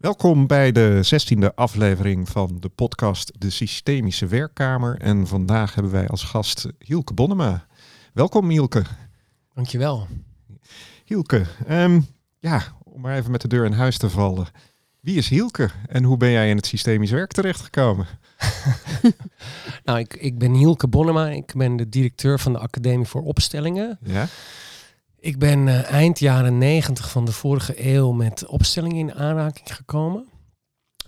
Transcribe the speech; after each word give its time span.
Welkom 0.00 0.46
bij 0.46 0.72
de 0.72 1.02
zestiende 1.02 1.54
aflevering 1.54 2.28
van 2.28 2.56
de 2.60 2.68
podcast 2.68 3.40
De 3.40 3.50
Systemische 3.50 4.26
Werkkamer. 4.26 4.98
En 5.00 5.26
vandaag 5.26 5.74
hebben 5.74 5.92
wij 5.92 6.08
als 6.08 6.22
gast 6.22 6.66
Hielke 6.78 7.14
Bonnema. 7.14 7.66
Welkom 8.12 8.48
Hielke. 8.48 8.82
Dankjewel. 9.54 10.06
Hielke, 11.04 11.44
um, 11.70 12.06
ja, 12.38 12.62
om 12.84 13.00
maar 13.00 13.16
even 13.16 13.30
met 13.30 13.40
de 13.40 13.48
deur 13.48 13.64
in 13.64 13.72
huis 13.72 13.98
te 13.98 14.10
vallen. 14.10 14.46
Wie 15.00 15.16
is 15.16 15.28
Hielke 15.28 15.70
en 15.86 16.04
hoe 16.04 16.16
ben 16.16 16.30
jij 16.30 16.50
in 16.50 16.56
het 16.56 16.66
systemisch 16.66 17.10
werk 17.10 17.32
terechtgekomen? 17.32 18.06
nou, 19.84 19.98
ik, 19.98 20.14
ik 20.14 20.38
ben 20.38 20.52
Hielke 20.52 20.88
Bonnema. 20.88 21.28
Ik 21.28 21.52
ben 21.56 21.76
de 21.76 21.88
directeur 21.88 22.38
van 22.38 22.52
de 22.52 22.58
Academie 22.58 23.06
voor 23.06 23.22
Opstellingen. 23.22 23.98
Ja? 24.02 24.28
Ik 25.20 25.38
ben 25.38 25.66
uh, 25.66 25.90
eind 25.90 26.18
jaren 26.18 26.58
negentig 26.58 27.10
van 27.10 27.24
de 27.24 27.32
vorige 27.32 27.88
eeuw 27.94 28.12
met 28.12 28.46
opstellingen 28.46 28.96
in 28.96 29.14
aanraking 29.14 29.74
gekomen. 29.74 30.28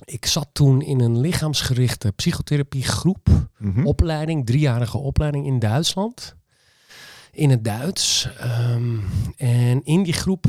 Ik 0.04 0.26
zat 0.26 0.48
toen 0.52 0.82
in 0.82 1.00
een 1.00 1.20
lichaamsgerichte 1.20 2.12
psychotherapiegroep, 2.12 3.28
mm 3.58 3.86
opleiding, 3.86 4.46
driejarige 4.46 4.98
opleiding 4.98 5.46
in 5.46 5.58
Duitsland. 5.58 6.34
In 7.30 7.50
het 7.50 7.64
Duits. 7.64 8.28
Um, 8.70 9.04
en 9.36 9.84
in 9.84 10.02
die 10.02 10.12
groep 10.12 10.46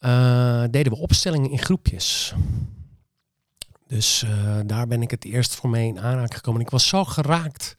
uh, 0.00 0.64
deden 0.70 0.92
we 0.92 0.98
opstellingen 0.98 1.50
in 1.50 1.58
groepjes. 1.58 2.34
Dus 3.86 4.24
uh, 4.26 4.58
daar 4.66 4.86
ben 4.86 5.02
ik 5.02 5.10
het 5.10 5.24
eerst 5.24 5.54
voor 5.54 5.70
mee 5.70 5.88
in 5.88 6.00
aanraking 6.00 6.34
gekomen. 6.34 6.60
Ik 6.60 6.70
was 6.70 6.88
zo 6.88 7.04
geraakt 7.04 7.74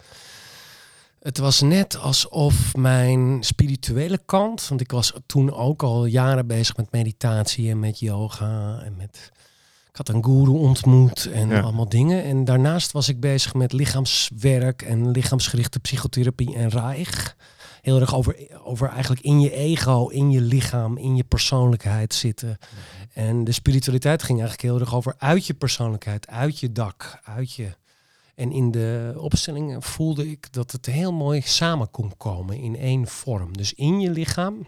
het 1.25 1.37
was 1.37 1.61
net 1.61 1.97
alsof 1.97 2.75
mijn 2.75 3.43
spirituele 3.43 4.19
kant, 4.25 4.67
want 4.67 4.81
ik 4.81 4.91
was 4.91 5.13
toen 5.25 5.53
ook 5.53 5.83
al 5.83 6.05
jaren 6.05 6.47
bezig 6.47 6.77
met 6.77 6.91
meditatie 6.91 7.69
en 7.69 7.79
met 7.79 7.99
yoga 7.99 8.81
en 8.83 8.95
met. 8.97 9.31
Ik 9.89 9.95
had 9.95 10.09
een 10.09 10.23
guru 10.23 10.51
ontmoet 10.51 11.29
en 11.31 11.63
allemaal 11.63 11.89
dingen. 11.89 12.23
En 12.23 12.43
daarnaast 12.43 12.91
was 12.91 13.09
ik 13.09 13.19
bezig 13.19 13.53
met 13.53 13.73
lichaamswerk 13.73 14.81
en 14.81 15.11
lichaamsgerichte 15.11 15.79
psychotherapie 15.79 16.55
en 16.55 16.69
Reich. 16.69 17.35
Heel 17.81 17.99
erg 17.99 18.15
over, 18.15 18.35
over 18.63 18.89
eigenlijk 18.89 19.21
in 19.21 19.39
je 19.39 19.51
ego, 19.51 20.07
in 20.07 20.31
je 20.31 20.41
lichaam, 20.41 20.97
in 20.97 21.15
je 21.15 21.23
persoonlijkheid 21.23 22.13
zitten. 22.13 22.57
En 23.13 23.43
de 23.43 23.51
spiritualiteit 23.51 24.23
ging 24.23 24.39
eigenlijk 24.39 24.69
heel 24.69 24.79
erg 24.79 24.95
over 24.95 25.15
uit 25.17 25.45
je 25.45 25.53
persoonlijkheid, 25.53 26.27
uit 26.27 26.59
je 26.59 26.71
dak, 26.71 27.19
uit 27.23 27.53
je 27.53 27.75
en 28.35 28.51
in 28.51 28.71
de 28.71 29.13
opstelling 29.17 29.85
voelde 29.85 30.29
ik 30.29 30.53
dat 30.53 30.71
het 30.71 30.85
heel 30.85 31.13
mooi 31.13 31.41
samen 31.41 31.91
kon 31.91 32.17
komen 32.17 32.57
in 32.57 32.75
één 32.75 33.07
vorm. 33.07 33.57
Dus 33.57 33.73
in 33.73 33.99
je 33.99 34.09
lichaam 34.09 34.65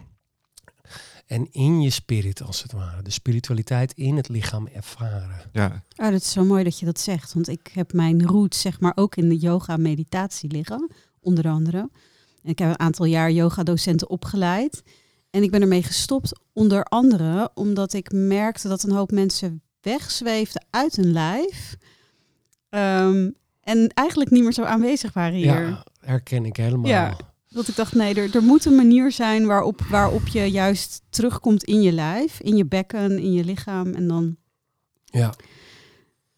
en 1.26 1.52
in 1.52 1.80
je 1.80 1.90
spirit 1.90 2.42
als 2.42 2.62
het 2.62 2.72
ware. 2.72 3.02
De 3.02 3.10
spiritualiteit 3.10 3.92
in 3.92 4.16
het 4.16 4.28
lichaam 4.28 4.66
ervaren. 4.66 5.40
Ja. 5.52 5.82
Oh, 5.96 6.10
dat 6.10 6.20
is 6.20 6.32
zo 6.32 6.44
mooi 6.44 6.64
dat 6.64 6.78
je 6.78 6.86
dat 6.86 7.00
zegt. 7.00 7.32
Want 7.34 7.48
ik 7.48 7.70
heb 7.72 7.92
mijn 7.92 8.26
roots 8.26 8.60
zeg 8.60 8.80
maar 8.80 8.92
ook 8.94 9.16
in 9.16 9.28
de 9.28 9.36
yoga 9.36 9.76
meditatie 9.76 10.50
liggen, 10.50 10.90
onder 11.20 11.48
andere. 11.48 11.78
En 12.42 12.50
ik 12.50 12.58
heb 12.58 12.68
een 12.68 12.78
aantal 12.78 13.04
jaar 13.04 13.30
yoga 13.30 13.62
docenten 13.62 14.10
opgeleid. 14.10 14.82
En 15.30 15.42
ik 15.42 15.50
ben 15.50 15.62
ermee 15.62 15.82
gestopt 15.82 16.40
onder 16.52 16.84
andere 16.84 17.50
omdat 17.54 17.92
ik 17.92 18.12
merkte 18.12 18.68
dat 18.68 18.82
een 18.82 18.92
hoop 18.92 19.10
mensen 19.10 19.62
wegzweefden 19.80 20.66
uit 20.70 20.96
hun 20.96 21.12
lijf. 21.12 21.76
Um, 22.70 23.36
en 23.68 23.88
eigenlijk 23.94 24.30
niet 24.30 24.42
meer 24.42 24.52
zo 24.52 24.62
aanwezig 24.62 25.12
waren 25.12 25.34
hier. 25.34 25.68
Ja, 25.68 25.84
herken 26.00 26.44
ik 26.44 26.56
helemaal. 26.56 26.90
Ja, 26.90 27.16
dat 27.48 27.68
ik 27.68 27.76
dacht, 27.76 27.94
nee, 27.94 28.14
er, 28.14 28.34
er 28.36 28.42
moet 28.42 28.64
een 28.64 28.76
manier 28.76 29.12
zijn 29.12 29.46
waarop, 29.46 29.80
waarop 29.80 30.26
je 30.26 30.44
juist 30.44 31.02
terugkomt 31.10 31.64
in 31.64 31.82
je 31.82 31.92
lijf, 31.92 32.40
in 32.40 32.56
je 32.56 32.66
bekken, 32.66 33.18
in 33.18 33.32
je 33.32 33.44
lichaam. 33.44 33.94
En 33.94 34.08
dan 34.08 34.36
ja. 35.04 35.34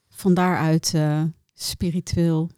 van 0.08 0.34
daaruit 0.34 0.92
uh, 0.96 1.22
spiritueel. 1.54 2.50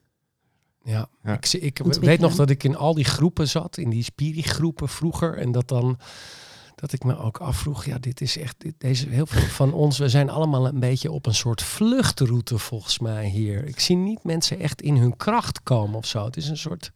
Ja, 0.84 1.08
ik, 1.24 1.52
ik 1.52 1.78
weet 2.00 2.20
nog 2.20 2.34
dat 2.34 2.50
ik 2.50 2.64
in 2.64 2.76
al 2.76 2.94
die 2.94 3.04
groepen 3.04 3.48
zat, 3.48 3.76
in 3.76 3.90
die 3.90 4.02
spirigroepen 4.02 4.88
vroeger. 4.88 5.38
En 5.38 5.52
dat 5.52 5.68
dan 5.68 5.98
dat 6.82 6.92
ik 6.92 7.04
me 7.04 7.18
ook 7.18 7.38
afvroeg, 7.38 7.84
ja, 7.84 7.98
dit 7.98 8.20
is 8.20 8.38
echt, 8.38 8.64
deze 8.78 9.08
heel 9.08 9.26
veel 9.26 9.48
van 9.48 9.72
ons, 9.72 9.98
we 9.98 10.08
zijn 10.08 10.30
allemaal 10.30 10.66
een 10.66 10.80
beetje 10.80 11.10
op 11.10 11.26
een 11.26 11.34
soort 11.34 11.62
vluchtroute 11.62 12.58
volgens 12.58 12.98
mij 12.98 13.26
hier. 13.28 13.64
Ik 13.64 13.80
zie 13.80 13.96
niet 13.96 14.24
mensen 14.24 14.58
echt 14.60 14.82
in 14.82 14.96
hun 14.96 15.16
kracht 15.16 15.62
komen 15.62 15.96
of 15.96 16.06
zo. 16.06 16.24
Het 16.24 16.36
is 16.36 16.48
een 16.48 16.56
soort 16.56 16.92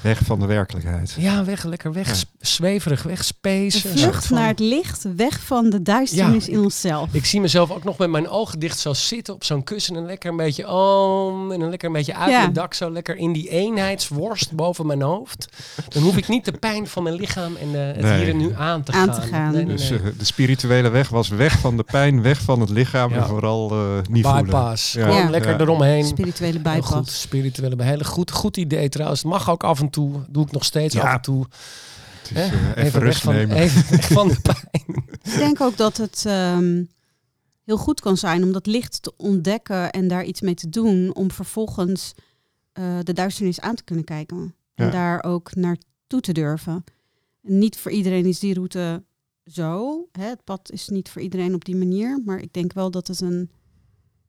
Weg 0.00 0.20
van 0.24 0.40
de 0.40 0.46
werkelijkheid. 0.46 1.14
Ja, 1.18 1.44
weg, 1.44 1.64
lekker 1.64 1.92
weg, 1.92 2.08
ja. 2.08 2.14
zweverig, 2.40 3.02
weg, 3.02 3.24
space. 3.24 3.88
Vlucht 3.88 4.30
naar 4.30 4.46
het 4.46 4.58
licht, 4.58 5.06
weg 5.16 5.40
van 5.40 5.70
de 5.70 5.82
duisternis 5.82 6.48
in 6.48 6.60
onszelf. 6.60 7.08
Ik 7.12 7.24
zie 7.24 7.40
mezelf 7.40 7.70
ook 7.70 7.84
nog 7.84 7.98
met 7.98 8.10
mijn 8.10 8.28
ogen 8.28 8.58
dicht 8.58 8.78
zo 8.78 8.92
zitten 8.92 9.34
op 9.34 9.44
zo'n 9.44 9.64
kussen 9.64 9.96
en 9.96 10.06
lekker 10.06 10.30
een 10.30 10.36
beetje 10.36 10.68
om 10.68 11.52
en 11.52 11.60
een 11.60 11.70
lekker 11.70 11.88
een 11.88 11.94
beetje 11.94 12.14
uit 12.14 12.30
ja. 12.30 12.40
mijn 12.40 12.52
dak, 12.52 12.74
zo 12.74 12.90
lekker 12.90 13.16
in 13.16 13.32
die 13.32 13.48
eenheidsworst 13.48 14.52
boven 14.52 14.86
mijn 14.86 15.02
hoofd. 15.02 15.48
Dan 15.88 16.02
hoef 16.02 16.16
ik 16.16 16.28
niet 16.28 16.44
de 16.44 16.52
pijn 16.52 16.86
van 16.86 17.02
mijn 17.02 17.14
lichaam 17.14 17.56
en 17.56 17.72
de, 17.72 17.78
het 17.78 18.20
hier 18.20 18.28
en 18.28 18.36
nu 18.36 18.54
aan 18.56 18.82
te 18.82 18.92
aan 18.92 19.12
gaan. 19.12 19.20
Te 19.20 19.26
gaan. 19.26 19.52
Nee, 19.52 19.64
nee, 19.64 19.76
dus 19.76 19.90
uh, 19.90 19.98
de 20.18 20.24
spirituele 20.24 20.88
weg 20.88 21.08
was 21.08 21.28
weg 21.28 21.58
van 21.58 21.76
de 21.76 21.82
pijn, 21.82 22.22
weg 22.22 22.40
van 22.40 22.60
het 22.60 22.70
lichaam 22.70 23.12
en 23.12 23.26
vooral 23.26 23.72
uh, 23.72 23.88
niet 24.10 24.22
Bypass. 24.22 24.92
voelen. 24.92 25.12
Gewoon 25.12 25.30
lekker 25.30 25.60
eromheen. 25.60 26.04
Spirituele 26.04 26.58
bypass. 26.58 26.92
Goed, 26.92 27.10
spirituele 27.10 27.82
hele 27.82 28.04
goed, 28.04 28.30
goed 28.30 28.56
idee 28.56 28.88
trouwens. 28.88 29.22
Het 29.22 29.30
mag 29.30 29.50
ook 29.50 29.64
af 29.64 29.80
en 29.80 29.87
toe, 29.90 30.24
doe 30.28 30.44
ik 30.44 30.52
nog 30.52 30.64
steeds 30.64 30.98
af 30.98 31.12
en 31.12 31.20
toe. 31.20 31.46
Is, 32.22 32.30
uh, 32.30 32.44
even, 32.44 32.76
even 32.76 33.00
rust 33.00 33.20
van, 33.20 33.34
nemen. 33.34 33.56
Even 33.56 33.90
weg 33.90 34.08
van 34.08 34.28
de 34.28 34.40
pijn. 34.48 35.04
Ik 35.22 35.38
denk 35.38 35.60
ook 35.60 35.76
dat 35.76 35.96
het 35.96 36.24
um, 36.26 36.88
heel 37.64 37.76
goed 37.76 38.00
kan 38.00 38.16
zijn 38.16 38.42
om 38.42 38.52
dat 38.52 38.66
licht 38.66 39.02
te 39.02 39.12
ontdekken 39.16 39.90
en 39.90 40.08
daar 40.08 40.24
iets 40.24 40.40
mee 40.40 40.54
te 40.54 40.68
doen, 40.68 41.14
om 41.14 41.30
vervolgens 41.30 42.14
uh, 42.78 42.98
de 43.02 43.12
duisternis 43.12 43.60
aan 43.60 43.74
te 43.74 43.84
kunnen 43.84 44.04
kijken. 44.04 44.54
Ja. 44.74 44.84
En 44.84 44.90
daar 44.90 45.24
ook 45.24 45.54
naartoe 45.54 46.20
te 46.20 46.32
durven. 46.32 46.84
En 47.42 47.58
niet 47.58 47.78
voor 47.78 47.90
iedereen 47.90 48.26
is 48.26 48.38
die 48.38 48.54
route 48.54 49.04
zo. 49.44 50.04
Hè? 50.12 50.24
Het 50.24 50.44
pad 50.44 50.70
is 50.72 50.88
niet 50.88 51.10
voor 51.10 51.22
iedereen 51.22 51.54
op 51.54 51.64
die 51.64 51.76
manier, 51.76 52.22
maar 52.24 52.38
ik 52.38 52.52
denk 52.52 52.72
wel 52.72 52.90
dat 52.90 53.06
het 53.06 53.20
een, 53.20 53.50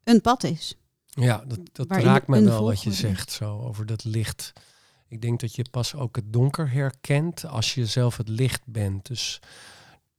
een 0.03 0.21
pad 0.21 0.43
is. 0.43 0.75
Ja, 1.05 1.43
dat, 1.47 1.59
dat 1.71 1.91
raakt 1.91 2.27
me 2.27 2.43
wel 2.43 2.63
wat 2.63 2.83
je 2.83 2.93
zegt, 2.93 3.31
zo 3.31 3.59
over 3.59 3.85
dat 3.85 4.03
licht. 4.03 4.53
Ik 5.09 5.21
denk 5.21 5.39
dat 5.39 5.55
je 5.55 5.65
pas 5.71 5.95
ook 5.95 6.15
het 6.15 6.33
donker 6.33 6.71
herkent 6.71 7.45
als 7.45 7.73
je 7.73 7.85
zelf 7.85 8.17
het 8.17 8.29
licht 8.29 8.61
bent. 8.65 9.05
Dus, 9.05 9.39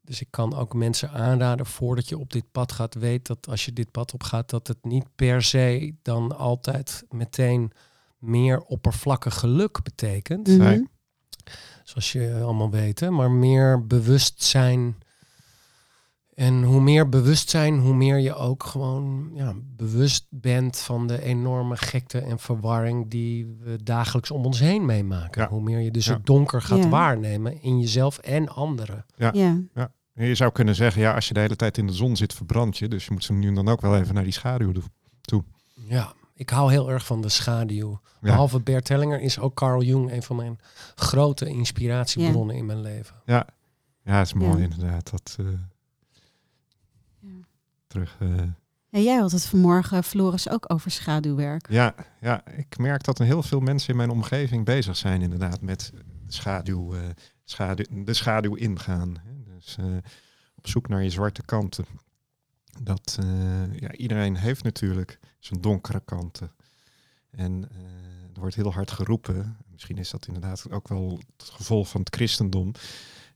dus 0.01 0.21
ik 0.21 0.27
kan 0.31 0.55
ook 0.55 0.75
mensen 0.75 1.11
aanraden 1.11 1.67
voordat 1.67 2.09
je 2.09 2.19
op 2.19 2.33
dit 2.33 2.45
pad 2.53 2.73
gaat, 2.73 2.95
weet 2.95 3.27
dat 3.27 3.49
als 3.49 3.65
je 3.65 3.73
dit 3.73 3.91
pad 3.91 4.15
op 4.15 4.23
gaat, 4.23 4.51
dat 4.51 4.67
het 4.67 4.85
niet 4.85 5.07
per 5.17 5.43
se 5.43 5.95
dan 6.03 6.37
altijd 6.37 7.05
meteen 7.11 7.73
meer 8.19 8.61
oppervlakkig 8.61 9.39
geluk 9.39 9.83
betekent. 9.83 10.47
Nee. 10.47 10.89
Zoals 11.85 12.13
je 12.13 12.41
allemaal 12.43 12.71
weet, 12.71 13.01
hè? 13.01 13.11
maar 13.11 13.31
meer 13.31 13.87
bewustzijn 13.87 15.00
en 16.41 16.63
hoe 16.63 16.81
meer 16.81 17.09
bewustzijn, 17.09 17.79
hoe 17.79 17.95
meer 17.95 18.19
je 18.19 18.35
ook 18.35 18.65
gewoon 18.65 19.31
ja, 19.35 19.55
bewust 19.77 20.27
bent 20.31 20.79
van 20.79 21.07
de 21.07 21.23
enorme 21.23 21.77
gekte 21.77 22.19
en 22.21 22.39
verwarring 22.39 23.11
die 23.11 23.57
we 23.63 23.83
dagelijks 23.83 24.31
om 24.31 24.45
ons 24.45 24.61
heen 24.61 24.85
meemaken. 24.87 25.43
Ja. 25.43 25.49
Hoe 25.49 25.63
meer 25.63 25.79
je 25.79 25.91
dus 25.91 26.07
Ja. 26.07 26.13
het 26.13 26.27
donker 26.27 26.63
gaat 26.63 26.79
Ja. 26.79 26.89
waarnemen 26.89 27.63
in 27.63 27.81
jezelf 27.81 28.19
en 28.19 28.49
anderen. 28.49 29.05
Ja. 29.17 29.31
Ja. 29.35 29.59
Ja. 29.75 29.93
Je 30.15 30.35
zou 30.35 30.53
kunnen 30.53 30.75
zeggen, 30.75 31.03
ja, 31.03 31.15
als 31.15 31.29
je 31.29 31.35
de 31.35 31.41
hele 31.41 31.57
tijd 31.57 31.79
in 31.79 31.87
de 31.87 31.93
zon 31.93 32.17
zit, 32.17 32.35
verbrand 32.35 32.79
je. 32.79 32.89
Dus 32.89 33.05
je 33.05 33.13
moet 33.13 33.25
ze 33.25 33.33
nu 33.33 33.49
en 33.49 33.55
dan 33.55 33.69
ook 33.69 33.81
wel 33.81 33.97
even 33.97 34.15
naar 34.15 34.25
die 34.25 34.33
schaduw 34.33 34.73
doen. 34.73 35.45
Ja, 35.89 36.13
ik 36.35 36.51
hou 36.51 36.71
heel 36.71 36.91
erg 36.91 37.07
van 37.07 37.21
de 37.21 37.29
schaduw. 37.29 37.91
Ja. 38.03 38.19
Behalve 38.21 38.61
Bert 38.61 38.89
Hellinger 38.89 39.21
is 39.21 39.39
ook 39.39 39.55
Carl 39.55 39.83
Jung 39.83 40.13
een 40.13 40.23
van 40.23 40.37
mijn 40.37 40.59
grote 40.95 41.47
inspiratiebronnen 41.49 42.57
in 42.57 42.67
mijn 42.67 42.81
leven. 42.81 43.15
Ja, 43.25 43.47
ja 44.05 44.19
het 44.19 44.27
is 44.27 44.33
mooi 44.33 44.57
Ja. 44.57 44.63
inderdaad. 44.65 45.11
Dat, 45.11 45.37
eh. 45.41 45.47
Terug... 47.91 48.17
eh, 48.21 48.29
En 48.91 49.03
jij 49.03 49.17
had 49.19 49.33
het 49.33 49.47
vanmorgen, 49.47 50.05
Floris, 50.05 50.49
ook 50.49 50.73
over 50.73 50.91
schaduwwerk. 50.91 51.71
Ja, 51.71 51.95
ja, 52.21 52.47
ik 52.47 52.79
merk 52.79 53.05
dat 53.05 53.19
er 53.19 53.25
heel 53.25 53.43
veel 53.43 53.61
mensen 53.61 53.91
in 53.91 53.97
mijn 53.97 54.11
omgeving 54.11 54.65
bezig 54.65 54.97
zijn 54.97 55.23
inderdaad 55.23 55.61
met 55.61 55.91
de 56.27 56.33
schaduw, 56.33 56.95
eh, 56.95 57.01
schaduw, 57.45 57.85
de 58.05 58.15
schaduw 58.15 58.55
ingaan. 58.55 59.17
Hè. 59.25 59.55
Dus 59.55 59.77
eh, 59.79 59.85
op 60.55 60.69
zoek 60.69 60.89
naar 60.89 61.03
je 61.03 61.11
zwarte 61.11 61.43
kanten. 61.43 61.85
Dat 62.83 63.17
eh, 63.21 63.81
ja, 63.81 63.93
iedereen 63.93 64.37
heeft 64.37 64.63
natuurlijk 64.65 65.19
zijn 65.39 65.61
donkere 65.61 66.03
kanten. 66.05 66.53
En 67.31 67.69
eh, 67.71 67.79
er 68.35 68.41
wordt 68.41 68.55
heel 68.55 68.73
hard 68.73 68.91
geroepen. 68.91 69.57
Misschien 69.73 69.99
is 69.99 70.11
dat 70.11 70.27
inderdaad 70.27 70.71
ook 70.71 70.89
wel 70.89 71.21
het 71.37 71.49
gevolg 71.51 71.89
van 71.89 72.01
het 72.01 72.15
christendom. 72.15 72.73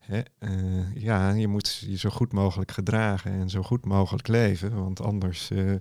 Hè? 0.06 0.20
eh, 0.38 0.94
ja, 0.94 1.30
je 1.30 1.48
moet 1.48 1.76
je 1.86 1.96
zo 1.96 2.10
goed 2.10 2.32
mogelijk 2.32 2.70
gedragen 2.70 3.30
en 3.32 3.50
zo 3.50 3.62
goed 3.62 3.84
mogelijk 3.84 4.28
leven. 4.28 4.74
Want 4.82 5.00
anders 5.02 5.50
eh, 5.50 5.72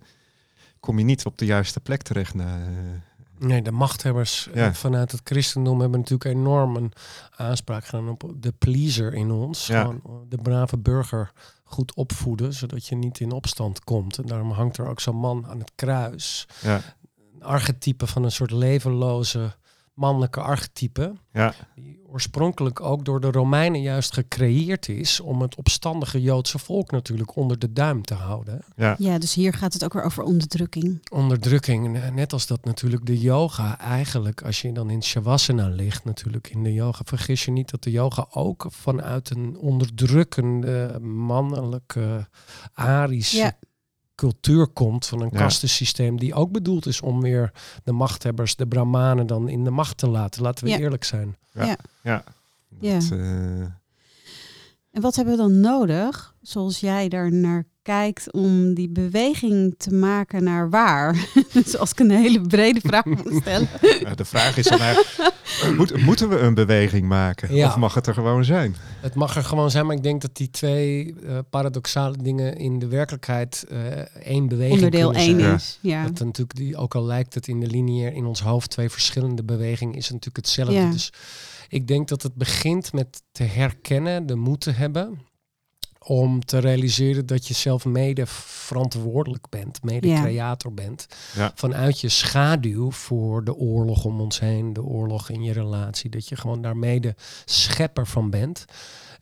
kom 0.80 0.98
je 0.98 1.04
niet 1.06 1.26
op 1.26 1.38
de 1.38 1.46
juiste 1.46 1.80
plek 1.80 2.02
terecht. 2.02 2.34
Na, 2.34 2.58
eh, 2.62 2.68
Nee, 3.38 3.62
de 3.62 3.72
machthebbers 3.72 4.50
Ja. 4.54 4.74
vanuit 4.74 5.12
het 5.12 5.22
christendom 5.24 5.80
hebben 5.80 6.00
natuurlijk 6.00 6.36
enorm 6.38 6.76
een 6.76 6.92
aanspraak 7.36 7.86
gedaan 7.86 8.10
op 8.10 8.32
de 8.36 8.52
pleaser 8.52 9.14
in 9.14 9.32
ons. 9.32 9.68
Ja. 9.68 9.82
Gewoon 9.82 10.26
de 10.30 10.38
brave 10.38 10.78
burger 10.78 11.32
goed 11.64 11.94
opvoeden, 11.96 12.54
zodat 12.54 12.86
je 12.88 12.96
niet 12.96 13.20
in 13.20 13.32
opstand 13.32 13.84
komt. 13.84 14.18
En 14.18 14.26
daarom 14.26 14.52
hangt 14.52 14.78
er 14.78 14.88
ook 14.88 15.00
zo'n 15.00 15.16
man 15.16 15.48
aan 15.48 15.60
het 15.60 15.72
kruis. 15.76 16.48
Ja. 16.62 16.82
Een 17.36 17.44
archetype 17.44 18.08
van 18.08 18.24
een 18.24 18.32
soort 18.32 18.52
levenloze 18.52 19.56
mannelijke 19.94 20.42
archetype. 20.42 21.14
Ja. 21.32 21.54
Die 21.76 22.02
oorspronkelijk 22.08 22.82
ook 22.82 23.06
door 23.06 23.22
de 23.22 23.32
Romeinen 23.32 23.82
juist 23.82 24.14
gecreëerd 24.14 24.90
is 24.90 25.20
om 25.20 25.42
het 25.42 25.56
opstandige 25.56 26.22
Joodse 26.22 26.60
volk 26.60 26.92
natuurlijk 26.92 27.36
onder 27.36 27.60
de 27.60 27.74
duim 27.74 28.02
te 28.02 28.14
houden. 28.14 28.62
Ja. 28.76 28.96
Ja, 28.98 29.18
dus 29.18 29.34
hier 29.34 29.54
gaat 29.54 29.74
het 29.74 29.84
ook 29.84 29.94
weer 29.94 30.04
over 30.04 30.24
onderdrukking. 30.24 31.02
Onderdrukking, 31.12 31.98
eh, 31.98 32.10
net 32.10 32.34
als 32.34 32.48
dat 32.48 32.66
natuurlijk 32.66 33.06
de 33.06 33.20
yoga 33.20 33.80
eigenlijk, 33.80 34.42
als 34.42 34.62
je 34.62 34.72
dan 34.72 34.90
in 34.90 35.04
Shavasana 35.04 35.68
ligt 35.68 36.06
natuurlijk 36.06 36.50
in 36.50 36.64
de 36.64 36.74
yoga, 36.74 37.02
vergis 37.06 37.46
je 37.46 37.52
niet 37.52 37.70
dat 37.70 37.84
de 37.84 37.92
yoga 37.92 38.28
ook 38.30 38.66
vanuit 38.70 39.30
een 39.30 39.58
onderdrukkende 39.58 41.00
mannelijke 41.02 42.28
arische 42.74 43.38
Ja. 43.38 43.58
Cultuur 44.16 44.68
komt 44.68 45.06
van 45.06 45.22
een 45.22 45.30
Ja. 45.32 45.38
kastensysteem 45.40 46.20
die 46.20 46.34
ook 46.34 46.52
bedoeld 46.52 46.86
is 46.86 47.02
om 47.02 47.22
weer 47.22 47.52
de 47.84 47.92
machthebbers, 47.92 48.56
de 48.56 48.68
brahmanen 48.68 49.28
dan 49.28 49.50
in 49.50 49.64
de 49.64 49.70
macht 49.72 49.98
te 49.98 50.08
laten. 50.10 50.42
Laten 50.42 50.64
we 50.66 50.70
Ja. 50.70 50.78
eerlijk 50.78 51.04
zijn. 51.04 51.38
Ja. 51.52 51.78
Ja. 52.04 52.24
Dat, 52.70 53.12
eh, 53.12 53.66
En 54.94 55.02
wat 55.02 55.16
hebben 55.16 55.36
we 55.36 55.42
dan 55.42 55.60
nodig, 55.60 56.34
zoals 56.42 56.80
jij 56.80 57.10
daar 57.10 57.32
naar 57.32 57.66
kijkt, 57.82 58.32
om 58.32 58.74
die 58.74 58.90
beweging 58.90 59.76
te 59.78 59.94
maken 59.94 60.44
naar 60.44 60.70
waar? 60.70 61.28
dus 61.54 61.78
als 61.78 61.92
ik 61.92 62.00
een 62.00 62.12
hele 62.12 62.42
brede 62.42 62.80
vraag 62.80 63.06
moet 63.06 63.40
stellen. 63.42 63.68
de 64.16 64.26
vraag 64.26 64.58
is 64.58 64.68
dan 64.68 64.80
eigenlijk, 64.80 65.34
moet, 65.78 66.02
moeten 66.02 66.30
we 66.30 66.40
een 66.40 66.54
beweging 66.54 67.08
maken? 67.08 67.56
Ja. 67.56 67.68
Of 67.68 67.76
mag 67.76 67.94
het 67.94 68.08
er 68.08 68.14
gewoon 68.14 68.46
zijn? 68.46 68.76
Het 69.02 69.16
mag 69.16 69.36
er 69.36 69.44
gewoon 69.44 69.72
zijn, 69.72 69.86
maar 69.86 69.96
ik 69.96 70.04
denk 70.04 70.22
dat 70.22 70.36
die 70.36 70.50
twee 70.50 71.16
eh, 71.28 71.38
paradoxale 71.50 72.18
dingen 72.18 72.58
in 72.58 72.80
de 72.80 72.88
werkelijkheid 72.88 73.66
eh, 73.70 73.78
één 74.26 74.48
beweging 74.48 74.76
Onderdeel 74.76 75.12
kunnen 75.12 75.28
1 75.28 75.40
zijn. 75.40 75.50
Ja. 75.50 75.56
is. 75.56 75.80
Ja. 75.82 76.04
Dat 76.04 76.20
natuurlijk 76.20 76.56
die, 76.56 76.78
ook 76.78 76.96
al 76.96 77.06
lijkt 77.06 77.34
het 77.34 77.48
in 77.48 77.60
de 77.60 77.68
lineair 77.68 78.14
in 78.14 78.26
ons 78.26 78.42
hoofd 78.42 78.70
twee 78.70 78.90
verschillende 78.90 79.44
bewegingen, 79.44 79.96
is 79.96 80.04
het 80.04 80.14
natuurlijk 80.14 80.46
hetzelfde. 80.46 80.74
Ja. 80.74 80.92
Dus 80.92 81.12
ik 81.74 81.88
denk 81.88 82.08
dat 82.08 82.22
het 82.22 82.36
begint 82.36 82.94
met 82.94 83.24
te 83.32 83.44
herkennen, 83.44 84.26
de 84.26 84.36
moed 84.36 84.62
te 84.62 84.72
hebben. 84.72 85.20
Om 86.06 86.46
te 86.46 86.58
realiseren 86.58 87.26
dat 87.26 87.48
je 87.48 87.54
zelf 87.54 87.86
mede 87.86 88.26
verantwoordelijk 88.26 89.50
bent, 89.50 89.84
mede 89.84 90.08
Ja. 90.08 90.22
creator 90.22 90.74
bent. 90.74 91.06
Ja. 91.36 91.52
Vanuit 91.56 92.00
je 92.00 92.10
schaduw 92.10 92.92
voor 92.92 93.44
de 93.44 93.56
oorlog 93.56 94.06
om 94.06 94.22
ons 94.22 94.40
heen, 94.40 94.74
de 94.74 94.84
oorlog 94.84 95.30
in 95.30 95.44
je 95.44 95.54
relatie. 95.54 96.10
Dat 96.10 96.28
je 96.28 96.36
gewoon 96.36 96.62
daar 96.62 96.78
mede 96.78 97.16
schepper 97.46 98.08
van 98.08 98.30
bent. 98.30 98.66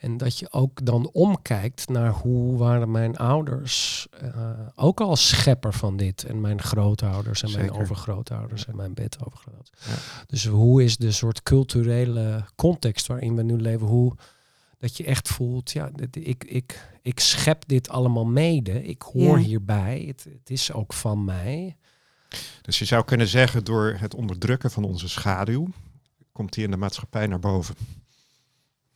En 0.02 0.18
dat 0.18 0.38
je 0.40 0.52
ook 0.52 0.86
dan 0.86 1.10
omkijkt 1.14 1.88
naar 1.90 2.12
hoe 2.12 2.58
waren 2.58 2.92
mijn 2.92 3.18
ouders 3.18 4.08
eh, 4.22 4.50
ook 4.76 5.02
al 5.02 5.16
schepper 5.16 5.74
van 5.74 5.98
dit. 5.98 6.24
En 6.24 6.42
mijn 6.42 6.62
grootouders 6.62 7.44
en 7.44 7.52
mijn 7.52 7.72
overgrootouders 7.72 8.66
en 8.68 8.76
mijn 8.76 8.94
bedovergrootouders. 8.94 9.72
Ja. 9.88 10.26
Dus 10.28 10.46
hoe 10.46 10.84
is 10.84 10.98
de 10.98 11.12
soort 11.12 11.44
culturele 11.44 12.46
context 12.56 13.08
waarin 13.08 13.36
we 13.36 13.44
nu 13.44 13.56
leven, 13.58 13.88
hoe 13.88 14.14
dat 14.78 14.98
je 14.98 15.04
echt 15.04 15.28
voelt, 15.28 15.72
ja, 15.72 15.90
dit- 15.96 16.16
ik, 16.28 16.44
ik, 16.44 16.88
ik 17.02 17.20
schep 17.20 17.64
dit 17.68 17.90
allemaal 17.90 18.26
mede. 18.26 18.84
Ik 18.84 19.02
hoor 19.02 19.40
Ja. 19.40 19.46
hierbij. 19.46 20.04
Het, 20.08 20.24
het 20.24 20.50
is 20.50 20.72
ook 20.74 20.94
van 20.94 21.24
mij. 21.26 21.76
Dus 22.62 22.80
je 22.80 22.86
zou 22.86 23.04
kunnen 23.06 23.28
zeggen, 23.28 23.64
door 23.64 23.96
het 23.98 24.16
onderdrukken 24.16 24.72
van 24.72 24.84
onze 24.84 25.10
schaduw, 25.10 25.68
komt 26.32 26.54
die 26.54 26.64
in 26.64 26.72
de 26.72 26.78
maatschappij 26.78 27.28
naar 27.28 27.40
boven. 27.40 27.76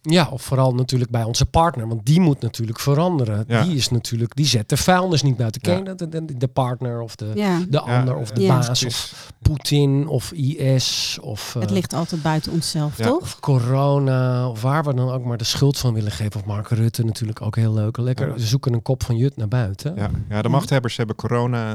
Ja, 0.09 0.27
of 0.31 0.41
vooral 0.41 0.73
natuurlijk 0.73 1.11
bij 1.11 1.23
onze 1.23 1.45
partner, 1.45 1.87
want 1.87 2.05
die 2.05 2.19
moet 2.19 2.41
natuurlijk 2.41 2.79
veranderen. 2.79 3.43
Ja. 3.47 3.63
Die 3.63 3.75
is 3.75 3.89
natuurlijk, 3.89 4.35
die 4.35 4.45
zet 4.45 4.69
de 4.69 4.77
vuilnis 4.77 5.21
niet 5.21 5.37
buiten. 5.37 5.61
Ken 5.61 5.71
Ja. 5.73 5.77
je 5.79 5.83
dat? 5.85 5.97
De, 6.11 6.25
de, 6.25 6.37
de 6.37 6.47
partner 6.47 7.01
of 7.01 7.15
de, 7.15 7.31
ja. 7.35 7.59
de 7.59 7.65
Ja, 7.85 7.97
ander 7.99 8.15
of 8.15 8.31
de 8.31 8.41
Ja. 8.41 8.47
baas 8.47 8.67
Het 8.67 8.77
of 8.77 8.83
is- 8.83 9.13
Poetin 9.41 10.07
of 10.07 10.31
IS 10.31 11.17
of, 11.21 11.53
Het 11.53 11.63
eh, 11.65 11.69
ligt 11.71 11.93
altijd 11.93 12.21
buiten 12.21 12.51
onszelf, 12.51 12.97
Ja. 12.97 13.05
toch? 13.07 13.21
of 13.21 13.39
corona 13.39 14.49
of 14.49 14.61
waar 14.61 14.83
we 14.83 14.93
dan 14.93 15.09
ook 15.11 15.23
maar 15.25 15.37
de 15.37 15.43
schuld 15.43 15.77
van 15.77 15.93
willen 15.93 16.11
geven. 16.11 16.39
Of 16.39 16.45
Mark 16.45 16.67
Rutte 16.69 17.03
natuurlijk 17.03 17.41
ook 17.41 17.55
heel 17.55 17.73
leuk. 17.73 17.97
Lekker, 17.97 18.27
Ja. 18.27 18.37
ze 18.37 18.45
zoeken 18.47 18.73
een 18.73 18.81
kop 18.81 19.03
van 19.03 19.15
Jut 19.17 19.37
naar 19.37 19.47
buiten. 19.47 19.95
ja, 19.95 20.09
ja, 20.29 20.41
de 20.41 20.49
machthebbers 20.49 20.97
hebben 20.97 21.15
corona 21.15 21.73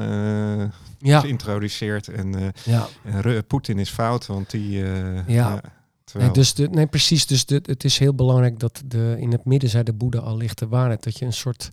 eh, 0.61 0.67
ja. 0.99 1.21
geïntroduceerd 1.21 2.09
en, 2.09 2.35
eh, 2.35 2.47
ja. 2.65 2.87
en 3.05 3.47
Poetin 3.47 3.79
is 3.79 3.91
fout, 3.91 4.27
want 4.27 4.51
die... 4.51 4.83
eh, 4.85 5.29
Ja. 5.29 5.61
Terwijl- 6.11 6.31
Nee, 6.33 6.41
dus 6.43 6.55
de, 6.55 6.69
nee, 6.69 6.87
precies. 6.87 7.27
Dus 7.27 7.47
de, 7.47 7.61
het 7.63 7.85
is 7.85 7.99
heel 7.99 8.15
belangrijk 8.15 8.59
dat 8.59 8.83
de, 8.87 9.17
in 9.19 9.33
het 9.33 9.45
midden, 9.45 9.71
zei 9.71 9.83
de 9.83 9.93
Boeddha 9.93 10.21
al, 10.21 10.37
ligt 10.37 10.59
de 10.59 10.69
waarheid. 10.69 11.03
Dat 11.03 11.19
je 11.19 11.25
een 11.25 11.33
soort, 11.33 11.71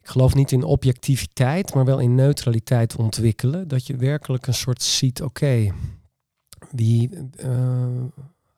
ik 0.00 0.08
geloof 0.08 0.34
niet 0.34 0.52
in 0.52 0.62
objectiviteit, 0.64 1.74
maar 1.74 1.84
wel 1.84 1.98
in 1.98 2.14
neutraliteit 2.14 2.96
ontwikkelen. 2.96 3.68
Dat 3.68 3.86
je 3.86 3.96
werkelijk 3.96 4.46
een 4.46 4.54
soort 4.54 4.82
ziet, 4.82 5.22
oké, 5.22 5.72
wie, 6.70 7.10
eh, 7.36 7.50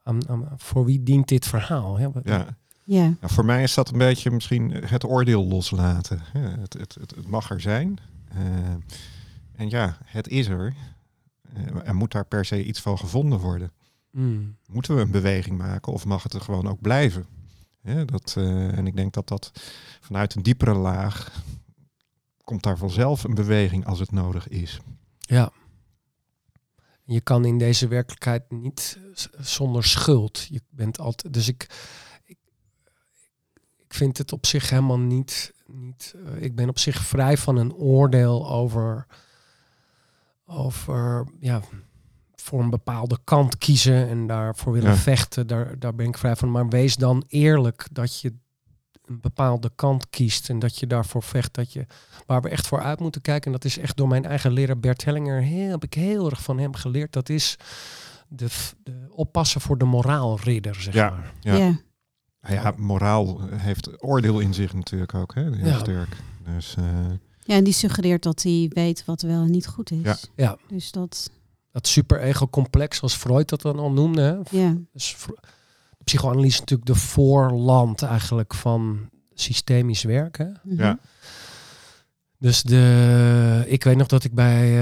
aan- 0.03 0.29
aan- 0.29 0.49
voor 0.57 0.85
wie 0.85 1.03
dient 1.03 1.29
dit 1.29 1.47
verhaal? 1.47 1.99
Ja, 1.99 2.11
ja. 2.25 2.47
Ja. 2.87 3.03
Nou, 3.03 3.17
voor 3.33 3.45
mij 3.45 3.63
is 3.63 3.75
dat 3.75 3.91
een 3.91 3.99
beetje 3.99 4.31
misschien 4.31 4.71
het 4.71 5.05
oordeel 5.05 5.47
loslaten. 5.47 6.23
Ja, 6.35 6.41
het, 6.41 6.73
het, 6.73 6.95
het, 7.01 7.15
het 7.17 7.27
mag 7.27 7.51
er 7.51 7.61
zijn. 7.61 7.99
Eh, 8.29 8.39
en 9.57 9.69
ja, 9.71 9.99
het 10.05 10.29
is 10.29 10.47
er. 10.49 10.75
Eh, 11.55 11.87
er 11.89 11.95
moet 11.95 12.13
daar 12.13 12.25
per 12.27 12.45
se 12.45 12.65
iets 12.65 12.81
van 12.81 12.99
gevonden 12.99 13.39
worden. 13.39 13.73
Mm. 14.15 14.57
Moeten 14.67 14.95
we 14.95 15.01
een 15.01 15.11
beweging 15.11 15.59
maken 15.59 15.93
of 15.93 16.05
mag 16.05 16.23
het 16.23 16.33
er 16.33 16.41
gewoon 16.41 16.69
ook 16.69 16.81
blijven? 16.81 17.27
Ja, 17.81 18.05
dat, 18.05 18.35
eh, 18.37 18.79
en 18.79 18.87
ik 18.87 18.97
denk 18.97 19.13
dat 19.13 19.29
dat 19.29 19.51
vanuit 20.01 20.35
een 20.35 20.43
diepere 20.43 20.75
laag 20.75 21.43
komt 22.45 22.63
daar 22.63 22.79
vanzelf 22.79 23.25
een 23.25 23.35
beweging 23.35 23.87
als 23.87 23.99
het 23.99 24.11
nodig 24.11 24.49
is. 24.49 24.81
Ja. 25.19 25.53
Je 27.05 27.21
kan 27.21 27.45
in 27.45 27.59
deze 27.59 27.89
werkelijkheid 27.89 28.51
niet 28.51 28.99
zonder 29.39 29.85
schuld. 29.85 30.47
Je 30.51 30.63
bent 30.69 30.99
altijd. 30.99 31.35
Dus 31.35 31.49
ik, 31.49 31.67
ik, 32.25 32.39
ik 33.77 33.95
vind 33.95 34.19
het 34.19 34.33
op 34.33 34.47
zich 34.47 34.71
helemaal 34.71 34.99
niet. 34.99 35.53
niet 35.67 36.15
eh, 36.25 36.43
ik 36.43 36.55
ben 36.55 36.69
op 36.69 36.79
zich 36.79 37.05
vrij 37.05 37.37
van 37.37 37.57
een 37.57 37.75
oordeel 37.75 38.51
over. 38.51 39.07
over 40.47 41.27
ja, 41.41 41.63
voor 42.45 42.61
een 42.61 42.71
bepaalde 42.71 43.19
kant 43.25 43.59
kiezen 43.59 44.09
en 44.09 44.27
daarvoor 44.27 44.73
willen 44.73 44.91
Ja. 44.91 44.97
vechten. 44.97 45.47
Daar, 45.47 45.79
daar 45.79 45.95
ben 45.95 46.07
ik 46.07 46.19
vrij 46.19 46.37
van. 46.37 46.51
Maar 46.51 46.69
wees 46.69 46.97
dan 46.97 47.25
eerlijk 47.29 47.87
dat 47.93 48.21
je 48.21 48.33
een 49.05 49.21
bepaalde 49.21 49.71
kant 49.75 50.11
kiest 50.11 50.49
en 50.49 50.59
dat 50.59 50.79
je 50.79 50.87
daarvoor 50.87 51.23
vecht. 51.23 51.55
Dat 51.55 51.73
je 51.73 51.87
waar 52.27 52.41
we 52.43 52.49
echt 52.49 52.67
voor 52.67 52.81
uit 52.81 53.01
moeten 53.01 53.21
kijken. 53.21 53.47
En 53.47 53.53
dat 53.53 53.65
is 53.65 53.79
echt 53.79 53.97
door 53.97 54.09
mijn 54.09 54.25
eigen 54.25 54.53
leraar 54.53 54.79
Bert 54.79 55.05
Hellinger. 55.05 55.41
Heel, 55.43 55.71
heb 55.71 55.83
ik 55.85 55.95
heel 55.95 56.31
erg 56.31 56.43
van 56.43 56.59
hem 56.59 56.75
geleerd. 56.75 57.13
Dat 57.13 57.29
is 57.29 57.57
de, 58.29 58.47
de 58.83 59.07
oppassen 59.11 59.61
voor 59.61 59.79
de 59.79 59.85
moraalridder, 59.85 60.75
zeg 60.75 60.95
Ja. 60.95 61.11
maar. 61.11 61.33
Ja. 61.41 61.55
Ja. 61.55 61.77
Nou 62.41 62.55
ja, 62.55 62.75
moraal 62.77 63.41
heeft 63.51 64.03
oordeel 64.03 64.39
in 64.41 64.55
zich 64.55 64.73
natuurlijk 64.73 65.15
ook. 65.15 65.35
Hè? 65.35 65.43
Heel 65.43 65.67
Ja. 65.67 65.79
sterk. 65.79 66.17
Dus 66.55 66.75
eh, 66.79 66.85
ja, 67.45 67.55
en 67.57 67.65
die 67.65 67.73
suggereert 67.73 68.23
dat 68.23 68.43
hij 68.43 68.71
weet 68.75 69.05
wat 69.05 69.23
wel 69.23 69.43
en 69.43 69.51
niet 69.51 69.67
goed 69.67 69.91
is. 69.91 70.01
Ja. 70.03 70.17
Ja. 70.37 70.57
Dus 70.69 70.93
dat, 70.93 71.31
Dat 71.75 71.87
super-ego-complex, 71.87 72.97
zoals 72.99 73.15
Freud 73.15 73.49
dat 73.49 73.63
dan 73.63 73.79
al 73.79 73.91
noemde. 73.91 74.23
Hè? 74.23 74.59
ja. 74.59 74.75
Dus 74.93 75.17
de 75.99 76.05
psychoanalyse 76.05 76.53
is 76.55 76.59
natuurlijk 76.61 76.89
de 76.89 76.95
voorland 76.95 78.03
eigenlijk 78.03 78.55
van 78.55 79.09
systemisch 79.33 80.03
werken. 80.03 80.61
Mhm. 80.63 80.83
Ja. 80.83 80.99
Dus 82.45 82.63
de, 82.63 83.65
ik 83.67 83.85
weet 83.85 83.97
nog 83.97 84.07
dat 84.07 84.25
ik 84.25 84.35
bij 84.35 84.77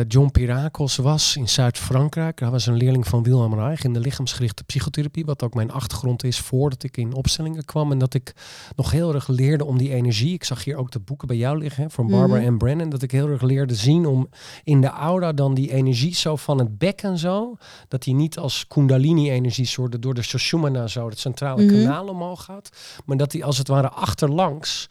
eh, 0.00 0.04
John 0.08 0.30
Pirakos 0.30 0.96
was 0.96 1.36
in 1.36 1.48
Zuid-Frankrijk. 1.48 2.40
Hij 2.40 2.50
was 2.50 2.66
een 2.66 2.76
leerling 2.76 3.06
van 3.06 3.22
Wilhelm 3.22 3.54
Reich 3.54 3.84
in 3.84 3.92
de 3.92 4.00
lichaamsgerichte 4.00 4.64
psychotherapie. 4.64 5.24
Wat 5.24 5.42
ook 5.42 5.54
mijn 5.54 5.70
achtergrond 5.72 6.24
is 6.24 6.38
voordat 6.38 6.82
ik 6.82 6.96
in 6.96 7.14
opstellingen 7.14 7.64
kwam. 7.64 7.92
En 7.92 7.98
dat 7.98 8.14
ik 8.14 8.34
nog 8.76 8.90
heel 8.90 9.14
erg 9.14 9.28
leerde 9.28 9.64
om 9.64 9.78
die 9.78 9.94
energie. 9.94 10.32
Ik 10.34 10.44
zag 10.44 10.64
hier 10.64 10.76
ook 10.76 10.90
de 10.90 10.98
boeken 10.98 11.28
bij 11.28 11.36
jou 11.36 11.58
liggen 11.58 11.82
hè, 11.82 11.90
van 11.90 12.06
Barbara 12.06 12.38
Mhm. 12.40 12.48
en 12.48 12.58
Brennan. 12.58 12.88
Dat 12.88 13.02
ik 13.02 13.10
heel 13.10 13.28
erg 13.28 13.42
leerde 13.42 13.74
zien 13.74 14.06
om 14.06 14.28
in 14.64 14.80
de 14.80 14.88
aura 14.90 15.32
dan 15.32 15.54
die 15.54 15.72
energie 15.72 16.14
zo 16.14 16.36
van 16.36 16.58
het 16.58 16.78
bekken 16.78 17.18
zo. 17.18 17.56
Dat 17.88 18.02
die 18.02 18.14
niet 18.14 18.38
als 18.38 18.66
kundalini-energie 18.68 19.66
soort 19.66 20.02
door 20.02 20.14
de 20.14 20.22
Sushumna 20.22 20.86
zo, 20.86 21.08
het 21.08 21.18
centrale 21.18 21.62
Mhm. 21.64 21.74
kanaal 21.74 22.06
omhoog 22.08 22.44
gaat. 22.44 22.68
Maar 23.04 23.16
dat 23.16 23.30
die 23.30 23.44
als 23.44 23.58
het 23.58 23.68
ware 23.68 23.88
achterlangs 23.88 24.86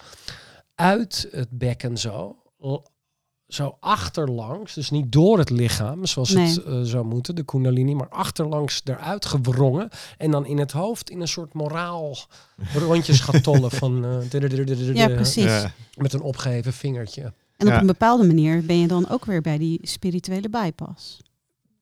uit 0.84 1.28
het 1.32 1.50
bekken 1.50 1.98
zo, 1.98 2.36
zo 3.48 3.78
achterlangs, 3.80 4.74
dus 4.74 4.90
niet 4.90 5.12
door 5.12 5.38
het 5.38 5.50
lichaam, 5.50 6.06
zoals 6.06 6.30
het 6.30 6.64
eh, 6.64 6.82
zou 6.82 7.06
moeten, 7.06 7.36
de 7.36 7.44
kundalini, 7.44 7.94
maar 7.96 8.10
achterlangs 8.10 8.82
eruit 8.84 9.26
gewrongen 9.26 9.90
en 10.18 10.32
dan 10.32 10.46
in 10.46 10.58
het 10.58 10.72
hoofd 10.72 11.10
in 11.10 11.22
een 11.22 11.28
soort 11.28 11.54
moraal 11.54 12.18
rondjes 12.76 13.20
gaat 13.20 13.44
tollen 13.44 13.72
van 13.82 14.06
eh, 14.06 14.94
Ja, 14.94 15.08
precies. 15.08 15.44
ja, 15.44 15.72
met 15.96 16.14
een 16.14 16.22
opgeheven 16.22 16.74
vingertje. 16.74 17.22
En 17.58 17.68
op 17.68 17.74
Ja. 17.74 17.80
een 17.80 17.88
bepaalde 17.88 18.26
manier 18.28 18.66
ben 18.66 18.80
je 18.80 18.88
dan 18.88 19.10
ook 19.10 19.26
weer 19.26 19.42
bij 19.42 19.58
die 19.58 19.80
spirituele 19.82 20.50
bypass. 20.50 21.20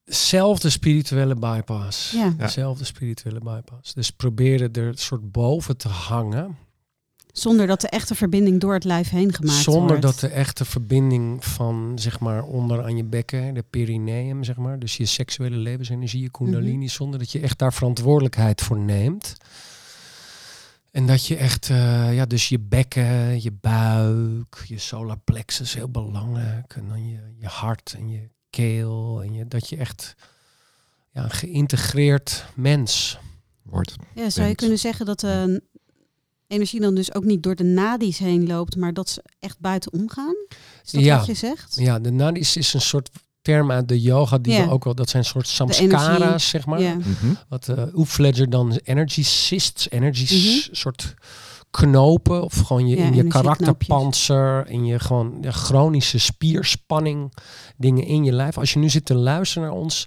Zelfde 0.05 0.69
spirituele 0.69 1.35
bypass. 1.35 2.11
Ja. 2.11 2.29
Dezelfde 2.37 2.83
spirituele 2.85 3.39
bypass. 3.39 3.93
Dus 3.93 4.11
proberen 4.11 4.73
er 4.73 4.87
een 4.87 4.97
soort 4.97 5.31
boven 5.31 5.77
te 5.77 5.87
hangen. 5.87 6.57
Zonder 7.31 7.67
dat 7.67 7.81
de 7.81 7.87
echte 7.89 8.15
verbinding 8.15 8.59
door 8.59 8.73
het 8.73 8.83
lijf 8.83 9.09
heen 9.09 9.33
gemaakt 9.33 9.57
Zonder 9.61 9.87
wordt. 9.87 10.01
dat 10.01 10.19
de 10.19 10.27
echte 10.27 10.65
verbinding 10.65 11.45
van, 11.45 11.91
zeg 11.95 12.19
maar, 12.19 12.43
onder 12.43 12.83
aan 12.83 12.97
je 12.97 13.03
bekken, 13.03 13.53
de 13.53 13.63
perineum, 13.69 14.43
zeg 14.43 14.55
maar, 14.55 14.79
dus 14.79 14.97
je 14.97 15.05
seksuele 15.05 15.55
levensenergie, 15.57 16.21
je 16.21 16.29
kundalini, 16.31 16.77
Mhm. 16.77 16.87
zonder 16.87 17.19
dat 17.19 17.31
je 17.31 17.39
echt 17.39 17.57
daar 17.59 17.73
verantwoordelijkheid 17.73 18.61
voor 18.61 18.79
neemt. 18.79 19.35
En 20.91 21.05
dat 21.07 21.25
je 21.25 21.35
echt, 21.35 21.69
eh, 21.69 22.13
ja, 22.15 22.25
dus 22.25 22.49
je 22.49 22.59
bekken, 22.59 23.41
je 23.41 23.51
buik, 23.61 24.63
je 24.67 24.77
solar 24.77 25.17
plexus, 25.23 25.73
heel 25.73 25.89
belangrijk. 25.89 26.73
En 26.75 26.87
dan 26.87 27.07
je, 27.09 27.19
je 27.37 27.47
hart 27.47 27.93
en 27.97 28.09
je 28.09 28.29
keel. 28.49 29.21
En 29.23 29.33
je, 29.33 29.47
dat 29.47 29.69
je 29.69 29.77
echt 29.77 30.15
ja, 31.13 31.23
een 31.23 31.31
geïntegreerd 31.31 32.45
mens 32.55 33.19
Wordt. 33.63 33.95
Ja, 34.15 34.29
zou 34.29 34.39
je 34.39 34.41
bent. 34.45 34.55
kunnen 34.57 34.77
zeggen 34.77 35.05
dat 35.05 35.19
de 35.19 35.63
energie 36.51 36.79
dan 36.79 36.95
dus 36.95 37.13
ook 37.13 37.23
niet 37.23 37.43
door 37.43 37.55
de 37.55 37.63
nadies 37.63 38.17
heen 38.17 38.47
loopt, 38.47 38.75
maar 38.75 38.93
dat 38.93 39.09
ze 39.09 39.23
echt 39.39 39.59
buiten 39.59 39.93
omgaan? 39.93 40.35
Is 40.83 40.91
dat 40.91 41.03
Ja. 41.03 41.17
wat 41.17 41.25
je 41.25 41.33
zegt? 41.33 41.75
Ja, 41.79 41.99
de 41.99 42.11
nadis 42.11 42.57
is 42.57 42.73
een 42.73 42.81
soort 42.81 43.09
term 43.41 43.71
uit 43.71 43.87
de 43.87 44.01
yoga 44.01 44.37
die 44.37 44.53
Ja. 44.53 44.65
we 44.65 44.71
ook 44.71 44.83
wel, 44.83 44.95
dat 44.95 45.09
zijn 45.09 45.25
soort 45.25 45.47
samskara's, 45.47 46.49
zeg 46.49 46.65
maar. 46.65 46.79
Mhm. 46.81 47.33
Wat 47.49 47.67
uh, 47.67 47.83
Oefledger 47.93 48.49
dan 48.49 48.79
energy 48.83 49.23
cysts, 49.23 49.89
energy 49.89 50.35
Mhm. 50.35 50.75
soort 50.75 51.13
knopen 51.71 52.43
of 52.43 52.53
gewoon 52.59 52.87
je, 52.87 52.97
Ja, 52.97 53.03
in 53.05 53.13
je 53.13 53.27
karakterpanzer, 53.27 54.67
in 54.69 54.85
je 54.85 54.99
gewoon 54.99 55.37
ja, 55.41 55.51
chronische 55.51 56.17
spierspanning, 56.19 57.33
dingen 57.77 58.05
in 58.05 58.23
je 58.23 58.31
lijf. 58.31 58.57
Als 58.57 58.73
je 58.73 58.79
nu 58.79 58.89
zit 58.89 59.05
te 59.05 59.15
luisteren 59.15 59.67
naar 59.69 59.77
ons, 59.77 60.05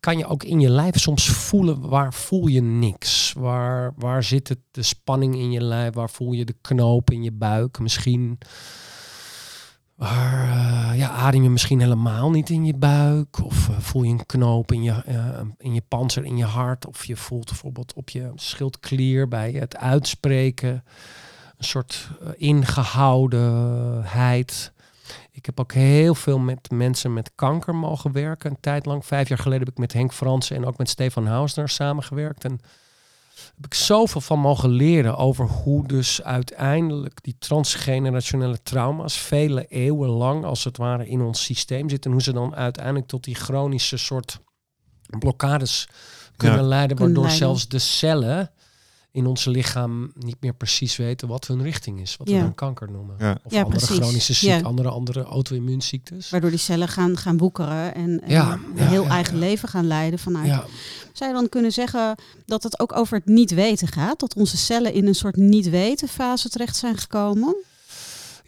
kan 0.00 0.18
je 0.18 0.26
ook 0.26 0.44
in 0.44 0.60
je 0.60 0.70
lijf 0.70 0.98
soms 0.98 1.28
voelen 1.28 1.88
waar 1.88 2.14
voel 2.14 2.46
je 2.46 2.62
niks. 2.62 3.32
Waar, 3.32 3.92
waar 3.96 4.22
zit 4.22 4.48
het, 4.48 4.58
de 4.70 4.82
spanning 4.82 5.34
in 5.34 5.50
je 5.50 5.62
lijf? 5.62 5.94
Waar 5.94 6.10
voel 6.10 6.32
je 6.32 6.44
de 6.44 6.56
knoop 6.60 7.10
in 7.10 7.22
je 7.22 7.32
buik? 7.32 7.78
Misschien 7.78 8.38
waar, 9.94 10.48
eh, 10.48 10.98
ja, 10.98 11.10
adem 11.10 11.42
je 11.42 11.50
misschien 11.50 11.80
helemaal 11.80 12.30
niet 12.30 12.50
in 12.50 12.64
je 12.64 12.74
buik? 12.74 13.44
Of 13.44 13.68
eh, 13.68 13.78
voel 13.78 14.02
je 14.02 14.12
een 14.12 14.26
knoop 14.26 14.72
in 14.72 14.82
je, 14.82 14.92
eh, 14.92 15.40
in 15.58 15.74
je 15.74 15.82
panzer, 15.88 16.24
in 16.24 16.36
je 16.36 16.44
hart? 16.44 16.86
Of 16.86 17.04
je 17.04 17.16
voelt 17.16 17.46
bijvoorbeeld 17.46 17.92
op 17.92 18.10
je 18.10 18.32
schildklier 18.34 19.28
bij 19.28 19.52
het 19.52 19.76
uitspreken 19.76 20.84
een 21.56 21.64
soort 21.64 22.08
eh, 22.20 22.28
ingehoudenheid. 22.36 24.72
Ik 25.36 25.46
heb 25.46 25.60
ook 25.60 25.72
heel 25.72 26.14
veel 26.14 26.38
met 26.38 26.70
mensen 26.70 27.12
met 27.12 27.30
kanker 27.34 27.74
mogen 27.74 28.12
werken. 28.12 28.50
Een 28.50 28.60
tijd 28.60 28.86
lang, 28.86 29.06
vijf 29.06 29.28
jaar 29.28 29.38
geleden, 29.38 29.64
heb 29.64 29.72
ik 29.72 29.80
met 29.80 29.92
Henk 29.92 30.12
Fransen 30.12 30.56
en 30.56 30.66
ook 30.66 30.78
met 30.78 30.88
Stefan 30.88 31.26
Hausner 31.26 31.68
samengewerkt. 31.68 32.44
En 32.44 32.60
heb 33.56 33.64
ik 33.64 33.74
zoveel 33.74 34.20
van 34.20 34.38
mogen 34.38 34.70
leren 34.70 35.16
over 35.16 35.46
hoe 35.46 35.86
dus 35.86 36.22
uiteindelijk 36.22 37.22
die 37.22 37.36
transgenerationele 37.38 38.62
trauma's 38.62 39.18
vele 39.18 39.66
eeuwen 39.66 40.08
lang 40.08 40.44
als 40.44 40.64
het 40.64 40.76
ware 40.76 41.08
in 41.08 41.20
ons 41.20 41.44
systeem 41.44 41.88
zitten. 41.88 42.10
En 42.10 42.16
hoe 42.16 42.24
ze 42.24 42.32
dan 42.32 42.54
uiteindelijk 42.54 43.06
tot 43.06 43.24
die 43.24 43.34
chronische 43.34 43.96
soort 43.96 44.40
blokkades 45.18 45.88
kunnen 46.36 46.58
Ja. 46.60 46.66
leiden, 46.66 46.96
waardoor 46.96 47.30
zelfs 47.30 47.68
de 47.68 47.78
cellen 47.78 48.50
in 49.16 49.26
ons 49.26 49.44
lichaam 49.44 50.12
niet 50.18 50.36
meer 50.40 50.54
precies 50.54 50.96
weten 50.96 51.28
wat 51.28 51.46
hun 51.46 51.62
richting 51.62 52.00
is. 52.00 52.16
Wat 52.16 52.28
we 52.28 52.34
Ja. 52.34 52.40
dan 52.40 52.54
kanker 52.54 52.90
noemen. 52.90 53.14
Ja. 53.18 53.38
Of 53.44 53.52
Ja, 53.52 53.62
andere 53.62 53.78
precies. 53.86 53.96
chronische 54.04 54.32
ziekten, 54.32 54.58
Ja. 54.60 54.64
andere, 54.66 54.88
andere 54.88 55.22
auto-immuunziektes. 55.22 56.30
Waardoor 56.30 56.50
die 56.50 56.58
cellen 56.58 56.88
gaan, 56.88 57.16
gaan 57.16 57.36
woekeren 57.38 57.94
en, 57.94 58.20
en 58.20 58.30
Ja, 58.30 58.52
een 58.76 58.86
heel 58.88 59.02
ja, 59.02 59.08
eigen 59.10 59.34
ja. 59.34 59.40
leven 59.40 59.68
gaan 59.68 59.86
leiden 59.86 60.18
vanuit. 60.18 60.46
Ja, 60.46 60.64
Zou 61.12 61.30
je 61.30 61.36
dan 61.36 61.48
kunnen 61.48 61.72
zeggen 61.72 62.14
dat 62.46 62.62
het 62.62 62.80
ook 62.80 62.96
over 62.96 63.16
het 63.16 63.26
niet 63.26 63.50
weten 63.54 63.88
gaat? 63.88 64.20
Dat 64.20 64.34
onze 64.34 64.56
cellen 64.56 64.92
in 64.92 65.06
een 65.06 65.14
soort 65.14 65.36
niet 65.36 65.68
weten 65.70 66.08
fase 66.08 66.48
terecht 66.48 66.76
zijn 66.76 66.96
gekomen? 66.96 67.56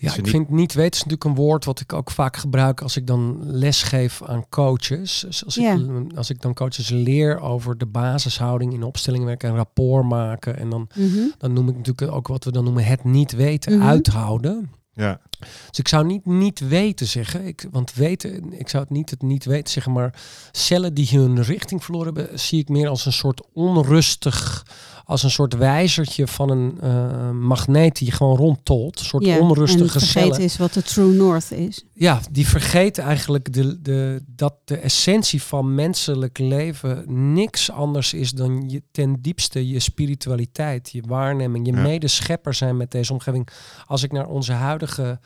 Ja, 0.00 0.10
er 0.12 0.16
ik 0.18 0.22
niet- 0.22 0.30
vind 0.30 0.48
niet 0.50 0.72
weten 0.74 0.90
is 0.92 1.04
natuurlijk 1.04 1.24
een 1.24 1.34
woord 1.44 1.64
wat 1.64 1.80
ik 1.80 1.92
ook 1.92 2.10
vaak 2.10 2.36
gebruik 2.36 2.80
als 2.80 2.96
ik 2.96 3.06
dan 3.06 3.38
les 3.42 3.82
geef 3.82 4.22
aan 4.22 4.48
coaches. 4.48 5.20
Dus 5.26 5.44
als, 5.44 5.54
Ja. 5.54 5.72
ik, 5.74 6.16
als 6.16 6.30
ik 6.30 6.40
dan 6.40 6.54
coaches 6.54 6.88
leer 6.88 7.40
over 7.40 7.78
de 7.78 7.86
basishouding 7.86 8.72
in 8.72 8.82
opstellingwerk 8.82 9.42
en 9.42 9.54
rapport 9.54 10.04
maken. 10.08 10.58
En 10.58 10.70
dan, 10.70 10.88
Mhm. 10.94 11.18
dan 11.38 11.52
noem 11.52 11.68
ik 11.68 11.76
natuurlijk 11.76 12.12
ook 12.12 12.28
wat 12.28 12.44
we 12.44 12.52
dan 12.52 12.64
noemen 12.64 12.84
het 12.84 13.04
niet 13.04 13.32
weten, 13.32 13.78
Mhm. 13.78 13.86
uithouden. 13.86 14.70
Ja. 14.92 15.20
Dus 15.68 15.78
ik 15.78 15.88
zou 15.88 16.06
niet 16.06 16.26
niet 16.26 16.68
weten 16.68 17.06
zeggen, 17.06 17.46
ik, 17.46 17.66
want 17.70 17.94
weten, 17.94 18.52
ik 18.58 18.68
zou 18.68 18.82
het 18.82 18.92
niet 18.92 19.10
het 19.10 19.22
niet 19.22 19.44
weten 19.44 19.72
zeggen, 19.72 19.92
maar 19.92 20.14
cellen 20.52 20.94
die 20.94 21.08
hun 21.10 21.42
richting 21.42 21.84
verloren 21.84 22.14
hebben, 22.14 22.38
zie 22.40 22.58
ik 22.60 22.68
meer 22.68 22.88
als 22.88 23.06
een 23.06 23.12
soort 23.12 23.42
onrustig, 23.52 24.66
als 25.08 25.22
een 25.22 25.30
soort 25.30 25.54
wijzertje 25.56 26.26
van 26.26 26.50
een 26.50 26.78
eh, 26.80 27.30
magneet 27.30 27.96
die 27.98 28.12
gewoon 28.12 28.36
rondtolt. 28.36 28.98
Een 28.98 29.04
soort 29.04 29.24
Ja, 29.24 29.34
en 29.34 29.40
onrustige 29.40 29.98
vergeten 29.98 30.22
cellen. 30.22 30.40
is 30.40 30.56
wat 30.56 30.72
de 30.72 30.82
true 30.82 31.14
north 31.14 31.50
is. 31.52 31.84
Ja, 31.92 32.20
die 32.30 32.48
vergeten 32.48 33.04
eigenlijk 33.04 33.52
de, 33.52 33.82
de, 33.82 34.22
dat 34.26 34.54
de 34.64 34.76
essentie 34.76 35.42
van 35.42 35.74
menselijk 35.74 36.38
leven 36.38 37.04
niks 37.32 37.70
anders 37.70 38.12
is 38.14 38.30
dan 38.32 38.68
je, 38.68 38.82
ten 38.90 39.18
diepste 39.22 39.68
je 39.68 39.80
spiritualiteit, 39.80 40.90
je 40.92 41.02
waarneming, 41.06 41.66
je 41.66 41.72
Ja. 41.72 41.80
medeschepper 41.82 42.54
zijn 42.54 42.76
met 42.76 42.90
deze 42.90 43.12
omgeving. 43.12 43.48
Als 43.86 44.02
ik 44.02 44.12
naar 44.12 44.26
onze 44.26 44.52
huidige 44.52 45.20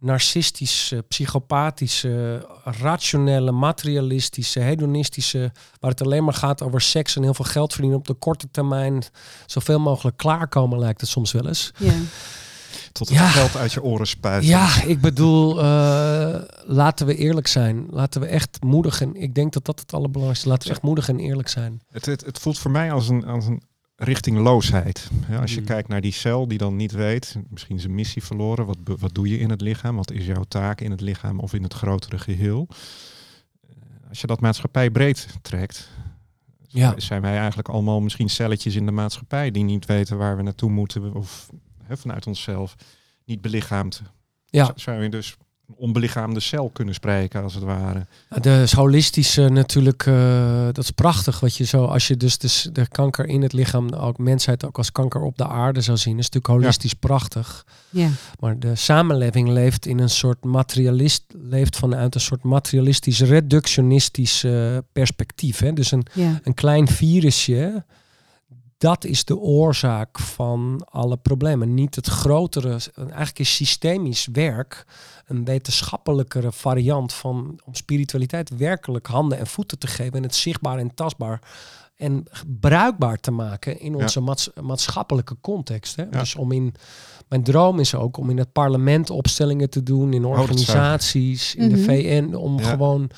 narcistische, 0.00 1.04
psychopathische, 1.08 2.46
rationele, 2.64 3.52
materialistische, 3.52 4.60
hedonistische, 4.60 5.52
waar 5.80 5.90
het 5.90 6.02
alleen 6.02 6.24
maar 6.24 6.34
gaat 6.34 6.62
over 6.62 6.80
seks 6.80 7.16
en 7.16 7.22
heel 7.22 7.34
veel 7.34 7.44
geld 7.44 7.72
verdienen 7.72 7.98
op 7.98 8.06
de 8.06 8.14
korte 8.14 8.50
termijn, 8.50 9.02
zoveel 9.46 9.78
mogelijk 9.80 10.16
klaarkomen 10.16 10.78
lijkt 10.78 11.00
het 11.00 11.10
soms 11.10 11.32
wel 11.32 11.46
eens. 11.46 11.70
Ja. 11.78 11.92
Tot 12.92 13.08
het 13.08 13.18
Ja. 13.18 13.28
geld 13.28 13.56
uit 13.56 13.72
je 13.72 13.82
oren 13.82 14.06
spuiten. 14.06 14.48
Ja, 14.50 14.82
ik 14.82 15.00
bedoel, 15.00 15.60
eh, 15.62 16.40
laten 16.64 17.06
we 17.06 17.14
eerlijk 17.16 17.46
zijn. 17.46 17.86
Laten 17.90 18.20
we 18.20 18.26
echt 18.26 18.58
moedig 18.62 19.00
en 19.00 19.14
ik 19.14 19.34
denk 19.34 19.52
dat 19.52 19.64
dat 19.64 19.80
het 19.80 19.92
allerbelangrijkste 19.92 20.46
is. 20.46 20.52
Laten 20.52 20.68
we 20.68 20.74
echt 20.74 20.82
moedig 20.84 21.08
en 21.08 21.18
eerlijk 21.18 21.48
zijn. 21.48 21.80
Het, 21.90 22.06
het, 22.06 22.24
het 22.24 22.38
voelt 22.38 22.58
voor 22.58 22.70
mij 22.70 22.92
als 22.92 23.08
een, 23.08 23.24
als 23.24 23.46
een 23.46 23.62
richtingloosheid. 24.00 25.10
Ja, 25.28 25.40
als 25.40 25.54
je 25.54 25.60
Mm. 25.60 25.66
kijkt 25.66 25.88
naar 25.88 26.00
die 26.00 26.12
cel 26.12 26.48
die 26.48 26.58
dan 26.58 26.76
niet 26.76 26.92
weet, 26.92 27.36
misschien 27.50 27.80
zijn 27.80 27.94
missie 27.94 28.22
verloren. 28.24 28.66
Wat, 28.66 28.76
wat 28.84 29.14
doe 29.14 29.28
je 29.28 29.38
in 29.38 29.50
het 29.50 29.60
lichaam? 29.60 29.96
Wat 29.96 30.10
is 30.10 30.26
jouw 30.26 30.44
taak 30.48 30.80
in 30.80 30.90
het 30.90 31.00
lichaam 31.00 31.38
of 31.40 31.54
in 31.54 31.62
het 31.62 31.74
grotere 31.74 32.18
geheel? 32.18 32.68
Eh, 33.60 33.68
Als 34.08 34.20
je 34.20 34.26
dat 34.26 34.40
maatschappij 34.40 34.90
breed 34.90 35.26
trekt, 35.42 35.90
Ja. 36.68 36.94
zijn 37.00 37.22
wij 37.22 37.36
eigenlijk 37.38 37.68
allemaal 37.68 38.00
misschien 38.00 38.28
celletjes 38.30 38.74
in 38.74 38.86
de 38.86 38.92
maatschappij 38.92 39.50
die 39.50 39.64
niet 39.64 39.86
weten 39.86 40.16
waar 40.18 40.36
we 40.36 40.42
naartoe 40.42 40.70
moeten 40.70 41.14
of 41.14 41.50
hè, 41.82 41.96
vanuit 41.96 42.26
onszelf 42.26 42.74
niet 43.24 43.40
belichaamd. 43.40 44.02
Ja. 44.46 44.72
Zou 44.74 45.02
je 45.02 45.08
dus 45.08 45.36
onbelichaamde 45.76 46.40
cel 46.40 46.70
kunnen 46.72 46.94
spreken 46.94 47.42
als 47.42 47.54
het 47.54 47.62
ware? 47.64 48.06
De 48.40 48.68
holistische 48.70 49.48
natuurlijk, 49.48 50.06
eh, 50.06 50.64
dat 50.64 50.84
is 50.84 50.90
prachtig. 50.90 51.40
Wat 51.40 51.56
je 51.56 51.64
zo, 51.64 51.84
als 51.84 52.08
je 52.08 52.16
dus 52.16 52.38
de, 52.38 52.72
de 52.72 52.88
kanker 52.88 53.26
in 53.26 53.42
het 53.42 53.52
lichaam, 53.52 53.92
ook 53.92 54.18
mensheid 54.18 54.64
ook 54.64 54.76
als 54.76 54.92
kanker 54.92 55.20
op 55.20 55.36
de 55.36 55.46
aarde 55.46 55.80
zou 55.80 55.96
zien, 55.96 56.18
is 56.18 56.30
natuurlijk 56.30 56.62
holistisch 56.62 56.94
prachtig. 56.94 57.66
Ja. 57.90 58.08
Maar 58.40 58.58
de 58.58 58.74
samenleving 58.74 59.48
leeft 59.48 59.86
in 59.86 59.98
een 59.98 60.10
soort 60.10 60.44
materialist, 60.44 61.24
leeft 61.42 61.76
vanuit 61.76 62.14
een 62.14 62.20
soort 62.20 62.42
materialistisch, 62.42 63.20
reductionistisch 63.20 64.44
eh, 64.44 64.76
perspectief. 64.92 65.58
Hè? 65.58 65.72
Dus 65.72 65.90
een, 65.90 66.06
ja. 66.12 66.40
een 66.42 66.54
klein 66.54 66.88
virusje, 66.88 67.84
dat 68.78 69.04
is 69.04 69.24
de 69.24 69.36
oorzaak 69.36 70.18
van 70.18 70.86
alle 70.90 71.16
problemen. 71.16 71.74
Niet 71.74 71.94
het 71.94 72.06
grotere, 72.06 72.78
eigenlijk 72.96 73.38
is 73.38 73.54
systemisch 73.54 74.26
werk 74.32 74.86
een 75.26 75.44
wetenschappelijkere 75.44 76.52
variant 76.52 77.12
van 77.12 77.60
om 77.64 77.74
spiritualiteit 77.74 78.56
werkelijk 78.56 79.06
handen 79.06 79.38
en 79.38 79.46
voeten 79.46 79.78
te 79.78 79.86
geven 79.86 80.12
en 80.12 80.22
het 80.22 80.34
zichtbaar 80.34 80.78
en 80.78 80.94
tastbaar 80.94 81.40
en 81.98 82.24
bruikbaar 82.60 83.16
te 83.16 83.30
maken 83.30 83.80
in 83.80 83.92
Ja. 83.96 84.02
onze 84.02 84.20
maats- 84.20 84.50
maatschappelijke 84.62 85.36
context. 85.40 85.96
Hè? 85.96 86.02
Ja. 86.02 86.08
Dus 86.18 86.34
om 86.34 86.52
in 86.52 86.74
mijn 87.28 87.42
droom 87.42 87.78
is 87.78 87.94
ook 87.94 88.16
om 88.16 88.30
in 88.30 88.38
het 88.38 88.52
parlement 88.52 89.10
opstellingen 89.10 89.70
te 89.70 89.82
doen, 89.82 90.12
in 90.12 90.24
Oh, 90.24 90.30
organisaties, 90.38 91.54
in 91.54 91.68
de 91.68 91.76
Mhm. 91.76 91.84
VN, 91.84 92.34
om 92.34 92.58
Ja. 92.58 92.64
gewoon 92.68 93.10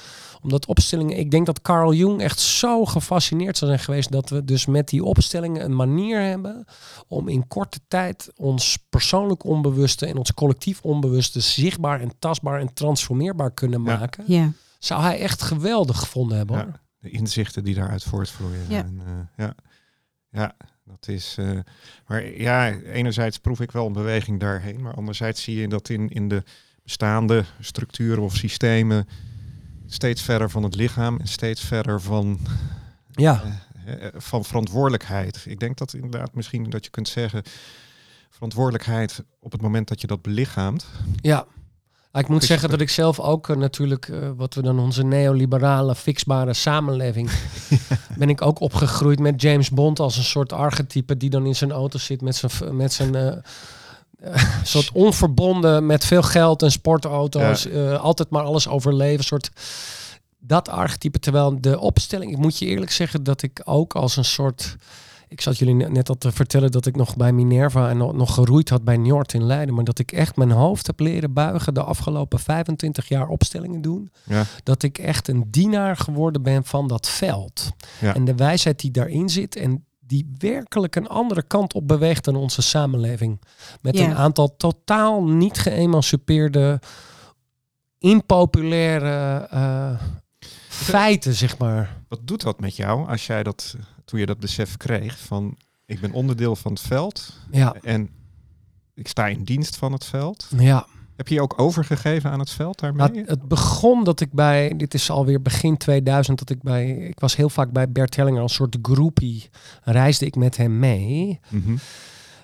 omdat 0.43 0.67
opstellingen, 0.67 1.19
ik 1.19 1.31
denk 1.31 1.47
dat 1.47 1.61
Carl 1.63 1.93
Jung 1.93 2.21
echt 2.21 2.41
zo 2.41 2.85
gefascineerd 2.85 3.57
zou 3.59 3.71
zijn 3.71 3.83
geweest 3.85 4.13
dat 4.13 4.29
we 4.31 4.45
dus 4.45 4.67
met 4.67 4.89
die 4.89 5.05
opstellingen 5.05 5.65
een 5.65 5.77
manier 5.77 6.21
hebben 6.21 6.65
om 7.09 7.29
in 7.29 7.49
korte 7.49 7.81
tijd 7.89 8.31
ons 8.37 8.79
persoonlijk 8.91 9.45
onbewuste 9.45 10.07
en 10.07 10.17
ons 10.17 10.35
collectief 10.35 10.81
onbewuste 10.83 11.41
zichtbaar 11.41 12.01
en 12.01 12.13
tastbaar 12.19 12.61
en 12.61 12.75
transformeerbaar 12.75 13.51
kunnen 13.51 13.83
maken. 13.83 14.25
ja. 14.27 14.53
Zou 14.79 15.03
hij 15.03 15.19
echt 15.21 15.43
geweldig 15.43 15.99
gevonden 15.99 16.37
hebben 16.37 16.57
hoor. 16.57 16.81
De 17.01 17.11
inzichten 17.11 17.65
die 17.65 17.75
daaruit 17.75 18.03
voortvloeien. 18.03 18.65
Ja. 18.69 18.79
En, 18.85 19.01
eh, 19.07 19.45
ja. 19.47 19.55
ja, 20.31 20.57
dat 20.85 21.09
is. 21.09 21.37
eh, 21.39 21.59
maar 22.07 22.27
ja, 22.27 22.71
enerzijds 22.73 23.39
proef 23.39 23.61
ik 23.61 23.71
wel 23.71 23.87
een 23.87 23.93
beweging 23.93 24.41
daarheen, 24.41 24.81
maar 24.83 24.95
anderzijds 24.95 25.43
zie 25.43 25.61
je 25.61 25.69
dat 25.69 25.89
in, 25.89 26.09
in 26.09 26.29
de 26.29 26.43
bestaande 26.83 27.45
structuren 27.61 28.23
of 28.23 28.37
systemen 28.37 29.09
steeds 29.87 30.23
verder 30.23 30.51
van 30.51 30.63
het 30.63 30.75
lichaam 30.75 31.19
en 31.21 31.29
steeds 31.29 31.61
verder 31.65 32.01
van, 32.01 32.41
Ja, 33.11 33.43
eh, 33.87 34.07
van 34.15 34.45
verantwoordelijkheid. 34.45 35.45
Ik 35.47 35.61
denk 35.61 35.77
dat 35.79 35.95
inderdaad 35.95 36.35
misschien 36.35 36.71
dat 36.71 36.85
je 36.85 36.91
kunt 36.91 37.09
zeggen. 37.09 37.43
verantwoordelijkheid 38.31 39.25
op 39.39 39.53
het 39.53 39.61
moment 39.61 39.89
dat 39.89 40.01
je 40.01 40.07
dat 40.07 40.23
belichaamt. 40.23 40.87
Ja. 41.17 41.47
Ik 42.13 42.29
moet 42.29 42.45
zeggen 42.45 42.71
dat 42.71 42.81
ik 42.81 42.91
zelf 42.91 43.21
ook 43.21 43.49
eh, 43.49 43.57
natuurlijk, 43.57 44.09
eh, 44.09 44.31
wat 44.37 44.55
we 44.55 44.63
dan 44.63 44.79
onze 44.79 45.05
neoliberale, 45.05 45.95
fixbare 45.95 46.55
samenleving, 46.55 47.31
ben 48.19 48.29
ik 48.29 48.43
ook 48.43 48.61
opgegroeid 48.61 49.19
met 49.19 49.43
James 49.43 49.71
Bond 49.71 50.01
als 50.01 50.17
een 50.17 50.25
soort 50.25 50.53
archetype 50.53 51.17
die 51.17 51.31
dan 51.31 51.47
in 51.47 51.57
zijn 51.57 51.73
auto 51.73 51.99
zit 51.99 52.21
met 52.21 52.37
zijn, 52.37 52.77
met 52.77 52.93
zijn 52.93 53.15
eh, 53.15 53.37
soort 54.63 54.91
onverbonden 55.07 55.87
met 55.87 56.05
veel 56.05 56.23
geld 56.23 56.63
en 56.63 56.71
sportauto's, 56.71 57.69
altijd 57.99 58.31
maar 58.31 58.43
alles 58.43 58.69
overleven, 58.69 59.25
soort 59.25 59.51
dat 60.39 60.69
archetype. 60.69 61.19
Terwijl 61.19 61.61
de 61.61 61.79
opstelling, 61.79 62.31
ik 62.31 62.39
moet 62.39 62.59
je 62.59 62.67
eerlijk 62.67 62.91
zeggen 62.91 63.23
dat 63.23 63.43
ik 63.43 63.61
ook 63.65 63.95
als 63.95 64.17
een 64.17 64.25
soort 64.25 64.77
ik 65.31 65.41
zat 65.41 65.59
jullie 65.59 65.75
net 65.75 66.09
al 66.09 66.19
te 66.19 66.33
vertellen 66.33 66.71
dat 66.71 66.87
ik 66.87 66.97
nog 66.97 67.17
bij 67.17 67.33
Minerva 67.33 67.89
en 67.89 67.97
nog, 67.97 68.13
nog 68.13 68.35
geroeid 68.35 68.69
had 68.69 68.85
bij 68.85 68.97
Njord 68.97 69.33
in 69.35 69.45
Leiden. 69.45 69.75
Maar 69.75 69.85
dat 69.85 69.99
ik 69.99 70.13
echt 70.13 70.37
mijn 70.37 70.51
hoofd 70.51 70.87
heb 70.87 71.01
leren 71.01 71.33
buigen 71.33 71.75
de 71.75 71.83
afgelopen 71.83 72.39
25 72.39 73.09
jaar 73.09 73.29
opstellingen 73.29 73.83
doen. 73.83 74.11
Ja. 74.25 74.45
Dat 74.63 74.83
ik 74.83 74.99
echt 74.99 75.29
een 75.29 75.45
dienaar 75.51 75.97
geworden 75.97 76.43
ben 76.43 76.65
van 76.65 76.89
dat 76.89 77.09
veld. 77.09 77.71
Ja. 78.01 78.15
En 78.15 78.25
de 78.25 78.35
wijsheid 78.35 78.81
die 78.81 78.91
daarin 78.91 79.29
zit 79.29 79.57
en 79.57 79.85
die 80.01 80.35
werkelijk 80.39 80.97
een 80.97 81.09
andere 81.09 81.43
kant 81.43 81.75
op 81.75 81.89
beweegt 81.89 82.25
dan 82.25 82.37
onze 82.37 82.63
samenleving. 82.63 83.41
Met 83.81 83.99
Ja. 83.99 84.05
een 84.05 84.17
aantal 84.17 84.57
totaal 84.57 85.25
niet 85.25 85.59
geëmancipeerde, 85.59 86.81
impopulaire 87.99 89.47
eh, 89.51 90.01
feiten, 90.85 91.35
zeg 91.35 91.59
maar. 91.59 91.97
Wat 92.09 92.21
doet 92.25 92.43
dat 92.43 92.61
met 92.61 92.77
jou 92.77 93.09
als 93.09 93.27
jij 93.27 93.43
dat, 93.43 93.77
toen 94.05 94.21
je 94.21 94.27
dat 94.27 94.39
besef 94.41 94.77
kreeg 94.77 95.19
van 95.19 95.57
ik 95.87 96.01
ben 96.01 96.13
onderdeel 96.13 96.57
van 96.57 96.73
het 96.73 96.81
veld 96.81 97.33
Ja, 97.51 97.75
en 97.83 98.11
ik 98.95 99.09
sta 99.09 99.27
in 99.27 99.45
dienst 99.45 99.77
van 99.77 99.93
het 99.93 100.05
veld. 100.05 100.49
ja. 100.59 100.87
Heb 101.17 101.29
je 101.29 101.35
je 101.35 101.43
ook 101.43 101.61
overgegeven 101.61 102.31
aan 102.31 102.39
het 102.39 102.51
veld 102.51 102.79
daarmee? 102.79 103.11
Nou, 103.11 103.25
het 103.27 103.49
begon 103.49 104.05
dat 104.05 104.21
ik 104.21 104.33
bij, 104.33 104.77
dit 104.77 104.95
is 104.95 105.11
alweer 105.11 105.43
begin 105.43 105.77
2000, 105.77 106.39
dat 106.39 106.51
ik 106.51 106.63
bij, 106.63 106.91
ik 106.91 107.21
was 107.21 107.37
heel 107.37 107.49
vaak 107.49 107.71
bij 107.71 107.91
Bert 107.91 108.17
Hellinger 108.17 108.43
als 108.43 108.55
soort 108.55 108.79
groepie, 108.83 109.51
reisde 109.83 110.27
ik 110.27 110.37
met 110.37 110.57
hem 110.57 110.79
mee. 110.79 111.41
Mhm. 111.49 111.77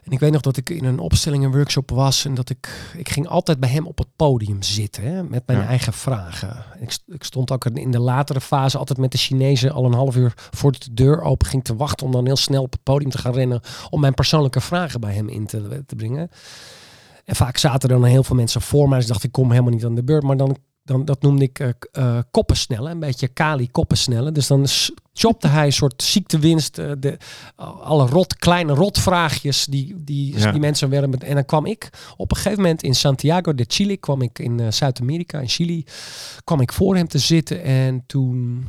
En 0.07 0.13
ik 0.13 0.19
weet 0.21 0.33
nog 0.33 0.41
dat 0.41 0.57
ik 0.57 0.71
in 0.71 0.85
een 0.85 0.99
opstelling 0.99 1.45
een 1.45 1.53
workshop 1.53 1.91
was 1.91 2.25
en 2.25 2.35
dat 2.35 2.51
ik, 2.51 2.91
ik 2.97 3.09
ging 3.09 3.27
altijd 3.29 3.61
bij 3.61 3.69
hem 3.69 3.87
op 3.87 3.99
het 3.99 4.07
podium 4.17 4.63
zitten 4.63 5.03
hè, 5.03 5.23
met 5.23 5.43
mijn 5.47 5.59
Ja. 5.59 5.67
eigen 5.67 5.93
vragen. 5.93 6.65
Ik, 6.81 6.99
ik 7.07 7.25
stond 7.25 7.51
ook 7.51 7.65
in 7.65 7.91
de 7.91 7.99
latere 7.99 8.41
fase 8.41 8.79
altijd 8.79 8.99
met 8.99 9.13
de 9.13 9.19
Chinezen 9.19 9.71
al 9.73 9.85
een 9.85 9.93
half 9.93 10.17
uur 10.17 10.33
voordat 10.51 10.83
de 10.83 10.95
deur 10.95 11.23
open 11.23 11.47
ging 11.47 11.65
te 11.65 11.77
wachten 11.77 12.07
om 12.07 12.13
dan 12.13 12.27
heel 12.27 12.37
snel 12.37 12.63
op 12.63 12.73
het 12.73 12.83
podium 12.83 13.11
te 13.11 13.19
gaan 13.19 13.33
rennen 13.33 13.61
om 13.91 14.01
mijn 14.01 14.15
persoonlijke 14.15 14.61
vragen 14.61 15.01
bij 15.01 15.15
hem 15.15 15.29
in 15.29 15.47
te, 15.47 15.83
te 15.87 15.97
brengen. 15.97 16.31
En 17.25 17.37
vaak 17.37 17.57
zaten 17.57 17.89
er 17.89 17.99
dan 18.01 18.05
heel 18.05 18.25
veel 18.25 18.37
mensen 18.37 18.61
voor 18.61 18.89
mij. 18.89 18.99
Dus 18.99 19.07
dacht, 19.07 19.25
ik 19.25 19.33
kom 19.33 19.51
helemaal 19.51 19.73
niet 19.73 19.85
aan 19.85 19.95
de 19.95 20.05
beurt. 20.05 20.23
Maar 20.23 20.37
dan, 20.37 20.57
dan 20.87 21.05
dat 21.05 21.23
noemde 21.23 21.45
ik 21.45 21.75
koppensnellen. 22.31 22.90
Een 22.93 22.99
beetje 22.99 23.28
kali 23.28 23.71
koppensnellen. 23.71 24.35
Dus 24.35 24.47
dan 24.47 24.66
chopte 25.12 25.49
hij 25.49 25.66
een 25.66 25.73
soort 25.73 26.02
ziektewinst. 26.02 26.78
eh, 26.78 26.90
de, 26.99 27.16
alle 27.83 28.07
rot, 28.07 28.37
kleine 28.37 28.73
rotvraagjes 28.75 29.64
die, 29.64 29.95
die, 30.05 30.38
Ja. 30.38 30.50
die 30.50 30.61
mensen 30.61 30.88
werden. 30.88 31.11
Met, 31.11 31.23
en 31.25 31.35
dan 31.35 31.45
kwam 31.45 31.66
ik 31.66 31.90
op 32.16 32.31
een 32.31 32.37
gegeven 32.37 32.61
moment 32.62 32.83
in 32.83 32.95
Santiago 32.95 33.55
de 33.55 33.64
Chile. 33.69 33.97
kwam 33.97 34.23
ik 34.23 34.38
in 34.38 34.73
Zuid-Amerika, 34.73 35.38
in 35.40 35.49
Chili. 35.49 35.85
kwam 36.45 36.61
ik 36.61 36.73
voor 36.73 36.97
hem 36.97 37.09
te 37.09 37.19
zitten. 37.19 37.62
En 37.62 38.02
toen 38.07 38.64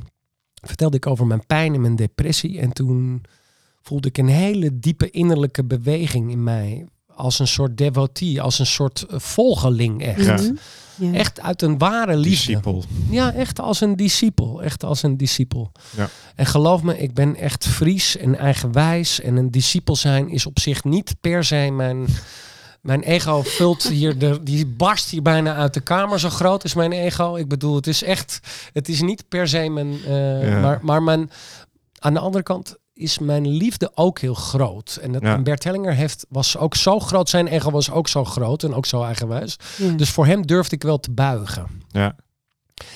vertelde 0.62 0.97
ik 0.97 1.07
over 1.07 1.27
mijn 1.27 1.45
pijn 1.45 1.74
en 1.74 1.81
mijn 1.81 1.95
depressie. 1.95 2.59
En 2.59 2.71
toen 2.74 3.21
voelde 3.81 4.07
ik 4.07 4.17
een 4.17 4.27
hele 4.27 4.79
diepe 4.79 5.09
innerlijke 5.09 5.63
beweging 5.63 6.31
in 6.31 6.43
mij. 6.43 6.86
Als 7.15 7.39
een 7.39 7.47
soort 7.47 7.77
devotee, 7.77 8.41
als 8.41 8.59
een 8.59 8.65
soort 8.65 9.05
volgeling 9.09 10.03
echt. 10.03 10.25
Ja. 10.25 10.51
Ja. 10.98 11.13
Echt 11.13 11.42
uit 11.42 11.62
een 11.62 11.77
ware 11.77 12.16
liefde. 12.18 12.30
Discipel. 12.48 12.84
Ja, 13.10 13.34
echt 13.34 13.60
als 13.60 13.82
een 13.82 13.96
discipel. 13.96 14.63
Echt 14.63 14.84
als 14.84 15.04
een 15.04 15.18
discipel. 15.18 15.72
Ja. 15.98 16.10
En 16.36 16.46
geloof 16.46 16.83
me, 16.83 16.98
ik 17.00 17.14
ben 17.14 17.36
echt 17.36 17.66
Fries 17.68 18.18
en 18.18 18.38
eigenwijs. 18.38 19.22
En 19.22 19.36
een 19.36 19.51
discipel 19.51 19.96
zijn 19.96 20.29
is 20.29 20.46
op 20.46 20.60
zich 20.60 20.83
niet 20.83 21.16
per 21.22 21.44
se 21.44 21.70
mijn... 21.72 22.05
Mijn 22.81 23.01
ego 23.01 23.42
vult 23.42 23.83
hier, 23.88 24.18
de, 24.18 24.40
die 24.44 24.66
barst 24.66 25.10
hier 25.10 25.22
bijna 25.22 25.55
uit 25.55 25.74
de 25.74 25.79
kamer. 25.81 26.20
Zo 26.20 26.29
groot 26.29 26.64
is 26.64 26.74
mijn 26.74 26.92
ego. 26.92 27.36
Ik 27.36 27.48
bedoel, 27.48 27.75
het 27.75 27.88
is 27.88 28.03
echt, 28.03 28.40
het 28.74 28.90
is 28.90 29.01
niet 29.01 29.27
per 29.29 29.48
se 29.48 29.70
mijn, 29.70 29.94
eh, 30.05 30.50
Ja. 30.50 30.60
maar, 30.60 30.79
maar 30.81 31.03
mijn, 31.03 31.29
aan 32.00 32.14
de 32.14 32.20
andere 32.20 32.44
kant 32.44 32.75
is 32.98 33.20
mijn 33.20 33.48
liefde 33.48 33.92
ook 33.96 34.20
heel 34.20 34.33
groot. 34.33 35.00
En, 35.01 35.12
dat, 35.12 35.22
Ja. 35.22 35.42
Bert 35.42 35.64
Hellinger 35.64 35.94
heeft, 35.94 36.25
was 36.29 36.57
ook 36.57 36.75
zo 36.75 37.00
groot, 37.00 37.29
zijn 37.29 37.48
ego 37.48 37.72
was 37.72 37.92
ook 37.92 38.07
zo 38.07 38.25
groot 38.25 38.64
en 38.64 38.74
ook 38.74 38.86
zo 38.86 39.03
eigenwijs. 39.03 39.57
Ja. 39.77 39.92
Dus 39.92 40.10
voor 40.10 40.25
hem 40.25 40.46
durfde 40.46 40.75
ik 40.75 40.83
wel 40.83 41.00
te 41.00 41.12
buigen. 41.12 41.68
Ja. 41.92 42.16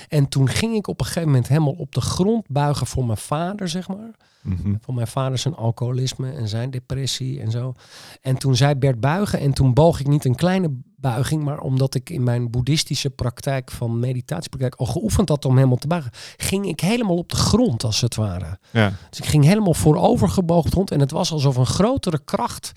En 0.07 0.29
toen 0.29 0.49
ging 0.49 0.75
ik 0.75 0.87
op 0.87 0.99
een 0.99 1.05
gegeven 1.05 1.29
moment 1.29 1.47
helemaal 1.47 1.75
op 1.77 1.93
de 1.93 2.01
grond 2.01 2.45
buigen 2.47 2.87
voor 2.87 3.05
mijn 3.05 3.17
vader, 3.17 3.69
zeg 3.69 3.87
maar. 3.87 4.11
Mhm. 4.41 4.75
Voor 4.81 4.93
mijn 4.93 5.07
vader 5.07 5.37
zijn 5.37 5.55
alcoholisme 5.55 6.31
en 6.31 6.47
zijn 6.47 6.71
depressie 6.71 7.41
en 7.41 7.51
zo. 7.51 7.73
En 8.21 8.37
toen 8.37 8.55
zei 8.55 8.75
Bert 8.75 8.99
buigen 8.99 9.39
en 9.39 9.53
toen 9.53 9.73
boog 9.73 9.99
ik 9.99 10.07
niet 10.07 10.25
een 10.25 10.35
kleine 10.35 10.71
buiging, 11.01 11.43
maar 11.43 11.59
omdat 11.59 11.95
ik 11.95 12.09
in 12.09 12.23
mijn 12.23 12.49
boeddhistische 12.49 13.09
praktijk 13.09 13.71
van 13.71 13.99
meditatiepraktijk 13.99 14.75
al 14.75 14.85
geoefend 14.85 15.29
had 15.29 15.45
om 15.45 15.55
helemaal 15.55 15.77
te 15.77 15.87
buigen, 15.87 16.11
ging 16.37 16.65
ik 16.67 16.79
helemaal 16.79 17.17
op 17.17 17.29
de 17.29 17.35
grond 17.35 17.83
als 17.83 18.01
het 18.01 18.15
ware. 18.15 18.57
Ja. 18.71 18.93
Dus 19.09 19.19
ik 19.19 19.25
ging 19.25 19.43
helemaal 19.43 19.73
voorovergebogen 19.73 20.71
rond 20.71 20.91
en 20.91 20.99
het 20.99 21.11
was 21.11 21.31
alsof 21.31 21.55
een 21.55 21.65
grotere 21.65 22.19
kracht 22.25 22.71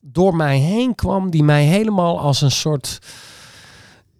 door 0.00 0.36
mij 0.36 0.58
heen 0.58 0.94
kwam 0.94 1.30
die 1.30 1.42
mij 1.42 1.64
helemaal 1.64 2.20
als 2.20 2.40
een 2.40 2.50
soort 2.50 2.98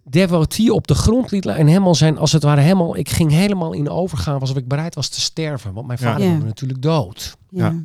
devotee 0.03 0.73
op 0.73 0.87
de 0.87 0.95
grond 0.95 1.31
liet 1.31 1.45
liggen 1.45 1.63
en 1.63 1.69
helemaal 1.69 1.95
zijn 1.95 2.17
als 2.17 2.31
het 2.31 2.43
ware 2.43 2.61
helemaal 2.61 2.97
ik 2.97 3.09
ging 3.09 3.31
helemaal 3.31 3.73
in 3.73 3.89
overgaan 3.89 4.39
alsof 4.39 4.57
ik 4.57 4.67
bereid 4.67 4.95
was 4.95 5.07
te 5.09 5.21
sterven 5.21 5.73
want 5.73 5.87
mijn 5.87 5.99
vader 5.99 6.23
Ja. 6.25 6.31
wilde 6.31 6.45
natuurlijk 6.45 6.81
dood. 6.81 7.37
Ja. 7.49 7.75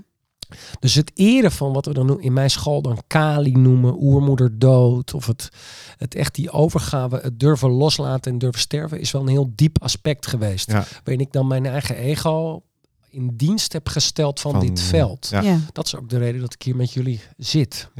Dus 0.78 0.94
het 0.94 1.10
eren 1.14 1.52
van 1.52 1.72
wat 1.72 1.86
we 1.86 1.92
dan 1.92 2.20
in 2.20 2.32
mijn 2.32 2.50
school 2.50 2.82
dan 2.82 3.02
Kali 3.06 3.52
noemen, 3.52 4.02
oermoeder 4.02 4.58
dood, 4.58 5.14
of 5.14 5.26
het, 5.26 5.48
het 5.96 6.14
echt 6.14 6.34
die 6.34 6.50
overgave, 6.50 7.16
het 7.16 7.40
durven 7.40 7.70
loslaten 7.70 8.32
en 8.32 8.38
durven 8.38 8.60
sterven, 8.60 9.00
is 9.00 9.10
wel 9.10 9.22
een 9.22 9.28
heel 9.28 9.52
diep 9.54 9.82
aspect 9.82 10.26
geweest. 10.26 10.70
Ja. 10.70 10.84
Waarin 11.04 11.20
ik 11.26 11.32
dan 11.32 11.46
mijn 11.46 11.66
eigen 11.66 11.96
ego 11.96 12.62
in 13.10 13.36
dienst 13.36 13.72
heb 13.72 13.88
gesteld 13.88 14.40
van, 14.40 14.50
Van, 14.50 14.60
dit 14.60 14.78
eh, 14.78 14.84
veld. 14.84 15.28
Ja. 15.30 15.40
Ja. 15.40 15.58
Dat 15.72 15.86
is 15.86 15.96
ook 15.96 16.08
de 16.08 16.18
reden 16.18 16.40
dat 16.40 16.54
ik 16.54 16.62
hier 16.62 16.76
met 16.76 16.92
jullie 16.92 17.20
zit. 17.36 17.90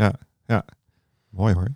Mooi 1.30 1.54
hoor. 1.54 1.68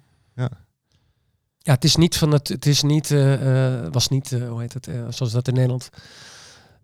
Ja, 1.62 1.72
het 1.72 1.84
is 1.84 1.96
niet 1.96 2.16
van 2.16 2.32
het, 2.32 2.48
het 2.48 2.66
is 2.66 2.82
niet, 2.82 3.10
eh, 3.10 3.84
eh, 3.84 3.92
was 3.92 4.08
niet, 4.08 4.32
eh, 4.32 4.48
hoe 4.48 4.60
heet 4.60 4.72
het, 4.72 4.86
eh, 4.86 4.94
zoals 5.08 5.32
dat 5.32 5.48
in 5.48 5.54
Nederland, 5.54 5.90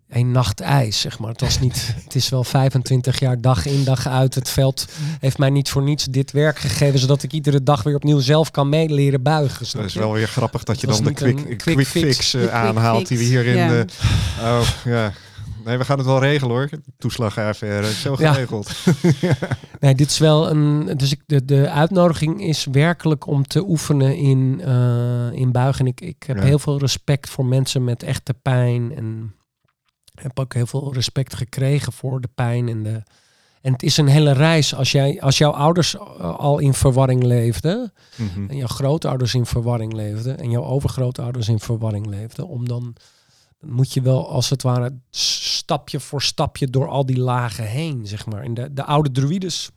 een 0.08 0.30
nacht 0.30 0.60
ijs, 0.60 1.00
zeg 1.00 1.18
maar. 1.18 1.30
Het 1.30 1.40
was 1.40 1.60
niet, 1.60 1.94
het 2.04 2.14
is 2.14 2.28
wel 2.28 2.44
25 2.44 3.18
jaar 3.18 3.40
dag 3.40 3.66
in 3.66 3.84
dag 3.84 4.06
uit. 4.06 4.34
Het 4.34 4.48
veld 4.48 4.86
heeft 5.20 5.38
mij 5.38 5.50
niet 5.50 5.70
voor 5.70 5.82
niets 5.82 6.04
dit 6.04 6.32
werk 6.32 6.58
gegeven, 6.58 6.98
zodat 6.98 7.22
ik 7.22 7.32
iedere 7.32 7.62
dag 7.62 7.82
weer 7.82 7.94
opnieuw 7.94 8.20
zelf 8.20 8.50
kan 8.50 8.68
meeleren 8.68 9.22
buigen. 9.22 9.66
Dat 9.72 9.84
is 9.84 9.94
wel 9.94 10.12
weer 10.12 10.28
grappig 10.28 10.64
dat 10.64 10.80
je 10.80 10.86
dan 10.86 11.04
de 11.04 11.12
quick, 11.12 11.36
quick, 11.36 11.58
quick 11.58 11.86
fix, 11.86 12.34
eh, 12.34 12.46
aanhaalt 12.46 13.08
die 13.08 13.18
we 13.18 13.24
hier 13.24 13.46
in 13.46 13.56
ja. 13.56 13.68
de... 13.68 13.84
Oh, 14.40 14.68
ja. 14.84 15.12
Nee, 15.64 15.78
we 15.78 15.84
gaan 15.84 15.98
het 15.98 16.06
wel 16.06 16.20
regelen 16.20 16.54
hoor. 16.56 16.68
Toeslagaffaire, 16.98 17.92
zo 17.92 18.14
Ja. 18.18 18.32
geregeld. 18.32 18.70
Nee, 19.80 19.94
dit 19.94 20.10
is 20.10 20.18
wel 20.18 20.50
een. 20.50 20.96
Dus 20.96 21.12
ik, 21.12 21.20
de, 21.26 21.44
de 21.44 21.70
uitnodiging 21.70 22.42
is 22.42 22.66
werkelijk 22.72 23.26
om 23.26 23.46
te 23.46 23.68
oefenen 23.68 24.16
in, 24.16 24.60
eh, 24.64 25.32
in 25.40 25.52
buigen. 25.52 25.86
Ik, 25.86 26.00
ik 26.00 26.22
heb 26.26 26.36
Ja. 26.36 26.42
heel 26.42 26.58
veel 26.58 26.78
respect 26.78 27.30
voor 27.30 27.44
mensen 27.44 27.84
met 27.84 28.02
echte 28.02 28.34
pijn. 28.34 28.92
En 28.96 29.34
heb 30.22 30.40
ook 30.40 30.54
heel 30.54 30.66
veel 30.66 30.92
respect 30.92 31.34
gekregen 31.34 31.92
voor 31.92 32.20
de 32.20 32.28
pijn. 32.34 32.68
En, 32.68 32.82
de, 32.82 33.02
en 33.60 33.72
het 33.72 33.82
is 33.82 33.96
een 33.96 34.06
hele 34.06 34.32
reis. 34.32 34.74
Als, 34.74 34.92
jij, 34.92 35.20
als 35.20 35.38
jouw 35.38 35.50
ouders 35.50 35.96
eh, 35.96 36.36
al 36.36 36.58
in 36.58 36.74
verwarring 36.74 37.22
leefden. 37.22 37.92
Mhm. 38.16 38.50
En 38.50 38.56
jouw 38.56 38.66
grootouders 38.66 39.34
in 39.34 39.46
verwarring 39.46 39.92
leefden. 39.92 40.38
En 40.38 40.50
jouw 40.50 40.64
overgrootouders 40.64 41.48
in 41.48 41.60
verwarring 41.60 42.06
leefden. 42.06 42.48
Om 42.48 42.68
dan. 42.68 42.96
dan 43.58 43.70
moet 43.70 43.92
je 43.92 44.02
wel 44.02 44.28
als 44.28 44.50
het 44.50 44.62
ware 44.62 44.94
stapje 45.10 46.00
voor 46.00 46.22
stapje 46.22 46.70
door 46.70 46.88
al 46.88 47.06
die 47.06 47.18
lagen 47.18 47.64
heen, 47.64 48.06
zeg 48.06 48.26
maar. 48.26 48.42
En 48.42 48.54
de, 48.54 48.72
de 48.72 48.84
oude 48.84 49.10
druides 49.10 49.70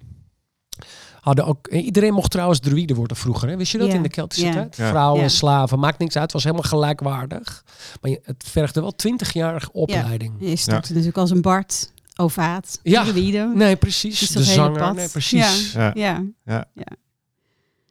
hadden 1.22 1.46
ook... 1.46 1.68
eh, 1.68 1.86
Iedereen 1.86 2.14
mocht 2.14 2.32
trouwens 2.32 2.60
druïde 2.60 2.94
worden 2.96 3.18
vroeger, 3.18 3.50
hè? 3.50 3.58
Wist 3.58 3.72
je 3.72 3.78
dat 3.78 3.88
Ja. 3.88 3.94
in 3.94 4.02
de 4.04 4.10
Keltische 4.10 4.46
Ja. 4.46 4.52
tijd? 4.52 4.76
Ja. 4.76 4.90
Vrouwen, 4.90 5.22
Ja. 5.22 5.28
slaven, 5.28 5.80
maakt 5.80 6.00
niks 6.00 6.14
uit. 6.14 6.24
Het 6.24 6.34
was 6.34 6.44
helemaal 6.44 6.66
gelijkwaardig. 6.70 7.64
Maar 8.02 8.12
je, 8.12 8.20
het 8.24 8.44
vergde 8.48 8.82
wel 8.82 8.92
twintigjarige 8.96 9.72
opleiding. 9.72 10.34
Je 10.40 10.56
startte 10.56 10.90
natuurlijk 10.92 11.18
als 11.18 11.30
een 11.32 11.42
Bart, 11.42 11.92
Ovaat, 12.16 12.80
Ja. 12.84 13.04
druïde. 13.04 13.52
Nee, 13.56 13.76
precies. 13.76 14.20
Dus 14.20 14.30
De 14.30 14.44
zanger. 14.44 14.80
pad. 14.80 14.96
Nee, 14.96 15.10
precies. 15.10 15.72
Ja. 15.74 15.92
Ja, 15.96 16.66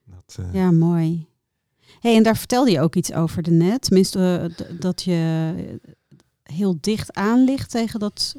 Dat, 0.05 0.37
eh, 0.39 0.53
ja, 0.53 0.71
mooi. 0.71 1.27
Hey, 2.01 2.17
en 2.17 2.23
daar 2.23 2.37
vertelde 2.37 2.71
je 2.71 2.81
ook 2.81 2.95
iets 2.95 3.13
over 3.13 3.43
de 3.43 3.51
net. 3.51 3.83
Tenminste, 3.83 4.51
eh, 4.59 4.67
dat 4.81 5.03
je 5.03 5.53
heel 6.43 6.79
dicht 6.81 7.13
aan 7.15 7.45
ligt 7.45 7.71
tegen 7.71 8.01
dat 8.01 8.35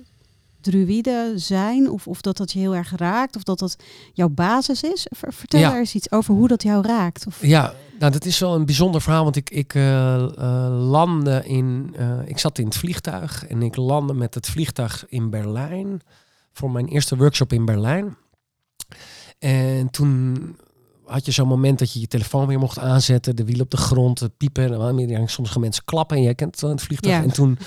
druïden 0.62 1.40
zijn? 1.40 1.90
Of, 1.90 2.08
of 2.08 2.22
dat 2.22 2.38
dat 2.38 2.52
je 2.52 2.60
heel 2.60 2.76
erg 2.76 2.92
raakt? 2.96 3.36
Of 3.36 3.44
dat 3.44 3.60
dat 3.60 3.76
jouw 4.14 4.30
basis 4.30 4.84
is? 4.84 5.08
Ver- 5.10 5.34
Vertel 5.34 5.60
Ja. 5.60 5.70
daar 5.70 5.80
eens 5.80 5.96
iets 5.96 6.12
over 6.12 6.34
hoe 6.34 6.48
dat 6.48 6.64
jou 6.64 6.88
raakt. 6.88 7.28
Of, 7.28 7.42
Ja, 7.46 7.74
nou, 8.00 8.12
dat 8.12 8.26
is 8.26 8.40
wel 8.40 8.56
een 8.56 8.66
bijzonder 8.66 9.02
verhaal. 9.02 9.24
Want 9.24 9.36
ik, 9.36 9.50
ik 9.50 9.74
eh, 9.76 10.16
eh, 10.16 10.90
landde 10.90 11.42
in. 11.46 11.94
eh, 11.98 12.20
ik 12.26 12.38
zat 12.40 12.58
in 12.58 12.66
het 12.66 12.76
vliegtuig 12.78 13.48
en 13.48 13.62
ik 13.62 13.76
landde 13.76 14.14
met 14.14 14.34
het 14.34 14.50
vliegtuig 14.50 15.06
in 15.10 15.30
Berlijn. 15.30 16.02
Voor 16.54 16.72
mijn 16.72 16.88
eerste 16.88 17.16
workshop 17.18 17.54
in 17.54 17.66
Berlijn. 17.66 18.18
En 19.40 19.90
toen 19.90 20.56
had 21.06 21.26
je 21.26 21.32
zo'n 21.32 21.48
moment 21.48 21.80
dat 21.80 21.94
je 21.94 22.00
je 22.00 22.08
telefoon 22.08 22.48
weer 22.48 22.60
mocht 22.60 22.80
aanzetten. 22.80 23.36
De 23.36 23.46
wiel 23.46 23.60
op 23.60 23.72
de 23.72 23.78
grond, 23.78 24.30
piepen. 24.38 24.74
En 25.00 25.08
dan 25.08 25.28
sommige 25.30 25.60
mensen 25.60 25.84
klappen. 25.86 26.18
En 26.18 26.24
jij 26.24 26.36
kent 26.36 26.52
het 26.52 26.62
wel 26.62 26.70
in 26.70 26.76
het 26.76 26.86
vliegtuig. 26.86 27.16
Ja. 27.16 27.24
En 27.24 27.32
toen. 27.34 27.58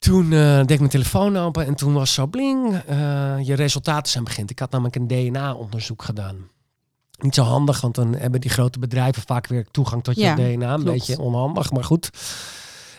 Toen 0.00 0.32
eh, 0.32 0.56
deed 0.56 0.70
ik 0.70 0.78
mijn 0.78 0.90
telefoon 0.90 1.36
open 1.36 1.66
en 1.66 1.74
toen 1.74 1.92
was 1.92 2.14
zo 2.14 2.26
bling, 2.26 2.74
eh, 2.86 2.96
je 3.42 3.54
resultaten 3.54 4.12
zijn 4.12 4.24
begint. 4.24 4.50
Ik 4.50 4.58
had 4.58 4.70
namelijk 4.70 4.96
een 4.96 5.06
DNA-onderzoek 5.06 6.02
gedaan. 6.02 6.48
Niet 7.18 7.34
zo 7.34 7.42
handig, 7.42 7.80
want 7.80 7.94
dan 7.94 8.14
hebben 8.14 8.40
die 8.40 8.50
grote 8.50 8.78
bedrijven 8.78 9.22
vaak 9.26 9.46
weer 9.46 9.66
toegang 9.70 10.02
tot 10.04 10.14
je 10.16 10.20
Ja, 10.22 10.34
DNA. 10.34 10.74
Een 10.74 10.82
klopt. 10.82 10.84
beetje 10.98 11.18
onhandig, 11.18 11.70
maar 11.72 11.84
goed. 11.84 12.10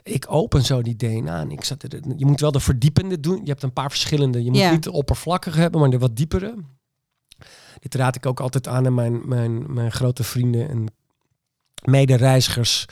Ik 0.04 0.26
open 0.30 0.64
zo 0.64 0.82
die 0.82 0.96
DNA 0.96 1.40
en 1.40 1.52
ik 1.52 1.64
zat 1.64 1.84
er, 1.84 2.00
je 2.18 2.26
moet 2.26 2.40
wel 2.40 2.52
de 2.52 2.60
verdiepende 2.60 3.20
doen. 3.20 3.40
Je 3.44 3.50
hebt 3.50 3.64
een 3.64 3.74
paar 3.74 3.90
verschillende. 3.90 4.44
Je 4.44 4.50
moet 4.52 4.60
Ja. 4.60 4.72
niet 4.72 4.84
de 4.84 4.92
oppervlakkige 4.92 5.60
hebben, 5.60 5.80
maar 5.82 5.90
de 5.90 5.98
wat 5.98 6.16
diepere. 6.16 6.56
Dit 7.80 7.96
raad 7.96 8.16
ik 8.16 8.26
ook 8.26 8.40
altijd 8.40 8.68
aan 8.68 8.86
aan 8.86 8.94
mijn, 8.94 9.22
mijn, 9.28 9.74
mijn 9.74 9.92
grote 9.92 10.24
vrienden 10.24 10.70
en 10.70 10.86
medereizigers. 11.86 12.86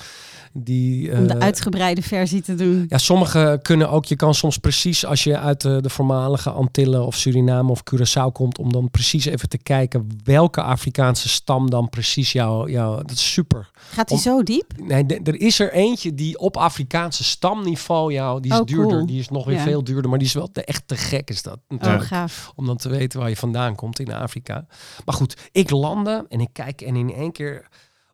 Die, 0.53 1.11
om 1.17 1.27
de 1.27 1.33
eh, 1.33 1.39
uitgebreide 1.39 2.01
versie 2.01 2.41
te 2.41 2.55
doen. 2.55 2.85
ja, 2.87 2.97
sommige 2.97 3.59
kunnen 3.61 3.89
ook. 3.89 4.05
Je 4.05 4.15
kan 4.15 4.33
soms 4.33 4.57
precies 4.57 5.05
als 5.05 5.23
je 5.23 5.37
uit 5.37 5.61
de, 5.61 5.81
de 5.81 5.89
voormalige 5.89 6.49
Antillen 6.49 7.05
of 7.05 7.15
Suriname 7.15 7.71
of 7.71 7.81
Curaçao 7.93 8.31
komt, 8.31 8.57
om 8.59 8.71
dan 8.71 8.89
precies 8.91 9.25
even 9.25 9.49
te 9.49 9.57
kijken 9.57 10.07
welke 10.23 10.61
Afrikaanse 10.61 11.29
stam 11.29 11.69
dan 11.69 11.89
precies 11.89 12.31
jou. 12.31 12.71
jou 12.71 12.97
dat 12.97 13.11
is 13.11 13.33
super. 13.33 13.69
Gaat 13.73 14.09
hij 14.09 14.17
om- 14.17 14.23
zo 14.23 14.43
diep? 14.43 14.71
Nee, 14.83 15.05
er 15.23 15.35
is 15.41 15.59
er 15.59 15.73
eentje 15.73 16.13
die 16.13 16.37
op 16.39 16.57
Afrikaanse 16.57 17.23
stamniveau 17.23 18.13
jou, 18.13 18.41
die 18.41 18.51
is 18.51 18.59
Oh, 18.59 18.65
duurder. 18.65 18.87
cool. 18.95 19.05
Die 19.05 19.19
is 19.19 19.29
nog 19.29 19.45
weer 19.45 19.55
Ja. 19.55 19.63
veel 19.63 19.83
duurder, 19.83 20.09
maar 20.09 20.19
die 20.19 20.27
is 20.27 20.33
wel 20.33 20.51
te, 20.51 20.63
echt 20.63 20.83
te 20.87 20.95
gek 20.97 21.29
is 21.29 21.41
dat. 21.43 21.59
Oh, 21.67 21.99
gaaf. 22.01 22.51
om 22.55 22.65
dan 22.65 22.77
te 22.77 22.89
weten 22.89 23.19
waar 23.19 23.29
je 23.29 23.35
vandaan 23.35 23.75
komt 23.75 23.99
in 23.99 24.13
Afrika. 24.13 24.65
Maar 25.05 25.15
goed, 25.15 25.49
ik 25.51 25.69
landde 25.69 26.25
en 26.29 26.39
ik 26.39 26.49
kijk 26.53 26.81
en 26.81 26.95
in 26.95 27.13
één 27.13 27.31
keer 27.31 27.67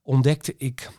ontdekte 0.04 0.54
ik... 0.58 0.90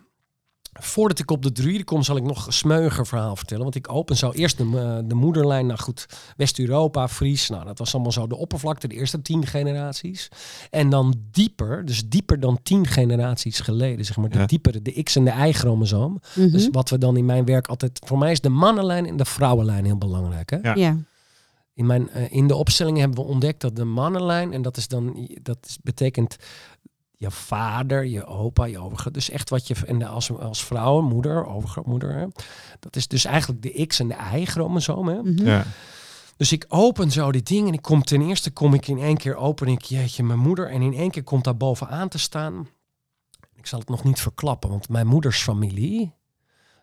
Voordat 0.81 1.19
ik 1.19 1.31
op 1.31 1.43
de 1.43 1.53
druiden 1.53 1.85
kom, 1.85 2.03
zal 2.03 2.17
ik 2.17 2.23
nog 2.23 2.47
een 2.47 2.53
smeuiger 2.53 3.07
verhaal 3.07 3.37
vertellen. 3.37 3.63
Want 3.63 3.75
ik 3.75 3.93
open 3.93 4.17
zo 4.17 4.31
eerst 4.33 4.59
de, 4.59 4.65
eh, 4.65 4.99
de 5.09 5.15
moederlijn. 5.15 5.67
Nou 5.67 5.79
goed, 5.81 6.07
West-Europa, 6.37 7.09
Fries. 7.09 7.49
Nou, 7.49 7.65
dat 7.65 7.79
was 7.79 7.95
allemaal 7.95 8.13
zo 8.13 8.27
de 8.27 8.37
oppervlakte, 8.37 8.89
de 8.89 8.95
eerste 8.95 9.23
tien 9.23 9.47
generaties. 9.47 10.29
En 10.71 10.89
dan 10.91 11.15
dieper, 11.31 11.85
dus 11.85 12.09
dieper 12.09 12.41
dan 12.41 12.59
tien 12.63 12.87
generaties 12.87 13.61
geleden. 13.61 14.05
Zeg 14.05 14.17
maar, 14.17 14.29
de 14.31 14.39
Ja. 14.39 14.47
diepere, 14.47 14.83
de 14.83 15.03
X- 15.03 15.17
en 15.17 15.25
de 15.25 15.31
Y-chromosoom. 15.49 16.21
Mhm. 16.35 16.51
Dus 16.51 16.69
wat 16.73 16.91
we 16.91 16.99
dan 16.99 17.17
in 17.17 17.25
mijn 17.25 17.45
werk 17.45 17.67
altijd... 17.67 17.99
Voor 18.07 18.19
mij 18.19 18.31
is 18.31 18.41
de 18.41 18.49
mannenlijn 18.49 19.07
en 19.07 19.17
de 19.17 19.25
vrouwenlijn 19.25 19.85
heel 19.85 19.99
belangrijk. 19.99 20.51
Hè? 20.51 20.57
Ja. 20.63 20.75
ja. 20.75 20.97
In, 21.75 21.87
mijn, 21.87 22.11
eh, 22.11 22.33
in 22.33 22.47
de 22.47 22.55
opstellingen 22.55 23.01
hebben 23.01 23.25
we 23.25 23.31
ontdekt 23.31 23.61
dat 23.61 23.77
de 23.77 23.85
mannenlijn, 23.85 24.53
en 24.53 24.63
dat 24.63 24.77
is 24.77 24.89
dan, 24.89 25.29
dat 25.43 25.59
is, 25.67 25.79
betekent 25.83 26.37
je 27.17 27.31
vader, 27.31 28.05
je 28.05 28.25
opa, 28.27 28.65
je 28.65 28.79
overgroot. 28.79 29.15
Dus 29.15 29.31
echt 29.31 29.51
wat 29.51 29.67
je, 29.69 29.75
en 29.87 30.03
als, 30.03 30.31
als 30.39 30.65
vrouw, 30.65 31.01
moeder, 31.01 31.47
overgrootmoeder, 31.47 32.13
hè, 32.15 32.27
dat 32.81 32.97
is 32.97 33.09
dus 33.09 33.25
eigenlijk 33.25 33.63
de 33.63 33.87
X 33.87 34.01
en 34.01 34.09
de 34.09 34.17
Y-chromosoom. 34.35 35.09
Hè? 35.09 35.23
Mhm. 35.23 35.47
Ja. 35.47 35.65
Dus 36.37 36.53
ik 36.53 36.65
open 36.69 37.11
zo 37.11 37.33
die 37.33 37.43
ding 37.43 37.69
en 37.69 37.73
ik 37.75 37.83
kom 37.83 38.03
ten 38.03 38.23
eerste, 38.23 38.51
kom 38.51 38.75
ik 38.75 38.89
in 38.89 38.99
één 38.99 39.17
keer 39.17 39.37
open, 39.37 39.69
ik, 39.69 39.83
jeetje, 39.83 40.23
mijn 40.23 40.39
moeder, 40.39 40.71
en 40.71 40.83
in 40.83 40.95
één 40.95 41.11
keer 41.11 41.23
komt 41.23 41.45
daar 41.45 41.57
bovenaan 41.57 42.09
te 42.09 42.19
staan. 42.19 42.69
Ik 43.55 43.67
zal 43.67 43.79
het 43.79 43.89
nog 43.89 44.05
niet 44.05 44.21
verklappen, 44.21 44.71
want 44.71 44.89
mijn 44.89 45.07
moeders 45.07 45.43
familie, 45.43 46.15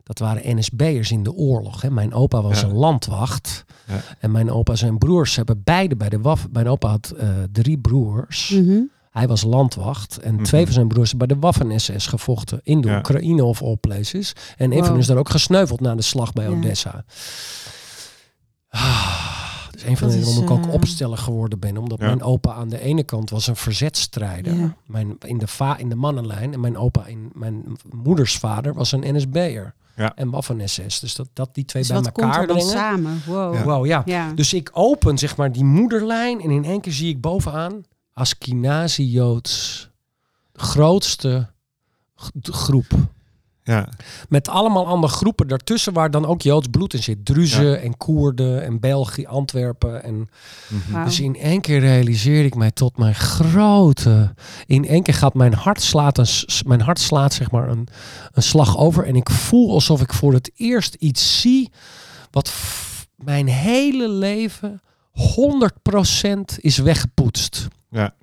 dat 0.04 0.20
waren 0.20 0.58
NSB'ers 0.58 1.12
in 1.12 1.24
de 1.24 1.34
oorlog. 1.34 1.82
Hè. 1.82 1.92
Mijn 1.92 2.14
opa 2.14 2.42
was 2.42 2.62
Ja. 2.62 2.68
een 2.68 2.74
landwacht. 2.74 3.66
Ja. 3.88 4.02
En 4.20 4.32
mijn 4.32 4.52
opa 4.52 4.76
zijn 4.76 4.98
broers 4.98 5.36
hebben 5.36 5.64
beide 5.64 5.96
bij 5.96 6.10
de 6.10 6.20
WAF. 6.22 6.48
Mijn 6.52 6.68
opa 6.68 6.90
had 6.90 7.10
eh, 7.10 7.30
drie 7.52 7.78
broers. 7.78 8.50
Mhm. 8.50 8.82
Hij 9.14 9.28
was 9.28 9.44
landwacht. 9.44 10.18
En 10.20 10.34
Mhm. 10.34 10.44
twee 10.44 10.64
van 10.64 10.74
zijn 10.74 10.88
broers 10.88 11.10
hebben 11.10 11.28
bij 11.28 11.38
de 11.38 11.44
Waffen-SS 11.44 12.08
gevochten. 12.08 12.60
In 12.64 12.82
de 12.82 12.88
Ja. 12.88 12.98
Oekraïne 12.98 13.44
of 13.44 13.62
all 13.62 13.76
places. 13.76 14.34
En 14.58 14.66
een 14.66 14.72
van 14.72 14.78
Wow. 14.80 14.90
hen 14.90 14.98
is 15.00 15.08
daar 15.08 15.18
ook 15.18 15.30
gesneuveld 15.30 15.80
na 15.80 15.96
de 15.96 16.02
slag 16.02 16.34
bij 16.34 16.50
Ja. 16.50 16.52
Odessa. 16.58 17.04
Ah, 18.70 19.66
dat 19.72 19.76
is 19.76 19.84
een 19.84 19.98
van 19.98 20.08
de 20.08 20.14
redenen 20.14 20.36
waarom 20.36 20.60
ik 20.60 20.64
ook 20.66 20.70
eh, 20.70 20.74
opsteller 20.74 21.18
geworden 21.18 21.60
ben. 21.60 21.78
Omdat 21.78 22.00
Ja. 22.00 22.06
mijn 22.06 22.22
opa 22.24 22.54
aan 22.54 22.70
de 22.70 22.80
ene 22.80 23.04
kant 23.04 23.30
was 23.30 23.48
een 23.48 23.56
verzetstrijder. 23.56 24.54
Ja. 24.54 24.76
Mijn, 24.86 25.16
in, 25.26 25.38
de 25.38 25.48
va 25.48 25.78
in 25.78 25.90
de 25.90 25.96
mannenlijn. 25.96 26.54
En 26.54 26.60
mijn 26.60 26.78
opa, 26.78 27.06
in 27.06 27.32
mijn 27.34 27.64
moeders 27.92 28.38
vader, 28.38 28.74
was 28.74 28.92
een 28.92 29.16
NSB'er. 29.16 29.74
Ja. 29.96 30.16
En 30.16 30.30
Waffen-SS. 30.30 31.00
Dus 31.00 31.16
dat, 31.16 31.30
dat 31.34 31.50
die 31.56 31.66
twee 31.66 31.84
Dus 31.84 31.92
bij 31.92 32.02
wat 32.02 32.12
komt 32.12 32.26
elkaar 32.26 32.42
er 32.42 32.48
dan 32.48 32.56
brengen. 32.56 32.74
samen? 32.74 33.22
Wow. 33.26 33.54
Ja. 33.54 33.64
Wow, 33.64 33.86
ja. 33.86 34.02
Ja. 34.06 34.32
Dus 34.36 34.54
ik 34.54 34.70
open 34.74 35.18
zeg 35.18 35.38
maar 35.38 35.52
die 35.52 35.64
moederlijn 35.66 36.42
en 36.42 36.50
in 36.50 36.66
één 36.66 36.82
keer 36.82 36.94
zie 36.94 37.10
ik 37.10 37.22
bovenaan 37.22 37.84
Askenazi-Joods. 38.14 39.90
De 40.52 40.60
grootste 40.60 41.50
groep. 42.42 42.92
Ja. 43.64 43.90
Met 44.30 44.48
allemaal 44.50 44.88
andere 44.88 45.14
groepen 45.14 45.48
daartussen 45.48 45.94
waar 45.94 46.12
dan 46.12 46.26
ook 46.26 46.42
Joods 46.42 46.68
bloed 46.72 46.94
in 46.94 47.04
zit. 47.04 47.26
Druzen 47.26 47.66
Ja. 47.70 47.76
en 47.76 47.98
Koerden 47.98 48.64
en 48.64 48.80
België, 48.80 49.26
Antwerpen. 49.26 50.04
En 50.04 50.30
Mhm. 50.70 51.04
Dus 51.04 51.20
in 51.20 51.36
één 51.36 51.62
keer 51.62 51.80
realiseer 51.80 52.46
ik 52.46 52.56
mij 52.56 52.72
tot 52.72 52.98
mijn 52.98 53.16
grote... 53.16 54.34
In 54.66 54.88
één 54.88 55.04
keer 55.04 55.14
gaat 55.14 55.34
mijn 55.34 55.54
hart 55.54 55.82
slaat, 55.82 56.18
een, 56.18 56.28
mijn 56.66 56.82
hart 56.82 57.00
slaat 57.00 57.34
zeg 57.34 57.52
maar 57.52 57.70
een, 57.70 57.88
een 58.32 58.44
slag 58.44 58.78
over. 58.78 59.06
En 59.06 59.16
ik 59.16 59.30
voel 59.30 59.72
alsof 59.72 60.02
ik 60.02 60.14
voor 60.14 60.34
het 60.34 60.52
eerst 60.56 60.94
iets 61.00 61.42
zie 61.42 61.72
wat 62.32 62.54
mijn 63.16 63.48
hele 63.48 64.10
leven 64.10 64.82
100% 65.12 66.58
is 66.60 66.78
weggepoetst. 66.78 67.68
Ja. 67.94 68.14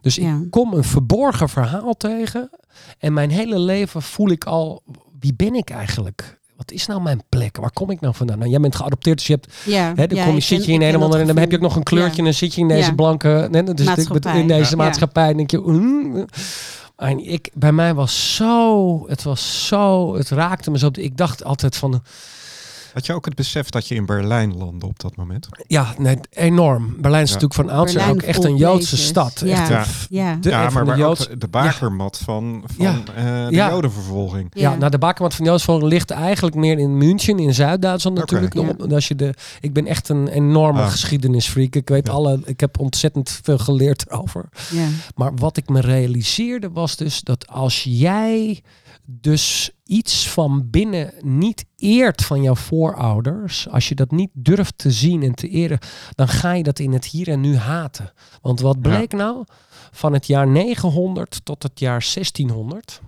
Dus 0.00 0.14
Ja. 0.14 0.40
ik 0.44 0.50
kom 0.50 0.72
een 0.74 0.84
verborgen 0.84 1.48
verhaal 1.48 1.94
tegen. 1.96 2.50
En 2.98 3.12
mijn 3.12 3.30
hele 3.30 3.58
leven 3.58 4.02
voel 4.02 4.28
ik 4.30 4.44
al, 4.44 4.82
wie 5.20 5.34
ben 5.34 5.54
ik 5.54 5.70
eigenlijk? 5.70 6.38
Wat 6.56 6.70
is 6.70 6.86
nou 6.86 7.02
mijn 7.02 7.22
plek? 7.28 7.56
Waar 7.56 7.72
kom 7.72 7.90
ik 7.90 8.00
nou 8.00 8.14
vandaan? 8.14 8.38
Nou, 8.38 8.50
jij 8.50 8.60
bent 8.60 8.76
geadopteerd, 8.76 9.16
dus 9.18 9.26
je 9.26 9.32
hebt 9.32 9.54
Ja, 9.64 9.92
Hè, 9.94 10.06
dan 10.06 10.16
ja, 10.18 10.24
kom 10.24 10.34
je, 10.34 10.40
zit 10.40 10.64
je 10.64 10.72
in 10.72 10.82
een 10.82 11.02
en 11.02 11.26
dan 11.26 11.36
heb 11.38 11.50
je 11.50 11.56
ook 11.56 11.62
nog 11.62 11.76
een 11.76 11.82
kleurtje 11.82 12.12
Ja. 12.12 12.18
en 12.18 12.24
dan 12.24 12.32
zit 12.34 12.54
je 12.54 12.60
in 12.60 12.68
deze 12.68 12.88
Ja. 12.88 12.94
blanke, 12.94 13.48
nee, 13.50 13.62
dus 13.62 13.86
Maatschappij. 13.86 14.40
in 14.40 14.48
deze 14.48 14.70
Ja. 14.70 14.76
maatschappij. 14.76 15.30
En 15.30 15.36
denk 15.36 15.50
je, 15.50 15.58
mm. 15.58 16.24
en 16.96 17.30
ik, 17.32 17.50
bij 17.54 17.72
mij 17.72 17.94
was 17.94 18.34
zo, 18.34 19.04
het 19.08 19.22
was 19.22 19.66
zo, 19.66 20.14
het 20.16 20.28
raakte 20.28 20.70
me 20.70 20.78
zo. 20.78 20.88
Ik 20.92 21.16
dacht 21.16 21.44
altijd 21.44 21.76
van, 21.76 22.02
Had 22.98 23.06
je 23.06 23.12
ook 23.14 23.24
het 23.24 23.34
besef 23.34 23.68
dat 23.70 23.88
je 23.88 23.94
in 23.94 24.06
Berlijn 24.06 24.56
landde 24.56 24.86
op 24.86 25.00
dat 25.00 25.16
moment? 25.16 25.48
ja, 25.66 25.94
nee, 25.98 26.18
enorm. 26.30 26.94
Berlijn 27.00 27.22
is 27.22 27.28
Ja. 27.28 27.34
natuurlijk 27.34 27.68
van 27.68 27.78
oudsher 27.78 28.10
ook 28.10 28.22
echt 28.22 28.44
een 28.44 28.56
Joodse 28.56 28.88
places. 28.88 29.06
stad. 29.06 29.42
Ja. 29.44 29.60
Echt, 29.78 30.06
Ja. 30.10 30.30
Ja. 30.30 30.36
de, 30.40 30.48
ja, 30.48 30.64
van 30.64 30.72
maar 30.72 30.82
de 30.84 30.88
waar 30.90 30.98
Joods, 30.98 31.20
ook 31.22 31.28
de, 31.30 31.38
de 31.38 31.48
bakermat 31.48 32.20
van, 32.24 32.62
van 32.66 32.84
Ja. 32.84 32.98
eh, 33.14 33.46
de 33.48 33.54
Ja. 33.54 33.70
jodenvervolging. 33.70 34.50
Ja, 34.54 34.74
nou 34.76 34.90
de 34.90 34.98
bakermat 34.98 35.34
van 35.34 35.44
Joodsvolk 35.44 35.82
ligt 35.82 36.10
eigenlijk 36.10 36.56
meer 36.56 36.78
in 36.78 36.96
München, 36.98 37.38
in 37.38 37.54
Zuid-Duitsland 37.54 38.16
natuurlijk. 38.18 38.54
Om- 38.54 38.92
Als 38.92 39.08
je 39.08 39.14
de, 39.14 39.34
ik 39.60 39.72
ben 39.72 39.86
echt 39.86 40.08
een 40.08 40.28
enorme 40.28 40.80
Ah. 40.80 40.90
geschiedenisfreak. 40.90 41.74
Ik 41.74 41.88
weet 41.88 42.06
Ja. 42.06 42.12
alle, 42.12 42.40
ik 42.44 42.60
heb 42.60 42.78
ontzettend 42.80 43.40
veel 43.42 43.58
geleerd 43.58 44.04
erover. 44.10 44.48
Ja. 44.70 44.86
Maar 45.14 45.34
wat 45.34 45.56
ik 45.56 45.68
me 45.68 45.80
realiseerde 45.80 46.70
was 46.70 46.96
dus 46.96 47.20
dat 47.20 47.46
als 47.46 47.82
jij 47.88 48.62
dus 49.10 49.70
iets 49.84 50.28
van 50.28 50.70
binnen 50.70 51.12
niet 51.20 51.64
eert 51.76 52.24
van 52.24 52.42
jouw 52.42 52.54
voorouders, 52.54 53.68
als 53.68 53.88
je 53.88 53.94
dat 53.94 54.10
niet 54.10 54.30
durft 54.32 54.78
te 54.78 54.90
zien 54.90 55.22
en 55.22 55.34
te 55.34 55.48
eren, 55.48 55.78
dan 56.14 56.28
ga 56.28 56.52
je 56.52 56.62
dat 56.62 56.78
in 56.78 56.92
het 56.92 57.04
hier 57.04 57.28
en 57.28 57.40
nu 57.40 57.56
haten. 57.56 58.12
Want 58.42 58.60
wat 58.60 58.76
Ja. 58.82 58.88
bleek 58.88 59.12
nou? 59.12 59.44
Van 59.90 60.12
het 60.12 60.26
jaar 60.26 60.46
900 60.48 61.40
tot 61.44 61.62
het 61.62 61.80
jaar 61.80 62.02
1600 62.14 63.00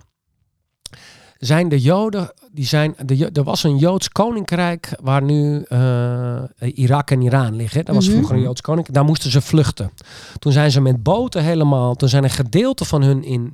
zijn 1.37 1.69
de 1.69 1.79
Joden, 1.79 2.33
die 2.51 2.65
zijn, 2.65 2.95
de, 3.05 3.29
er 3.33 3.43
was 3.43 3.63
een 3.63 3.77
Joods 3.77 4.09
koninkrijk 4.09 4.93
waar 5.01 5.23
nu 5.23 5.61
eh, 5.63 6.43
Irak 6.73 7.11
en 7.11 7.21
Iran 7.21 7.55
liggen. 7.55 7.85
Dat 7.85 7.95
was 7.95 8.05
Mhm. 8.05 8.13
vroeger 8.15 8.35
een 8.35 8.41
Joods 8.41 8.61
koninkrijk. 8.61 8.97
Daar 8.97 9.05
moesten 9.07 9.31
ze 9.31 9.41
vluchten. 9.41 9.91
Toen 10.39 10.51
zijn 10.51 10.71
ze 10.71 10.81
met 10.81 11.03
boten 11.03 11.43
helemaal, 11.43 11.95
toen 11.95 12.09
zijn 12.09 12.23
een 12.23 12.29
gedeelte 12.29 12.85
van 12.85 13.01
hun 13.01 13.23
in 13.23 13.53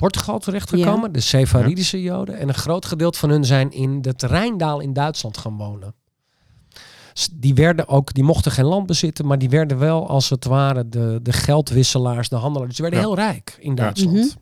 Portugal 0.00 0.38
terechtgekomen, 0.38 1.12
de 1.12 1.20
Sefaridische 1.20 2.02
Joden. 2.02 2.38
En 2.38 2.48
een 2.48 2.54
groot 2.54 2.86
gedeelte 2.86 3.18
van 3.18 3.30
hun 3.30 3.44
zijn 3.44 3.70
in 3.72 3.98
het 4.02 4.22
Rijndaal 4.22 4.80
in 4.80 4.92
Duitsland 4.92 5.36
gaan 5.38 5.56
wonen. 5.56 5.94
Die 7.32 7.54
werden 7.54 7.88
ook, 7.88 8.14
die 8.14 8.24
mochten 8.24 8.52
geen 8.52 8.64
land 8.64 8.86
bezitten, 8.86 9.26
maar 9.26 9.38
die 9.38 9.48
werden 9.48 9.78
wel 9.78 10.08
als 10.08 10.30
het 10.30 10.44
ware 10.44 10.88
de, 10.88 11.20
de 11.22 11.32
geldwisselaars, 11.32 12.28
de 12.28 12.36
handelaars. 12.36 12.76
Dus 12.76 12.76
die 12.76 12.90
werden 12.90 13.08
Ja. 13.08 13.14
heel 13.14 13.24
rijk 13.26 13.56
in 13.60 13.74
Duitsland. 13.74 14.36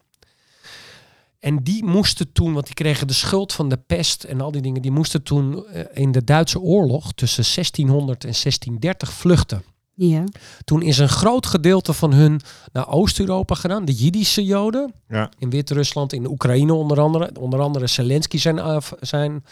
En 1.38 1.62
die 1.62 1.84
moesten 1.84 2.32
toen, 2.32 2.52
want 2.52 2.66
die 2.66 2.74
kregen 2.74 3.06
de 3.06 3.12
schuld 3.12 3.52
van 3.52 3.68
de 3.68 3.76
pest 3.76 4.24
en 4.24 4.40
al 4.40 4.50
die 4.50 4.62
dingen, 4.62 4.82
die 4.82 4.90
moesten 4.90 5.22
toen 5.22 5.66
eh, 5.66 5.84
in 5.92 6.12
de 6.12 6.24
Duitse 6.24 6.60
oorlog 6.60 7.12
tussen 7.12 7.44
1600 7.54 8.24
en 8.24 8.30
1630 8.32 9.12
vluchten. 9.12 9.62
Ja. 10.00 10.24
Toen 10.64 10.82
is 10.82 10.98
een 10.98 11.08
groot 11.08 11.46
gedeelte 11.46 11.92
van 11.92 12.12
hun 12.12 12.40
naar 12.72 12.88
Oost-Europa 12.88 13.54
gedaan, 13.54 13.84
de 13.84 13.92
Jiddische 13.92 14.44
Joden. 14.44 14.92
Ja. 15.08 15.30
In 15.38 15.50
Wit-Rusland, 15.50 16.12
in 16.12 16.26
Oekraïne 16.26 16.72
onder 16.74 17.00
andere. 17.00 17.30
Onder 17.40 17.60
andere 17.60 17.86
Zelensky 17.86 18.38
zijn, 18.38 18.56
uh, 18.56 18.76
zijn 19.00 19.44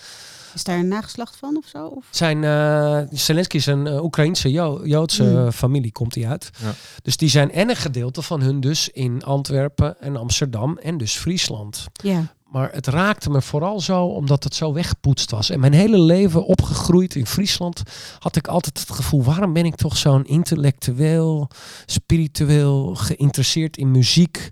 Is 0.54 0.64
daar 0.64 0.78
een 0.78 0.88
nageslacht 0.88 1.36
van 1.36 1.56
of 1.56 1.66
zo? 1.66 1.86
Of? 1.86 2.04
zijn 2.10 2.42
uh, 2.42 3.00
Zelensky 3.10 3.56
is 3.56 3.66
een 3.66 3.86
uh, 3.86 4.04
Oekraïnse 4.04 4.50
jo 4.50 4.80
Joodse 4.86 5.22
Mm. 5.24 5.52
familie, 5.52 5.92
komt 5.92 6.14
hij 6.14 6.28
uit. 6.28 6.50
Ja. 6.62 6.74
Dus 7.02 7.16
die 7.16 7.28
zijn 7.28 7.52
en 7.52 7.68
een 7.70 7.76
gedeelte 7.76 8.22
van 8.22 8.40
hun 8.40 8.60
dus 8.60 8.88
in 8.88 9.24
Antwerpen 9.24 10.00
en 10.00 10.16
Amsterdam 10.16 10.78
en 10.78 10.98
dus 10.98 11.16
Friesland. 11.16 11.86
Ja. 11.92 12.34
Maar 12.46 12.70
het 12.72 12.86
raakte 12.86 13.30
me 13.30 13.42
vooral 13.42 13.80
zo 13.80 14.04
omdat 14.04 14.44
het 14.44 14.54
zo 14.54 14.72
weggepoetst 14.72 15.30
was. 15.30 15.50
En 15.50 15.60
mijn 15.60 15.72
hele 15.72 15.98
leven 16.00 16.44
opgegroeid 16.44 17.14
in 17.14 17.26
Friesland 17.26 17.82
had 18.18 18.36
ik 18.36 18.46
altijd 18.46 18.78
het 18.78 18.90
gevoel: 18.90 19.22
waarom 19.22 19.52
ben 19.52 19.64
ik 19.64 19.74
toch 19.76 19.96
zo'n 19.96 20.24
intellectueel, 20.24 21.48
spiritueel, 21.86 22.94
geïnteresseerd 22.94 23.76
in 23.76 23.90
muziek? 23.90 24.48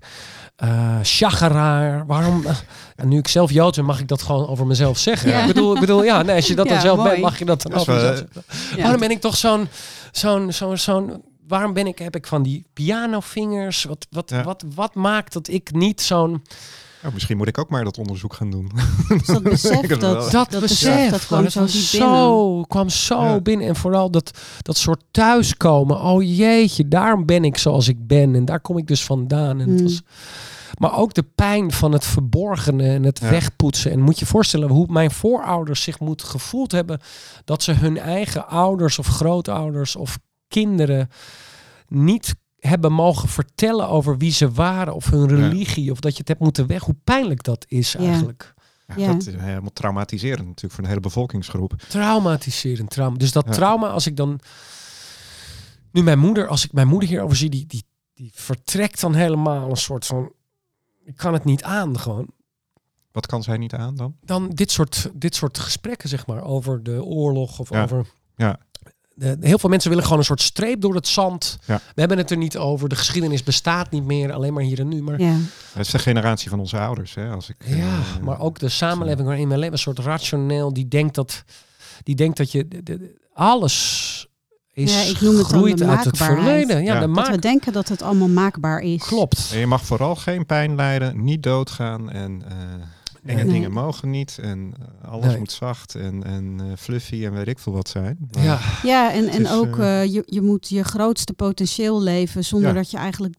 Uh, 0.63 0.97
chageraar. 1.03 2.05
Waarom? 2.05 2.41
Uh, 2.45 2.49
en 2.95 3.07
nu 3.07 3.17
ik 3.17 3.27
zelf 3.27 3.51
Joods 3.51 3.77
ben, 3.77 3.85
mag 3.85 3.99
ik 3.99 4.07
dat 4.07 4.21
gewoon 4.21 4.47
over 4.47 4.67
mezelf 4.67 4.97
zeggen. 4.97 5.29
Ja. 5.29 5.39
Ik, 5.41 5.47
bedoel, 5.47 5.73
ik 5.73 5.79
bedoel, 5.79 6.03
ja, 6.03 6.21
nee, 6.21 6.35
als 6.35 6.47
je 6.47 6.55
dat 6.55 6.65
Ja, 6.65 6.71
dan 6.71 6.81
zelf 6.81 6.97
mooi. 6.97 7.09
bent, 7.09 7.21
mag 7.21 7.39
je 7.39 7.45
dat 7.45 7.61
dan 7.61 7.73
over 7.73 7.99
zeggen. 7.99 8.29
Ja. 8.75 8.81
Waarom 8.81 8.99
ben 8.99 9.11
ik 9.11 9.21
toch 9.21 9.37
zo'n, 9.37 9.67
zo'n, 10.11 10.51
zo'n, 10.51 10.77
zo'n, 10.77 11.23
waarom 11.47 11.73
ben 11.73 11.87
ik, 11.87 11.99
heb 11.99 12.15
ik 12.15 12.27
van 12.27 12.43
die 12.43 12.65
pianovingers? 12.73 13.83
Wat, 13.83 14.07
wat, 14.09 14.29
Ja. 14.29 14.43
wat, 14.43 14.63
wat 14.75 14.95
maakt 14.95 15.33
dat 15.33 15.47
ik 15.47 15.71
niet 15.73 16.01
zo'n, 16.01 16.41
Oh, 17.05 17.13
misschien 17.13 17.37
moet 17.37 17.47
ik 17.47 17.57
ook 17.57 17.69
maar 17.69 17.83
dat 17.83 17.97
onderzoek 17.97 18.33
gaan 18.33 18.49
doen. 18.51 18.71
Dus 19.07 19.25
dat 19.25 19.43
besef, 19.53 19.79
dat, 19.87 20.31
dat, 20.31 20.51
dat 20.51 20.59
besef, 20.61 21.09
dat 21.11 21.25
kwam 21.25 21.49
zo 21.49 21.65
zo, 21.67 22.61
kwam 22.61 22.89
zo 22.89 23.23
Ja. 23.23 23.39
binnen. 23.41 23.67
En 23.67 23.75
vooral 23.75 24.11
dat, 24.11 24.37
dat 24.61 24.77
soort 24.77 25.03
thuiskomen. 25.11 26.01
Oh 26.01 26.23
jeetje, 26.37 26.87
daarom 26.87 27.25
ben 27.25 27.43
ik 27.45 27.57
zoals 27.57 27.87
ik 27.87 28.07
ben. 28.07 28.35
En 28.35 28.45
daar 28.45 28.59
kom 28.59 28.77
ik 28.77 28.87
dus 28.87 29.03
vandaan. 29.03 29.59
En 29.61 29.69
het 29.69 29.77
Mm. 29.79 29.83
was, 29.83 30.01
maar 30.77 30.97
ook 30.97 31.13
de 31.13 31.23
pijn 31.35 31.71
van 31.71 31.91
het 31.91 32.05
verborgene 32.05 32.87
en 32.89 33.03
het 33.03 33.19
Ja. 33.19 33.29
wegpoetsen. 33.29 33.91
En 33.91 34.01
moet 34.01 34.19
je 34.19 34.25
voorstellen 34.25 34.69
hoe 34.69 34.85
mijn 34.89 35.11
voorouders 35.11 35.81
zich 35.83 35.99
moeten 35.99 36.27
gevoeld 36.27 36.71
hebben... 36.71 36.99
dat 37.45 37.63
ze 37.63 37.71
hun 37.71 37.97
eigen 37.97 38.47
ouders 38.47 38.99
of 38.99 39.07
grootouders 39.07 39.95
of 39.95 40.17
kinderen 40.47 41.09
niet 41.87 42.35
hebben 42.65 42.91
mogen 42.93 43.29
vertellen 43.29 43.89
over 43.89 44.17
wie 44.17 44.31
ze 44.31 44.51
waren 44.51 44.95
of 44.95 45.09
hun 45.09 45.29
Ja. 45.29 45.35
religie 45.47 45.91
of 45.91 45.99
dat 45.99 46.11
je 46.11 46.19
het 46.19 46.27
hebt 46.27 46.39
moeten 46.39 46.67
weg. 46.67 46.83
Hoe 46.83 46.95
pijnlijk 47.03 47.43
dat 47.43 47.65
is 47.67 47.91
Ja. 47.91 47.99
eigenlijk. 47.99 48.53
Ja, 48.87 48.95
Ja. 48.97 49.07
Dat 49.13 49.27
is 49.27 49.33
helemaal 49.35 49.73
traumatiserend 49.73 50.45
natuurlijk 50.47 50.73
voor 50.73 50.83
een 50.83 50.89
hele 50.89 51.01
bevolkingsgroep. 51.01 51.73
Traumatiserend 51.87 52.89
trauma. 52.89 53.17
Dus 53.17 53.31
dat 53.31 53.45
Ja. 53.45 53.51
trauma, 53.51 53.87
als 53.87 54.07
ik 54.07 54.15
dan. 54.15 54.39
Nu 55.91 56.03
mijn 56.03 56.19
moeder, 56.19 56.47
als 56.47 56.65
ik 56.65 56.73
mijn 56.73 56.87
moeder 56.87 57.09
hierover 57.09 57.37
zie, 57.37 57.49
die, 57.49 57.65
die, 57.67 57.83
die 58.13 58.31
vertrekt 58.33 59.01
dan 59.01 59.13
helemaal 59.13 59.69
een 59.69 59.75
soort 59.77 60.05
van. 60.05 60.31
Ik 61.05 61.17
kan 61.17 61.33
het 61.33 61.43
niet 61.43 61.63
aan 61.63 61.99
gewoon. 61.99 62.27
Wat 63.11 63.25
kan 63.25 63.43
zij 63.43 63.57
niet 63.57 63.73
aan 63.73 63.95
dan? 63.95 64.15
Dan 64.21 64.49
dit 64.49 64.71
soort, 64.71 65.09
dit 65.13 65.35
soort 65.35 65.57
gesprekken, 65.57 66.09
zeg 66.09 66.27
maar, 66.27 66.43
over 66.43 66.83
de 66.83 67.03
oorlog 67.03 67.59
of 67.59 67.69
Ja. 67.69 67.83
over. 67.83 68.05
Ja. 68.35 68.59
De, 69.17 69.37
heel 69.41 69.57
veel 69.59 69.69
mensen 69.69 69.89
willen 69.89 70.03
gewoon 70.03 70.19
een 70.19 70.25
soort 70.25 70.41
streep 70.41 70.81
door 70.81 70.95
het 70.95 71.07
zand. 71.07 71.57
Ja. 71.65 71.75
We 71.75 71.99
hebben 71.99 72.17
het 72.17 72.31
er 72.31 72.37
niet 72.37 72.57
over. 72.57 72.89
De 72.89 72.95
geschiedenis 72.95 73.43
bestaat 73.43 73.91
niet 73.91 74.03
meer, 74.05 74.33
alleen 74.33 74.53
maar 74.53 74.63
hier 74.63 74.79
en 74.79 74.87
nu. 74.87 75.01
Maar 75.01 75.21
Ja. 75.21 75.35
Dat 75.73 75.85
is 75.85 75.91
de 75.91 75.99
generatie 75.99 76.49
van 76.49 76.59
onze 76.59 76.79
ouders. 76.79 77.13
Hè? 77.15 77.29
Als 77.29 77.49
ik, 77.49 77.55
Ja, 77.65 77.75
eh, 77.75 78.17
maar 78.21 78.39
ook 78.39 78.59
de 78.59 78.69
samenleving 78.69 79.27
waarin 79.27 79.49
we 79.49 79.57
leven, 79.57 79.73
een 79.73 79.79
soort 79.79 79.99
rationeel, 79.99 80.73
die 80.73 80.87
denkt 80.87 81.15
dat, 81.15 81.43
die 82.03 82.15
denkt 82.15 82.37
dat 82.37 82.51
je 82.51 82.67
de- 82.67 82.83
de- 82.83 83.15
alles 83.33 84.27
is 84.73 84.93
Ja, 84.93 85.01
ik 85.11 85.21
noem 85.21 85.37
het 85.37 85.49
dan 85.49 85.57
groeit 85.59 85.77
de 85.77 85.85
uit 85.85 86.03
het 86.05 86.17
verleden. 86.17 86.83
Ja, 86.83 86.93
Ja. 86.93 87.07
de 87.07 87.11
Dat 87.13 87.27
we 87.27 87.39
denken 87.39 87.73
dat 87.73 87.87
het 87.87 88.01
allemaal 88.01 88.27
maakbaar 88.27 88.79
is. 88.79 89.03
klopt. 89.03 89.49
En 89.53 89.59
je 89.59 89.67
mag 89.67 89.85
vooral 89.85 90.15
geen 90.15 90.45
pijn 90.45 90.75
lijden, 90.75 91.23
niet 91.23 91.43
doodgaan 91.43 92.11
en 92.11 92.41
eh, 92.47 92.55
enge 93.25 93.43
Nee. 93.43 93.53
dingen 93.53 93.71
mogen 93.71 94.09
niet. 94.09 94.37
En 94.41 94.73
eh, 95.03 95.11
alles 95.11 95.25
Nee. 95.25 95.37
moet 95.37 95.51
zacht 95.51 95.95
en, 95.95 96.23
en 96.23 96.55
eh, 96.59 96.65
fluffy 96.77 97.25
en 97.25 97.33
weet 97.33 97.47
ik 97.47 97.59
veel 97.59 97.73
wat 97.73 97.89
zijn. 97.89 98.17
Maar- 98.31 98.43
Ja, 98.43 98.59
Ja, 98.83 99.13
en, 99.13 99.27
en 99.27 99.41
is, 99.41 99.51
ook 99.51 99.77
eh, 99.79 100.05
je, 100.05 100.23
je 100.25 100.41
moet 100.41 100.69
je 100.69 100.83
grootste 100.83 101.33
potentieel 101.33 102.01
leven 102.01 102.43
zonder 102.45 102.69
Ja. 102.69 102.75
dat 102.75 102.91
je 102.91 102.97
eigenlijk 102.97 103.35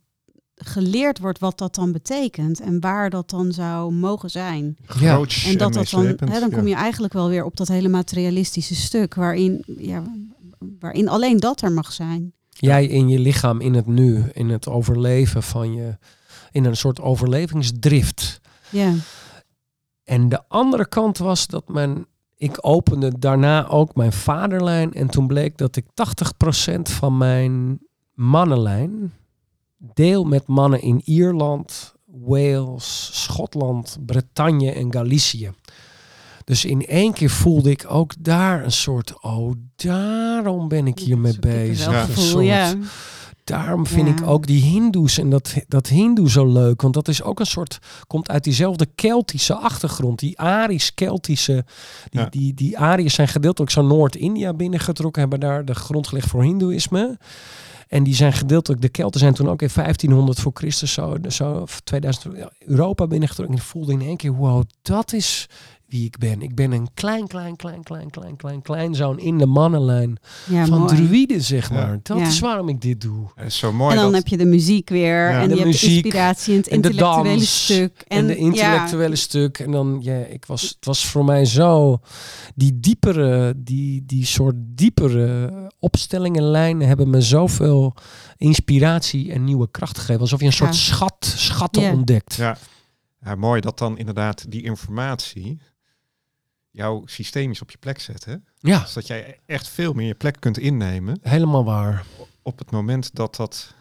geleerd 0.54 1.18
wordt 1.18 1.38
wat 1.38 1.58
dat 1.58 1.74
dan 1.74 1.92
betekent 1.92 2.60
en 2.60 2.80
waar 2.80 3.10
dat 3.10 3.30
dan 3.30 3.52
zou 3.52 3.92
mogen 3.92 4.30
zijn. 4.30 4.76
Ja. 4.98 5.20
En 5.46 5.58
dat 5.58 5.72
dat 5.72 5.88
dan, 5.90 6.06
hè, 6.06 6.40
dan 6.40 6.50
kom 6.50 6.62
ja. 6.66 6.68
je 6.68 6.82
eigenlijk 6.82 7.12
wel 7.12 7.28
weer 7.28 7.44
op 7.44 7.56
dat 7.56 7.68
hele 7.68 7.88
materialistische 7.88 8.74
stuk 8.74 9.14
waarin, 9.14 9.64
ja, 9.78 10.02
waarin 10.80 11.08
alleen 11.08 11.36
dat 11.36 11.62
er 11.62 11.72
mag 11.72 11.92
zijn. 11.92 12.32
jij 12.50 12.86
in 12.86 13.08
je 13.08 13.18
lichaam, 13.18 13.60
in 13.60 13.74
het 13.74 13.86
nu, 13.86 14.24
in 14.32 14.48
het 14.48 14.68
overleven 14.68 15.42
van 15.42 15.74
je, 15.74 15.96
in 16.50 16.64
een 16.64 16.76
soort 16.76 17.00
overlevingsdrift. 17.00 18.40
Ja, 18.70 18.92
En 20.06 20.28
de 20.28 20.48
andere 20.48 20.88
kant 20.88 21.18
was 21.18 21.46
dat 21.46 21.68
mijn, 21.68 22.06
ik 22.36 22.58
opende 22.60 23.18
daarna 23.18 23.68
ook 23.68 23.94
mijn 23.94 24.12
vaderlijn 24.12 24.92
en 24.92 25.08
toen 25.08 25.26
bleek 25.26 25.56
dat 25.58 25.76
ik 25.76 25.84
80% 25.84 26.80
van 26.82 27.16
mijn 27.18 27.78
mannenlijn 28.14 29.12
deel 29.94 30.24
met 30.24 30.46
mannen 30.46 30.80
in 30.82 31.00
Ierland, 31.04 31.94
Wales, 32.04 33.08
Schotland, 33.22 33.98
Bretagne 34.06 34.72
en 34.72 34.92
Galicië. 34.92 35.50
Dus 36.44 36.64
in 36.64 36.86
één 36.86 37.12
keer 37.12 37.30
voelde 37.30 37.70
ik 37.70 37.84
ook 37.88 38.12
daar 38.18 38.64
een 38.64 38.72
soort, 38.72 39.22
oh, 39.22 39.52
daarom 39.76 40.68
ben 40.68 40.86
ik 40.86 40.98
hiermee 40.98 41.32
Zo'n 41.32 41.40
bezig. 41.40 41.90
Ja. 41.92 42.02
Een 42.08 42.16
soort- 42.16 42.44
ja. 42.44 42.74
Daarom 43.46 43.86
vind 43.86 44.08
Ja. 44.08 44.14
ik 44.14 44.26
ook 44.26 44.46
die 44.46 44.62
Hindoes 44.62 45.18
en 45.18 45.30
dat, 45.30 45.54
dat 45.68 45.86
Hindoe 45.86 46.30
zo 46.30 46.46
leuk. 46.52 46.82
Want 46.82 46.94
dat 46.94 47.08
is 47.08 47.22
ook 47.22 47.40
een 47.40 47.46
soort, 47.46 47.78
komt 48.06 48.28
uit 48.30 48.44
diezelfde 48.44 48.86
Keltische 48.94 49.54
achtergrond. 49.54 50.18
Die 50.18 50.38
Arisch-Keltische, 50.38 51.64
die, 52.10 52.20
Ja. 52.20 52.26
die, 52.30 52.54
die 52.54 52.78
Ariërs 52.78 53.14
zijn 53.14 53.28
gedeeltelijk 53.28 53.72
zo 53.72 53.82
Noord-India 53.82 54.52
binnengetrokken. 54.54 55.20
Hebben 55.20 55.40
daar 55.40 55.64
de 55.64 55.74
grond 55.74 56.06
gelegd 56.06 56.28
voor 56.28 56.42
Hindoeïsme. 56.42 57.18
En 57.88 58.02
die 58.02 58.14
zijn 58.14 58.32
gedeeltelijk, 58.32 58.82
de 58.82 58.88
Kelten 58.88 59.20
zijn 59.20 59.34
toen 59.34 59.48
ook 59.48 59.62
in 59.62 59.70
1500 59.74 60.40
voor 60.40 60.52
Christus 60.54 60.92
zo, 60.92 61.16
zo 61.28 61.52
of 61.52 61.80
2000 61.80 62.36
ja, 62.36 62.50
Europa 62.58 63.06
binnengetrokken. 63.06 63.56
En 63.56 63.60
ik 63.62 63.68
voelde 63.68 63.92
in 63.92 64.00
één 64.02 64.16
keer, 64.16 64.32
wow, 64.32 64.62
dat 64.82 65.12
is 65.12 65.48
wie 65.88 66.04
ik 66.04 66.18
ben. 66.18 66.42
Ik 66.42 66.54
ben 66.54 66.72
een 66.72 66.88
klein, 66.94 67.26
klein, 67.26 67.56
klein, 67.56 67.82
klein, 67.82 68.10
klein, 68.10 68.36
klein, 68.36 68.62
klein 68.62 68.94
zoon 68.94 69.18
in 69.18 69.38
de 69.38 69.46
mannenlijn 69.46 70.16
ja 70.48 70.66
van 70.66 70.78
mooi. 70.80 70.94
druïden, 70.96 71.42
zeg 71.42 71.68
Ja. 71.68 71.74
maar. 71.74 71.98
Dat 72.02 72.18
Ja. 72.18 72.26
is 72.26 72.38
waarom 72.40 72.68
ik 72.68 72.80
dit 72.80 73.00
doe. 73.00 73.26
Is 73.44 73.58
zo 73.58 73.72
mooi 73.72 73.90
En 73.90 73.96
dan 73.96 74.04
dat... 74.12 74.14
heb 74.14 74.28
je 74.28 74.36
de 74.36 74.44
muziek 74.44 74.88
weer 74.88 75.30
Ja. 75.30 75.40
en 75.40 75.48
De 75.48 75.54
je 75.54 75.60
hebt 75.62 75.80
de 75.80 75.86
muziek 75.86 76.04
inspiratie 76.04 76.52
en 76.52 76.58
het 76.58 76.68
en 76.68 76.80
de 76.80 76.88
intellectuele 76.88 77.28
dans 77.36 77.64
stuk. 77.64 78.04
En, 78.06 78.26
de 78.26 78.36
intellectuele 78.36 79.16
stuk. 79.16 79.58
En 79.58 79.70
dan, 79.70 79.98
ja, 80.02 80.16
ik 80.16 80.44
was, 80.44 80.62
het 80.62 80.84
was 80.84 81.06
voor 81.06 81.24
mij 81.24 81.44
zo. 81.44 81.98
Die 82.54 82.80
diepere, 82.80 83.54
die, 83.56 84.02
die 84.06 84.24
soort 84.24 84.54
diepere 84.58 85.52
opstellingenlijnen 85.78 86.88
hebben 86.88 87.10
me 87.10 87.20
zoveel 87.20 87.94
inspiratie 88.36 89.32
en 89.32 89.44
nieuwe 89.44 89.70
kracht 89.70 89.98
gegeven. 89.98 90.20
Alsof 90.20 90.40
je 90.40 90.46
een 90.46 90.52
soort 90.52 90.74
Ja. 90.74 90.80
schat, 90.80 91.32
schatten 91.36 91.92
ontdekt. 91.92 92.34
Ja. 92.34 92.56
ja, 93.24 93.34
mooi 93.34 93.60
dat 93.60 93.78
dan 93.78 93.98
inderdaad 93.98 94.50
die 94.50 94.62
informatie 94.62 95.58
jouw 96.76 97.02
systemisch 97.04 97.62
op 97.62 97.70
je 97.70 97.78
plek 97.78 98.00
zet. 98.00 98.24
Hè? 98.24 98.34
Ja, 98.58 98.78
Dus 98.78 98.92
dat 98.92 99.06
jij 99.06 99.38
echt 99.46 99.68
veel 99.68 99.92
meer 99.92 100.06
je 100.06 100.14
plek 100.14 100.36
kunt 100.40 100.58
innemen 100.58 101.18
helemaal 101.22 101.64
waar. 101.64 102.04
op 102.42 102.58
het 102.58 102.70
moment 102.70 103.14
dat 103.14 103.36
dat, 103.36 103.74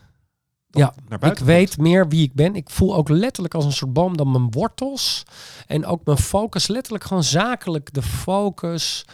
dat 0.70 0.82
Ja, 0.82 0.94
naar 1.08 1.32
Ik 1.32 1.38
weet 1.38 1.78
meer 1.78 2.08
wie 2.08 2.24
ik 2.24 2.34
ben. 2.34 2.56
Ik 2.56 2.70
voel 2.70 2.96
ook 2.96 3.10
letterlijk 3.10 3.54
als 3.54 3.66
een 3.66 3.72
soort 3.72 3.94
boom 3.94 4.18
dan 4.18 4.32
mijn 4.32 4.52
wortels. 4.52 5.24
En 5.68 5.86
ook 5.86 6.06
mijn 6.06 6.18
focus, 6.18 6.68
letterlijk 6.68 7.04
gewoon 7.04 7.24
zakelijk 7.24 7.94
de 7.94 8.02
focus. 8.02 9.06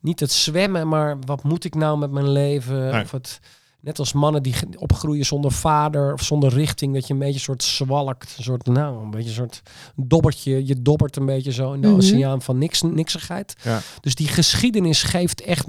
Niet 0.00 0.20
het 0.20 0.32
zwemmen, 0.32 0.88
maar 0.88 1.18
wat 1.20 1.42
moet 1.42 1.64
ik 1.64 1.74
nou 1.74 1.98
met 1.98 2.10
mijn 2.10 2.30
leven? 2.30 2.90
Nee. 2.90 3.02
Of 3.02 3.10
het, 3.10 3.40
net 3.80 3.98
als 3.98 4.12
mannen 4.12 4.42
die 4.42 4.54
opgroeien 4.76 5.26
zonder 5.26 5.52
vader 5.52 6.12
of 6.12 6.22
zonder 6.22 6.52
richting. 6.52 6.94
Dat 6.94 7.06
je 7.06 7.12
een 7.12 7.18
beetje 7.18 7.34
een 7.34 7.40
soort 7.40 7.62
zwalkt. 7.62 8.34
Een 8.38 8.44
soort, 8.44 8.66
nou, 8.66 9.02
een 9.02 9.10
beetje 9.10 9.28
een 9.28 9.34
soort 9.34 9.62
dobbertje. 9.96 10.66
Je 10.66 10.82
dobbert 10.82 11.16
een 11.16 11.26
beetje 11.26 11.52
zo 11.52 11.72
in 11.72 11.80
de 11.80 11.86
Mhm. 11.88 11.96
oceaan 11.96 12.42
van 12.42 12.58
niks, 12.58 12.82
niksigheid. 12.82 13.54
Ja. 13.62 13.80
Dus 14.00 14.14
die 14.14 14.28
geschiedenis 14.28 15.02
geeft 15.02 15.40
echt 15.42 15.66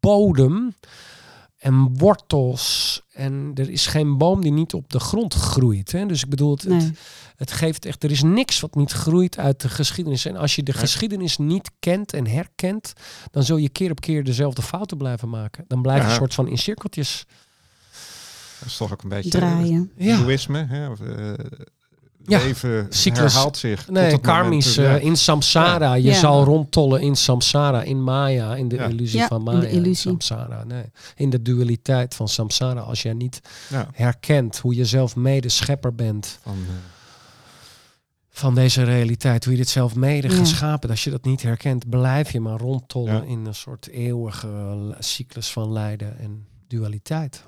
bodem 0.00 0.74
en 1.58 1.96
wortels. 1.98 3.00
En 3.12 3.50
er 3.54 3.70
is 3.70 3.86
geen 3.86 4.18
boom 4.18 4.40
die 4.40 4.52
niet 4.52 4.74
op 4.74 4.90
de 4.90 5.00
grond 5.00 5.34
groeit. 5.34 5.92
Hè? 5.92 6.06
Dus 6.06 6.22
ik 6.22 6.28
bedoel, 6.28 6.50
het, 6.50 6.62
het, 6.62 6.72
Nee. 6.72 6.92
het 7.36 7.52
geeft 7.52 7.84
echt, 7.84 8.04
er 8.04 8.10
is 8.10 8.22
niks 8.22 8.60
wat 8.60 8.74
niet 8.74 8.92
groeit 8.92 9.38
uit 9.38 9.60
de 9.60 9.68
geschiedenis. 9.68 10.24
En 10.24 10.36
als 10.36 10.54
je 10.56 10.62
de 10.62 10.72
Nee. 10.72 10.80
geschiedenis 10.80 11.36
niet 11.38 11.70
kent 11.78 12.12
en 12.12 12.26
herkent, 12.26 12.92
dan 13.30 13.42
zul 13.42 13.56
je 13.56 13.68
keer 13.68 13.90
op 13.90 14.00
keer 14.00 14.24
dezelfde 14.24 14.62
fouten 14.62 14.96
blijven 14.96 15.28
maken. 15.28 15.64
Dan 15.68 15.82
blijf 15.82 15.98
je 15.98 16.04
Ja. 16.04 16.10
een 16.10 16.16
soort 16.18 16.34
van 16.34 16.48
in 16.48 16.58
cirkeltjes. 16.58 17.26
Dat 18.58 18.68
is 18.68 18.76
toch 18.76 18.92
ook 18.92 19.02
een 19.02 19.08
beetje 19.08 19.30
draaien. 19.30 19.92
Ja. 19.96 20.24
Hè? 20.68 20.90
Of, 20.90 21.00
eh, 21.00 21.32
Het 22.36 22.44
leven 22.44 22.86
cyclus- 22.88 23.32
herhaalt 23.32 23.56
zich. 23.56 23.84
tot 23.84 23.94
Nee, 23.94 24.12
het 24.12 24.20
karmisch 24.20 24.76
moment, 24.76 24.94
eh, 24.96 25.00
ja. 25.02 25.08
in 25.08 25.16
samsara. 25.16 25.94
Je 25.94 26.02
Ja. 26.02 26.18
zal 26.18 26.44
rondtollen 26.44 27.00
in 27.00 27.16
samsara, 27.16 27.82
in 27.82 28.02
maya, 28.04 28.56
in 28.56 28.68
de 28.68 28.76
Ja. 28.76 28.84
illusie 28.86 29.18
Ja, 29.18 29.26
van 29.26 29.38
in 29.38 29.44
de 29.44 29.50
maya. 29.52 29.68
illusie. 29.68 29.94
samsara, 29.94 30.64
nee. 30.64 30.84
In 31.16 31.30
de 31.30 31.42
dualiteit 31.42 32.14
van 32.14 32.28
samsara. 32.28 32.80
Als 32.80 33.02
jij 33.02 33.12
niet 33.12 33.40
Ja, 33.70 33.88
herkent 33.92 34.58
hoe 34.58 34.74
je 34.74 34.84
zelf 34.84 35.16
mede 35.16 35.48
schepper 35.48 35.94
bent 35.94 36.38
van, 36.42 36.56
eh, 36.68 36.74
van 38.30 38.54
deze 38.54 38.82
realiteit, 38.82 39.44
hoe 39.44 39.52
je 39.52 39.58
dit 39.58 39.68
zelf 39.68 39.94
mede 39.94 40.28
Ja. 40.28 40.34
geschapen 40.36 40.78
bent. 40.80 40.90
Als 40.92 41.04
je 41.04 41.10
dat 41.10 41.24
niet 41.24 41.42
herkent, 41.42 41.88
blijf 41.88 42.30
je 42.32 42.40
maar 42.40 42.58
rondtollen 42.58 43.14
Ja. 43.14 43.22
in 43.22 43.46
een 43.46 43.54
soort 43.54 43.88
eeuwige 43.88 44.94
cyclus 44.98 45.50
van 45.52 45.72
lijden 45.72 46.18
en 46.18 46.46
dualiteit. 46.68 47.44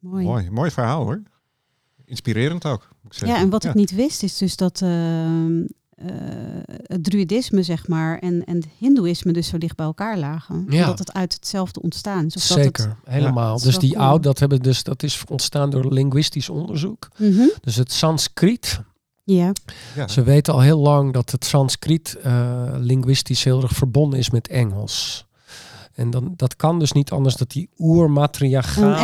Mooi. 0.00 0.24
mooi. 0.26 0.50
Mooi 0.50 0.70
verhaal 0.70 1.02
hoor. 1.04 1.22
Inspirerend 2.08 2.64
ook. 2.64 2.88
Moet 3.02 3.12
ik 3.12 3.18
zeggen. 3.18 3.38
Ja, 3.38 3.44
en 3.44 3.50
wat 3.50 3.64
ik 3.64 3.74
niet 3.74 3.94
wist 3.94 4.22
is 4.22 4.36
dus 4.38 4.56
dat 4.56 4.82
ehm, 4.82 5.60
eh, 5.96 6.06
het 6.82 7.04
druïdisme, 7.04 7.62
zeg 7.62 7.88
maar, 7.88 8.18
en, 8.18 8.44
en 8.44 8.56
het 8.56 8.66
hindoeïsme 8.78 9.32
dus 9.32 9.48
zo 9.48 9.58
dicht 9.58 9.76
bij 9.76 9.86
elkaar 9.86 10.18
lagen. 10.18 10.66
Ja. 10.68 10.86
Dat 10.86 10.98
het 10.98 11.12
uit 11.12 11.32
hetzelfde 11.32 11.82
ontstaan 11.82 12.26
is. 12.26 12.36
Of 12.36 12.46
Dat 12.46 12.58
Zeker, 12.58 12.96
helemaal. 13.04 13.58
Dus 13.60 13.78
die 13.78 13.92
cool. 13.92 14.04
oud, 14.04 14.22
dat 14.22 14.38
hebben 14.38 14.62
dus 14.62 14.82
dat 14.82 15.02
is 15.02 15.24
ontstaan 15.28 15.70
door 15.70 15.92
linguïstisch 15.92 16.48
onderzoek. 16.48 17.08
Het, 17.16 17.34
Mhm. 17.34 17.46
Dus 17.60 17.76
het 17.76 17.92
Sanskriet. 17.92 18.80
Ja, 19.24 19.52
Ja. 19.94 20.08
Ze 20.08 20.22
weten 20.22 20.52
al 20.54 20.60
heel 20.60 20.78
lang 20.78 21.12
dat 21.12 21.30
het 21.30 21.44
Sanskriet 21.44 22.16
eh, 22.22 22.74
linguïstisch 22.78 23.44
heel 23.44 23.62
erg 23.62 23.72
verbonden 23.72 24.18
is 24.18 24.30
met 24.30 24.48
Engels. 24.48 25.26
En 25.98 26.10
dan, 26.10 26.32
dat 26.36 26.56
kan 26.56 26.78
dus 26.78 26.92
niet 26.92 27.10
anders 27.10 27.36
dat 27.36 27.50
die 27.50 27.68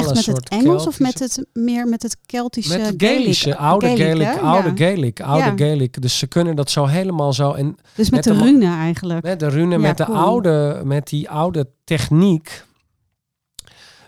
echt 0.04 0.14
met 0.14 0.24
soort 0.24 0.36
het 0.36 0.48
Engels 0.48 0.86
of 0.86 1.00
met 1.00 1.18
het 1.18 1.46
meer 1.52 1.86
met 1.88 2.02
het 2.02 2.16
Keltische 2.26 2.78
met 2.78 2.86
het? 2.86 2.94
Gaelische, 3.02 3.56
oude 3.56 3.86
Gaelic, 3.96 4.38
oude 4.42 4.68
Ja. 4.68 4.74
Gaelic, 4.76 5.20
oude 5.20 5.44
Ja. 5.44 5.52
Gaelic. 5.56 6.02
Dus 6.02 6.18
ze 6.18 6.26
kunnen 6.26 6.56
dat 6.56 6.70
zo 6.70 6.86
helemaal 6.86 7.32
zo. 7.32 7.52
En 7.52 7.76
Dus 7.94 8.10
met, 8.10 8.24
met 8.24 8.34
de 8.36 8.40
de- 8.42 8.44
rune 8.50 8.66
eigenlijk. 8.76 9.22
met 9.22 9.40
de 9.40 9.48
rune, 9.48 9.70
Ja, 9.74 9.78
met, 9.78 9.96
de 9.96 10.04
cool. 10.04 10.16
oude, 10.16 10.80
met 10.84 11.06
die 11.08 11.30
oude 11.30 11.68
techniek. 11.84 12.64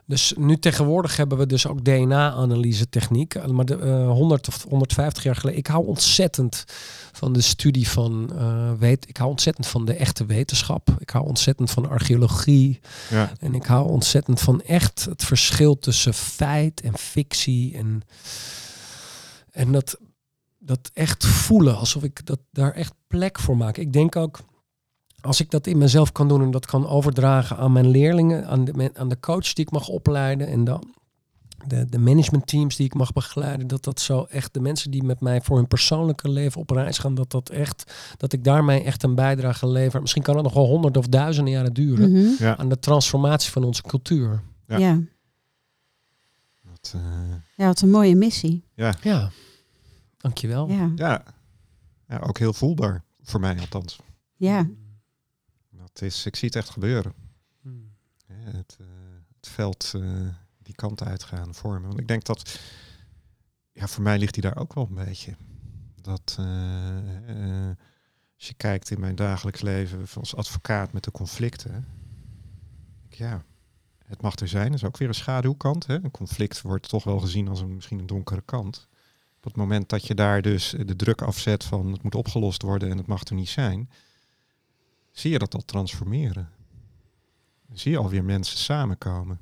Dus 0.06 0.32
nu 0.36 0.58
tegenwoordig 0.58 1.16
hebben 1.16 1.38
we 1.38 1.46
dus 1.46 1.66
ook 1.66 1.84
DNA-analyse 1.84 2.88
techniek. 2.88 3.46
Maar 3.46 3.64
de, 3.64 3.76
eh, 3.76 4.10
100 4.10 4.48
of 4.48 4.62
150 4.68 5.22
jaar 5.22 5.36
geleden. 5.36 5.58
Ik 5.58 5.66
hou 5.66 5.86
ontzettend 5.86 6.64
van 7.12 7.32
de 7.32 7.40
studie 7.40 7.88
van 7.88 8.32
eh, 8.38 8.72
weet. 8.78 9.08
Ik 9.08 9.16
hou 9.16 9.30
ontzettend 9.30 9.66
van 9.66 9.84
de 9.84 9.94
echte 9.94 10.26
wetenschap. 10.26 10.96
Ik 10.98 11.10
hou 11.10 11.26
ontzettend 11.26 11.70
van 11.70 11.88
archeologie. 11.88 12.80
Ja. 13.10 13.32
En 13.38 13.54
ik 13.54 13.64
hou 13.64 13.88
ontzettend 13.88 14.40
van 14.40 14.62
echt 14.62 15.04
het 15.04 15.24
verschil 15.24 15.78
tussen 15.78 16.14
feit 16.14 16.80
en 16.80 16.98
fictie. 16.98 17.76
En, 17.76 18.02
en 19.50 19.72
dat, 19.72 19.98
dat 20.58 20.90
echt 20.92 21.26
voelen, 21.26 21.76
alsof 21.76 22.02
ik 22.02 22.26
dat, 22.26 22.40
daar 22.50 22.72
echt 22.72 22.92
plek 23.06 23.38
voor 23.38 23.56
maak. 23.56 23.76
Ik 23.76 23.92
denk 23.92 24.16
ook, 24.16 24.40
als 25.26 25.40
ik 25.40 25.50
dat 25.50 25.66
in 25.66 25.78
mezelf 25.78 26.12
kan 26.12 26.28
doen 26.28 26.42
en 26.42 26.50
dat 26.50 26.66
kan 26.66 26.86
overdragen 26.88 27.56
aan 27.56 27.72
mijn 27.72 27.88
leerlingen, 27.88 28.46
aan 28.46 28.64
de, 28.64 28.90
aan 28.94 29.08
de 29.08 29.20
coach 29.20 29.52
die 29.52 29.64
ik 29.64 29.70
mag 29.70 29.88
opleiden 29.88 30.46
en 30.46 30.64
dan 30.64 30.94
de, 31.66 31.86
de 31.88 31.98
managementteams 31.98 32.76
die 32.76 32.86
ik 32.86 32.94
mag 32.94 33.12
begeleiden, 33.12 33.66
dat 33.66 33.84
dat 33.84 34.00
zo 34.00 34.24
echt 34.24 34.54
de 34.54 34.60
mensen 34.60 34.90
die 34.90 35.02
met 35.02 35.20
mij 35.20 35.40
voor 35.40 35.56
hun 35.56 35.66
persoonlijke 35.66 36.28
leven 36.28 36.60
op 36.60 36.70
reis 36.70 36.98
gaan, 36.98 37.14
dat 37.14 37.30
dat 37.30 37.50
echt, 37.50 37.92
dat 38.16 38.32
ik 38.32 38.44
daarmee 38.44 38.82
echt 38.82 39.02
een 39.02 39.14
bijdrage 39.14 39.68
lever. 39.68 40.00
Misschien 40.00 40.22
kan 40.22 40.34
het 40.34 40.44
nog 40.44 40.52
wel 40.54 40.66
honderd 40.66 40.96
of 40.96 41.06
duizenden 41.06 41.52
jaren 41.52 41.72
duren 41.74 42.12
Mhm. 42.12 42.42
Ja. 42.44 42.56
aan 42.56 42.68
de 42.68 42.78
transformatie 42.78 43.52
van 43.52 43.64
onze 43.64 43.82
cultuur. 43.82 44.42
Ja. 44.66 44.76
Ja. 44.78 45.00
Dat, 46.62 46.92
eh, 46.94 47.00
ja, 47.56 47.66
wat 47.66 47.80
een 47.80 47.90
mooie 47.90 48.16
missie. 48.16 48.64
Ja, 48.74 48.94
dankjewel. 50.16 50.68
Ja, 50.68 50.90
ja. 50.96 51.22
ja, 52.08 52.18
ook 52.18 52.38
heel 52.38 52.52
voelbaar. 52.52 53.04
Voor 53.22 53.40
mij 53.40 53.58
althans. 53.60 53.98
ja. 54.36 54.66
Is, 56.02 56.26
ik 56.26 56.36
zie 56.36 56.48
het 56.48 56.56
echt 56.56 56.70
gebeuren. 56.70 57.12
Hmm. 57.60 57.94
Het, 58.26 58.76
eh, 58.80 58.86
het 59.40 59.48
veld 59.48 59.92
eh, 59.94 60.28
die 60.58 60.74
kant 60.74 61.02
uitgaan 61.02 61.54
vormen. 61.54 61.88
Want 61.88 62.00
ik 62.00 62.08
denk 62.08 62.24
dat, 62.24 62.60
ja, 63.72 63.86
voor 63.86 64.02
mij 64.02 64.18
ligt 64.18 64.34
die 64.34 64.42
daar 64.42 64.58
ook 64.58 64.74
wel 64.74 64.86
een 64.88 65.04
beetje. 65.04 65.36
Dat 66.00 66.36
eh, 66.38 67.70
als 68.36 68.46
je 68.46 68.54
kijkt 68.56 68.90
in 68.90 69.00
mijn 69.00 69.14
dagelijks 69.14 69.60
leven 69.60 70.06
als 70.14 70.36
advocaat 70.36 70.92
met 70.92 71.04
de 71.04 71.10
conflicten. 71.10 71.86
Ja, 73.08 73.44
het 74.04 74.22
mag 74.22 74.36
er 74.36 74.48
zijn. 74.48 74.66
Dat 74.66 74.74
is 74.74 74.84
ook 74.84 74.96
weer 74.96 75.08
een 75.08 75.14
schaduwkant. 75.14 75.86
Hè? 75.86 75.94
Een 75.94 76.10
conflict 76.10 76.62
wordt 76.62 76.88
toch 76.88 77.04
wel 77.04 77.18
gezien 77.18 77.48
als 77.48 77.60
een, 77.60 77.74
misschien 77.74 77.98
een 77.98 78.06
donkere 78.06 78.42
kant. 78.44 78.88
Op 79.36 79.44
het 79.44 79.56
moment 79.56 79.88
dat 79.88 80.06
je 80.06 80.14
daar 80.14 80.42
dus 80.42 80.74
de 80.86 80.96
druk 80.96 81.22
afzet 81.22 81.64
van 81.64 81.92
het 81.92 82.02
moet 82.02 82.14
opgelost 82.14 82.62
worden 82.62 82.90
en 82.90 82.96
het 82.96 83.06
mag 83.06 83.24
er 83.24 83.34
niet 83.34 83.48
zijn, 83.48 83.90
zie 85.18 85.30
je 85.30 85.38
dat 85.38 85.54
al 85.54 85.64
transformeren. 85.64 86.50
Zie 87.72 87.90
je 87.90 87.98
alweer 87.98 88.24
mensen 88.24 88.58
samenkomen. 88.58 89.40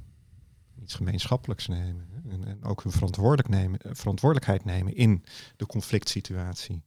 Iets 0.82 0.94
gemeenschappelijks 0.94 1.66
nemen. 1.66 2.08
En, 2.28 2.44
en 2.44 2.64
ook 2.64 2.82
hun 2.82 2.92
verantwoordelijk 2.92 3.48
nemen, 3.48 3.78
eh, 3.78 3.90
verantwoordelijkheid 3.94 4.64
nemen 4.64 4.94
in 4.94 5.24
de 5.56 5.66
conflict 5.66 6.08
situatie. 6.08 6.82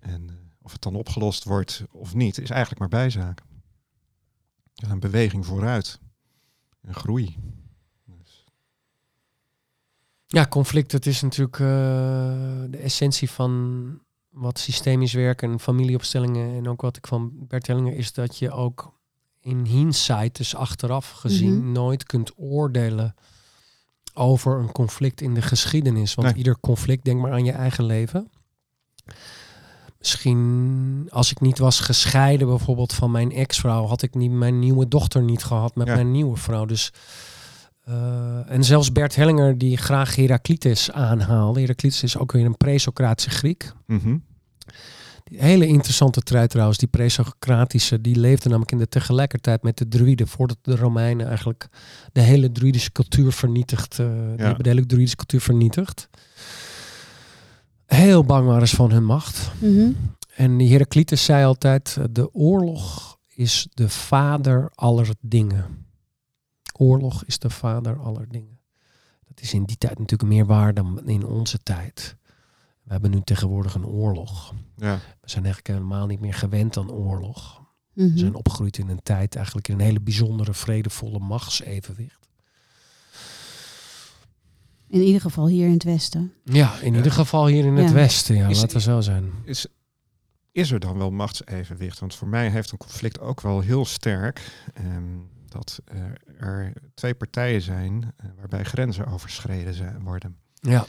En 0.00 0.28
eh, 0.28 0.34
of 0.62 0.72
het 0.72 0.82
dan 0.82 0.94
opgelost 0.94 1.44
wordt 1.44 1.84
of 1.90 2.14
niet, 2.14 2.38
is 2.38 2.50
eigenlijk 2.50 2.80
maar 2.80 3.00
bijzaak. 3.00 3.42
Een 4.74 5.00
beweging 5.00 5.46
vooruit. 5.46 6.00
Een 6.82 6.94
groei. 6.94 7.36
Dus, 8.04 8.44
Ja, 10.26 10.46
conflict, 10.46 10.92
het 10.92 11.06
is 11.06 11.22
natuurlijk 11.22 11.58
eh, 11.58 11.66
de 12.70 12.78
essentie 12.82 13.30
van 13.30 14.05
wat 14.36 14.58
systemisch 14.58 15.12
werken 15.12 15.50
en 15.50 15.60
familieopstellingen 15.60 16.56
en 16.56 16.68
ook 16.68 16.80
wat 16.80 16.96
ik 16.96 17.06
van 17.06 17.30
Bert 17.34 17.66
Hellinger 17.66 17.94
is 17.96 18.12
dat 18.12 18.38
je 18.38 18.50
ook 18.50 18.94
in 19.40 19.64
hindsight, 19.64 20.36
dus 20.36 20.54
achteraf 20.54 21.10
gezien, 21.10 21.58
Mhm. 21.58 21.72
nooit 21.72 22.04
kunt 22.04 22.32
oordelen 22.36 23.14
over 24.14 24.58
een 24.58 24.72
conflict 24.72 25.20
in 25.20 25.34
de 25.34 25.42
geschiedenis. 25.42 26.14
Want 26.14 26.28
Nee. 26.28 26.36
ieder 26.36 26.60
conflict, 26.60 27.04
denk 27.04 27.20
maar 27.20 27.32
aan 27.32 27.44
je 27.44 27.52
eigen 27.52 27.84
leven. 27.84 28.30
Misschien 29.98 31.06
als 31.10 31.30
ik 31.30 31.40
niet 31.40 31.58
was 31.58 31.80
gescheiden 31.80 32.46
bijvoorbeeld 32.46 32.92
van 32.92 33.10
mijn 33.10 33.32
ex-vrouw, 33.32 33.86
had 33.86 34.02
ik 34.02 34.14
niet 34.14 34.30
mijn 34.30 34.58
nieuwe 34.58 34.88
dochter 34.88 35.22
niet 35.22 35.44
gehad 35.44 35.74
met 35.74 35.86
Ja. 35.86 35.94
mijn 35.94 36.10
nieuwe 36.10 36.36
vrouw. 36.36 36.64
Dus 36.64 36.92
eh, 37.84 38.50
en 38.50 38.64
zelfs 38.64 38.92
Bert 38.92 39.16
Hellinger, 39.16 39.58
die 39.58 39.76
graag 39.76 40.16
Heraclitus 40.16 40.90
aanhaalde. 40.92 41.60
Heraclitus 41.60 42.02
is 42.02 42.18
ook 42.18 42.32
weer 42.32 42.44
een 42.44 42.56
pre-Socratische 42.56 43.30
Griek. 43.30 43.72
mhm. 43.86 44.16
Die 45.30 45.40
hele 45.42 45.66
interessante 45.66 46.20
trui 46.20 46.46
trouwens, 46.46 46.78
die 46.78 46.88
pre-Socratische, 46.88 48.00
die 48.00 48.16
leefde 48.16 48.48
namelijk 48.48 48.72
in 48.72 48.78
de 48.78 48.88
tegelijkertijd 48.88 49.62
met 49.62 49.76
de 49.78 49.88
druiden, 49.88 50.28
voordat 50.28 50.58
de 50.62 50.76
Romeinen 50.76 51.26
eigenlijk 51.26 51.68
de 52.12 52.20
hele 52.20 52.52
druidische 52.52 52.92
cultuur 52.92 53.32
vernietigd. 53.32 53.98
eh, 53.98 54.06
Die 54.06 54.44
hebben 54.44 54.62
de 54.62 54.68
hele 54.68 54.86
druidische 54.86 55.16
cultuur 55.16 55.40
vernietigd. 55.40 56.08
Heel 57.86 58.24
bang 58.24 58.46
waren 58.46 58.68
ze 58.68 58.76
van 58.76 58.90
hun 58.90 59.04
macht. 59.04 59.50
Mhm. 59.60 59.90
En 60.34 60.56
die 60.56 60.70
Heraclitus 60.70 61.24
zei 61.24 61.44
altijd, 61.44 61.96
eh, 61.98 62.04
de 62.10 62.34
oorlog 62.34 63.16
is 63.34 63.68
de 63.74 63.88
vader 63.88 64.70
aller 64.74 65.08
dingen. 65.20 65.64
Oorlog 66.78 67.24
is 67.24 67.38
de 67.38 67.50
vader 67.50 67.98
aller 67.98 68.26
dingen. 68.28 68.58
Dat 69.28 69.40
is 69.40 69.54
in 69.54 69.64
die 69.64 69.76
tijd 69.78 69.98
natuurlijk 69.98 70.30
meer 70.30 70.46
waar 70.46 70.74
dan 70.74 71.08
in 71.08 71.26
onze 71.26 71.58
tijd. 71.62 72.16
We 72.86 72.92
hebben 72.92 73.10
nu 73.10 73.20
tegenwoordig 73.20 73.74
een 73.74 73.86
oorlog. 73.86 74.54
ja. 74.76 74.94
We 75.20 75.30
zijn 75.30 75.44
eigenlijk 75.44 75.74
helemaal 75.78 76.06
niet 76.06 76.20
meer 76.20 76.34
gewend 76.34 76.76
aan 76.76 76.90
oorlog. 76.90 77.62
Mhm. 77.92 78.12
We 78.12 78.18
zijn 78.18 78.34
opgegroeid 78.34 78.78
in 78.78 78.88
een 78.88 79.02
tijd 79.02 79.36
eigenlijk 79.36 79.68
in 79.68 79.74
een 79.74 79.80
hele 79.84 80.00
bijzondere, 80.00 80.54
vredevolle 80.54 81.18
machtsevenwicht. 81.18 82.28
In 84.88 85.00
ieder 85.02 85.20
geval 85.20 85.46
hier 85.48 85.66
in 85.66 85.72
het 85.72 85.82
Westen. 85.84 86.32
Ja, 86.44 86.78
in 86.80 86.90
Ja. 86.90 86.96
ieder 86.96 87.12
geval 87.12 87.46
hier 87.46 87.64
in 87.64 87.76
het 87.76 87.88
Ja. 87.88 87.94
Westen. 87.94 88.36
Ja, 88.36 88.48
Is- 88.48 88.60
laten 88.60 88.76
we 88.76 88.82
zo 88.82 89.00
zijn. 89.00 89.32
is, 89.44 89.66
is 90.52 90.70
er 90.70 90.80
dan 90.80 90.98
wel 90.98 91.10
machtsevenwicht? 91.10 91.98
Want 91.98 92.14
voor 92.14 92.28
mij 92.28 92.50
heeft 92.50 92.70
een 92.72 92.78
conflict 92.78 93.20
ook 93.20 93.40
wel 93.40 93.60
heel 93.60 93.84
sterk 93.84 94.64
ehm, 94.74 95.02
dat 95.48 95.80
er 96.38 96.72
twee 96.94 97.14
partijen 97.14 97.62
zijn 97.62 98.12
eh, 98.16 98.26
waarbij 98.36 98.64
grenzen 98.64 99.06
overschreden 99.06 99.74
zijn, 99.74 100.02
worden. 100.02 100.36
Ja, 100.60 100.86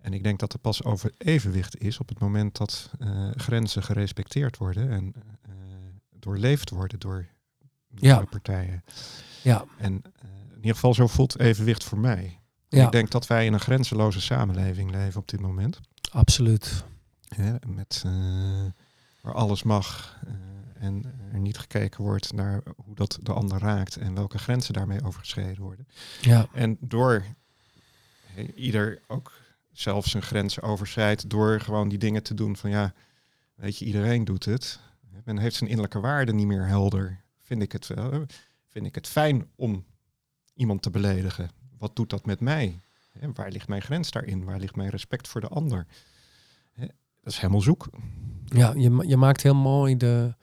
En 0.00 0.12
ik 0.12 0.22
denk 0.22 0.38
dat 0.38 0.52
er 0.52 0.58
pas 0.58 0.84
over 0.84 1.12
evenwicht 1.18 1.78
is 1.78 1.98
op 1.98 2.08
het 2.08 2.18
moment 2.18 2.56
dat 2.56 2.90
eh, 2.98 3.30
grenzen 3.34 3.82
gerespecteerd 3.82 4.56
worden 4.56 4.90
en 4.90 5.12
eh, 5.42 5.50
doorleefd 6.18 6.70
worden 6.70 6.98
door 6.98 7.26
de 7.88 8.06
Ja. 8.06 8.24
partijen. 8.24 8.84
ja, 9.42 9.64
En 9.78 10.02
eh, 10.02 10.28
in 10.50 10.56
ieder 10.56 10.74
geval 10.74 10.94
zo 10.94 11.06
voelt 11.06 11.38
evenwicht 11.38 11.84
voor 11.84 11.98
mij. 11.98 12.38
ja 12.68 12.84
Ik 12.86 12.92
denk 12.92 13.10
dat 13.10 13.26
wij 13.26 13.46
in 13.46 13.52
een 13.52 13.60
grenzeloze 13.60 14.20
samenleving 14.20 14.90
leven 14.90 15.20
op 15.20 15.28
dit 15.28 15.40
moment. 15.40 15.80
absoluut. 16.10 16.84
Hè, 17.34 17.54
met, 17.66 18.04
waar 19.20 19.34
alles 19.34 19.62
mag 19.62 20.18
en 20.74 21.04
er 21.32 21.38
niet 21.38 21.58
gekeken 21.58 22.04
wordt 22.04 22.32
naar 22.32 22.62
hoe 22.84 22.94
dat 22.94 23.18
de 23.22 23.32
ander 23.32 23.58
raakt 23.58 23.96
en 23.96 24.14
welke 24.14 24.38
grenzen 24.38 24.72
daarmee 24.74 25.02
overgeschreden 25.04 25.62
worden. 25.62 25.86
Ja, 26.20 26.46
En 26.52 26.76
door 26.80 27.24
ieder 28.54 29.00
ook 29.06 29.32
zelf 29.72 30.06
zijn 30.06 30.22
grenzen 30.22 30.62
overschrijdt 30.62 31.30
door 31.30 31.60
gewoon 31.60 31.88
die 31.88 31.98
dingen 31.98 32.22
te 32.22 32.34
doen 32.34 32.56
van 32.56 32.70
ja, 32.70 32.92
weet 33.54 33.78
je, 33.78 33.84
iedereen 33.84 34.24
doet 34.24 34.44
het. 34.44 34.80
Men 35.24 35.38
heeft 35.38 35.56
zijn 35.56 35.70
innerlijke 35.70 36.00
waarde 36.00 36.32
niet 36.32 36.46
meer 36.46 36.66
helder. 36.66 37.20
Vind 37.38 37.62
ik 37.62 37.72
het, 37.72 37.90
vind 38.66 38.86
ik 38.86 38.94
het 38.94 39.08
fijn 39.08 39.48
om 39.56 39.84
iemand 40.54 40.82
te 40.82 40.90
beledigen? 40.90 41.50
Wat 41.78 41.96
doet 41.96 42.10
dat 42.10 42.26
met 42.26 42.40
mij? 42.40 42.80
Waar 43.34 43.50
ligt 43.50 43.68
mijn 43.68 43.82
grens 43.82 44.10
daarin? 44.10 44.44
Waar 44.44 44.58
ligt 44.58 44.76
mijn 44.76 44.90
respect 44.90 45.28
voor 45.28 45.40
de 45.40 45.48
ander? 45.48 45.86
Dat 47.22 47.32
is 47.32 47.38
helemaal 47.38 47.60
zoek. 47.60 47.88
Ja, 48.44 48.72
je, 48.76 49.04
je 49.06 49.16
maakt 49.16 49.42
heel 49.42 49.54
mooi 49.54 49.96
de, 49.96 50.34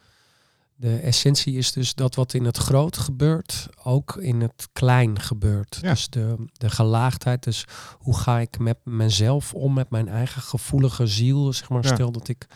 de 0.79 0.97
essentie 0.97 1.57
is 1.57 1.71
dus 1.71 1.95
dat 1.95 2.15
wat 2.15 2.33
in 2.33 2.45
het 2.45 2.57
groot 2.57 2.97
gebeurt, 2.97 3.69
ook 3.83 4.15
in 4.15 4.41
het 4.41 4.67
klein 4.73 5.19
gebeurt. 5.19 5.79
Ja. 5.81 5.89
Dus 5.89 6.09
de, 6.09 6.35
de 6.53 6.69
gelaagdheid. 6.69 7.43
Dus 7.43 7.65
hoe 7.97 8.17
ga 8.17 8.39
ik 8.39 8.59
met 8.59 8.77
mezelf 8.83 9.53
om, 9.53 9.73
met 9.73 9.89
mijn 9.89 10.07
eigen 10.07 10.41
gevoelige 10.41 11.07
ziel? 11.07 11.53
Zeg 11.53 11.69
maar, 11.69 11.83
Ja. 11.85 11.93
stel 11.93 12.11
dat 12.11 12.27
ik 12.27 12.47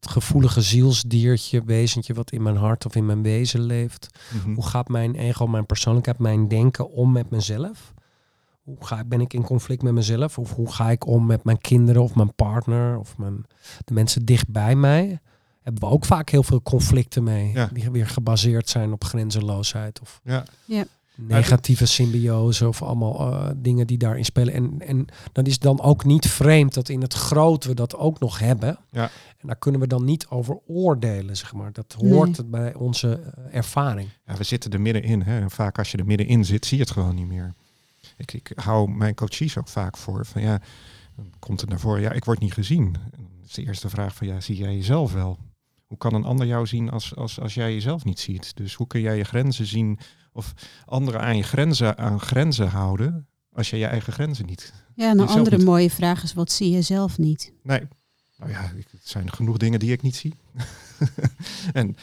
het 0.00 0.10
gevoelige 0.10 0.60
zielsdiertje, 0.60 1.62
wezentje 1.64 2.14
wat 2.14 2.30
in 2.30 2.42
mijn 2.42 2.56
hart 2.56 2.86
of 2.86 2.94
in 2.94 3.06
mijn 3.06 3.22
wezen 3.22 3.60
leeft. 3.60 4.08
Mhm. 4.34 4.54
Hoe 4.54 4.66
gaat 4.66 4.88
mijn 4.88 5.14
ego, 5.14 5.46
mijn 5.46 5.66
persoonlijkheid, 5.66 6.18
mijn 6.18 6.48
denken 6.48 6.90
om 6.90 7.12
met 7.12 7.30
mezelf? 7.30 7.92
Hoe 8.62 8.76
ga, 8.80 9.04
ben 9.04 9.20
ik 9.20 9.32
in 9.32 9.42
conflict 9.42 9.82
met 9.82 9.92
mezelf? 9.92 10.38
Of 10.38 10.54
hoe 10.54 10.72
ga 10.72 10.90
ik 10.90 11.06
om 11.06 11.26
met 11.26 11.44
mijn 11.44 11.58
kinderen 11.58 12.02
of 12.02 12.14
mijn 12.14 12.34
partner 12.34 12.98
of 12.98 13.18
mijn, 13.18 13.44
de 13.84 13.94
mensen 13.94 14.24
dicht 14.24 14.48
bij 14.48 14.74
mij? 14.76 15.20
Hebben 15.62 15.82
we 15.88 15.94
ook 15.94 16.04
vaak 16.04 16.28
heel 16.28 16.42
veel 16.42 16.62
conflicten 16.62 17.22
mee. 17.22 17.52
Ja. 17.52 17.70
Die 17.72 17.90
weer 17.90 18.06
gebaseerd 18.06 18.68
zijn 18.68 18.92
op 18.92 19.04
grenzeloosheid 19.04 20.00
of 20.00 20.20
Ja, 20.24 20.44
negatieve 21.16 21.86
symbiose 21.86 22.68
of 22.68 22.82
allemaal 22.82 23.32
eh, 23.32 23.50
dingen 23.56 23.86
die 23.86 23.98
daarin 23.98 24.24
spelen. 24.24 24.54
En, 24.54 24.74
en 24.86 25.06
dan 25.32 25.44
is 25.44 25.52
het 25.52 25.62
dan 25.62 25.80
ook 25.80 26.04
niet 26.04 26.26
vreemd 26.28 26.74
dat 26.74 26.88
in 26.88 27.00
het 27.02 27.14
groot 27.14 27.64
we 27.64 27.74
dat 27.74 27.96
ook 27.96 28.18
nog 28.18 28.38
hebben. 28.38 28.78
Ja. 28.90 29.10
En 29.38 29.46
daar 29.46 29.56
kunnen 29.56 29.80
we 29.80 29.86
dan 29.86 30.04
niet 30.04 30.26
over 30.28 30.58
oordelen, 30.66 31.36
zeg 31.36 31.52
maar. 31.54 31.72
Dat 31.72 31.96
Nee. 32.00 32.12
hoort 32.12 32.50
bij 32.50 32.74
onze 32.74 33.20
eh, 33.36 33.56
ervaring. 33.56 34.08
ja, 34.26 34.34
we 34.36 34.44
zitten 34.44 34.70
er 34.70 34.80
middenin. 34.80 35.22
Hè. 35.22 35.40
En 35.40 35.50
vaak 35.50 35.78
als 35.78 35.90
je 35.90 35.98
er 35.98 36.06
middenin 36.06 36.44
zit, 36.44 36.66
zie 36.66 36.76
je 36.76 36.82
het 36.82 36.92
gewoon 36.92 37.14
niet 37.14 37.26
meer. 37.28 37.54
Ik, 38.16 38.32
ik 38.32 38.52
hou 38.54 38.90
mijn 38.90 39.14
coaches 39.14 39.58
ook 39.58 39.68
vaak 39.68 39.96
voor 39.96 40.26
van 40.26 40.42
ja, 40.42 40.60
dan 41.16 41.32
komt 41.38 41.60
het 41.60 41.70
naar 41.70 41.80
voren, 41.80 42.02
ja, 42.02 42.12
ik 42.12 42.24
word 42.24 42.40
niet 42.40 42.52
gezien. 42.52 42.84
En 42.94 43.10
dan 43.16 43.28
is 43.46 43.52
de 43.54 43.62
eerste 43.64 43.88
vraag 43.88 44.14
van 44.14 44.26
ja, 44.26 44.40
zie 44.40 44.56
jij 44.56 44.74
jezelf 44.76 45.12
wel? 45.12 45.38
Hoe 45.90 45.98
kan 45.98 46.14
een 46.14 46.24
ander 46.24 46.46
jou 46.46 46.66
zien 46.66 46.90
als, 46.90 47.16
als, 47.16 47.40
als 47.40 47.54
jij 47.54 47.72
jezelf 47.74 48.04
niet 48.04 48.20
ziet? 48.20 48.56
Dus 48.56 48.74
hoe 48.74 48.86
kun 48.86 49.00
jij 49.00 49.16
je 49.16 49.24
grenzen 49.24 49.66
zien 49.66 49.98
of 50.32 50.52
anderen 50.84 51.20
aan 51.20 51.36
je 51.36 51.42
grenzen, 51.42 51.98
aan 51.98 52.20
grenzen 52.20 52.68
houden 52.68 53.26
als 53.52 53.70
je 53.70 53.76
je 53.76 53.86
eigen 53.86 54.12
grenzen 54.12 54.46
niet? 54.46 54.72
Ja, 54.94 55.10
en 55.10 55.18
een 55.18 55.28
andere 55.28 55.56
niet. 55.56 55.66
mooie 55.66 55.90
vraag 55.90 56.22
is, 56.22 56.32
wat 56.34 56.52
zie 56.52 56.70
je 56.70 56.82
zelf 56.82 57.18
niet? 57.18 57.52
Nee. 57.62 57.82
Nou 58.36 58.50
ja, 58.50 58.60
het 58.76 59.00
zijn 59.02 59.32
genoeg 59.32 59.56
dingen 59.56 59.78
die 59.78 59.92
ik 59.92 60.02
niet 60.02 60.16
zie. 60.16 60.34
en 61.72 61.96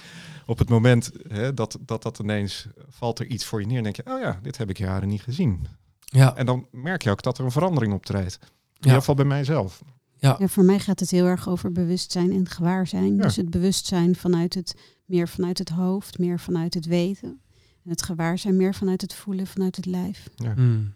op 0.46 0.58
het 0.60 0.70
moment 0.70 1.12
hè, 1.28 1.54
dat, 1.54 1.78
dat 1.82 2.04
dat 2.04 2.20
ineens 2.20 2.68
valt 2.90 3.20
er 3.20 3.26
iets 3.26 3.46
voor 3.46 3.60
je 3.62 3.68
neer, 3.68 3.84
denk 3.84 3.96
je, 3.96 4.06
oh 4.06 4.20
ja, 4.20 4.40
dit 4.42 4.58
heb 4.58 4.70
ik 4.70 4.78
jaren 4.78 5.08
niet 5.08 5.22
gezien. 5.22 5.68
Ja, 6.00 6.36
En 6.36 6.46
dan 6.46 6.68
merk 6.72 7.02
je 7.04 7.10
ook 7.12 7.22
dat 7.22 7.38
er 7.38 7.46
een 7.46 7.52
verandering 7.52 7.94
optreedt. 7.94 8.38
In 8.42 8.48
Ja. 8.74 8.80
ieder 8.80 9.00
geval 9.00 9.16
bij 9.16 9.26
mijzelf. 9.26 9.82
Ja, 10.20 10.38
voor 10.48 10.64
mij 10.64 10.80
gaat 10.80 11.00
het 11.00 11.12
heel 11.12 11.26
erg 11.26 11.50
over 11.50 11.72
bewustzijn 11.72 12.32
en 12.32 12.48
gewaarzijn. 12.50 13.16
Ja. 13.16 13.22
Dus 13.22 13.36
het 13.36 13.50
bewustzijn 13.50 14.16
vanuit 14.16 14.54
het, 14.54 14.76
meer 15.06 15.28
vanuit 15.28 15.58
het 15.58 15.70
hoofd, 15.70 16.20
meer 16.20 16.40
vanuit 16.40 16.74
het 16.74 16.86
weten. 16.86 17.42
En 17.84 17.90
het 17.90 18.02
gewaarzijn 18.02 18.58
meer 18.58 18.74
vanuit 18.74 19.02
het 19.02 19.14
voelen, 19.14 19.48
vanuit 19.48 19.76
het 19.76 19.86
lijf. 19.86 20.30
Hmm. 20.36 20.94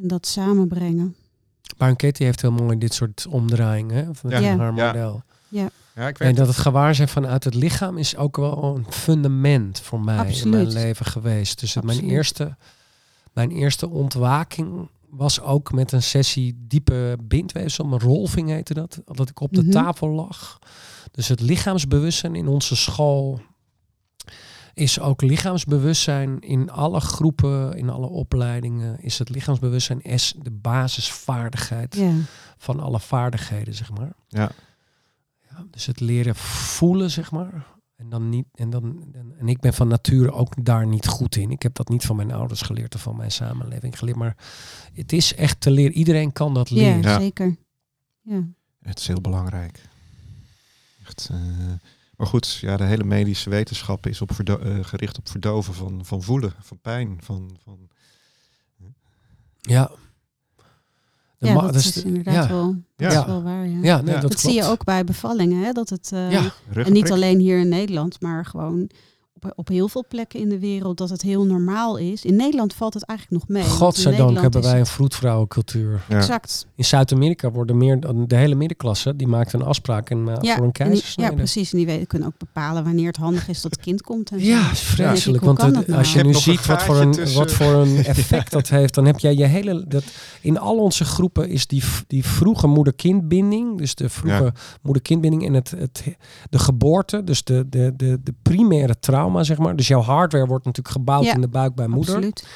En 0.00 0.08
dat 0.08 0.26
samenbrengen. 0.26 1.16
Byron 1.76 1.96
Katie 1.96 2.26
heeft 2.26 2.40
heel 2.40 2.52
mooi 2.52 2.78
dit 2.78 2.94
soort 2.94 3.26
omdraaiingen 3.28 4.14
van 4.14 4.30
Ja. 4.30 4.38
Ja. 4.38 4.56
haar 4.56 4.74
Ja. 4.74 4.86
model. 4.86 5.22
Ja, 5.94 6.08
ik 6.08 6.18
En 6.18 6.34
dat 6.34 6.46
het 6.46 6.56
gewaarzijn 6.56 7.08
vanuit 7.08 7.44
het 7.44 7.54
lichaam 7.54 7.98
is 7.98 8.16
ook 8.16 8.36
wel 8.36 8.76
een 8.76 8.92
fundament 8.92 9.80
voor 9.80 10.00
mij 10.00 10.32
in 10.32 10.48
mijn 10.50 10.72
leven 10.72 11.06
geweest. 11.06 11.60
Dus 11.60 11.74
mijn, 11.80 12.00
eerste, 12.00 12.56
mijn 13.32 13.50
eerste 13.50 13.88
ontwaking 13.88 14.88
was 15.12 15.40
ook 15.40 15.72
met 15.72 15.92
een 15.92 16.02
sessie 16.02 16.64
diepe 16.66 17.18
bindweefsel. 17.22 17.84
Mijn 17.84 18.00
rolving 18.00 18.48
heette 18.48 18.74
dat. 18.74 19.00
Dat 19.04 19.28
ik 19.28 19.40
op 19.40 19.52
de 19.52 19.62
Mhm. 19.62 19.70
tafel 19.70 20.08
lag. 20.08 20.58
Dus 21.10 21.28
het 21.28 21.40
lichaamsbewustzijn 21.40 22.34
in 22.34 22.48
onze 22.48 22.76
school 22.76 23.40
is 24.74 25.00
ook 25.00 25.22
lichaamsbewustzijn 25.22 26.40
in 26.40 26.70
alle 26.70 27.00
groepen, 27.00 27.76
in 27.76 27.90
alle 27.90 28.06
opleidingen. 28.06 29.00
Is 29.00 29.18
het 29.18 29.28
lichaamsbewustzijn 29.28 30.00
is 30.02 30.34
de 30.42 30.50
basisvaardigheid 30.50 31.96
Ja, 31.96 32.12
van 32.58 32.80
alle 32.80 33.00
vaardigheden, 33.00 33.74
zeg 33.74 33.90
maar. 33.90 34.12
Ja. 34.28 34.50
Ja, 35.50 35.64
dus 35.70 35.86
het 35.86 36.00
leren 36.00 36.34
voelen, 36.36 37.10
zeg 37.10 37.30
maar. 37.30 37.66
En, 38.02 38.08
dan 38.08 38.28
niet, 38.28 38.46
en, 38.54 38.70
dan, 38.70 39.08
en, 39.12 39.34
en 39.38 39.48
ik 39.48 39.60
ben 39.60 39.74
van 39.74 39.88
nature 39.88 40.32
ook 40.32 40.64
daar 40.64 40.86
niet 40.86 41.06
goed 41.06 41.36
in. 41.36 41.50
Ik 41.50 41.62
heb 41.62 41.74
dat 41.74 41.88
niet 41.88 42.04
van 42.04 42.16
mijn 42.16 42.32
ouders 42.32 42.62
geleerd 42.62 42.94
of 42.94 43.02
van 43.02 43.16
mijn 43.16 43.30
samenleving 43.32 43.98
geleerd. 43.98 44.16
Maar 44.16 44.36
het 44.92 45.12
is 45.12 45.34
echt 45.34 45.60
te 45.60 45.70
leren. 45.70 45.92
Iedereen 45.92 46.32
kan 46.32 46.54
dat 46.54 46.70
leren. 46.70 47.02
Ja. 47.02 47.20
zeker. 47.20 47.56
Ja. 48.22 48.46
Het 48.82 48.98
is 48.98 49.06
heel 49.06 49.20
belangrijk. 49.20 49.88
Echt, 51.06 51.28
eh, 51.32 51.38
maar 52.16 52.26
goed, 52.26 52.54
ja, 52.54 52.76
de 52.76 52.84
hele 52.84 53.04
medische 53.04 53.50
wetenschap 53.50 54.06
is 54.06 54.20
op 54.20 54.34
verdo- 54.34 54.58
eh, 54.58 54.84
gericht 54.84 55.18
op 55.18 55.28
verdoven 55.28 55.74
van, 55.74 56.04
van 56.04 56.22
voelen, 56.22 56.54
van 56.60 56.78
pijn. 56.80 57.18
Van, 57.22 57.56
van, 57.64 57.88
Ja. 59.60 59.90
De 61.42 61.48
Ja, 61.48 61.60
dat 61.60 61.72
dus 61.72 61.86
is 61.86 61.92
de- 61.92 62.02
inderdaad 62.08 62.34
ja. 62.34 62.48
wel, 62.48 62.76
Ja. 62.96 63.08
dat 63.08 63.18
is 63.20 63.24
wel 63.26 63.42
waar. 63.42 63.68
Ja. 63.68 63.78
Ja, 63.82 64.00
nee, 64.02 64.14
Ja. 64.14 64.20
dat, 64.20 64.30
dat 64.30 64.40
zie 64.40 64.52
je 64.54 64.64
ook 64.64 64.84
bij 64.84 65.04
bevallingen, 65.04 65.64
hè? 65.64 65.72
dat 65.72 65.88
het 65.88 66.10
eh, 66.12 66.30
Ja, 66.30 66.42
en 66.74 66.92
niet 66.92 67.12
alleen 67.12 67.38
hier 67.38 67.58
in 67.58 67.68
Nederland, 67.68 68.20
maar 68.20 68.44
gewoon 68.46 68.90
op, 69.44 69.52
op 69.56 69.68
heel 69.68 69.88
veel 69.88 70.04
plekken 70.08 70.40
in 70.40 70.48
de 70.48 70.58
wereld 70.58 70.98
dat 70.98 71.08
het 71.10 71.22
heel 71.22 71.44
normaal 71.46 71.96
is. 71.96 72.24
In 72.24 72.36
Nederland 72.36 72.74
valt 72.74 72.94
het 72.94 73.04
eigenlijk 73.04 73.40
nog 73.40 73.56
mee. 73.58 73.64
godzijdank 73.70 74.16
Nederland 74.18 74.40
hebben 74.54 74.70
wij 74.70 74.80
een 74.80 74.86
vroedvrouwencultuur. 74.86 76.02
Ja. 76.08 76.16
Exact. 76.16 76.66
In 76.74 76.84
Zuid-Amerika 76.84 77.50
worden 77.50 77.76
meer 77.76 78.00
dan 78.00 78.26
de 78.26 78.36
hele 78.36 78.54
middenklasse 78.54 79.16
die 79.16 79.26
maakt 79.26 79.52
een 79.52 79.62
afspraak 79.62 80.10
en, 80.10 80.18
uh, 80.18 80.26
Ja, 80.26 80.32
voor 80.34 80.40
een 80.40 80.46
en 80.48 80.56
die- 80.56 80.62
ja, 80.64 80.70
keizersnede. 80.72 81.34
precies. 81.34 81.72
En 81.72 81.76
die 81.78 81.86
weten, 81.86 82.06
kunnen 82.06 82.28
ook 82.28 82.38
bepalen 82.38 82.84
wanneer 82.84 83.06
het 83.06 83.16
handig 83.16 83.48
is 83.48 83.60
dat 83.62 83.70
het 83.72 83.80
kind 83.80 84.02
komt. 84.02 84.30
En 84.30 84.40
zo. 84.40 84.46
Ja, 84.46 84.70
is 84.70 84.80
vreselijk. 84.80 85.44
Want 85.44 85.62
het- 85.62 85.86
nou? 85.86 85.98
als 85.98 86.12
je 86.12 86.18
Ik 86.18 86.24
nu 86.24 86.34
ziet 86.34 86.66
wat 86.66 86.82
voor, 86.82 86.96
een, 87.00 87.12
tussen- 87.12 87.38
wat 87.38 87.52
voor 87.52 87.72
een 87.72 88.04
effect 88.14 88.52
dat 88.52 88.68
heeft, 88.68 88.94
dan 88.94 89.04
heb 89.04 89.18
jij 89.18 89.34
je 89.34 89.44
hele. 89.44 89.84
Dat, 89.88 90.04
in 90.40 90.58
al 90.58 90.76
onze 90.78 91.04
groepen 91.04 91.48
is 91.48 91.66
die, 91.66 91.82
die 92.06 92.24
vroege 92.24 92.66
moeder-kindbinding, 92.66 93.78
dus 93.78 93.94
de 93.94 94.08
vroege 94.08 94.52
moeder-kindbinding 94.82 95.46
en 95.46 95.54
het, 95.54 95.70
het, 95.70 96.04
de 96.50 96.58
geboorte, 96.58 97.24
dus 97.24 97.44
de, 97.44 97.66
de, 97.68 97.92
de, 97.96 98.20
de 98.22 98.34
primaire 98.42 98.98
trauma, 99.00 99.31
zeg 99.40 99.58
maar. 99.58 99.76
Dus 99.76 99.88
jouw 99.88 100.00
hardware 100.00 100.46
wordt 100.46 100.64
natuurlijk 100.64 100.94
gebouwd 100.94 101.24
Ja, 101.24 101.34
in 101.34 101.40
de 101.40 101.48
buik 101.48 101.74
bij 101.74 101.86
moeder. 101.86 102.14
Absoluut. 102.14 102.46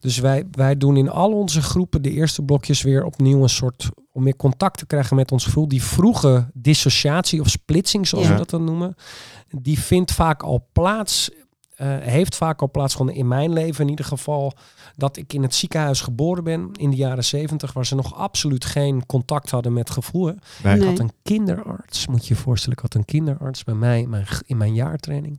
Dus 0.00 0.18
wij, 0.18 0.44
wij 0.50 0.76
doen 0.76 0.96
in 0.96 1.10
al 1.10 1.32
onze 1.32 1.62
groepen 1.62 2.02
de 2.02 2.10
eerste 2.10 2.42
blokjes 2.42 2.82
weer 2.82 3.04
opnieuw 3.04 3.42
een 3.42 3.48
soort 3.48 3.88
om 4.12 4.22
meer 4.22 4.36
contact 4.36 4.78
te 4.78 4.86
krijgen 4.86 5.16
met 5.16 5.32
ons 5.32 5.44
gevoel. 5.44 5.68
Die 5.68 5.82
vroege 5.82 6.50
dissociatie 6.54 7.40
of 7.40 7.48
splitsing, 7.48 8.08
zoals 8.08 8.24
Ja. 8.26 8.30
we 8.32 8.38
dat 8.38 8.50
dan 8.50 8.64
noemen, 8.64 8.94
die 9.48 9.78
vindt 9.78 10.12
vaak 10.12 10.42
al 10.42 10.68
plaats. 10.72 11.30
eh, 11.76 11.96
heeft 12.00 12.36
vaak 12.36 12.60
al 12.60 12.70
plaatsgevonden 12.70 13.14
in 13.16 13.28
mijn 13.28 13.52
leven 13.52 13.84
in 13.84 13.90
ieder 13.90 14.04
geval 14.04 14.52
dat 14.96 15.16
ik 15.16 15.32
in 15.32 15.42
het 15.42 15.54
ziekenhuis 15.54 16.00
geboren 16.00 16.44
ben 16.44 16.70
in 16.76 16.90
de 16.90 16.96
jaren 16.96 17.24
zeventig 17.24 17.72
waar 17.72 17.86
ze 17.86 17.94
nog 17.94 18.14
absoluut 18.14 18.64
geen 18.64 19.06
contact 19.06 19.50
hadden 19.50 19.72
met 19.72 19.90
gevoel. 19.90 20.32
Nee. 20.62 20.76
Ik 20.80 20.84
had 20.86 20.98
een 20.98 21.12
kinderarts, 21.22 22.06
moet 22.06 22.26
je 22.26 22.34
je 22.34 22.40
voorstellen, 22.40 22.76
ik 22.76 22.82
had 22.82 22.94
een 22.94 23.04
kinderarts 23.04 23.64
bij 23.64 23.74
mij 23.74 24.00
in 24.00 24.08
mijn, 24.08 24.26
in 24.46 24.56
mijn 24.56 24.74
jaartraining. 24.74 25.38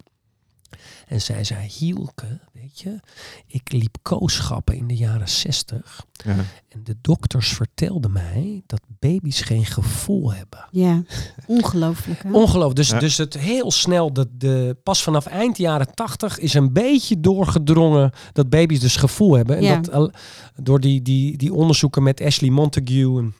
En 1.07 1.22
zij 1.22 1.43
zei, 1.43 1.67
Hielke, 1.67 2.39
weet 2.53 2.80
je, 2.80 2.99
ik 3.47 3.72
liep 3.72 3.97
kooschappen 4.01 4.76
in 4.76 4.88
de 4.88 4.95
jaren 4.95 5.30
zestig. 5.30 6.05
Ja. 6.26 6.36
En 6.69 6.84
de 6.84 6.95
dokters 7.01 7.49
vertelden 7.53 8.11
mij 8.11 8.63
dat 8.65 8.82
baby's 8.99 9.41
geen 9.41 9.65
gevoel 9.65 10.34
hebben. 10.34 10.65
Ja, 10.72 11.03
ongelooflijk. 11.47 12.24
hè? 12.24 12.32
Ongelooflijk. 12.32 12.76
Dus, 12.76 12.89
Ja. 12.89 12.99
dus 12.99 13.17
het 13.17 13.38
heel 13.38 13.72
snel, 13.72 14.13
de, 14.13 14.28
de, 14.32 14.78
pas 14.84 15.03
vanaf 15.03 15.26
eind 15.26 15.57
jaren 15.57 15.93
tachtig 15.93 16.38
is 16.39 16.53
een 16.53 16.74
beetje 16.74 17.19
doorgedrongen 17.19 18.11
dat 18.34 18.49
baby's 18.49 18.80
dus 18.80 18.95
gevoel 18.95 19.34
hebben. 19.36 19.57
En 19.57 19.63
Ja. 19.63 19.80
dat 19.80 20.11
door 20.55 20.80
die, 20.80 21.01
die, 21.01 21.38
die 21.38 21.53
onderzoeken 21.53 22.03
met 22.03 22.22
Ashley 22.22 22.49
Montague 22.49 23.17
en 23.19 23.36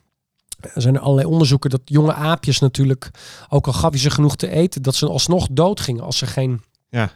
er 0.73 0.82
zijn 0.82 0.95
er 0.95 1.01
allerlei 1.01 1.27
onderzoeken 1.27 1.69
dat 1.69 1.82
jonge 1.86 2.13
aapjes 2.13 2.59
natuurlijk, 2.59 3.09
ook 3.49 3.67
al 3.67 3.73
gaf 3.73 3.91
je 3.93 3.99
ze 3.99 4.09
genoeg 4.09 4.36
te 4.36 4.49
eten, 4.49 4.82
dat 4.82 4.95
ze 4.95 5.07
alsnog 5.07 5.47
dood 5.51 5.79
gingen 5.79 6.03
als 6.03 6.17
ze 6.17 6.25
geen 6.25 6.61
Ja. 6.93 7.11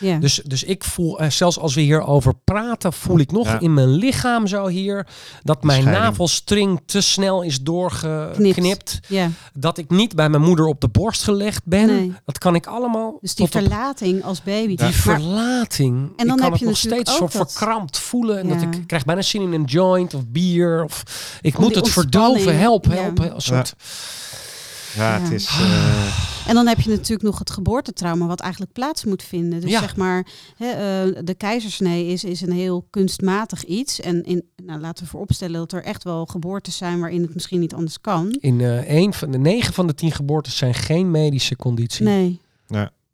Ja. 0.00 0.18
Dus, 0.18 0.40
dus 0.44 0.62
ik 0.64 0.84
voel, 0.84 1.20
eh, 1.20 1.30
zelfs 1.30 1.58
als 1.58 1.74
we 1.74 1.80
hierover 1.80 2.34
praten, 2.44 2.92
voel 2.92 3.18
ik 3.18 3.32
nog 3.32 3.46
Ja. 3.46 3.60
in 3.60 3.74
mijn 3.74 3.88
lichaam 3.88 4.46
zo 4.46 4.66
hier 4.66 5.06
dat 5.42 5.62
mijn 5.62 5.84
navelstring 5.84 6.80
te 6.86 7.00
snel 7.00 7.42
is 7.42 7.60
doorgeknipt. 7.60 9.00
Ja. 9.08 9.30
Dat 9.52 9.78
ik 9.78 9.90
niet 9.90 10.14
bij 10.14 10.28
mijn 10.28 10.42
moeder 10.42 10.66
op 10.66 10.80
de 10.80 10.88
borst 10.88 11.22
gelegd 11.22 11.60
ben. 11.64 11.86
Nee. 11.86 12.12
Dat 12.24 12.38
kan 12.38 12.54
ik 12.54 12.66
allemaal. 12.66 13.18
Dus 13.20 13.34
die 13.34 13.44
op- 13.44 13.50
verlating 13.52 14.24
als 14.24 14.42
baby. 14.42 14.66
die 14.66 14.78
Maar- 14.78 14.92
verlating. 14.92 15.96
En 16.16 16.26
dan 16.26 16.26
ik 16.26 16.32
kan 16.34 16.42
heb 16.42 16.50
het 16.50 16.60
je 16.60 16.66
nog 16.66 16.76
steeds 16.76 17.16
zo 17.16 17.26
verkrampt 17.26 17.98
voelen. 17.98 18.38
En 18.38 18.48
dat 18.48 18.60
Ja. 18.60 18.66
ik, 18.66 18.74
ik 18.74 18.86
krijg 18.86 19.04
bijna 19.04 19.22
zin 19.22 19.42
in 19.42 19.52
een 19.52 19.64
joint 19.64 20.14
of 20.14 20.26
bier. 20.26 20.84
Of 20.84 21.02
ik 21.40 21.56
Om 21.58 21.64
moet 21.64 21.74
het 21.74 21.88
verdoven. 21.88 22.58
Help, 22.58 22.84
ja. 22.84 22.90
help. 22.92 23.18
Een 23.18 23.40
soort, 23.40 23.74
Ja, 24.98 25.16
Ja. 25.16 25.22
het 25.22 25.32
is... 25.32 25.46
eh, 25.46 26.26
En 26.48 26.54
dan 26.54 26.66
heb 26.66 26.80
je 26.80 26.90
natuurlijk 26.90 27.22
nog 27.22 27.38
het 27.38 27.50
geboortetrauma 27.50 28.26
wat 28.26 28.40
eigenlijk 28.40 28.72
plaats 28.72 29.04
moet 29.04 29.22
vinden. 29.22 29.60
Dus 29.60 29.70
Ja. 29.70 29.80
zeg 29.80 29.96
maar, 29.96 30.26
hè, 30.56 30.66
eh, 30.68 31.20
de 31.24 31.34
keizersnee 31.34 32.06
is, 32.06 32.24
is 32.24 32.40
een 32.40 32.52
heel 32.52 32.86
kunstmatig 32.90 33.64
iets. 33.64 34.00
En 34.00 34.22
in, 34.24 34.44
nou, 34.64 34.80
laten 34.80 35.04
we 35.04 35.10
vooropstellen 35.10 35.56
dat 35.58 35.72
er 35.72 35.82
echt 35.84 36.04
wel 36.04 36.26
geboortes 36.26 36.76
zijn 36.76 37.00
waarin 37.00 37.22
het 37.22 37.34
misschien 37.34 37.60
niet 37.60 37.74
anders 37.74 38.00
kan. 38.00 38.36
in 38.40 38.60
eh 38.60 38.76
één 38.78 39.12
van 39.14 39.30
de 39.30 39.38
negen 39.38 39.74
van 39.74 39.86
de 39.86 39.94
tien 39.94 40.12
geboortes 40.12 40.56
zijn 40.56 40.74
geen 40.74 41.10
medische 41.10 41.56
conditie. 41.56 42.04
Nee, 42.04 42.40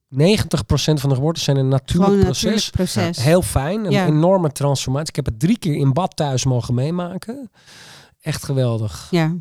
90% 0.09 1.01
van 1.01 1.09
de 1.09 1.15
geboortes 1.15 1.45
zijn 1.45 1.57
een 1.57 1.69
natuurlijk 1.69 2.13
een 2.13 2.21
proces. 2.21 2.43
natuurlijk 2.45 2.73
proces. 2.75 3.25
Heel 3.25 3.43
fijn, 3.43 3.85
een 3.85 3.91
Ja. 3.91 4.07
enorme 4.07 4.53
transformatie. 4.53 5.09
Ik 5.09 5.17
heb 5.17 5.27
het 5.27 5.39
drie 5.41 5.59
keer 5.59 5.75
in 5.75 5.93
bad 5.93 6.17
thuis 6.17 6.45
mogen 6.45 6.75
meemaken. 6.75 7.51
Echt 8.21 8.45
geweldig. 8.45 9.09
Ja, 9.11 9.35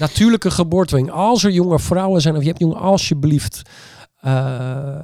Natuurlijke 0.00 0.50
geboortewing. 0.50 1.10
Als 1.10 1.44
er 1.44 1.50
jonge 1.50 1.78
vrouwen 1.78 2.20
zijn 2.20 2.34
of 2.36 2.40
je 2.42 2.46
hebt 2.48 2.60
jongen, 2.60 2.76
alsjeblieft, 2.78 3.62
eh, 4.20 4.98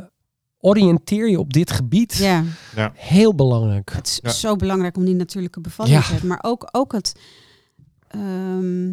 oriënteer 0.59 1.29
je 1.31 1.39
op 1.39 1.53
dit 1.53 1.71
gebied. 1.71 2.17
ja. 2.17 2.45
Heel 2.95 3.35
belangrijk. 3.35 3.93
Het 3.93 4.07
is 4.07 4.19
Ja. 4.23 4.31
zo 4.31 4.57
belangrijk 4.57 4.97
om 4.97 5.05
die 5.05 5.15
natuurlijke 5.15 5.61
bevalling 5.61 5.97
Ja. 5.97 6.03
te 6.03 6.11
hebben. 6.11 6.29
Maar 6.29 6.39
ook, 6.43 6.69
ook 6.73 6.93
het... 6.93 7.13
ehm, 8.09 8.93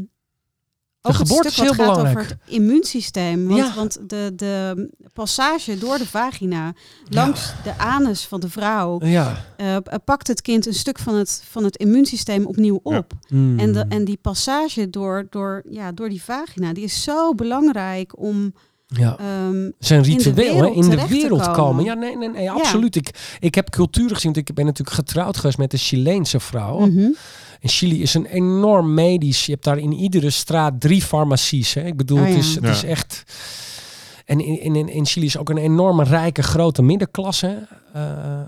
De 1.04 1.10
ook 1.10 1.18
het 1.18 1.28
geboorte 1.28 1.50
stuk 1.52 1.64
is 1.64 1.70
heel 1.70 1.86
gaat 1.86 1.96
belangrijk. 1.96 2.18
over 2.18 2.38
het 2.44 2.54
immuunsysteem. 2.54 3.48
Want, 3.48 3.60
Ja. 3.60 3.74
want 3.76 4.00
de, 4.08 4.32
de 4.36 4.90
passage 5.14 5.78
door 5.78 5.98
de 5.98 6.08
vagina 6.08 6.74
langs 7.10 7.54
de 7.64 7.78
anus 7.78 8.26
van 8.26 8.40
de 8.40 8.50
vrouw... 8.50 9.00
Ja. 9.06 9.46
eh, 9.58 9.76
pakt 10.06 10.28
het 10.28 10.42
kind 10.42 10.66
een 10.66 10.74
stuk 10.74 11.00
van 11.00 11.16
het, 11.16 11.44
van 11.50 11.64
het 11.64 11.76
immuunsysteem 11.78 12.46
opnieuw 12.46 12.80
op. 12.84 13.14
Mm. 13.30 13.60
En, 13.60 13.72
de, 13.74 13.86
en 13.90 14.06
die 14.06 14.18
passage 14.22 14.90
door, 14.90 15.28
door, 15.30 15.64
ja, 15.70 15.92
door 15.92 16.10
die 16.10 16.24
vagina, 16.24 16.74
die 16.74 16.84
is 16.84 17.04
zo 17.04 17.34
belangrijk 17.36 18.20
om... 18.20 18.54
ja. 18.88 19.18
ehm, 19.20 19.70
zijn 19.80 20.04
in 20.04 20.18
de 20.18 20.24
ritueel 20.24 20.34
wereld 20.36 20.76
in 20.76 20.90
de 20.90 21.08
wereld 21.08 21.42
komen. 21.42 21.56
komen. 21.56 21.84
Ja, 21.84 21.94
nee, 21.94 22.18
nee, 22.18 22.30
nee 22.30 22.52
absoluut. 22.52 22.96
Ik, 22.96 23.10
ik 23.40 23.56
heb 23.56 23.70
culturen 23.70 24.16
gezien. 24.16 24.34
want 24.34 24.50
Ik 24.50 24.56
ben 24.56 24.66
natuurlijk 24.66 24.96
getrouwd 24.96 25.38
geweest 25.38 25.58
met 25.58 25.74
een 25.74 25.80
Chileense 25.80 26.40
vrouw. 26.40 26.80
mhm. 26.80 27.10
En 27.64 27.70
Chili 27.70 28.02
is 28.02 28.14
een 28.14 28.26
enorm 28.26 28.94
medisch. 28.94 29.46
Je 29.46 29.52
hebt 29.52 29.64
daar 29.64 29.78
in 29.78 29.94
iedere 29.94 30.30
straat 30.30 30.82
drie 30.82 31.02
farmacies. 31.02 31.74
Hè? 31.74 31.82
Ik 31.86 31.98
bedoel, 31.98 32.20
Oh 32.20 32.26
het, 32.28 32.36
is, 32.38 32.56
het 32.56 32.64
Ja. 32.64 32.70
is 32.72 32.84
echt. 32.84 33.24
En 34.26 34.40
in, 34.40 34.76
in, 34.76 34.90
in 34.90 35.06
Chili 35.06 35.26
is 35.26 35.38
ook 35.38 35.50
een 35.50 35.58
enorme 35.58 36.04
rijke 36.04 36.44
grote 36.44 36.82
middenklasse. 36.82 37.68
eh, 37.94 38.40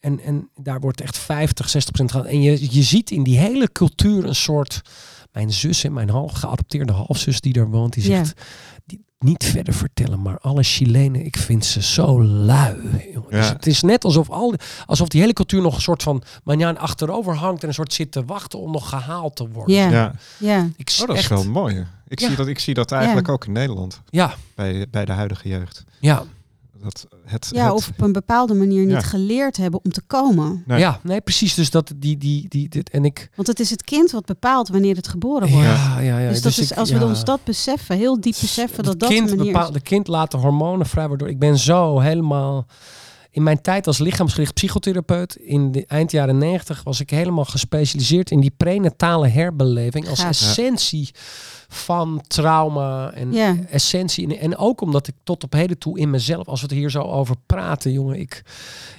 en, 0.00 0.20
en 0.20 0.50
daar 0.54 0.80
wordt 0.80 1.00
echt 1.00 1.18
50, 1.18 1.68
60 1.68 1.92
procent 1.94 2.10
gehad. 2.10 2.26
En 2.26 2.42
je, 2.42 2.74
je 2.74 2.82
ziet 2.82 3.10
in 3.10 3.22
die 3.22 3.38
hele 3.38 3.72
cultuur 3.72 4.24
een 4.24 4.34
soort. 4.34 4.80
Mijn 5.36 5.52
zus 5.52 5.84
en 5.84 5.92
mijn 5.92 6.10
half 6.10 6.32
geadopteerde 6.32 6.92
halfzus 6.92 7.40
die 7.40 7.52
daar 7.52 7.68
woont, 7.70 7.92
die 7.92 8.08
Ja. 8.10 8.16
zegt. 8.24 8.40
Die, 8.86 9.04
niet 9.18 9.44
verder 9.44 9.74
vertellen, 9.74 10.22
maar 10.22 10.38
alle 10.38 10.62
Chilenen, 10.62 11.24
ik 11.24 11.36
vind 11.36 11.64
ze 11.64 11.82
zo 11.82 12.22
lui. 12.24 12.76
jongen. 13.14 13.30
Dus 13.30 13.48
het 13.48 13.66
is 13.66 13.82
net 13.82 14.04
alsof, 14.04 14.30
al, 14.30 14.54
alsof 14.86 15.08
die 15.08 15.20
hele 15.20 15.32
cultuur 15.32 15.62
nog 15.62 15.74
een 15.74 15.80
soort 15.80 16.02
van 16.02 16.22
manjaan 16.44 16.78
achterover 16.78 17.34
hangt 17.34 17.62
en 17.62 17.68
een 17.68 17.74
soort 17.74 17.92
zit 17.92 18.12
te 18.12 18.24
wachten 18.24 18.58
om 18.58 18.70
nog 18.72 18.88
gehaald 18.88 19.36
te 19.36 19.48
worden. 19.48 19.74
ja, 19.74 19.88
ja. 19.90 20.12
ja. 20.38 20.68
Ik 20.76 20.96
Oh, 21.00 21.06
dat 21.06 21.16
is 21.16 21.20
echt, 21.22 21.30
wel 21.30 21.44
mooi. 21.44 21.86
Ik, 22.08 22.20
Ja. 22.20 22.26
zie 22.26 22.36
dat, 22.36 22.46
ik 22.46 22.58
zie 22.58 22.74
dat 22.74 22.92
eigenlijk 22.92 23.28
ook 23.28 23.46
in 23.46 23.52
Nederland. 23.52 24.00
Ja, 24.10 24.34
Bij, 24.54 24.86
bij 24.90 25.04
de 25.04 25.12
huidige 25.12 25.48
jeugd. 25.48 25.84
ja, 26.00 26.22
Dat 26.86 27.06
het, 27.24 27.48
ja, 27.52 27.64
het, 27.64 27.72
of 27.72 27.88
op 27.88 28.00
een 28.00 28.12
bepaalde 28.12 28.54
manier 28.54 28.84
niet 28.84 28.90
Ja. 28.94 29.00
geleerd 29.00 29.56
hebben 29.56 29.80
om 29.84 29.90
te 29.90 30.02
komen. 30.06 30.62
Nee. 30.66 30.78
ja, 30.78 31.00
nee, 31.02 31.20
precies. 31.20 31.54
Dus 31.54 31.70
dat 31.70 31.92
die, 31.96 32.16
die, 32.18 32.48
die, 32.48 32.68
dit, 32.68 32.90
en 32.90 33.04
ik. 33.04 33.30
Want 33.34 33.48
het 33.48 33.60
is 33.60 33.70
het 33.70 33.84
kind 33.84 34.10
wat 34.10 34.24
bepaalt 34.24 34.68
wanneer 34.68 34.96
het 34.96 35.08
geboren 35.08 35.48
wordt. 35.50 35.66
Ja, 35.66 36.00
ja, 36.00 36.18
ja. 36.18 36.28
dus 36.28 36.42
dat 36.42 36.58
is, 36.58 36.70
ik- 36.70 36.78
als 36.78 36.88
ja. 36.88 36.98
we 36.98 37.04
ons 37.04 37.24
dat 37.24 37.44
beseffen, 37.44 37.96
heel 37.96 38.20
diep 38.20 38.36
beseffen, 38.40 38.76
dat 38.84 38.92
Het 38.92 39.00
dat 39.00 39.08
kind 39.08 39.28
de 39.28 39.36
manier 39.36 39.52
bepaalt, 39.52 39.74
is. 39.74 39.82
de 39.82 39.88
kind 39.88 40.06
laat 40.08 40.30
de 40.30 40.36
hormonen 40.36 40.86
vrij, 40.86 41.08
waardoor 41.08 41.28
ik 41.28 41.38
ben 41.38 41.58
zo 41.58 41.98
helemaal. 41.98 42.66
In 43.36 43.42
mijn 43.42 43.60
tijd 43.60 43.86
als 43.86 43.98
lichaamsgericht 43.98 44.54
psychotherapeut 44.54 45.34
in 45.36 45.72
de 45.72 45.84
eind 45.86 46.10
jaren 46.10 46.38
90 46.38 46.82
was 46.84 47.00
ik 47.00 47.10
helemaal 47.10 47.44
gespecialiseerd 47.44 48.30
in 48.30 48.40
die 48.40 48.52
prenatale 48.56 49.28
herbeleving 49.28 50.08
als 50.08 50.18
Gaaf. 50.20 50.28
essentie 50.28 51.10
van 51.68 52.22
trauma 52.26 53.10
en 53.12 53.32
Ja. 53.32 53.56
essentie. 53.70 54.26
En, 54.28 54.38
en 54.38 54.56
ook 54.56 54.80
omdat 54.80 55.06
ik 55.08 55.14
tot 55.24 55.44
op 55.44 55.52
heden 55.52 55.78
toe 55.78 55.98
in 55.98 56.10
mezelf, 56.10 56.46
als 56.46 56.60
we 56.60 56.66
het 56.66 56.76
hier 56.76 56.90
zo 56.90 57.00
over 57.02 57.34
praten, 57.46 57.92
jongen, 57.92 58.18
ik, 58.20 58.42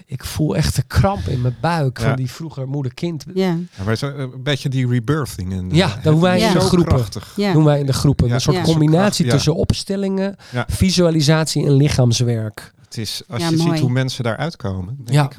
ik 0.06 0.24
voel 0.26 0.56
echt 0.56 0.78
een 0.78 0.88
kramp 0.88 1.28
in 1.28 1.42
mijn 1.42 1.56
buik 1.62 1.98
Ja. 2.00 2.08
van 2.08 2.16
die 2.16 2.32
vroeger 2.32 2.68
moeder-kind. 2.68 3.26
Ja, 3.34 3.46
Ja, 3.78 3.84
maar 3.86 3.96
zo, 3.98 4.08
een 4.08 4.44
beetje 4.44 4.70
die 4.70 4.88
rebirthing. 4.88 5.52
En, 5.54 5.70
Ja, 5.72 5.88
dat 5.88 6.04
doen 6.04 6.22
wij 6.22 6.40
in 6.42 6.54
de 6.54 6.60
groepen. 6.60 7.06
Doen 7.54 7.64
wij 7.64 7.80
in 7.80 7.86
de 7.86 7.94
groepen. 7.94 8.28
Ja. 8.28 8.34
Een 8.34 8.42
soort 8.42 8.58
Ja. 8.58 8.64
combinatie 8.64 9.26
Ja. 9.26 9.32
tussen 9.32 9.56
opstellingen, 9.56 10.36
Ja. 10.52 10.66
visualisatie 10.70 11.66
en 11.66 11.72
lichaamswerk. 11.74 12.76
Het 12.88 12.98
is, 12.98 13.22
als 13.28 13.42
Ja, 13.42 13.50
je 13.50 13.58
mooi. 13.58 13.70
ziet 13.72 13.80
hoe 13.80 13.90
mensen 13.92 14.24
daaruit 14.24 14.56
komen, 14.56 14.96
denk 14.98 15.10
Ja. 15.10 15.26
ik, 15.26 15.38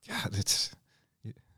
ja, 0.00 0.28
dit, 0.30 0.72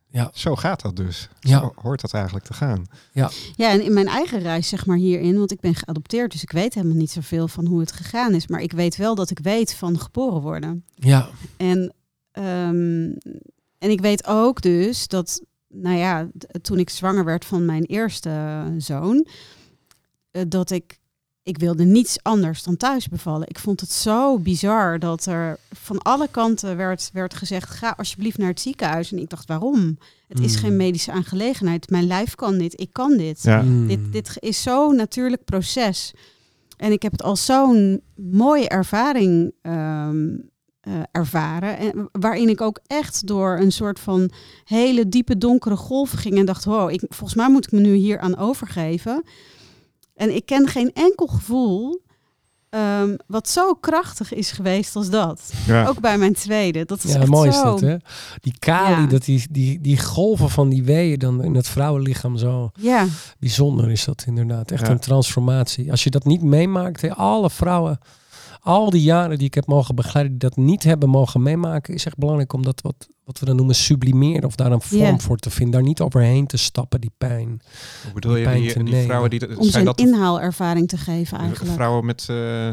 Ja. 0.09 0.31
zo 0.35 0.57
gaat 0.57 0.83
dat 0.83 0.97
dus. 0.97 1.29
Ja. 1.41 1.59
Zo 1.61 1.73
hoort 1.75 2.01
dat 2.01 2.13
eigenlijk 2.15 2.45
te 2.45 2.53
gaan. 2.55 2.85
ja, 3.13 3.31
en 3.57 3.83
in 3.85 3.93
mijn 3.93 4.07
eigen 4.09 4.39
reis, 4.41 4.69
zeg 4.69 4.87
maar 4.87 4.97
hierin, 4.97 5.39
want 5.39 5.53
ik 5.53 5.61
ben 5.61 5.75
geadopteerd, 5.75 6.33
dus 6.33 6.43
ik 6.43 6.53
weet 6.53 6.75
helemaal 6.75 6.97
niet 6.97 7.11
zoveel 7.11 7.49
van 7.49 7.67
hoe 7.67 7.81
het 7.81 7.93
gegaan 7.93 8.35
is. 8.35 8.47
Maar 8.47 8.61
ik 8.61 8.73
weet 8.73 8.97
wel 8.97 9.15
dat 9.15 9.31
ik 9.31 9.39
weet 9.39 9.75
van 9.75 9.99
geboren 10.01 10.41
worden. 10.41 10.85
Ja, 10.95 11.29
En, 11.57 11.95
ehm, 12.33 13.13
en 13.79 13.91
ik 13.91 14.01
weet 14.01 14.27
ook 14.27 14.61
dus 14.63 15.09
dat, 15.09 15.43
nou 15.69 15.97
ja, 15.97 16.29
toen 16.63 16.79
ik 16.79 16.91
zwanger 16.91 17.25
werd 17.25 17.45
van 17.45 17.65
mijn 17.65 17.85
eerste 17.85 18.65
zoon, 18.79 19.27
eh, 20.31 20.43
dat 20.49 20.71
ik, 20.71 20.99
ik 21.45 21.59
wilde 21.59 21.85
niets 21.85 22.23
anders 22.23 22.63
dan 22.63 22.77
thuis 22.77 23.09
bevallen. 23.09 23.49
Ik 23.49 23.59
vond 23.59 23.81
het 23.81 23.91
zo 23.93 24.39
bizar 24.39 24.99
dat 24.99 25.27
er 25.27 25.59
van 25.73 25.99
alle 26.03 26.29
kanten 26.31 26.77
werd, 26.77 27.11
werd 27.13 27.35
gezegd, 27.35 27.71
ga 27.71 27.95
alsjeblieft 27.97 28.39
naar 28.39 28.49
het 28.49 28.61
ziekenhuis. 28.61 29.13
En 29.13 29.19
ik 29.19 29.31
dacht, 29.31 29.47
waarom? 29.49 29.99
Het 30.29 30.41
is 30.41 30.53
Mm. 30.55 30.59
geen 30.61 30.77
medische 30.77 31.13
aangelegenheid. 31.13 31.91
Mijn 31.91 32.07
lijf 32.07 32.35
kan 32.35 32.59
dit, 32.59 32.81
ik 32.81 32.93
kan 32.93 33.17
dit. 33.17 33.43
Ja. 33.43 33.63
Mm. 33.63 33.87
Dit, 33.89 34.13
dit 34.13 34.37
is 34.39 34.63
zo'n 34.63 34.97
natuurlijk 34.97 35.45
proces. 35.45 36.13
En 36.77 36.93
ik 36.93 37.03
heb 37.03 37.13
het 37.13 37.23
als 37.23 37.45
zo'n 37.45 38.01
mooie 38.15 38.69
ervaring 38.69 39.53
ehm, 39.63 40.27
eh, 40.81 40.93
ervaren. 41.13 41.79
En 41.79 42.09
waarin 42.13 42.49
ik 42.49 42.61
ook 42.61 42.81
echt 42.87 43.27
door 43.27 43.59
een 43.59 43.73
soort 43.73 44.01
van 44.01 44.31
hele 44.65 45.09
diepe 45.09 45.39
donkere 45.39 45.77
golf 45.77 46.11
ging. 46.11 46.39
En 46.39 46.45
dacht, 46.47 46.65
wow, 46.65 46.91
ik, 46.91 47.03
volgens 47.09 47.35
mij 47.35 47.51
moet 47.51 47.67
ik 47.67 47.73
me 47.73 47.81
nu 47.81 47.95
hier 47.95 48.19
aan 48.19 48.37
overgeven. 48.39 49.23
En 50.15 50.35
ik 50.35 50.47
ken 50.47 50.69
geen 50.69 50.91
enkel 50.93 51.27
gevoel 51.27 52.03
ehm, 52.71 53.17
wat 53.27 53.49
zo 53.49 53.75
krachtig 53.75 54.33
is 54.33 54.51
geweest 54.51 54.97
als 54.97 55.11
dat. 55.11 55.53
Ja. 55.67 55.87
Ook 55.87 56.01
bij 56.01 56.19
mijn 56.19 56.33
tweede. 56.35 56.85
Dat 56.85 57.05
is 57.05 57.13
Ja, 57.13 57.21
echt 57.21 57.29
mooi 57.29 57.49
is 57.49 57.57
zo. 57.57 57.63
dat, 57.65 57.81
hè? 57.81 57.97
Die 58.41 58.55
kali, 58.59 59.01
Ja. 59.01 59.07
dat 59.07 59.25
die, 59.25 59.47
die, 59.51 59.81
die 59.81 59.99
golven 60.03 60.51
van 60.51 60.69
die 60.69 60.83
weeën 60.85 61.19
dan 61.19 61.43
in 61.43 61.55
het 61.55 61.69
vrouwenlichaam 61.69 62.37
zo 62.37 62.71
Ja, 62.75 63.07
bijzonder 63.39 63.91
is 63.91 64.05
dat 64.05 64.25
inderdaad. 64.27 64.71
Echt 64.71 64.87
Ja. 64.87 64.93
een 64.93 64.99
transformatie. 64.99 65.91
Als 65.91 66.05
je 66.05 66.11
dat 66.11 66.25
niet 66.25 66.43
meemaakt, 66.43 67.01
hè, 67.01 67.15
alle 67.15 67.51
vrouwen, 67.51 67.99
al 68.65 68.91
die 68.91 69.03
jaren 69.03 69.39
die 69.39 69.47
ik 69.47 69.55
heb 69.55 69.67
mogen 69.67 69.95
begeleiden, 69.95 70.39
die 70.39 70.49
dat 70.49 70.57
niet 70.59 70.83
hebben 70.83 71.09
mogen 71.09 71.43
meemaken, 71.43 71.95
is 71.95 72.07
echt 72.07 72.17
belangrijk 72.19 72.53
om 72.53 72.63
dat 72.63 72.81
wat, 72.81 73.09
wat 73.25 73.39
we 73.39 73.47
dan 73.47 73.57
noemen 73.57 73.75
sublimeren 73.75 74.45
of 74.45 74.55
daar 74.55 74.73
een 74.73 74.81
vorm 74.83 75.21
voor 75.21 75.37
te 75.37 75.51
vinden. 75.51 75.73
Daar 75.73 75.83
niet 75.89 76.01
overheen 76.01 76.47
te 76.47 76.57
stappen, 76.57 77.01
die 77.01 77.13
pijn. 77.19 77.49
Hoe 78.03 78.13
bedoel 78.15 78.37
je, 78.37 78.45
pijn 78.45 78.63
die, 78.63 78.83
die 78.85 79.03
vrouwen 79.05 79.31
die 79.31 79.59
om 79.59 79.65
zijn 79.69 79.85
dat 79.85 79.99
inhaalervaring 80.01 80.89
te 80.89 80.97
geven 80.97 81.39
de 81.39 81.45
eigenlijk. 81.45 81.75
vrouwen 81.75 82.05
met 82.07 82.27
eh 82.31 82.69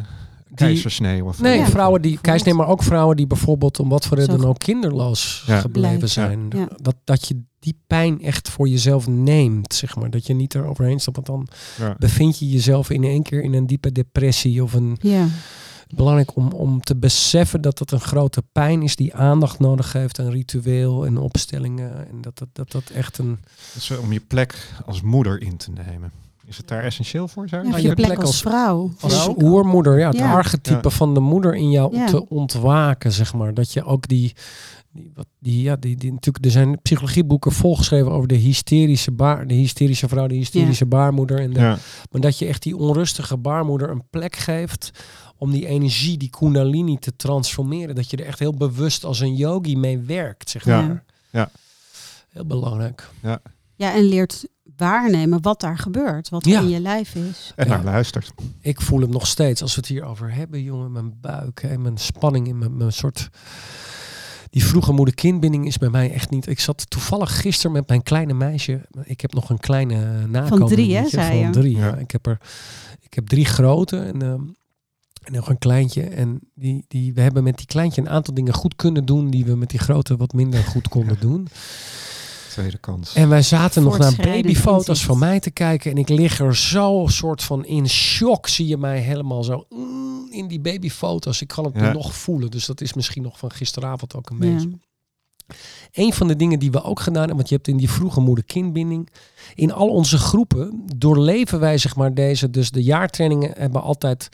keizersnee? 0.55 1.23
Of, 1.25 1.41
Nee, 1.41 1.57
Ja. 1.57 1.65
vrouwen 1.65 2.01
die, 2.01 2.11
Bijvoorbeeld. 2.11 2.21
keizer, 2.21 2.47
nee, 2.47 2.57
maar 2.57 2.67
ook 2.67 2.83
vrouwen 2.83 3.15
die 3.15 3.27
bijvoorbeeld 3.27 3.79
om 3.79 3.89
wat 3.89 4.05
voor 4.05 4.17
reden 4.17 4.45
ook 4.45 4.59
kinderloos 4.59 5.43
Ja. 5.47 5.59
gebleven 5.59 6.09
zijn. 6.09 6.45
Ja. 6.55 6.67
Dat, 6.81 6.95
dat 7.03 7.27
je 7.27 7.41
die 7.59 7.79
pijn 7.87 8.21
echt 8.21 8.49
voor 8.49 8.67
jezelf 8.67 9.07
neemt, 9.07 9.73
zeg 9.73 9.95
maar. 9.95 10.09
Dat 10.09 10.27
je 10.27 10.33
niet 10.33 10.53
er 10.53 10.65
overheen 10.65 10.99
stapt, 10.99 11.15
want 11.15 11.27
dan 11.27 11.47
Ja. 11.87 11.95
bevind 11.99 12.39
je 12.39 12.49
jezelf 12.49 12.89
in 12.89 13.03
één 13.03 13.23
keer 13.23 13.43
in 13.43 13.53
een 13.53 13.67
diepe 13.67 13.91
depressie 13.91 14.63
of 14.63 14.73
een 14.73 14.97
Ja. 15.01 15.27
Belangrijk 15.95 16.35
om, 16.35 16.51
om 16.51 16.81
te 16.81 16.95
beseffen 16.95 17.61
dat 17.61 17.79
het 17.79 17.91
een 17.91 17.99
grote 18.01 18.43
pijn 18.51 18.81
is 18.81 18.95
die 18.95 19.15
aandacht 19.15 19.59
nodig 19.59 19.93
heeft, 19.93 20.17
een 20.17 20.31
ritueel 20.31 21.05
en 21.05 21.17
opstellingen. 21.17 22.07
En 22.09 22.21
dat 22.21 22.37
dat, 22.37 22.47
dat, 22.53 22.71
dat 22.71 22.89
echt 22.89 23.17
een. 23.17 23.39
Dus, 23.73 23.91
om 23.97 24.13
je 24.13 24.19
plek 24.19 24.71
als 24.85 25.01
moeder 25.01 25.41
in 25.41 25.57
te 25.57 25.71
nemen. 25.71 26.11
Is 26.45 26.57
het 26.57 26.67
daar 26.67 26.83
essentieel 26.83 27.27
voor? 27.27 27.49
Zou 27.49 27.67
Ja, 27.67 27.75
je 27.75 27.81
je 27.81 27.87
je 27.87 27.93
plek 27.95 28.07
plek 28.07 28.21
als 28.23 28.41
vrouw. 28.41 28.91
Als 28.99 29.29
oermoeder, 29.41 29.99
ja, 29.99 30.07
het 30.07 30.17
Ja. 30.17 30.31
archetype 30.33 30.79
Ja. 30.83 30.89
van 30.89 31.13
de 31.13 31.19
moeder 31.19 31.55
in 31.55 31.69
jou 31.71 31.95
Ja. 31.95 32.05
te 32.05 32.29
ontwaken, 32.29 33.11
zeg 33.11 33.33
maar. 33.33 33.53
Dat 33.53 33.73
je 33.73 33.83
ook 33.83 34.07
die, 34.07 34.33
die, 34.93 35.11
wat, 35.15 35.25
die, 35.39 35.61
ja, 35.61 35.75
die, 35.75 35.95
die, 35.95 36.11
natuurlijk, 36.11 36.45
er 36.45 36.51
zijn 36.51 36.81
psychologieboeken 36.81 37.51
volgeschreven 37.51 38.11
over 38.11 38.27
de 38.27 38.35
hysterische 38.35 39.11
baar, 39.11 39.47
de 39.47 39.53
hysterische 39.53 40.07
vrouw, 40.07 40.27
de 40.27 40.35
hysterische 40.35 40.85
baarmoeder. 40.85 41.39
En 41.39 41.53
de, 41.53 41.59
Ja, 41.59 41.77
Maar 42.11 42.21
dat 42.21 42.37
je 42.39 42.45
echt 42.45 42.63
die 42.63 42.77
onrustige 42.77 43.37
baarmoeder 43.37 43.89
een 43.89 44.03
plek 44.09 44.35
geeft 44.35 44.91
om 45.41 45.51
die 45.51 45.67
energie, 45.67 46.17
die 46.17 46.29
kundalini 46.29 46.97
te 46.97 47.15
transformeren. 47.15 47.95
Dat 47.95 48.09
je 48.09 48.17
er 48.17 48.25
echt 48.25 48.39
heel 48.39 48.53
bewust 48.53 49.03
als 49.03 49.19
een 49.19 49.35
yogi 49.35 49.77
mee 49.77 49.97
werkt, 49.99 50.49
zeg 50.49 50.65
Ja. 50.65 50.81
maar. 50.81 51.03
Ja. 51.29 51.49
Heel 52.29 52.45
belangrijk. 52.45 53.09
Ja, 53.75 53.93
en 53.93 54.03
leert 54.03 54.47
waarnemen 54.77 55.41
wat 55.41 55.59
daar 55.59 55.77
gebeurt. 55.77 56.29
Wat 56.29 56.45
er 56.45 56.51
Ja. 56.51 56.59
in 56.61 56.69
je 56.69 56.79
lijf 56.79 57.15
is. 57.15 57.53
en 57.55 57.67
Ja. 57.67 57.75
naar 57.75 57.83
luistert. 57.83 58.31
Ik 58.61 58.81
voel 58.81 58.99
hem 59.01 59.09
nog 59.09 59.27
steeds. 59.27 59.61
Als 59.61 59.73
we 59.75 59.79
het 59.79 59.89
hier 59.89 60.03
over 60.03 60.33
hebben, 60.33 60.63
jongen, 60.63 60.91
mijn 60.91 61.13
buik 61.21 61.63
en 61.63 61.81
mijn 61.81 61.97
spanning 61.97 62.47
in 62.47 62.57
mijn, 62.57 62.77
mijn 62.77 62.91
soort. 62.93 63.29
Die 64.49 64.65
vroege 64.65 64.91
moeder-kindbinding 64.93 65.65
is 65.67 65.77
bij 65.77 65.89
mij 65.89 66.11
echt 66.13 66.29
niet. 66.29 66.47
Ik 66.47 66.59
zat 66.59 66.89
toevallig 66.89 67.41
gisteren 67.41 67.71
met 67.71 67.87
mijn 67.87 68.03
kleine 68.03 68.33
meisje. 68.33 68.81
Ik 69.03 69.21
heb 69.21 69.33
nog 69.33 69.49
een 69.49 69.59
kleine 69.59 70.27
nakomer. 70.27 70.67
drie, 70.67 70.95
hè, 70.95 71.09
zei 71.09 71.27
Van 71.27 71.37
je? 71.37 71.49
drie. 71.49 71.77
Ja. 71.77 71.85
Ja. 71.85 71.95
Ik 71.95 72.11
heb 72.11 72.25
er. 72.27 72.37
Ik 73.01 73.13
heb 73.13 73.27
drie 73.27 73.45
grote 73.45 73.97
en, 73.99 74.21
ehm, 74.21 74.41
en 75.21 75.33
nog 75.33 75.49
een 75.49 75.57
kleintje. 75.57 76.03
En 76.03 76.39
die, 76.55 76.85
die, 76.87 77.13
we 77.13 77.21
hebben 77.21 77.43
met 77.43 77.57
die 77.57 77.65
kleintje 77.65 78.01
een 78.01 78.09
aantal 78.09 78.33
dingen 78.33 78.53
goed 78.53 78.75
kunnen 78.75 79.05
doen 79.05 79.29
die 79.29 79.45
we 79.45 79.55
met 79.55 79.69
die 79.69 79.79
grote 79.79 80.17
wat 80.17 80.33
minder 80.33 80.63
goed 80.63 80.87
konden 80.87 81.19
doen. 81.19 81.47
Tweede 82.49 82.77
kans. 82.77 83.13
En 83.13 83.29
wij 83.29 83.41
zaten 83.41 83.83
nog 83.83 83.97
naar 83.97 84.15
babyfoto's 84.15 85.03
van 85.05 85.19
mij 85.19 85.39
te 85.39 85.51
kijken. 85.51 85.91
En 85.91 85.97
ik 85.97 86.09
lig 86.09 86.39
er 86.39 86.55
zo 86.55 87.05
soort 87.07 87.43
van 87.43 87.65
in 87.65 87.89
shock. 87.89 88.47
Zie 88.47 88.67
je 88.67 88.77
mij 88.77 88.99
helemaal 88.99 89.43
zo 89.43 89.65
mm, 89.69 90.27
in 90.31 90.47
die 90.47 90.59
babyfoto's. 90.59 91.41
Ik 91.41 91.47
kan 91.47 91.65
het 91.65 91.75
Ja. 91.75 91.91
nog 91.93 92.15
voelen. 92.15 92.51
Dus 92.51 92.65
dat 92.65 92.81
is 92.81 92.93
misschien 92.93 93.23
nog 93.23 93.37
van 93.37 93.51
gisteravond 93.51 94.15
ook 94.15 94.29
een 94.29 94.37
Ja. 94.47 94.53
beetje. 94.53 94.69
Een 95.91 96.13
van 96.13 96.27
de 96.27 96.35
dingen 96.35 96.59
die 96.59 96.71
we 96.71 96.83
ook 96.83 96.99
gedaan 96.99 97.17
hebben, 97.19 97.35
want 97.35 97.49
je 97.49 97.55
hebt 97.55 97.67
in 97.67 97.77
die 97.77 97.89
vroege 97.89 98.19
moeder-kindbinding, 98.19 99.09
in 99.55 99.71
al 99.73 99.87
onze 99.89 100.17
groepen 100.17 100.83
doorleven 100.97 101.59
wij 101.59 101.77
zeg 101.77 101.95
maar 101.95 102.13
deze, 102.13 102.49
dus 102.49 102.71
de 102.71 102.83
jaartrainingen 102.83 103.51
hebben 103.57 103.81
altijd 103.81 104.29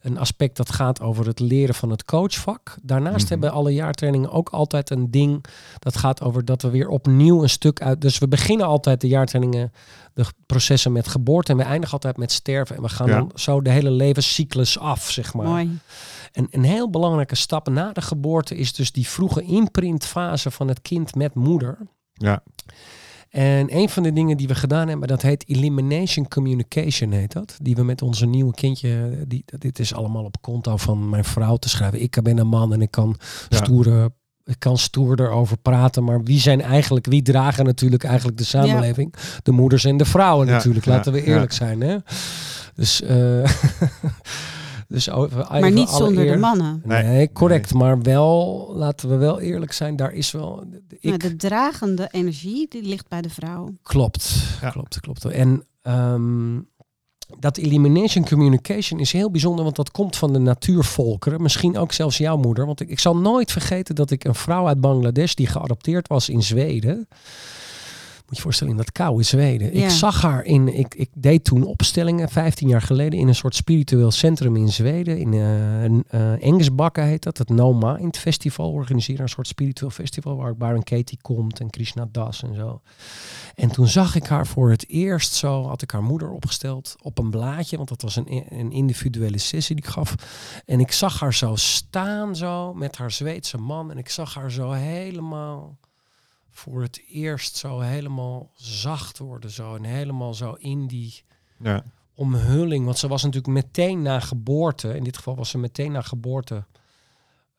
een 0.00 0.18
aspect 0.18 0.56
dat 0.56 0.72
gaat 0.72 1.00
over 1.00 1.26
het 1.26 1.40
leren 1.40 1.74
van 1.74 1.90
het 1.90 2.04
coachvak. 2.04 2.76
Daarnaast 2.82 3.22
Mhm. 3.22 3.28
hebben 3.28 3.52
alle 3.52 3.72
jaartrainingen 3.72 4.30
ook 4.30 4.48
altijd 4.48 4.90
een 4.90 5.10
ding 5.10 5.44
dat 5.78 5.96
gaat 5.96 6.22
over 6.22 6.44
dat 6.44 6.62
we 6.62 6.70
weer 6.70 6.88
opnieuw 6.88 7.42
een 7.42 7.48
stuk 7.50 7.82
uit. 7.82 8.00
Dus 8.00 8.18
we 8.18 8.28
beginnen 8.28 8.66
altijd 8.66 9.00
de 9.00 9.08
jaartrainingen, 9.08 9.72
de 10.14 10.24
processen 10.46 10.92
met 10.92 11.08
geboorte 11.08 11.52
en 11.52 11.58
we 11.58 11.64
eindigen 11.64 11.92
altijd 11.92 12.16
met 12.16 12.32
sterven. 12.32 12.76
En 12.76 12.82
we 12.82 12.88
gaan 12.88 13.06
Ja. 13.08 13.16
dan 13.18 13.30
zo 13.34 13.60
de 13.60 13.70
hele 13.70 13.90
levenscyclus 13.90 14.78
af, 14.78 15.10
zeg 15.10 15.34
maar. 15.34 15.46
Mooi. 15.46 15.78
En 16.32 16.46
een 16.50 16.64
heel 16.64 16.90
belangrijke 16.90 17.34
stap 17.34 17.68
na 17.68 17.92
de 17.92 18.02
geboorte 18.02 18.56
is 18.56 18.72
dus 18.72 18.92
die 18.92 19.08
vroege 19.08 19.42
imprintfase 19.42 20.50
van 20.50 20.68
het 20.68 20.82
kind 20.82 21.14
met 21.14 21.34
moeder. 21.34 21.78
Ja, 22.12 22.42
En 23.30 23.76
een 23.76 23.88
van 23.88 24.02
de 24.02 24.12
dingen 24.12 24.36
die 24.36 24.48
we 24.48 24.54
gedaan 24.54 24.88
hebben, 24.88 25.08
dat 25.08 25.22
heet 25.22 25.44
elimination 25.48 26.28
communication, 26.28 27.12
heet 27.12 27.32
dat. 27.32 27.56
Die 27.62 27.74
we 27.74 27.82
met 27.84 28.02
onze 28.02 28.26
nieuwe 28.26 28.54
kindje, 28.54 29.24
die, 29.28 29.44
dit 29.58 29.78
is 29.78 29.94
allemaal 29.94 30.24
op 30.24 30.36
konto 30.40 30.76
van 30.76 31.08
mijn 31.08 31.24
vrouw 31.24 31.56
te 31.56 31.68
schrijven. 31.68 32.02
Ik 32.02 32.18
ben 32.22 32.38
een 32.38 32.46
man 32.46 32.72
en 32.72 32.82
ik 32.82 32.90
kan 32.90 33.16
Ja. 33.48 33.56
stoere, 33.64 34.12
ik 34.44 34.56
kan 34.58 34.78
stoer 34.78 35.20
erover 35.20 35.56
praten. 35.58 36.04
Maar 36.04 36.22
wie 36.22 36.40
zijn 36.40 36.60
eigenlijk, 36.60 37.06
wie 37.06 37.22
dragen 37.22 37.64
natuurlijk 37.64 38.04
eigenlijk 38.04 38.38
de 38.38 38.44
samenleving? 38.44 39.14
De 39.42 39.52
moeders 39.52 39.84
en 39.84 39.96
de 39.96 40.04
vrouwen 40.04 40.46
Ja, 40.46 40.52
natuurlijk, 40.52 40.84
ja, 40.84 40.92
laten 40.92 41.12
we 41.12 41.18
ja. 41.18 41.24
eerlijk 41.24 41.52
zijn. 41.52 41.80
Hè? 41.80 41.96
Dus, 42.74 43.02
eh 43.02 43.44
dus 44.90 45.10
over- 45.10 45.46
Maar 45.60 45.72
niet 45.72 45.88
zonder 45.88 46.26
de 46.26 46.36
mannen. 46.36 46.82
Nee, 46.84 47.02
Nee. 47.04 47.32
correct. 47.32 47.74
Maar 47.74 48.02
wel, 48.02 48.70
laten 48.74 49.08
we 49.08 49.16
wel 49.16 49.40
eerlijk 49.40 49.72
zijn, 49.72 49.96
daar 49.96 50.12
is 50.12 50.30
wel. 50.30 50.64
Ik, 50.88 51.02
Nou, 51.02 51.16
de 51.16 51.36
dragende 51.36 52.08
energie 52.10 52.66
die 52.68 52.82
ligt 52.82 53.08
bij 53.08 53.22
de 53.22 53.30
vrouw. 53.30 53.68
Klopt, 53.82 54.34
Ja. 54.60 54.70
klopt, 54.70 55.00
klopt. 55.00 55.24
En 55.24 55.64
ehm, 55.82 56.58
dat 57.38 57.56
elimination 57.56 58.24
communication 58.24 59.00
is 59.00 59.12
heel 59.12 59.30
bijzonder, 59.30 59.64
want 59.64 59.76
dat 59.76 59.90
komt 59.90 60.16
van 60.16 60.32
de 60.32 60.38
natuurvolkeren. 60.38 61.42
Misschien 61.42 61.78
ook 61.78 61.92
zelfs 61.92 62.18
jouw 62.18 62.36
moeder. 62.36 62.66
Want 62.66 62.80
ik, 62.80 62.88
ik 62.88 62.98
zal 63.00 63.16
nooit 63.16 63.52
vergeten 63.52 63.94
dat 63.94 64.10
ik 64.10 64.24
een 64.24 64.34
vrouw 64.34 64.66
uit 64.66 64.80
Bangladesh 64.80 65.34
die 65.34 65.46
geadopteerd 65.46 66.08
was 66.08 66.28
in 66.28 66.42
Zweden. 66.42 67.08
Moet 68.30 68.38
je 68.38 68.44
voorstellen, 68.44 68.72
in 68.72 68.78
dat 68.78 68.92
koude 68.92 69.22
Zweden. 69.22 69.74
Ja. 69.76 69.84
Ik 69.84 69.90
zag 69.90 70.22
haar 70.22 70.44
in, 70.44 70.78
ik, 70.78 70.94
ik 70.94 71.08
deed 71.14 71.44
toen 71.44 71.64
opstellingen, 71.64 72.28
15 72.28 72.68
jaar 72.68 72.82
geleden, 72.82 73.18
in 73.18 73.28
een 73.28 73.34
soort 73.34 73.54
spiritueel 73.54 74.10
centrum 74.10 74.56
in 74.56 74.68
Zweden. 74.68 75.18
In 75.18 75.32
uh, 75.34 76.42
Engelsbakken 76.44 77.04
heet 77.04 77.22
dat, 77.22 77.38
het 77.38 77.48
No 77.48 77.72
Mind 77.72 78.18
Festival. 78.18 78.72
Organiseren 78.72 79.22
een 79.22 79.28
soort 79.28 79.46
spiritueel 79.46 79.90
festival 79.90 80.36
waar 80.36 80.56
Baron 80.56 80.82
Katie 80.82 81.18
komt 81.22 81.60
en 81.60 81.70
Krishna 81.70 82.08
Das 82.12 82.42
en 82.42 82.54
zo. 82.54 82.80
En 83.54 83.70
toen 83.70 83.86
zag 83.86 84.14
ik 84.14 84.26
haar 84.26 84.46
voor 84.46 84.70
het 84.70 84.88
eerst 84.88 85.34
zo, 85.34 85.66
had 85.66 85.82
ik 85.82 85.90
haar 85.90 86.02
moeder 86.02 86.30
opgesteld 86.30 86.96
op 87.02 87.18
een 87.18 87.30
blaadje, 87.30 87.76
want 87.76 87.88
dat 87.88 88.02
was 88.02 88.16
een, 88.16 88.44
een 88.48 88.72
individuele 88.72 89.38
sessie 89.38 89.76
die 89.76 89.84
ik 89.84 89.90
gaf. 89.90 90.14
En 90.66 90.80
ik 90.80 90.92
zag 90.92 91.20
haar 91.20 91.34
zo 91.34 91.56
staan 91.56 92.36
zo 92.36 92.74
met 92.74 92.96
haar 92.96 93.10
Zweedse 93.10 93.58
man 93.58 93.90
en 93.90 93.98
ik 93.98 94.08
zag 94.08 94.34
haar 94.34 94.50
zo 94.50 94.70
helemaal 94.70 95.78
voor 96.50 96.82
het 96.82 97.02
eerst 97.08 97.56
zo 97.56 97.80
helemaal 97.80 98.50
zacht 98.54 99.18
worden 99.18 99.50
zo 99.50 99.74
en 99.74 99.84
helemaal 99.84 100.34
zo 100.34 100.52
in 100.52 100.86
die 100.86 101.22
ja. 101.58 101.84
omhulling, 102.14 102.84
want 102.84 102.98
ze 102.98 103.08
was 103.08 103.22
natuurlijk 103.22 103.54
meteen 103.54 104.02
na 104.02 104.20
geboorte, 104.20 104.96
in 104.96 105.04
dit 105.04 105.16
geval 105.16 105.36
was 105.36 105.50
ze 105.50 105.58
meteen 105.58 105.92
na 105.92 106.02
geboorte 106.02 106.64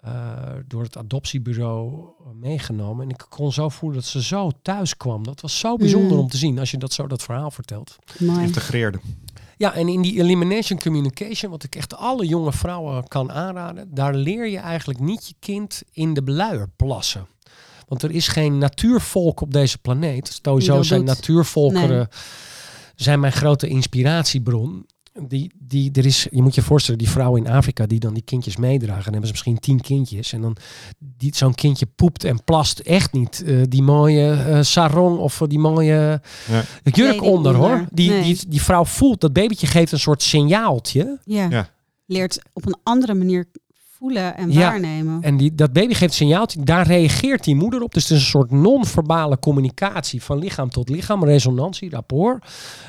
uh, 0.05 0.33
door 0.67 0.83
het 0.83 0.97
adoptiebureau 0.97 2.05
meegenomen. 2.33 3.03
En 3.03 3.09
ik 3.09 3.25
kon 3.29 3.51
zo 3.51 3.69
voelen 3.69 3.99
dat 3.99 4.07
ze 4.07 4.23
zo 4.23 4.51
thuis 4.61 4.97
kwam. 4.97 5.23
Dat 5.23 5.41
was 5.41 5.59
zo 5.59 5.75
bijzonder 5.75 6.11
mm. 6.11 6.19
om 6.19 6.27
te 6.27 6.37
zien 6.37 6.59
als 6.59 6.71
je 6.71 6.77
dat 6.77 6.93
zo 6.93 7.07
dat 7.07 7.23
verhaal 7.23 7.51
vertelt. 7.51 7.97
Mooi. 8.19 8.41
Integreerde. 8.43 8.99
Ja, 9.57 9.73
en 9.73 9.87
in 9.87 10.01
die 10.01 10.19
elimination 10.19 10.79
communication, 10.79 11.51
wat 11.51 11.63
ik 11.63 11.75
echt 11.75 11.95
alle 11.95 12.25
jonge 12.25 12.53
vrouwen 12.53 13.07
kan 13.07 13.31
aanraden, 13.31 13.93
daar 13.93 14.13
leer 14.13 14.47
je 14.47 14.57
eigenlijk 14.57 14.99
niet 14.99 15.27
je 15.27 15.35
kind 15.39 15.81
in 15.91 16.13
de 16.13 16.23
beluier 16.23 16.69
plassen. 16.75 17.27
Want 17.91 18.03
er 18.03 18.11
is 18.11 18.27
geen 18.27 18.57
natuurvolk 18.57 19.41
op 19.41 19.53
deze 19.53 19.77
planeet. 19.77 20.39
Sowieso 20.41 20.81
zijn 20.81 21.05
doet. 21.05 21.09
natuurvolkeren 21.15 21.97
nee. 21.97 22.07
zijn 22.95 23.19
mijn 23.19 23.33
grote 23.33 23.67
inspiratiebron 23.67 24.85
die, 25.27 25.51
die, 25.59 25.91
er 25.93 26.05
is, 26.05 26.27
je 26.31 26.41
moet 26.41 26.55
je 26.55 26.61
voorstellen, 26.61 26.99
die 26.99 27.09
vrouwen 27.09 27.45
in 27.45 27.51
Afrika 27.51 27.85
die 27.85 27.99
dan 27.99 28.13
die 28.13 28.23
kindjes 28.23 28.57
meedragen, 28.57 29.03
dan 29.03 29.11
hebben 29.11 29.25
ze 29.25 29.31
misschien 29.31 29.59
tien 29.59 29.81
kindjes. 29.81 30.33
En 30.33 30.41
dan 30.41 30.57
die, 30.97 31.35
zo'n 31.35 31.55
kindje 31.55 31.85
poept 31.85 32.23
en 32.23 32.43
plast 32.43 32.79
echt 32.79 33.13
niet 33.13 33.43
uh, 33.45 33.63
die 33.67 33.83
mooie 33.83 34.45
uh, 34.47 34.61
sarong 34.61 35.17
of 35.17 35.41
die 35.47 35.59
mooie 35.59 36.21
ja. 36.47 36.63
jurk 36.83 36.95
nee, 36.95 37.21
onder, 37.21 37.31
onder 37.31 37.55
hoor. 37.55 37.85
Die, 37.91 38.09
nee. 38.09 38.23
die, 38.23 38.39
die 38.47 38.61
vrouw 38.61 38.85
voelt, 38.85 39.21
dat 39.21 39.33
babytje 39.33 39.67
geeft 39.67 39.91
een 39.91 39.99
soort 39.99 40.21
signaaltje. 40.21 41.19
Ja. 41.23 41.47
ja. 41.49 41.69
Leert 42.05 42.41
op 42.53 42.65
een 42.65 42.77
andere 42.83 43.13
manier 43.13 43.47
voelen 44.01 44.37
en 44.37 44.51
ja, 44.51 44.59
waarnemen. 44.59 45.21
En 45.21 45.37
die, 45.37 45.55
dat 45.55 45.73
baby 45.73 45.93
geeft 45.93 46.13
signaaltje, 46.13 46.63
daar 46.63 46.87
reageert 46.87 47.43
die 47.43 47.55
moeder 47.55 47.81
op. 47.81 47.93
Dus 47.93 48.03
het 48.03 48.11
is 48.11 48.23
een 48.23 48.29
soort 48.29 48.51
non-verbale 48.51 49.39
communicatie 49.39 50.23
van 50.23 50.37
lichaam 50.37 50.69
tot 50.69 50.89
lichaam, 50.89 51.23
resonantie, 51.23 51.89
rapport. 51.89 52.45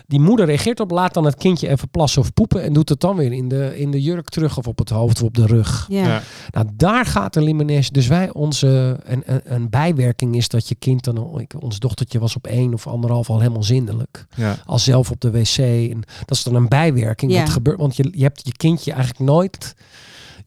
Die 0.06 0.20
moeder 0.20 0.46
reageert 0.46 0.80
op, 0.80 0.90
laat 0.90 1.14
dan 1.14 1.24
het 1.24 1.34
kindje 1.34 1.68
even 1.68 1.88
plassen 1.88 2.22
of 2.22 2.32
poepen 2.32 2.62
en 2.62 2.72
doet 2.72 2.88
het 2.88 3.00
dan 3.00 3.16
weer 3.16 3.32
in 3.32 3.48
de, 3.48 3.78
in 3.78 3.90
de 3.90 4.02
jurk 4.02 4.28
terug 4.28 4.58
of 4.58 4.66
op 4.66 4.78
het 4.78 4.88
hoofd 4.88 5.20
of 5.20 5.26
op 5.26 5.34
de 5.34 5.46
rug. 5.46 5.86
Ja. 5.88 6.06
ja. 6.06 6.22
Nou, 6.50 6.66
daar 6.72 7.06
gaat 7.06 7.34
de 7.34 7.42
limonage. 7.42 7.92
Dus 7.92 8.06
wij, 8.06 8.32
onze, 8.32 9.00
een, 9.04 9.22
een, 9.26 9.40
een, 9.44 9.70
bijwerking 9.70 10.36
is 10.36 10.48
dat 10.48 10.68
je 10.68 10.74
kind 10.74 11.04
dan, 11.04 11.40
ik, 11.40 11.54
ons 11.62 11.78
dochtertje 11.78 12.18
was 12.18 12.36
op 12.36 12.46
één 12.46 12.74
of 12.74 12.86
anderhalf 12.86 13.30
al 13.30 13.40
helemaal 13.40 13.62
zindelijk. 13.62 14.26
Ja. 14.34 14.56
Al 14.64 14.78
zelf 14.78 15.10
op 15.10 15.20
de 15.20 15.30
wc. 15.30 15.58
En 15.58 16.02
dat 16.24 16.36
is 16.36 16.42
dan 16.42 16.54
een 16.54 16.68
bijwerking. 16.68 17.32
Ja. 17.32 17.40
Wat 17.40 17.50
gebeurt, 17.50 17.78
want 17.78 17.96
je, 17.96 18.08
je 18.12 18.22
hebt 18.22 18.40
je 18.44 18.52
kindje 18.52 18.92
eigenlijk 18.92 19.24
nooit 19.24 19.74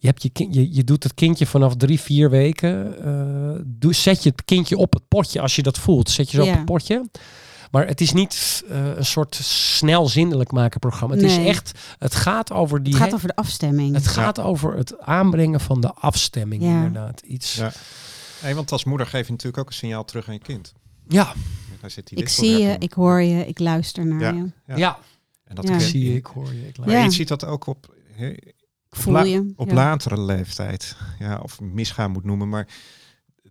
je, 0.06 0.12
hebt 0.12 0.24
je, 0.24 0.30
kind, 0.30 0.54
je, 0.54 0.74
je 0.74 0.84
doet 0.84 1.04
het 1.04 1.14
kindje 1.14 1.46
vanaf 1.46 1.76
drie, 1.76 2.00
vier 2.00 2.30
weken. 2.30 2.96
Uh, 3.06 3.62
doe, 3.66 3.94
zet 3.94 4.24
je 4.24 4.30
het 4.30 4.46
kindje 4.46 4.78
op 4.78 4.94
het 4.94 5.08
potje 5.08 5.42
als 5.42 5.56
je 5.56 5.64
dat 5.64 5.78
voelt. 5.78 6.10
Zet 6.10 6.32
je 6.32 6.38
zo 6.38 6.44
ja. 6.44 6.52
op 6.52 6.58
het 6.58 6.66
potje. 6.66 7.10
Maar 7.72 7.88
het 7.88 8.02
is 8.02 8.14
niet 8.14 8.64
uh, 8.70 8.96
een 8.96 9.06
soort 9.06 9.36
snel 9.36 10.08
zindelijk 10.08 10.52
maken 10.52 10.80
programma. 10.80 11.16
Het 11.16 11.26
nee. 11.26 11.40
is 11.40 11.48
echt, 11.48 11.72
het 12.00 12.16
gaat 12.16 12.52
over 12.52 12.84
die... 12.84 12.94
Het 12.94 13.04
gaat 13.04 13.14
over 13.14 13.28
de 13.28 13.36
afstemming. 13.36 13.96
Het 13.96 14.08
gaat 14.08 14.38
ja. 14.38 14.44
over 14.44 14.78
het 14.78 15.00
aanbrengen 15.00 15.60
van 15.60 15.82
de 15.82 15.94
afstemming 15.94 16.64
ja. 16.64 16.70
inderdaad. 16.70 17.22
Iets... 17.22 17.56
Ja. 17.56 17.72
Hey, 18.40 18.56
want 18.56 18.72
als 18.72 18.84
moeder 18.84 19.08
geef 19.08 19.26
je 19.26 19.32
natuurlijk 19.32 19.58
ook 19.58 19.68
een 19.68 19.74
signaal 19.74 20.06
terug 20.06 20.28
aan 20.28 20.34
je 20.34 20.40
kind. 20.40 20.74
Ja. 21.08 21.34
Daar 21.82 21.92
zit 21.92 22.08
die 22.08 22.18
ik 22.18 22.30
zie 22.30 22.58
je, 22.58 22.76
ik 22.80 22.94
hoor 22.94 23.22
je, 23.22 23.48
ik 23.48 23.60
luister 23.60 24.06
naar 24.06 24.36
je. 24.36 24.52
Ja. 24.68 24.76
ja. 24.76 24.98
En 25.46 25.56
dat 25.56 25.82
zie 25.82 26.10
je, 26.10 26.16
ik 26.16 26.26
hoor 26.26 26.54
je, 26.54 26.68
ik 26.68 26.78
luister. 26.78 26.86
Maar 26.86 27.04
je 27.04 27.12
ziet 27.12 27.28
dat 27.28 27.46
ook 27.46 27.68
op... 27.68 27.94
Voel 28.98 29.24
je. 29.24 29.54
op 29.56 29.72
latere 29.72 30.22
leeftijd. 30.22 30.96
Ja, 31.20 31.40
of 31.44 31.60
misgaan 31.62 32.12
moet 32.12 32.24
noemen. 32.26 32.50
Maar 32.50 32.68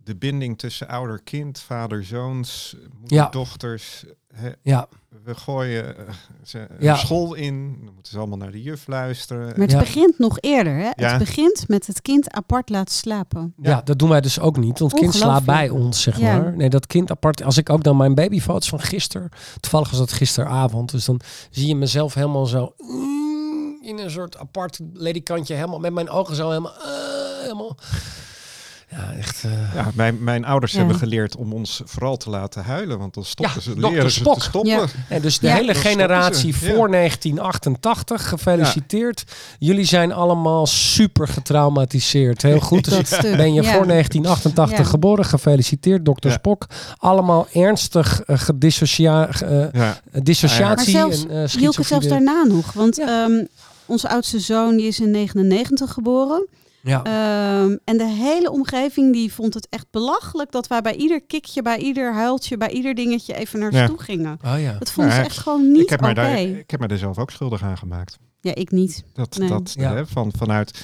de 0.03 0.15
binding 0.15 0.57
tussen 0.57 0.87
ouder-kind, 0.87 1.59
vader-zoons, 1.59 2.75
Ja. 2.79 2.87
moeder-dochters. 2.99 4.05
hè, 4.33 4.49
Ja, 4.61 4.87
We 5.23 5.35
gooien 5.35 5.97
eh, 5.97 6.13
ze 6.43 6.59
een 6.59 6.67
Ja. 6.79 6.95
school 6.95 7.33
in, 7.33 7.77
dan 7.83 7.93
moeten 7.93 8.11
ze 8.11 8.17
allemaal 8.17 8.37
naar 8.37 8.51
de 8.51 8.61
juf 8.61 8.87
luisteren. 8.87 9.45
Maar 9.45 9.55
het 9.55 9.71
Ja. 9.71 9.79
begint 9.79 10.19
nog 10.19 10.37
eerder. 10.39 10.75
Hè? 10.75 10.89
Ja. 10.95 11.09
Het 11.09 11.17
begint 11.17 11.67
met 11.67 11.87
het 11.87 12.01
kind 12.01 12.31
apart 12.31 12.69
laten 12.69 12.93
slapen. 12.95 13.53
ja. 13.61 13.69
Ja. 13.69 13.81
dat 13.81 13.99
doen 13.99 14.09
wij 14.09 14.21
dus 14.21 14.39
ook 14.39 14.57
niet. 14.57 14.79
Want 14.79 14.91
het 14.91 15.01
kind 15.01 15.13
slaapt 15.13 15.45
bij 15.45 15.69
ons, 15.69 16.01
zeg 16.01 16.19
Ja. 16.19 16.37
maar. 16.37 16.55
Nee, 16.55 16.69
dat 16.69 16.87
kind 16.87 17.11
apart. 17.11 17.43
Als 17.43 17.57
ik 17.57 17.69
ook 17.69 17.83
dan 17.83 17.97
mijn 17.97 18.15
babyfoto's 18.15 18.69
van 18.69 18.79
gisteren. 18.79 19.29
Toevallig 19.59 19.89
was 19.89 19.99
dat 19.99 20.11
gisteravond. 20.11 20.91
Dus 20.91 21.05
dan 21.05 21.19
zie 21.49 21.67
je 21.67 21.75
mezelf 21.75 22.13
helemaal 22.13 22.45
zo. 22.45 22.73
mm, 22.77 23.24
In 23.85 23.97
een 23.97 24.11
soort 24.11 24.37
apart 24.37 24.79
ledikantje. 24.93 25.53
Helemaal 25.53 25.79
met 25.79 25.93
mijn 25.93 26.09
ogen 26.09 26.35
zo 26.35 26.47
helemaal. 26.47 26.73
eh, 26.73 27.41
helemaal. 27.41 27.75
Ja, 28.89 29.13
echt. 29.17 29.43
eh, 29.43 29.51
Ja, 29.75 29.91
mijn, 29.93 30.23
mijn 30.23 30.45
ouders 30.45 30.71
Ja. 30.71 30.77
hebben 30.77 30.95
geleerd 30.97 31.35
om 31.35 31.53
ons 31.53 31.81
vooral 31.85 32.17
te 32.17 32.29
laten 32.29 32.63
huilen, 32.63 32.99
want 32.99 33.13
dan 33.13 33.25
stoppen 33.25 33.55
Ja, 33.55 33.61
ze, 33.61 33.79
leren 33.79 34.11
ze 34.11 34.19
Spock. 34.19 34.33
te 34.33 34.41
stoppen. 34.41 34.71
Ja. 34.71 34.85
En 35.09 35.21
dus 35.21 35.39
de 35.39 35.47
Ja. 35.47 35.53
hele 35.55 35.73
generatie 35.75 36.55
voor 36.55 36.89
1988, 36.89 38.29
gefeliciteerd. 38.29 39.23
Jullie 39.59 39.85
zijn 39.85 40.11
allemaal 40.13 40.65
super 40.67 41.27
getraumatiseerd. 41.27 42.41
Heel 42.41 42.59
goed. 42.71 42.89
Dus 42.89 43.09
ben 43.21 43.53
je 43.53 43.61
Ja. 43.61 43.73
voor 43.73 43.87
1988 43.87 44.77
Ja. 44.77 44.83
geboren, 44.91 45.25
gefeliciteerd, 45.25 46.05
dokter 46.05 46.29
Ja. 46.29 46.35
Spock. 46.35 46.65
Allemaal 46.97 47.47
ernstig 47.53 48.21
gedissocia- 48.27 49.29
eh, 49.29 49.71
Ja, 49.71 49.99
dissociatie 50.23 50.93
Maar 50.97 51.11
zelfs, 51.13 51.25
en 51.53 51.59
Hielke 51.59 51.83
zelfs 51.83 52.07
daarna 52.07 52.43
nog. 52.43 52.73
Want 52.73 52.95
Ja. 52.95 53.29
Onze 53.85 54.09
oudste 54.09 54.39
zoon 54.39 54.75
die 54.77 54.87
is 54.87 54.99
in 54.99 55.11
99 55.11 55.91
geboren. 55.93 56.47
Ja. 56.81 57.03
Ehm, 57.03 57.77
en 57.83 57.97
de 57.97 58.05
hele 58.07 58.51
omgeving 58.51 59.13
die 59.13 59.33
vond 59.33 59.53
het 59.53 59.67
echt 59.69 59.85
belachelijk 59.91 60.51
dat 60.51 60.67
wij 60.67 60.81
bij 60.81 60.95
ieder 60.95 61.21
kikje, 61.21 61.61
bij 61.61 61.77
ieder 61.77 62.13
huiltje, 62.13 62.57
bij 62.57 62.69
ieder 62.69 62.95
dingetje 62.95 63.33
even 63.35 63.59
naar 63.59 63.71
ze 63.71 63.77
Ja. 63.77 63.87
toe 63.87 63.99
gingen. 64.01 64.39
Oh 64.45 64.59
ja. 64.61 64.75
Dat 64.79 64.91
vonden 64.91 65.13
Ja, 65.13 65.19
ze 65.19 65.25
echt 65.25 65.37
gewoon 65.37 65.71
niet 65.71 65.81
ik, 65.81 65.89
heb 65.89 66.03
oké. 66.03 66.13
daar, 66.13 66.37
ik 66.39 66.71
heb 66.71 66.79
mij 66.79 66.89
er 66.89 66.97
zelf 66.97 67.17
ook 67.17 67.31
schuldig 67.31 67.63
aan 67.63 67.77
gemaakt. 67.77 68.17
Ja, 68.41 68.55
ik 68.55 68.71
niet. 68.71 69.03
Dat, 69.13 69.37
Nee. 69.37 69.49
dat 69.49 69.73
Ja. 69.77 69.93
hè, 69.93 70.07
van, 70.07 70.31
vanuit, 70.37 70.81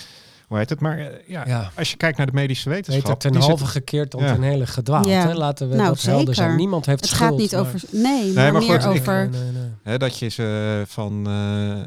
hoe 0.51 0.59
heet 0.59 0.69
het? 0.69 0.79
Maar 0.79 0.97
eh, 0.99 1.05
ja, 1.27 1.43
Ja. 1.47 1.71
als 1.75 1.91
je 1.91 1.97
kijkt 1.97 2.17
naar 2.17 2.25
de 2.25 2.33
medische 2.33 2.69
wetenschap. 2.69 3.19
ten 3.19 3.31
die 3.31 3.41
halve 3.41 3.63
zit- 3.63 3.71
gekeerd 3.73 4.11
dan 4.11 4.21
Ja. 4.23 4.33
ten 4.33 4.41
hele 4.41 4.65
gedwaald. 4.67 5.05
Ja. 5.05 5.27
Hè? 5.27 5.33
Laten 5.33 5.69
we 5.69 5.75
Nou, 5.75 5.87
dat 5.87 6.01
helder 6.01 6.19
zeker. 6.19 6.35
zijn. 6.35 6.55
Niemand 6.55 6.85
heeft 6.85 6.99
Het 6.99 7.09
schuld. 7.09 7.29
gaat 7.29 7.39
niet 7.39 7.51
maar- 7.51 7.59
over. 7.61 7.81
Nee, 7.91 8.33
maar, 8.33 8.51
maar 8.53 8.61
meer 8.61 8.81
goed, 8.81 8.95
ik- 8.95 8.99
over. 9.01 9.29
Nee, 9.29 9.41
nee, 9.41 9.51
nee. 9.51 9.69
Hè, 9.83 9.97
dat 9.97 10.17
je 10.19 10.27
ze 10.27 10.83
van 10.87 11.27
eh, 11.27 11.71
eh, 11.71 11.85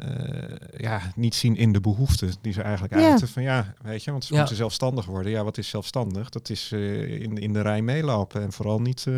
ja, 0.76 1.00
niet 1.16 1.34
zien 1.34 1.56
in 1.56 1.72
de 1.72 1.80
behoeften 1.80 2.32
die 2.40 2.52
ze 2.52 2.62
eigenlijk 2.62 2.94
Ja. 2.94 3.08
uiten. 3.08 3.28
Van 3.28 3.42
ja, 3.42 3.74
weet 3.82 4.04
je, 4.04 4.10
want 4.10 4.24
ze 4.24 4.32
Ja. 4.32 4.38
moeten 4.38 4.56
zelfstandig 4.56 5.04
worden. 5.06 5.32
Ja, 5.32 5.44
wat 5.44 5.58
is 5.58 5.68
zelfstandig? 5.68 6.28
Dat 6.28 6.50
is 6.50 6.70
eh, 6.72 7.20
in, 7.22 7.36
in 7.38 7.52
de 7.52 7.60
rij 7.60 7.82
meelopen 7.82 8.42
en 8.42 8.52
vooral 8.52 8.80
niet 8.80 9.04
eh 9.06 9.14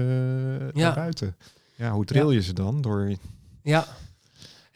Ja. 0.58 0.70
naar 0.74 0.94
buiten. 0.94 1.36
Ja, 1.74 1.90
hoe 1.90 2.04
drill 2.04 2.28
je 2.28 2.42
ze 2.42 2.52
dan? 2.52 2.80
Door 2.80 3.12
Ja. 3.62 3.84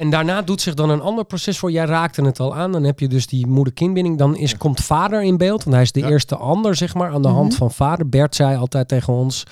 En 0.00 0.10
daarna 0.10 0.42
doet 0.42 0.60
zich 0.60 0.74
dan 0.74 0.90
een 0.90 1.00
ander 1.00 1.24
proces 1.24 1.58
voor. 1.58 1.70
Jij 1.70 1.84
raakte 1.84 2.22
het 2.22 2.40
al 2.40 2.54
aan. 2.54 2.72
Dan 2.72 2.84
heb 2.84 3.00
je 3.00 3.08
dus 3.08 3.26
die 3.26 3.46
moeder-kindbinding. 3.46 4.18
Dan 4.18 4.36
is, 4.36 4.50
Ja. 4.50 4.56
komt 4.56 4.80
vader 4.80 5.22
in 5.22 5.36
beeld. 5.36 5.62
Want 5.62 5.74
hij 5.74 5.84
is 5.84 5.92
de 5.92 6.00
Ja. 6.00 6.08
eerste 6.08 6.36
ander, 6.36 6.74
zeg 6.76 6.94
maar, 6.94 7.10
aan 7.12 7.22
de 7.22 7.28
hand 7.28 7.48
Mhm. 7.48 7.58
van 7.58 7.70
vader. 7.70 8.08
Bert 8.08 8.34
zei 8.34 8.56
altijd 8.56 8.88
tegen 8.88 9.12
ons... 9.12 9.44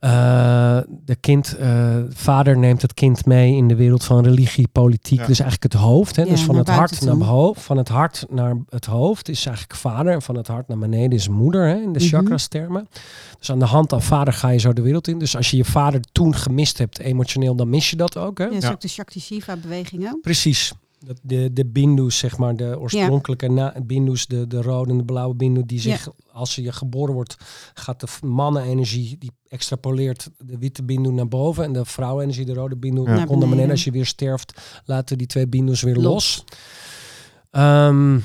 eh, 0.00 0.78
de 1.04 1.16
kind, 1.20 1.56
eh, 1.56 1.96
vader 2.08 2.58
neemt 2.58 2.82
het 2.82 2.94
kind 2.94 3.26
mee 3.26 3.56
in 3.56 3.68
de 3.68 3.74
wereld 3.74 4.04
van 4.04 4.24
religie, 4.24 4.68
politiek. 4.68 5.18
Ja. 5.18 5.26
Dus 5.26 5.40
eigenlijk 5.40 5.72
het 5.72 5.82
hoofd. 5.82 6.16
Hè? 6.16 6.22
Ja, 6.22 6.28
dus 6.28 6.42
van 6.42 6.56
het 6.56 6.68
hart 6.68 7.00
naar 7.00 7.16
hoofd. 7.16 7.60
Van 7.60 7.76
het 7.76 7.88
hart 7.88 8.26
naar 8.30 8.56
het 8.68 8.84
hoofd 8.86 9.28
is 9.28 9.46
eigenlijk 9.46 9.76
vader. 9.76 10.12
En 10.12 10.22
van 10.22 10.36
het 10.36 10.46
hart 10.46 10.68
naar 10.68 10.78
beneden 10.78 11.18
is 11.18 11.28
moeder. 11.28 11.66
Hè? 11.68 11.74
In 11.74 11.92
de 11.92 11.98
Mhm. 11.98 12.08
chakras 12.08 12.46
termen. 12.48 12.88
Dus 13.38 13.50
aan 13.50 13.58
de 13.58 13.64
hand 13.64 13.88
van 13.90 14.02
vader 14.02 14.32
ga 14.32 14.48
je 14.48 14.58
zo 14.58 14.72
de 14.72 14.82
wereld 14.82 15.08
in. 15.08 15.18
Dus 15.18 15.36
als 15.36 15.50
je 15.50 15.56
je 15.56 15.64
vader 15.64 16.00
toen 16.12 16.34
gemist 16.34 16.78
hebt 16.78 16.98
emotioneel, 16.98 17.54
dan 17.56 17.68
mis 17.70 17.90
je 17.90 17.96
dat 17.96 18.16
ook. 18.16 18.38
Hè? 18.38 18.44
Ja, 18.44 18.50
dat 18.50 18.58
is 18.62 18.64
Ja. 18.66 18.70
ook 18.72 18.80
de 18.80 18.88
Shakti 18.88 19.20
Shiva 19.20 19.56
bewegingen. 19.56 20.18
Precies. 20.22 20.72
Dat 21.06 21.18
de, 21.22 21.52
de 21.52 21.66
bindoes, 21.66 22.18
zeg 22.18 22.38
maar, 22.38 22.56
de 22.56 22.78
oorspronkelijke 22.80 23.48
na, 23.48 23.74
bindoes, 23.82 24.26
de, 24.26 24.46
de 24.46 24.62
rode 24.62 24.90
en 24.90 24.96
de 24.98 25.04
blauwe 25.04 25.34
bindoe, 25.34 25.66
die 25.66 25.80
zich, 25.80 26.08
als 26.32 26.54
je 26.54 26.72
geboren 26.72 27.14
wordt, 27.14 27.36
gaat 27.74 28.00
de 28.00 28.26
mannenenergie, 28.26 29.18
die 29.18 29.30
extrapoleert 29.48 30.30
de 30.38 30.58
witte 30.58 30.82
bindoe 30.82 31.12
naar 31.12 31.28
boven 31.28 31.64
en 31.64 31.72
de 31.72 31.84
vrouwenenergie, 31.84 32.44
de 32.44 32.54
rode 32.54 32.76
bindoe, 32.76 33.08
Ja. 33.08 33.14
naar 33.14 33.28
onder 33.28 33.48
beneden. 33.48 33.70
Als 33.70 33.84
je 33.84 33.90
weer 33.90 34.06
sterft, 34.06 34.80
laten 34.84 35.18
die 35.18 35.26
twee 35.26 35.48
bindoes 35.48 35.82
weer 35.82 35.96
los. 35.96 36.04
Los. 36.04 36.44
Ehm, 37.50 38.18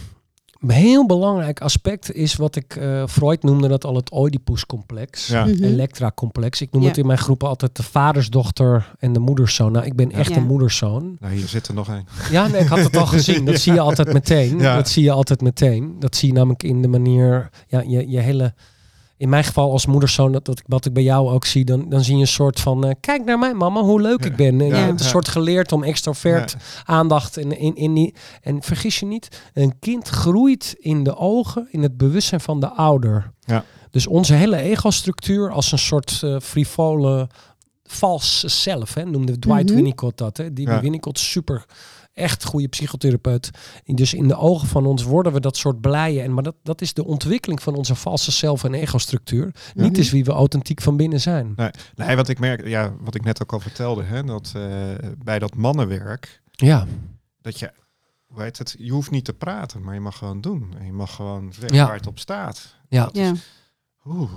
een 0.67 0.75
heel 0.75 1.05
belangrijk 1.05 1.61
aspect 1.61 2.13
is 2.13 2.35
wat 2.35 2.55
ik, 2.55 2.75
eh, 2.75 3.03
Freud 3.07 3.43
noemde 3.43 3.67
dat 3.67 3.85
al 3.85 3.95
het 3.95 4.13
Oedipus-complex. 4.13 5.27
Ja. 5.27 5.45
Mhm. 5.45 5.63
Elektra-complex. 5.63 6.61
Ik 6.61 6.71
noem 6.71 6.81
Ja. 6.81 6.87
het 6.87 6.97
in 6.97 7.05
mijn 7.05 7.19
groepen 7.19 7.47
altijd 7.47 7.75
de 7.75 7.83
vadersdochter 7.83 8.93
en 8.99 9.13
de 9.13 9.19
moederszoon. 9.19 9.71
Nou, 9.71 9.85
ik 9.85 9.95
ben 9.95 10.11
echt 10.11 10.29
Ja. 10.29 10.35
een 10.37 10.45
moederszoon. 10.45 11.15
nou, 11.19 11.33
hier 11.33 11.47
zit 11.47 11.67
er 11.67 11.73
nog 11.73 11.87
een. 11.87 12.05
Ja, 12.31 12.47
nee, 12.47 12.61
ik 12.61 12.67
had 12.67 12.79
het 12.79 12.97
al 12.97 13.05
gezien. 13.15 13.45
Dat 13.45 13.59
zie 13.59 13.73
je 13.73 13.79
altijd 13.79 14.13
meteen. 14.13 14.59
Ja. 14.59 14.75
Dat 14.75 14.89
zie 14.89 15.03
je 15.03 15.11
altijd 15.11 15.41
meteen. 15.41 15.95
Dat 15.99 16.15
zie 16.15 16.27
je 16.27 16.33
namelijk 16.33 16.63
in 16.63 16.81
de 16.81 16.87
manier, 16.87 17.49
ja, 17.67 17.83
je, 17.87 18.09
je 18.09 18.19
hele... 18.19 18.53
In 19.17 19.29
mijn 19.29 19.43
geval 19.43 19.71
als 19.71 19.85
moederszoon, 19.85 20.31
dat, 20.31 20.45
dat 20.45 20.59
ik, 20.59 20.65
wat 20.67 20.85
ik 20.85 20.93
bij 20.93 21.03
jou 21.03 21.29
ook 21.29 21.45
zie, 21.45 21.65
dan, 21.65 21.89
dan 21.89 22.03
zie 22.03 22.15
je 22.15 22.21
een 22.21 22.27
soort 22.27 22.59
van... 22.59 22.85
eh, 22.85 22.91
kijk 22.99 23.25
naar 23.25 23.39
mij 23.39 23.53
mama, 23.53 23.81
hoe 23.81 24.01
leuk 24.01 24.25
ik 24.25 24.35
ben. 24.35 24.61
En 24.61 24.67
Ja, 24.67 24.75
je 24.75 24.81
hebt 24.81 24.99
een 24.99 25.05
ja. 25.05 25.11
soort 25.11 25.27
geleerd 25.27 25.71
om 25.71 25.83
extrovert 25.83 26.51
Ja. 26.51 26.57
aandacht 26.83 27.37
in, 27.37 27.57
in, 27.59 27.75
in 27.75 27.93
die... 27.93 28.15
En 28.41 28.61
vergis 28.63 28.99
je 28.99 29.05
niet, 29.05 29.41
een 29.53 29.79
kind 29.79 30.07
groeit 30.07 30.75
in 30.79 31.03
de 31.03 31.15
ogen, 31.17 31.67
in 31.71 31.81
het 31.81 31.97
bewustzijn 31.97 32.41
van 32.41 32.59
de 32.59 32.69
ouder. 32.69 33.31
Ja. 33.39 33.63
Dus 33.91 34.07
onze 34.07 34.33
hele 34.33 34.57
ego-structuur 34.57 35.51
als 35.51 35.71
een 35.71 35.77
soort 35.79 36.19
eh, 36.23 36.39
frivole 36.39 37.29
valse 37.83 38.47
zelf, 38.47 38.93
hè, 38.93 39.05
noemde 39.05 39.39
Dwight 39.39 39.65
Mhm. 39.65 39.75
Winnicott 39.75 40.17
dat. 40.17 40.37
Hè. 40.37 40.53
Die, 40.53 40.67
Winnicott 40.69 41.19
super, 41.19 41.65
echt 42.15 42.43
goede 42.45 42.67
psychotherapeut. 42.67 43.49
En 43.85 43.95
Dus 43.95 44.13
in 44.13 44.27
de 44.27 44.35
ogen 44.37 44.67
van 44.67 44.85
ons 44.85 45.03
worden 45.03 45.33
we 45.33 45.39
dat 45.39 45.57
soort 45.57 45.81
blije. 45.81 46.21
En, 46.21 46.33
maar 46.33 46.43
dat, 46.43 46.55
dat 46.63 46.81
is 46.81 46.93
de 46.93 47.05
ontwikkeling 47.05 47.61
van 47.61 47.75
onze 47.75 47.95
valse 47.95 48.31
zelf- 48.31 48.63
en 48.63 48.73
ego-structuur. 48.73 49.55
Niet 49.73 49.97
is 49.97 50.11
wie 50.11 50.23
we 50.25 50.31
authentiek 50.31 50.81
van 50.81 50.97
binnen 50.97 51.21
zijn. 51.21 51.53
Nee, 51.55 51.69
nee, 51.95 52.15
wat 52.15 52.27
ik 52.29 52.39
merk, 52.39 52.67
ja, 52.67 52.93
wat 52.99 53.15
ik 53.15 53.23
net 53.23 53.41
ook 53.41 53.53
al 53.53 53.59
vertelde, 53.59 54.03
hè, 54.03 54.23
dat 54.23 54.51
eh, 54.55 54.63
bij 55.23 55.39
dat 55.39 55.55
mannenwerk, 55.55 56.41
Ja, 56.51 56.85
dat 57.41 57.59
je, 57.59 57.71
hoe 58.25 58.41
heet 58.41 58.57
het, 58.57 58.75
je 58.79 58.91
hoeft 58.91 59.11
niet 59.11 59.25
te 59.25 59.33
praten, 59.33 59.81
maar 59.83 59.93
je 59.93 59.99
mag 59.99 60.17
gewoon 60.17 60.41
doen. 60.41 60.73
En 60.77 60.85
je 60.85 60.91
mag 60.93 61.15
gewoon 61.15 61.43
Ja. 61.45 61.59
zeggen 61.59 61.77
waar 61.85 61.95
het 61.95 62.07
op 62.07 62.19
staat. 62.19 62.75
ja, 62.89 63.03
Dat 63.05 63.15
is- 63.15 63.21
Ja. 63.27 63.33
Oeh, 64.05 64.31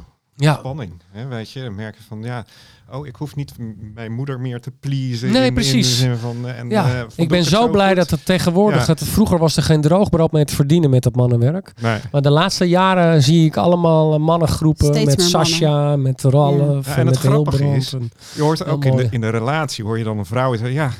ja. 0.44 0.54
spanning. 0.58 0.92
Hè, 1.10 1.26
weet 1.26 1.50
je, 1.50 1.62
dan 1.62 1.74
merk 1.74 1.96
je 1.96 2.02
van, 2.08 2.22
ja, 2.22 2.44
oh, 2.92 3.06
ik 3.06 3.16
hoef 3.16 3.34
niet 3.36 3.52
mijn 3.94 4.12
moeder 4.12 4.40
meer 4.40 4.60
te 4.60 4.70
pleasen. 4.80 5.30
Nee, 5.32 5.40
in, 5.40 5.46
In 5.46 5.54
precies. 5.54 5.88
de 5.88 5.94
zin 5.94 6.16
van, 6.16 6.36
eh, 6.48 6.58
en, 6.58 6.70
Ja, 6.70 6.94
eh, 6.94 7.00
ik 7.16 7.28
ben 7.28 7.44
zo 7.44 7.68
blij 7.68 7.86
goed? 7.88 7.96
dat 7.96 8.10
het 8.10 8.24
tegenwoordig, 8.24 8.80
Ja. 8.80 8.86
dat 8.86 9.00
het, 9.00 9.08
vroeger 9.08 9.38
was 9.38 9.56
er 9.56 9.62
geen 9.62 9.80
droogbrood 9.80 10.32
mee 10.32 10.44
te 10.44 10.54
verdienen 10.54 10.90
met 10.90 11.02
dat 11.02 11.14
mannenwerk. 11.16 11.72
Nee. 11.80 11.98
Maar 12.12 12.22
de 12.22 12.30
laatste 12.30 12.64
jaren 12.68 13.22
zie 13.22 13.44
ik 13.46 13.56
allemaal 13.56 14.14
eh, 14.14 14.20
mannengroepen 14.20 14.86
Steeds 14.86 15.04
met 15.06 15.16
meer 15.18 15.26
Sascha, 15.26 15.96
met 15.96 16.22
Ralf 16.22 16.86
Ja, 16.86 16.92
en 16.92 16.96
en 16.96 16.96
het 16.96 17.04
met 17.04 17.16
grappige 17.18 17.64
is- 17.64 17.92
en- 17.92 18.10
Je 18.34 18.42
hoort 18.42 18.66
ook 18.66 18.84
in 18.84 18.96
de, 18.96 19.06
in 19.10 19.20
de 19.20 19.28
relatie, 19.30 19.84
hoor 19.84 19.98
je 19.98 20.04
dan 20.04 20.18
een 20.18 20.26
vrouw 20.26 20.50
die 20.50 20.58
zegt, 20.60 20.72
ja, 20.72 20.90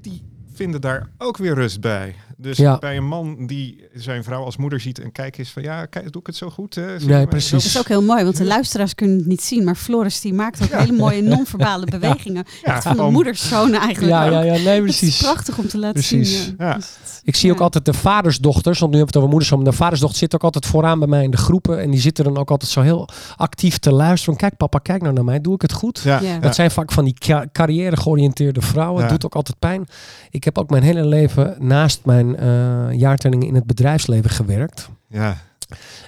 die 0.00 0.22
vinden 0.54 0.80
daar 0.80 1.08
ook 1.18 1.36
weer 1.36 1.54
rust 1.54 1.80
bij. 1.80 2.14
Dus 2.38 2.56
Ja. 2.56 2.78
bij 2.78 2.96
een 2.96 3.06
man 3.06 3.46
die 3.46 3.84
zijn 3.94 4.24
vrouw 4.24 4.44
als 4.44 4.56
moeder 4.56 4.80
ziet 4.80 4.98
en 5.00 5.12
kijkt 5.12 5.38
is 5.38 5.50
van, 5.50 5.62
ja, 5.62 5.86
kijk, 5.86 6.12
doe 6.12 6.20
ik 6.20 6.26
het 6.26 6.36
zo 6.36 6.50
goed? 6.50 6.74
Hè? 6.74 6.98
Zie 6.98 7.08
Nee, 7.08 7.26
precies. 7.26 7.50
Dat 7.50 7.62
is 7.62 7.78
ook 7.78 7.88
heel 7.88 8.02
mooi, 8.02 8.24
want 8.24 8.36
de 8.36 8.44
luisteraers 8.44 8.94
kunnen 8.94 9.16
het 9.16 9.26
niet 9.26 9.42
zien. 9.42 9.64
Maar 9.64 9.74
Floris 9.74 10.20
die 10.20 10.34
maakt 10.34 10.62
ook 10.62 10.80
hele 10.80 10.92
mooie 10.92 11.22
non-verbale 11.32 11.86
bewegingen. 11.86 12.44
Ja, 12.64 12.74
Echt 12.74 12.82
van 12.82 12.96
de 12.96 13.02
moederszoon 13.02 13.74
eigenlijk 13.74 14.12
Ja, 14.12 14.24
ja, 14.24 14.42
ja, 14.42 14.52
nee, 14.52 14.80
Het 14.80 14.88
is 14.88 14.98
precies. 14.98 15.22
prachtig 15.22 15.58
om 15.58 15.68
te 15.68 15.78
laten 15.78 15.92
Precies. 15.92 16.44
zien. 16.44 16.54
Ja. 16.58 16.66
Ja. 16.68 16.74
Dus 16.74 16.96
Ik 17.22 17.36
zie 17.36 17.52
ook 17.52 17.60
altijd 17.60 17.84
de 17.84 17.92
vadersdochters, 17.92 18.78
want 18.78 18.92
nu 18.92 18.98
hebben 18.98 19.00
we 19.00 19.06
het 19.06 19.16
over 19.16 19.28
moeders, 19.28 19.50
maar 19.50 19.72
de 19.72 19.76
vadersdochter 19.84 20.18
zit 20.18 20.34
ook 20.34 20.44
altijd 20.44 20.66
vooraan 20.66 20.98
bij 20.98 21.08
mij 21.08 21.22
in 21.24 21.30
de 21.30 21.36
groepen. 21.36 21.80
En 21.80 21.90
die 21.90 22.00
zitten 22.00 22.24
dan 22.24 22.36
ook 22.36 22.50
altijd 22.50 22.70
zo 22.70 22.80
heel 22.80 23.08
actief 23.36 23.78
te 23.78 23.92
luisteren. 23.92 24.38
Kijk 24.38 24.56
papa, 24.56 24.78
kijk 24.78 25.02
nou 25.02 25.14
naar 25.14 25.24
mij, 25.24 25.40
doe 25.40 25.54
ik 25.54 25.62
het 25.62 25.72
goed? 25.72 26.00
Ja, 26.04 26.20
Ja. 26.20 26.28
ja. 26.32 26.38
Dat 26.38 26.54
zijn 26.54 26.70
vaak 26.70 26.92
van 26.92 27.04
die 27.04 27.14
ca- 27.14 27.46
carrière 27.52 27.96
georiënteerde 27.96 28.60
vrouwen. 28.60 29.08
Doet 29.08 29.24
ook 29.24 29.34
altijd 29.34 29.58
pijn. 29.58 29.86
Ik 30.30 30.44
heb 30.44 30.58
ook 30.58 30.70
mijn 30.70 30.82
hele 30.82 31.06
leven 31.06 31.56
naast 31.58 32.00
mijn 32.04 32.25
eh 32.34 32.98
jaartelling 32.98 33.44
in 33.44 33.54
het 33.54 33.66
bedrijfsleven 33.66 34.30
gewerkt. 34.30 34.88
ja. 35.08 35.36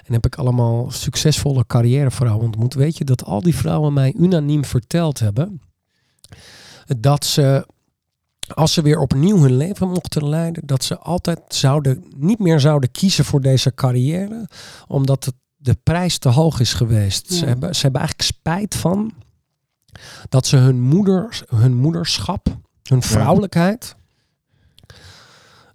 En 0.05 0.13
heb 0.13 0.25
ik 0.25 0.35
allemaal 0.35 0.91
succesvolle 0.91 1.65
carrièrevrouwen 1.67 2.45
ontmoet. 2.45 2.73
Weet 2.73 2.97
je 2.97 3.03
dat 3.03 3.23
al 3.23 3.41
die 3.41 3.55
vrouwen 3.55 3.93
mij 3.93 4.13
unaniem 4.17 4.65
verteld 4.65 5.19
hebben 5.19 5.61
dat 6.97 7.25
ze, 7.25 7.67
als 8.53 8.73
ze 8.73 8.81
weer 8.81 8.99
opnieuw 8.99 9.37
hun 9.37 9.57
leven 9.57 9.89
mochten 9.89 10.29
leiden, 10.29 10.65
dat 10.65 10.83
ze 10.83 10.97
altijd 10.97 11.39
zouden, 11.47 12.03
niet 12.15 12.39
meer 12.39 12.59
zouden 12.59 12.91
kiezen 12.91 13.25
voor 13.25 13.41
deze 13.41 13.73
carrière, 13.73 14.47
omdat 14.87 15.25
het, 15.25 15.35
de 15.55 15.77
prijs 15.83 16.17
te 16.17 16.29
hoog 16.29 16.59
is 16.59 16.73
geweest. 16.73 17.33
Ze, 17.33 17.45
hebben, 17.45 17.75
ze 17.75 17.81
hebben 17.81 18.01
eigenlijk 18.01 18.29
spijt 18.29 18.75
van 18.75 19.11
dat 20.29 20.47
ze 20.47 20.57
hun, 20.57 20.81
moeder, 20.81 21.43
hun 21.55 21.75
moederschap, 21.75 22.57
hun 22.83 23.01
vrouwelijkheid, 23.01 23.95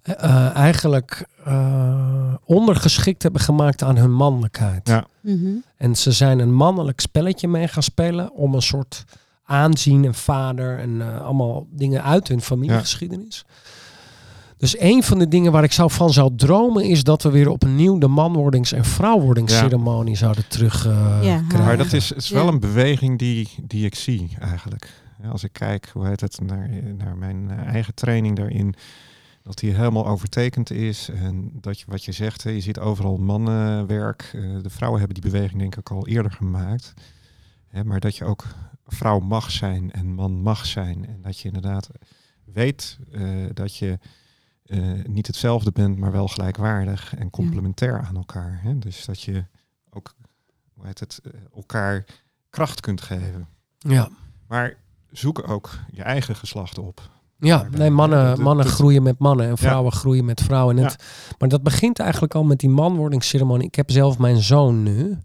eh, 0.05 0.55
eigenlijk 0.55 1.26
eh, 1.44 2.34
ondergeschikt 2.44 3.22
hebben 3.22 3.40
gemaakt 3.40 3.82
aan 3.82 3.96
hun 3.96 4.12
mannelijkheid. 4.12 4.88
Ja. 4.88 5.05
Mhm. 5.20 5.50
En 5.76 5.96
ze 5.96 6.12
zijn 6.12 6.38
een 6.38 6.55
mannelijk 6.55 7.00
spelletje 7.00 7.48
mee 7.48 7.68
gaan 7.68 7.82
spelen 7.82 8.32
om 8.32 8.55
een 8.55 8.62
soort 8.62 9.05
aanzien 9.44 10.05
en 10.05 10.14
vader 10.14 10.78
en 10.78 11.22
allemaal 11.22 11.66
dingen 11.70 12.02
uit 12.02 12.28
hun 12.28 12.40
familiegeschiedenis. 12.40 13.44
Dus 14.57 14.78
een 14.80 15.02
van 15.02 15.18
de 15.18 15.28
dingen 15.28 15.52
waar 15.52 15.64
ik 15.64 15.72
zou 15.72 15.90
van 15.90 16.12
zou 16.12 16.32
dromen 16.36 16.84
is 16.84 17.05
dat 17.05 17.22
we 17.22 17.30
weer 17.30 17.48
opnieuw 17.48 17.98
de 17.98 18.09
manwordings- 18.09 18.72
en 18.72 18.84
vrouwwordingsceremonie 18.84 20.16
zouden 20.16 20.48
terug 20.48 20.86
eh, 20.86 21.18
Ja, 21.22 21.42
krijgen. 21.48 21.64
Maar 21.66 21.76
dat 21.76 21.92
is, 21.92 22.09
het 22.09 22.18
is 22.18 22.28
wel 22.30 22.44
Ja. 22.46 22.52
een 22.52 22.61
beweging 22.61 23.18
die, 23.18 23.48
die 23.62 23.84
ik 23.84 23.94
zie 23.94 24.36
eigenlijk. 24.40 24.90
Als 25.32 25.44
ik 25.44 25.52
kijk, 25.52 25.90
hoe 25.92 26.07
heet 26.07 26.20
het, 26.20 26.38
naar, 26.46 26.68
naar 26.98 27.16
mijn 27.16 27.50
eigen 27.50 27.94
training 27.94 28.36
daarin. 28.36 28.74
Dat 29.45 29.59
die 29.59 29.74
helemaal 29.74 30.07
overtekend 30.07 30.70
is. 30.70 31.09
En 31.09 31.51
dat 31.61 31.80
je 31.80 31.84
wat 31.88 32.05
je 32.05 32.12
zegt, 32.12 32.42
hè, 32.42 32.51
je 32.51 32.61
ziet 32.61 32.78
overal 32.78 33.16
mannenwerk. 33.16 34.30
Eh, 34.32 34.62
de 34.62 34.70
vrouwen 34.70 35.01
hebben 35.01 35.20
die 35.20 35.30
beweging 35.30 35.61
denk 35.61 35.76
ik 35.76 35.90
al 35.90 36.07
eerder 36.07 36.32
gemaakt. 36.32 36.95
Maar 37.84 38.01
dat 38.01 38.16
je 38.16 38.24
ook 38.24 38.45
vrouw 38.86 39.18
mag 39.18 39.51
zijn 39.51 39.92
en 39.92 40.07
man 40.14 40.32
mag 40.32 40.66
zijn. 40.66 41.07
En 41.07 41.22
dat 41.22 41.38
je 41.38 41.47
inderdaad 41.47 41.90
weet 42.45 42.99
eh, 43.12 43.47
dat 43.55 43.76
je 43.76 43.99
eh, 44.64 45.05
niet 45.07 45.26
hetzelfde 45.26 45.72
bent, 45.72 45.99
maar 45.99 46.12
wel 46.12 46.28
gelijkwaardig 46.28 47.14
en 47.16 47.30
complementair 47.30 48.01
aan 48.01 48.16
elkaar. 48.16 48.61
Hè? 48.62 48.78
Dus 48.78 49.05
dat 49.05 49.22
je 49.22 49.45
ook 49.90 50.14
hoe 50.74 50.86
heet 50.86 51.01
het, 51.01 51.20
elkaar 51.55 52.05
kracht 52.51 52.80
kunt 52.80 53.01
geven. 53.01 53.49
Ja. 53.78 54.09
Maar 54.47 54.76
zoek 55.11 55.49
ook 55.49 55.78
je 55.90 56.03
eigen 56.03 56.36
geslacht 56.36 56.78
op. 56.78 57.11
Ja, 57.39 57.66
nee, 57.70 57.91
mannen, 57.91 58.41
mannen 58.41 58.66
groeien 58.66 59.03
met 59.03 59.18
mannen 59.18 59.49
en 59.49 59.59
vrouwen 59.59 59.93
groeien 59.93 60.24
met 60.24 60.41
vrouwen. 60.41 60.78
En 60.78 60.85
het, 60.85 61.05
Maar 61.39 61.49
dat 61.49 61.62
begint 61.62 61.99
eigenlijk 61.99 62.35
al 62.35 62.45
met 62.45 62.59
die 62.59 62.68
manwordingsceremonie. 62.68 63.66
Ik 63.66 63.74
heb 63.74 63.91
zelf 63.91 64.18
mijn 64.18 64.43
zoon 64.43 64.82
nu. 64.82 65.18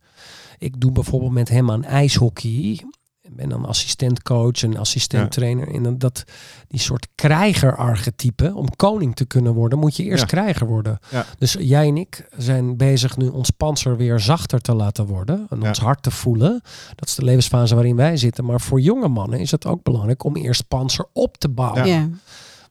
Ik 0.58 0.80
doe 0.80 0.92
bijvoorbeeld 0.92 1.32
met 1.32 1.50
hem 1.50 1.72
aan 1.72 1.84
ijshockey. 1.84 2.84
Ik 3.30 3.36
ben 3.36 3.50
dan 3.50 3.66
assistentcoach 3.66 4.64
en 4.64 4.78
assistenttrainer. 4.78 5.74
En 5.74 5.84
dan 5.84 5.98
dat, 5.98 6.24
die 6.68 6.80
soort 6.80 7.08
krijgerarchetype, 7.16 8.52
om 8.56 8.76
koning 8.76 9.16
te 9.16 9.26
kunnen 9.26 9.54
worden, 9.54 9.80
moet 9.80 9.96
je 9.96 10.04
eerst 10.04 10.22
Ja. 10.22 10.28
krijger 10.28 10.68
worden. 10.68 11.00
Ja. 11.10 11.26
Dus 11.38 11.56
jij 11.60 11.88
en 11.88 11.98
ik 11.98 12.28
zijn 12.38 12.78
bezig 12.78 13.18
nu 13.18 13.28
ons 13.28 13.50
panzer 13.50 13.98
weer 13.98 14.20
zachter 14.20 14.60
te 14.62 14.74
laten 14.76 15.06
worden. 15.06 15.46
En 15.50 15.62
Ja. 15.62 15.68
ons 15.68 15.80
hart 15.80 16.04
te 16.04 16.12
voelen. 16.12 16.62
Dat 16.96 17.08
is 17.08 17.16
de 17.16 17.24
levensfase 17.24 17.76
waarin 17.76 17.96
wij 17.96 18.18
zitten. 18.18 18.46
Maar 18.46 18.62
voor 18.62 18.82
jonge 18.82 19.08
mannen 19.08 19.40
is 19.40 19.52
het 19.52 19.66
ook 19.66 19.84
belangrijk 19.84 20.24
om 20.24 20.36
eerst 20.36 20.68
panzer 20.68 21.06
op 21.14 21.38
te 21.38 21.50
bouwen. 21.50 21.86
Ja. 21.88 21.94
Ja. 21.96 22.10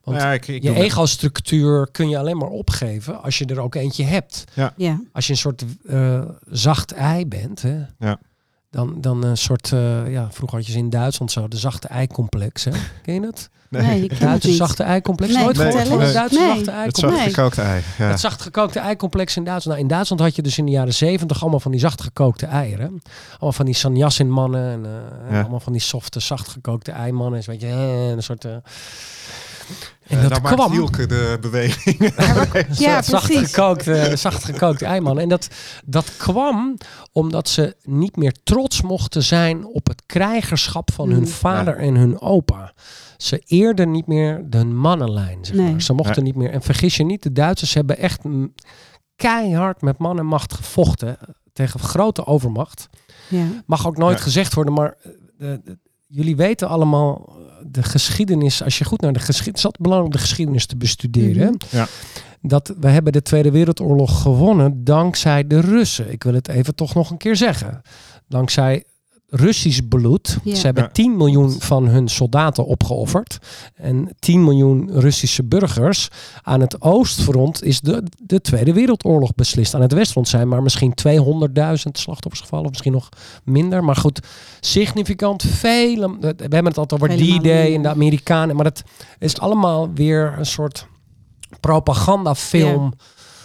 Want 0.03 0.21
ja, 0.21 0.31
ik, 0.33 0.47
ik 0.47 0.63
je 0.63 0.73
ego-structuur 0.73 1.87
kun 1.91 2.09
je 2.09 2.17
alleen 2.17 2.37
maar 2.37 2.47
opgeven 2.49 3.21
als 3.21 3.37
je 3.37 3.45
er 3.45 3.59
ook 3.59 3.75
eentje 3.75 4.03
hebt. 4.03 4.43
ja. 4.75 4.99
Als 5.11 5.25
je 5.27 5.31
een 5.31 5.37
soort 5.37 5.65
eh, 5.87 6.21
zacht 6.49 6.91
ei 6.91 7.27
bent, 7.27 7.61
hè, 7.61 7.77
Ja. 7.99 8.19
Dan, 8.69 9.01
dan 9.01 9.23
een 9.23 9.37
soort, 9.37 9.71
eh, 9.73 10.11
ja, 10.11 10.27
vroeger 10.31 10.57
had 10.57 10.65
je 10.67 10.71
ze 10.71 10.77
in 10.77 10.89
Duitsland 10.89 11.31
zo, 11.31 11.47
de 11.47 11.57
zachte 11.57 11.87
ei-complex. 11.87 12.63
Hè? 12.63 12.71
Ken 13.03 13.13
je 13.13 13.21
dat? 13.21 13.49
Nee, 13.69 14.01
ik 14.03 14.07
ken 14.09 14.17
het 14.17 14.27
Duitse 14.27 14.47
niet. 14.47 14.57
zachte 14.57 14.83
ei-complex. 14.83 15.33
Nee, 15.33 15.43
Nooit 15.43 15.57
Nee, 15.57 15.65
gehoord 15.71 15.87
van 15.87 15.97
nee. 15.97 16.05
het 16.05 16.15
Duitse 16.15 16.39
Nee. 16.39 16.47
zachte 16.47 16.59
het 16.71 16.79
ei-complex? 16.79 16.99
zacht 17.13 17.25
Nee. 17.25 17.33
gekookte 17.33 17.61
ei. 17.61 17.81
Ja. 17.97 18.05
Het 18.09 18.19
zacht 18.19 18.41
gekookte 18.41 18.79
ei-complex 18.79 19.35
in 19.37 19.43
Duitsland. 19.43 19.77
Nou, 19.77 19.89
in 19.89 19.93
Duitsland 19.95 20.21
had 20.21 20.35
je 20.35 20.41
dus 20.41 20.57
in 20.57 20.65
de 20.65 20.71
jaren 20.71 20.93
zeventig 20.93 21.41
allemaal 21.41 21.59
van 21.59 21.71
die 21.71 21.79
zacht 21.79 22.01
gekookte 22.01 22.45
eieren. 22.45 23.01
Allemaal 23.31 23.51
van 23.51 23.65
die 23.65 23.75
sanyasin 23.75 24.29
mannen 24.31 24.71
en 24.71 24.85
eh, 24.85 25.31
Ja. 25.33 25.39
allemaal 25.41 25.59
van 25.59 25.73
die 25.73 25.81
softe, 25.81 26.19
zacht 26.19 26.47
gekookte 26.47 26.91
eimannen. 26.91 27.41
Weet 27.45 27.61
je, 27.61 27.67
een 27.67 28.23
soort... 28.23 28.45
eh, 28.45 28.55
en 30.09 30.17
Eh, 30.23 30.29
dat 30.29 30.41
maakt 30.41 30.55
kwam... 30.55 30.71
Hielke 30.71 31.05
de 31.05 31.37
beweging. 31.41 31.97
Ja, 32.79 33.01
zacht 33.01 33.25
precies. 33.31 33.47
gekookte, 33.53 34.11
zacht 34.15 34.43
gekookte 34.43 34.85
eiman. 34.85 35.19
En 35.19 35.29
dat, 35.29 35.47
dat 35.85 36.17
kwam 36.17 36.77
omdat 37.11 37.49
ze 37.49 37.75
niet 37.83 38.15
meer 38.15 38.33
trots 38.43 38.81
mochten 38.81 39.23
zijn 39.23 39.65
op 39.65 39.87
het 39.87 40.03
krijgerschap 40.05 40.91
van 40.93 41.09
hun 41.09 41.19
Mm. 41.19 41.27
vader 41.27 41.77
en 41.77 41.95
hun 41.95 42.21
opa. 42.21 42.73
Ze 43.17 43.41
eerden 43.45 43.91
niet 43.91 44.07
meer 44.07 44.41
de 44.49 44.65
mannenlijn. 44.65 45.45
Zeg 45.45 45.55
Nee. 45.55 45.71
maar. 45.71 45.81
Ze 45.81 45.93
mochten 45.93 46.23
niet 46.23 46.35
meer. 46.35 46.51
En 46.51 46.61
vergis 46.61 46.95
je 46.95 47.03
niet, 47.03 47.23
de 47.23 47.31
Duitsers 47.31 47.73
hebben 47.73 47.97
echt 47.97 48.19
keihard 49.15 49.81
met 49.81 49.97
man 49.97 50.19
en 50.19 50.25
macht 50.25 50.53
gevochten 50.53 51.17
tegen 51.53 51.79
grote 51.79 52.25
overmacht. 52.25 52.87
Ja. 53.27 53.45
Mag 53.65 53.87
ook 53.87 53.97
nooit 53.97 54.17
Ja. 54.17 54.23
gezegd 54.23 54.53
worden, 54.53 54.73
maar 54.73 54.95
eh, 55.03 55.11
de- 55.37 55.61
de- 55.63 55.77
jullie 56.09 56.35
weten 56.35 56.67
allemaal 56.67 57.25
eh, 57.27 57.65
de 57.67 57.83
geschiedenis. 57.83 58.63
Als 58.63 58.77
je 58.77 58.85
goed 58.85 59.01
naar 59.01 59.13
de 59.13 59.19
geschiedenis, 59.19 59.63
het 59.63 59.73
is 59.73 59.79
belangrijk 59.79 60.13
om 60.13 60.19
de 60.19 60.27
geschiedenis 60.27 60.65
te 60.65 60.77
bestuderen. 60.77 61.51
Mhm. 61.51 61.75
Ja. 61.75 61.87
Dat 62.41 62.73
we 62.79 62.89
hebben 62.89 63.13
de 63.13 63.21
Tweede 63.21 63.51
Wereldoorlog 63.51 64.21
gewonnen 64.21 64.83
dankzij 64.83 65.47
de 65.47 65.59
Russen. 65.59 66.11
Ik 66.11 66.23
wil 66.23 66.33
het 66.33 66.47
even 66.47 66.75
toch 66.75 66.93
nog 66.93 67.09
een 67.09 67.17
keer 67.17 67.35
zeggen. 67.35 67.81
Dankzij 68.27 68.83
Russisch 69.29 69.79
bloed. 69.89 70.37
Ja. 70.43 70.55
Ze 70.55 70.65
hebben 70.65 70.83
Ja. 70.83 70.89
10 70.89 71.17
miljoen 71.17 71.51
van 71.51 71.87
hun 71.87 72.07
soldaten 72.07 72.65
opgeofferd. 72.65 73.37
En 73.75 74.09
10 74.19 74.43
miljoen 74.43 74.89
Russische 74.91 75.43
burgers. 75.43 76.07
Aan 76.41 76.61
het 76.61 76.81
oostfront 76.81 77.63
is 77.63 77.81
de, 77.81 78.03
de 78.17 78.41
Tweede 78.41 78.73
Wereldoorlog 78.73 79.35
beslist. 79.35 79.75
Aan 79.75 79.81
het 79.81 79.93
westfront 79.93 80.27
zijn 80.27 80.47
maar 80.47 80.61
misschien 80.63 80.93
200.000 81.07 81.13
slachtoffers 81.91 82.41
gevallen. 82.41 82.65
Of 82.65 82.71
misschien 82.71 82.91
nog 82.91 83.09
minder. 83.43 83.83
Maar 83.83 83.95
goed, 83.95 84.19
significant 84.59 85.43
vele... 85.43 86.17
We 86.19 86.35
hebben 86.37 86.65
het 86.65 86.77
altijd 86.77 87.01
over 87.01 87.15
D-Day 87.17 87.75
en 87.75 87.81
de 87.81 87.89
Amerikanen. 87.89 88.55
Maar 88.55 88.65
het 88.65 88.83
is 89.19 89.39
allemaal 89.39 89.93
weer 89.93 90.33
een 90.37 90.45
soort 90.45 90.87
propagandafilm... 91.59 92.93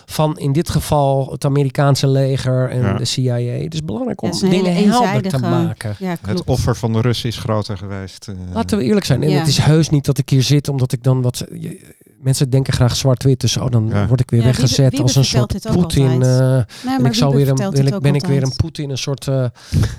Van 0.06 0.38
in 0.38 0.52
dit 0.52 0.70
geval 0.70 1.28
het 1.30 1.44
Amerikaanse 1.44 2.06
leger 2.06 2.70
en 2.70 2.80
Ja. 2.80 2.92
de 2.96 3.04
CIA. 3.04 3.34
Het 3.36 3.74
is 3.74 3.84
belangrijk 3.84 4.22
om 4.22 4.30
is 4.30 4.38
dingen 4.40 4.74
helder 4.90 5.22
te 5.22 5.38
maken. 5.38 5.96
Ja, 5.98 6.16
Het 6.26 6.44
offer 6.44 6.76
van 6.76 6.92
de 6.92 7.00
Russen 7.00 7.28
is 7.28 7.36
groter 7.36 7.76
geweest. 7.78 8.28
eh. 8.28 8.34
Laten 8.54 8.78
we 8.78 8.84
eerlijk 8.84 9.06
zijn. 9.06 9.22
En 9.22 9.30
Ja. 9.30 9.38
het 9.38 9.48
is 9.48 9.58
heus 9.58 9.88
niet 9.88 10.04
dat 10.04 10.18
ik 10.18 10.28
hier 10.28 10.42
zit 10.42 10.68
omdat 10.68 10.92
ik 10.92 11.02
dan 11.02 11.22
wat. 11.22 11.44
je- 11.58 11.80
mensen 12.24 12.50
denken 12.50 12.72
graag 12.72 12.96
zwart-wit. 12.96 13.40
Dus 13.40 13.56
oh, 13.56 13.70
dan 13.70 13.88
Ja. 13.88 14.06
word 14.06 14.20
ik 14.20 14.30
weer 14.30 14.40
Ja, 14.40 14.46
weggezet 14.46 14.90
Wiebe 14.90 15.02
als 15.02 15.14
een 15.16 15.24
soort 15.24 15.60
Poetin. 15.72 16.08
altijd. 16.10 16.22
eh, 16.22 16.84
Nee, 16.84 16.94
en 16.96 17.02
maar 17.02 17.10
ik 17.10 17.16
zal 17.16 17.34
weer 17.34 17.48
een, 17.48 17.72
ik, 17.86 17.98
ben 18.00 18.14
ik 18.14 18.26
weer 18.26 18.42
een. 18.42 18.56
Poetin, 18.56 18.90
een 18.90 18.98
soort 18.98 19.28
eh 19.28 19.44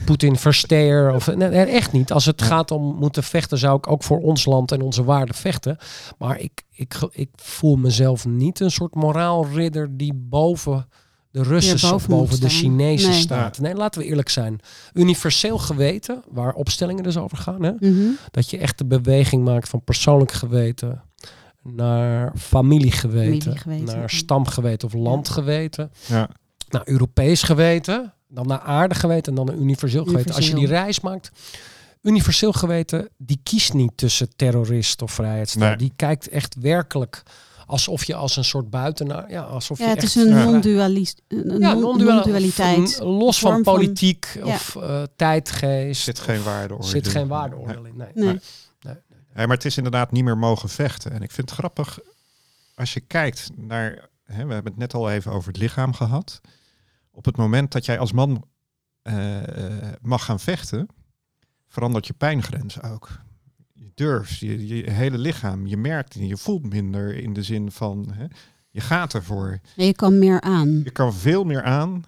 Poetin 0.05 0.35
versteer. 0.35 1.13
Of, 1.13 1.35
nee, 1.35 1.49
echt 1.49 1.91
niet. 1.91 2.11
Als 2.11 2.25
het 2.25 2.41
gaat 2.41 2.71
om 2.71 2.95
moeten 2.99 3.23
vechten, 3.23 3.57
zou 3.57 3.77
ik 3.77 3.87
ook 3.91 4.03
voor 4.03 4.19
ons 4.19 4.45
land 4.45 4.71
en 4.71 4.81
onze 4.81 5.03
waarden 5.03 5.35
vechten. 5.35 5.77
Maar 6.17 6.39
ik, 6.39 6.61
ik, 6.71 6.95
ik 7.11 7.29
voel 7.35 7.75
mezelf 7.75 8.25
niet 8.25 8.59
een 8.59 8.71
soort 8.71 8.95
moraalridder 8.95 9.97
die 9.97 10.13
boven 10.13 10.87
de 11.31 11.43
Russen, 11.43 11.73
boven 11.81 11.95
of 11.95 12.07
boven 12.07 12.39
de 12.39 12.67
Nee. 12.67 12.97
staat. 13.13 13.59
Nee, 13.59 13.75
laten 13.75 14.01
we 14.01 14.07
eerlijk 14.07 14.29
zijn. 14.29 14.59
Universeel 14.93 15.57
geweten, 15.57 16.23
waar 16.31 16.53
opstellingen 16.53 17.03
dus 17.03 17.17
over 17.17 17.37
gaan. 17.37 17.63
Hè? 17.63 17.71
Mhm. 17.79 18.07
Dat 18.31 18.49
je 18.49 18.57
echt 18.57 18.77
de 18.77 18.85
beweging 18.85 19.43
maakt 19.43 19.69
van 19.69 19.83
persoonlijk 19.83 20.31
geweten 20.31 21.01
naar 21.73 22.31
familiegeweten, 22.37 23.41
Familiegeweten, 23.57 23.99
naar 23.99 24.09
stamgeweten 24.09 24.87
of 24.87 24.93
landgeweten, 24.93 25.91
Ja. 26.07 26.29
naar 26.69 26.81
Europees 26.85 27.43
geweten, 27.43 28.13
dan 28.27 28.47
naar 28.47 28.59
aardegeweten 28.59 29.31
en 29.31 29.35
dan 29.35 29.45
naar 29.45 29.55
universeel 29.63 30.05
geweten. 30.05 30.35
Als 30.35 30.47
je 30.47 30.55
die 30.55 30.67
reis 30.67 30.99
maakt, 30.99 31.31
universeel 32.01 32.51
geweten, 32.51 33.09
die 33.17 33.39
kiest 33.43 33.73
niet 33.73 33.91
tussen 33.95 34.35
terrorist 34.35 35.01
of 35.01 35.11
vrijheidsstrijd. 35.11 35.69
Nee. 35.79 35.87
Die 35.87 35.97
kijkt 35.97 36.29
echt 36.29 36.55
werkelijk 36.59 37.23
alsof 37.67 38.03
je 38.03 38.15
als 38.15 38.35
een 38.37 38.43
soort 38.45 38.69
buitenaar, 38.69 39.31
ja, 39.31 39.41
alsof 39.41 39.77
Ja, 39.77 39.83
je 39.83 39.89
het 39.89 40.03
echt 40.03 40.15
is 40.15 40.23
een 40.23 40.29
non-dualist, 40.43 41.21
een 41.27 41.59
ja, 41.59 41.73
non- 41.73 41.81
non-dual- 41.81 42.13
non-dualiteit. 42.15 42.99
los 43.01 43.39
van 43.39 43.61
politiek 43.63 44.27
ja. 44.43 44.45
of 44.45 44.75
eh, 44.75 45.01
tijdgeest. 45.15 46.01
zit 46.03 46.19
geen 46.19 46.43
waardeoordeel. 46.43 46.89
zit 46.89 47.07
geen 47.07 47.27
waardeoordeel 47.27 47.85
in. 47.85 47.93
Nee. 47.97 48.07
Nee. 48.13 48.25
Nee, 48.25 48.39
maar 49.35 49.55
het 49.55 49.65
is 49.65 49.77
inderdaad 49.77 50.11
niet 50.11 50.23
meer 50.23 50.37
mogen 50.37 50.69
vechten. 50.69 51.11
En 51.11 51.21
ik 51.21 51.31
vind 51.31 51.49
het 51.49 51.59
grappig 51.59 51.99
als 52.75 52.93
je 52.93 52.99
kijkt 52.99 53.49
naar. 53.55 54.09
Hè, 54.23 54.45
we 54.45 54.53
hebben 54.53 54.71
het 54.71 54.77
net 54.77 54.93
al 54.93 55.11
even 55.11 55.31
over 55.31 55.47
het 55.47 55.57
lichaam 55.57 55.93
gehad. 55.93 56.41
Op 57.11 57.25
het 57.25 57.37
moment 57.37 57.71
dat 57.71 57.85
jij 57.85 57.99
als 57.99 58.11
man 58.11 58.45
eh, 59.01 59.41
mag 60.01 60.25
gaan 60.25 60.39
vechten, 60.39 60.87
verandert 61.67 62.07
je 62.07 62.13
pijngrens 62.13 62.81
ook. 62.81 63.09
Je 63.73 63.91
durft, 63.93 64.37
je, 64.39 64.67
je 64.67 64.91
hele 64.91 65.17
lichaam, 65.17 65.67
je 65.67 65.77
merkt, 65.77 66.13
je 66.13 66.37
voelt 66.37 66.73
minder 66.73 67.15
in 67.15 67.33
de 67.33 67.43
zin 67.43 67.71
van. 67.71 68.11
Hè, 68.13 68.25
je 68.69 68.81
gaat 68.81 69.13
ervoor. 69.13 69.59
Je 69.75 69.93
kan 69.93 70.19
meer 70.19 70.41
aan. 70.41 70.81
Je 70.83 70.91
kan 70.91 71.13
veel 71.13 71.43
meer 71.43 71.63
aan. 71.63 72.03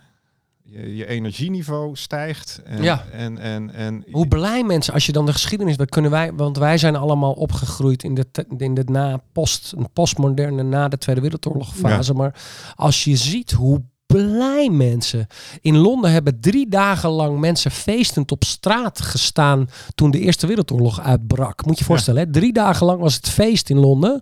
Je, 0.70 0.96
je 0.96 1.08
energieniveau 1.08 1.96
stijgt. 1.96 2.62
En, 2.66 2.84
Ja. 2.84 3.06
en, 3.12 3.38
en, 3.38 3.74
en 3.74 4.06
Hoe 4.12 4.28
blij 4.28 4.64
mensen, 4.64 4.94
als 4.94 5.06
je 5.06 5.12
dan 5.12 5.26
de 5.26 5.34
geschiedenis, 5.34 5.78
dat 5.78 5.90
kunnen 5.90 6.12
wij, 6.12 6.34
want 6.34 6.58
wij 6.58 6.78
zijn 6.78 6.96
allemaal 6.96 7.34
opgegroeid 7.34 8.04
in 8.04 8.14
de, 8.16 8.26
in 8.58 8.74
de 8.74 8.84
na 8.86 9.22
post, 9.32 9.74
een 9.78 9.90
postmoderne 9.94 10.64
na 10.64 10.88
de 10.88 10.98
Tweede 10.98 11.22
Wereldoorlog 11.22 11.76
fase. 11.76 12.14
Maar 12.14 12.42
als 12.76 13.04
je 13.04 13.16
ziet 13.16 13.52
hoe 13.52 13.84
blij 14.06 14.70
mensen 14.70 15.28
in 15.62 15.78
Londen 15.78 16.12
hebben 16.12 16.40
drie 16.40 16.70
dagen 16.70 17.10
lang 17.10 17.40
mensen 17.40 17.72
feestend 17.72 18.32
op 18.32 18.44
straat 18.44 19.02
gestaan 19.02 19.70
toen 19.96 20.12
de 20.12 20.20
Eerste 20.20 20.48
Wereldoorlog 20.48 21.02
uitbrak. 21.02 21.66
Moet 21.66 21.74
je 21.74 21.80
je 21.80 21.90
voorstellen, 21.90 22.24
hè? 22.24 22.32
drie 22.32 22.54
dagen 22.54 22.86
lang 22.86 23.00
was 23.00 23.16
het 23.16 23.30
feest 23.30 23.70
in 23.70 23.78
Londen. 23.78 24.22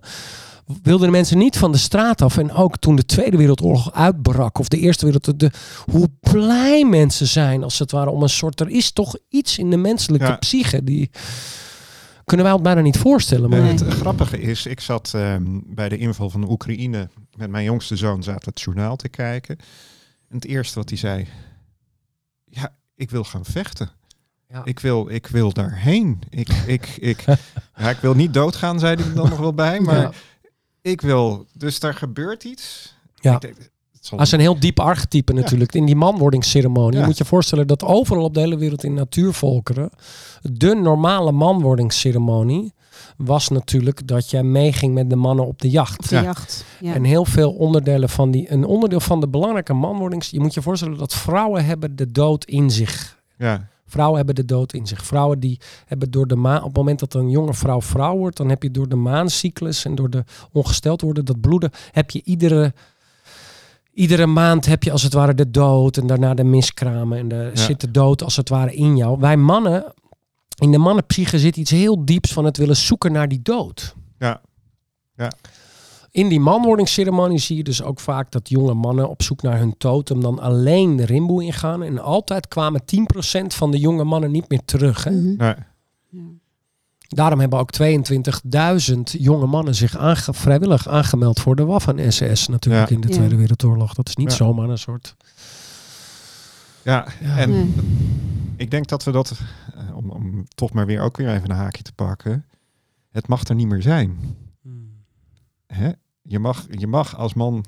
Wilden 0.82 1.06
de 1.06 1.12
mensen 1.12 1.38
niet 1.38 1.56
van 1.58 1.72
de 1.72 1.78
straat 1.78 2.22
af. 2.22 2.38
En 2.38 2.52
ook 2.52 2.76
toen 2.78 2.96
de 2.96 3.04
Tweede 3.06 3.36
Wereldoorlog 3.36 3.92
uitbrak, 3.92 4.58
of 4.58 4.68
de 4.68 4.78
Eerste 4.78 5.04
Wereldoorlog, 5.04 5.40
de, 5.40 5.58
hoe 5.92 6.08
blij 6.20 6.84
mensen 6.84 7.26
zijn 7.26 7.62
als 7.62 7.78
het 7.78 7.90
ware 7.90 8.10
om 8.10 8.22
een 8.22 8.28
soort. 8.28 8.60
Er 8.60 8.68
is 8.68 8.90
toch 8.92 9.16
iets 9.28 9.58
in 9.58 9.70
de 9.70 9.76
menselijke 9.76 10.26
Ja. 10.26 10.36
psyche 10.36 10.84
die. 10.84 11.10
Kunnen 12.24 12.46
wij 12.46 12.54
ons 12.54 12.64
bijna 12.64 12.80
niet 12.80 12.98
voorstellen. 12.98 13.50
Maar 13.50 13.60
Nee. 13.60 13.72
Het 13.72 13.82
grappige 13.82 14.40
is, 14.40 14.66
ik 14.66 14.80
zat 14.80 15.12
ehm, 15.14 15.42
bij 15.64 15.88
de 15.88 15.96
inval 15.98 16.30
van 16.30 16.40
de 16.40 16.50
Oekraïne 16.50 17.08
met 17.36 17.50
mijn 17.50 17.64
jongste 17.64 17.96
zoon, 17.96 18.22
zaten 18.22 18.48
het 18.50 18.60
journaal 18.60 18.96
te 18.96 19.08
kijken. 19.08 19.56
En 20.28 20.34
het 20.36 20.44
eerste 20.44 20.78
wat 20.78 20.88
hij 20.88 20.98
zei, 20.98 21.26
ja, 22.44 22.74
ik 22.94 23.10
wil 23.10 23.24
gaan 23.24 23.44
vechten. 23.44 23.90
Ja. 24.48 24.60
Ik 24.64 24.80
wil, 24.80 25.08
ik 25.10 25.26
wil 25.26 25.52
daarheen. 25.52 26.18
Ik, 26.30 26.48
ik, 26.66 26.86
ik, 27.00 27.24
ja, 27.76 27.90
ik 27.90 27.98
wil 27.98 28.14
niet 28.14 28.34
doodgaan, 28.34 28.78
zei 28.78 28.96
hij 28.96 29.04
er 29.04 29.14
dan 29.14 29.28
nog 29.28 29.38
wel 29.38 29.54
bij. 29.54 29.80
Maar 29.80 30.00
Ja. 30.00 30.12
Ik 30.86 31.00
wil, 31.00 31.46
dus 31.52 31.80
daar 31.80 31.94
gebeurt 31.94 32.44
iets. 32.44 32.94
Ja. 33.14 33.34
Ik 33.34 33.40
denk, 33.40 33.56
Dat 34.10 34.20
is 34.20 34.32
een 34.32 34.40
heel 34.40 34.60
diep 34.60 34.80
archetype 34.80 35.32
natuurlijk. 35.32 35.74
In 35.74 35.86
die 35.86 35.96
manwordingsceremonie. 35.96 36.92
Ja. 36.94 37.00
Je 37.00 37.06
moet 37.06 37.18
je 37.18 37.24
voorstellen 37.24 37.66
dat 37.66 37.84
overal 37.84 38.24
op 38.24 38.34
de 38.34 38.40
hele 38.40 38.56
wereld 38.56 38.84
in 38.84 38.94
natuurvolkeren... 38.94 39.90
de 40.42 40.74
normale 40.74 41.32
manwordingsceremonie 41.32 42.74
was 43.16 43.48
natuurlijk 43.48 44.06
dat 44.06 44.30
jij 44.30 44.42
meeging 44.42 44.94
met 44.94 45.10
de 45.10 45.16
mannen 45.16 45.46
op 45.46 45.60
de 45.60 45.70
jacht. 45.70 45.98
Op 45.98 46.08
de 46.08 46.14
Ja. 46.14 46.22
jacht. 46.22 46.64
Ja. 46.80 46.94
En 46.94 47.04
heel 47.04 47.24
veel 47.24 47.52
onderdelen 47.52 48.08
van 48.08 48.30
die... 48.30 48.52
Een 48.52 48.64
onderdeel 48.64 49.00
van 49.00 49.20
de 49.20 49.28
belangrijke 49.28 49.72
manwordings... 49.72 50.30
Je 50.30 50.40
moet 50.40 50.54
je 50.54 50.62
voorstellen 50.62 50.98
dat 50.98 51.14
vrouwen 51.14 51.64
hebben 51.64 51.96
de 51.96 52.10
dood 52.12 52.44
in 52.44 52.70
zich. 52.70 53.18
ja, 53.38 53.68
Vrouwen 53.86 54.16
hebben 54.16 54.34
de 54.34 54.44
dood 54.44 54.72
in 54.72 54.86
zich. 54.86 55.04
Vrouwen 55.04 55.40
die 55.40 55.60
hebben 55.86 56.10
door 56.10 56.26
de 56.26 56.36
maan... 56.36 56.58
Op 56.58 56.64
het 56.66 56.76
moment 56.76 56.98
dat 56.98 57.14
een 57.14 57.30
jonge 57.30 57.54
vrouw 57.54 57.80
vrouw 57.80 58.16
wordt... 58.16 58.36
dan 58.36 58.48
heb 58.48 58.62
je 58.62 58.70
door 58.70 58.88
de 58.88 58.96
maancyclus 58.96 59.84
en 59.84 59.94
door 59.94 60.10
de 60.10 60.24
ongesteld 60.52 61.00
worden... 61.00 61.24
dat 61.24 61.40
bloeden, 61.40 61.70
heb 61.92 62.10
je 62.10 62.22
iedere... 62.24 62.74
Iedere 63.92 64.26
maand 64.26 64.66
heb 64.66 64.82
je 64.82 64.92
als 64.92 65.02
het 65.02 65.12
ware 65.12 65.34
de 65.34 65.50
dood 65.50 65.96
en 65.96 66.06
daarna 66.06 66.34
de 66.34 66.44
miskramen 66.44 67.18
en 67.18 67.28
de 67.28 67.50
Ja. 67.54 67.60
zit 67.60 67.80
de 67.80 67.90
dood 67.90 68.22
als 68.22 68.36
het 68.36 68.48
ware 68.48 68.74
in 68.74 68.96
jou. 68.96 69.18
Wij 69.20 69.36
mannen, 69.36 69.94
in 70.58 70.70
de 70.70 70.78
mannenpsyche 70.78 71.38
zit 71.38 71.56
iets 71.56 71.70
heel 71.70 72.04
dieps 72.04 72.32
van 72.32 72.44
het 72.44 72.56
willen 72.56 72.76
zoeken 72.76 73.12
naar 73.12 73.28
die 73.28 73.42
dood. 73.42 73.94
ja, 74.18 74.40
ja. 75.16 75.32
In 76.16 76.28
die 76.28 76.40
manwordingsceremonie 76.40 77.38
zie 77.38 77.56
je 77.56 77.64
dus 77.64 77.82
ook 77.82 78.00
vaak 78.00 78.30
dat 78.30 78.48
jonge 78.48 78.74
mannen 78.74 79.08
op 79.08 79.22
zoek 79.22 79.42
naar 79.42 79.58
hun 79.58 79.74
totem 79.78 80.20
dan 80.20 80.38
alleen 80.38 80.96
de 80.96 81.04
rimboe 81.04 81.44
ingaan. 81.44 81.82
En 81.82 81.98
altijd 81.98 82.48
kwamen 82.48 82.82
10% 82.82 83.46
van 83.46 83.70
de 83.70 83.78
jonge 83.78 84.04
mannen 84.04 84.30
niet 84.30 84.48
meer 84.48 84.64
terug. 84.64 85.04
Hè? 85.04 85.10
Mhm. 85.10 85.36
Nee. 85.36 85.54
Ja. 86.08 86.20
Daarom 87.08 87.40
hebben 87.40 87.58
ook 87.58 87.70
22.000 87.70 88.96
jonge 89.18 89.46
mannen 89.46 89.74
zich 89.74 89.96
aange- 89.96 90.32
vrijwillig 90.34 90.88
aangemeld 90.88 91.40
voor 91.40 91.56
de 91.56 91.64
Waffen-SS 91.64 92.48
natuurlijk 92.48 92.88
Ja. 92.88 92.94
in 92.94 93.00
de 93.00 93.08
Ja. 93.08 93.14
Tweede 93.14 93.36
Wereldoorlog. 93.36 93.94
Dat 93.94 94.08
is 94.08 94.16
niet 94.16 94.30
Ja. 94.30 94.36
zomaar 94.36 94.68
een 94.68 94.78
soort... 94.78 95.16
ja. 96.82 97.06
Ja. 97.20 97.38
en 97.38 97.50
Nee. 97.50 97.74
ik 98.56 98.70
denk 98.70 98.88
dat 98.88 99.04
we 99.04 99.10
dat, 99.10 99.32
eh, 99.74 99.96
om, 99.96 100.10
om 100.10 100.44
toch 100.54 100.72
maar 100.72 100.86
weer 100.86 101.00
ook 101.00 101.16
weer 101.16 101.28
even 101.34 101.50
een 101.50 101.56
haakje 101.56 101.82
te 101.82 101.92
pakken, 101.92 102.44
het 103.10 103.28
mag 103.28 103.44
er 103.48 103.54
niet 103.54 103.68
meer 103.68 103.82
zijn. 103.82 104.18
Hè? 105.66 105.90
Je, 106.28 106.38
mag, 106.38 106.66
je 106.70 106.86
mag 106.86 107.16
als 107.16 107.34
man 107.34 107.64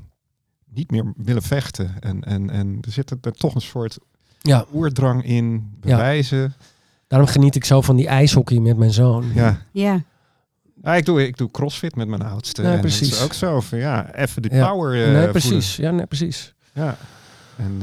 niet 0.75 0.91
meer 0.91 1.13
willen 1.17 1.43
vechten. 1.43 1.95
En, 2.01 2.25
en, 2.25 2.51
en 2.51 2.79
er 2.81 2.93
zit 2.93 3.11
er 3.11 3.33
toch 3.33 3.55
een 3.55 3.61
soort 3.61 3.99
Ja, 4.41 4.65
oerdrang 4.73 5.25
in, 5.25 5.71
bewijzen. 5.81 6.55
daarom 7.07 7.29
geniet 7.29 7.55
ik 7.55 7.65
zo 7.65 7.81
van 7.81 7.97
die 7.97 8.07
ijshockey 8.09 8.59
met 8.59 8.77
mijn 8.77 8.93
zoon. 8.93 9.25
Ja. 9.35 9.59
Ja. 9.73 10.03
Ja, 10.83 10.95
ik, 10.95 11.05
doe, 11.05 11.27
ik 11.27 11.37
doe 11.37 11.51
crossfit 11.51 11.97
met 11.97 12.09
mijn 12.09 12.23
oudste. 12.23 12.63
Nee, 12.63 12.73
en 12.75 12.81
precies. 12.81 13.11
Is 13.13 13.23
ook 13.23 13.33
zo 13.33 13.61
van, 13.61 13.79
ja, 13.79 14.15
even 14.15 14.43
de 14.43 14.49
Ja. 14.53 14.69
power 14.71 14.93
eh, 14.93 14.99
nee, 14.99 15.07
voelen. 15.15 15.31
precies. 15.31 15.77
Ja, 15.77 15.91
nee, 15.91 16.07
precies. 16.07 16.55
Ja. 16.73 16.97
En 17.57 17.79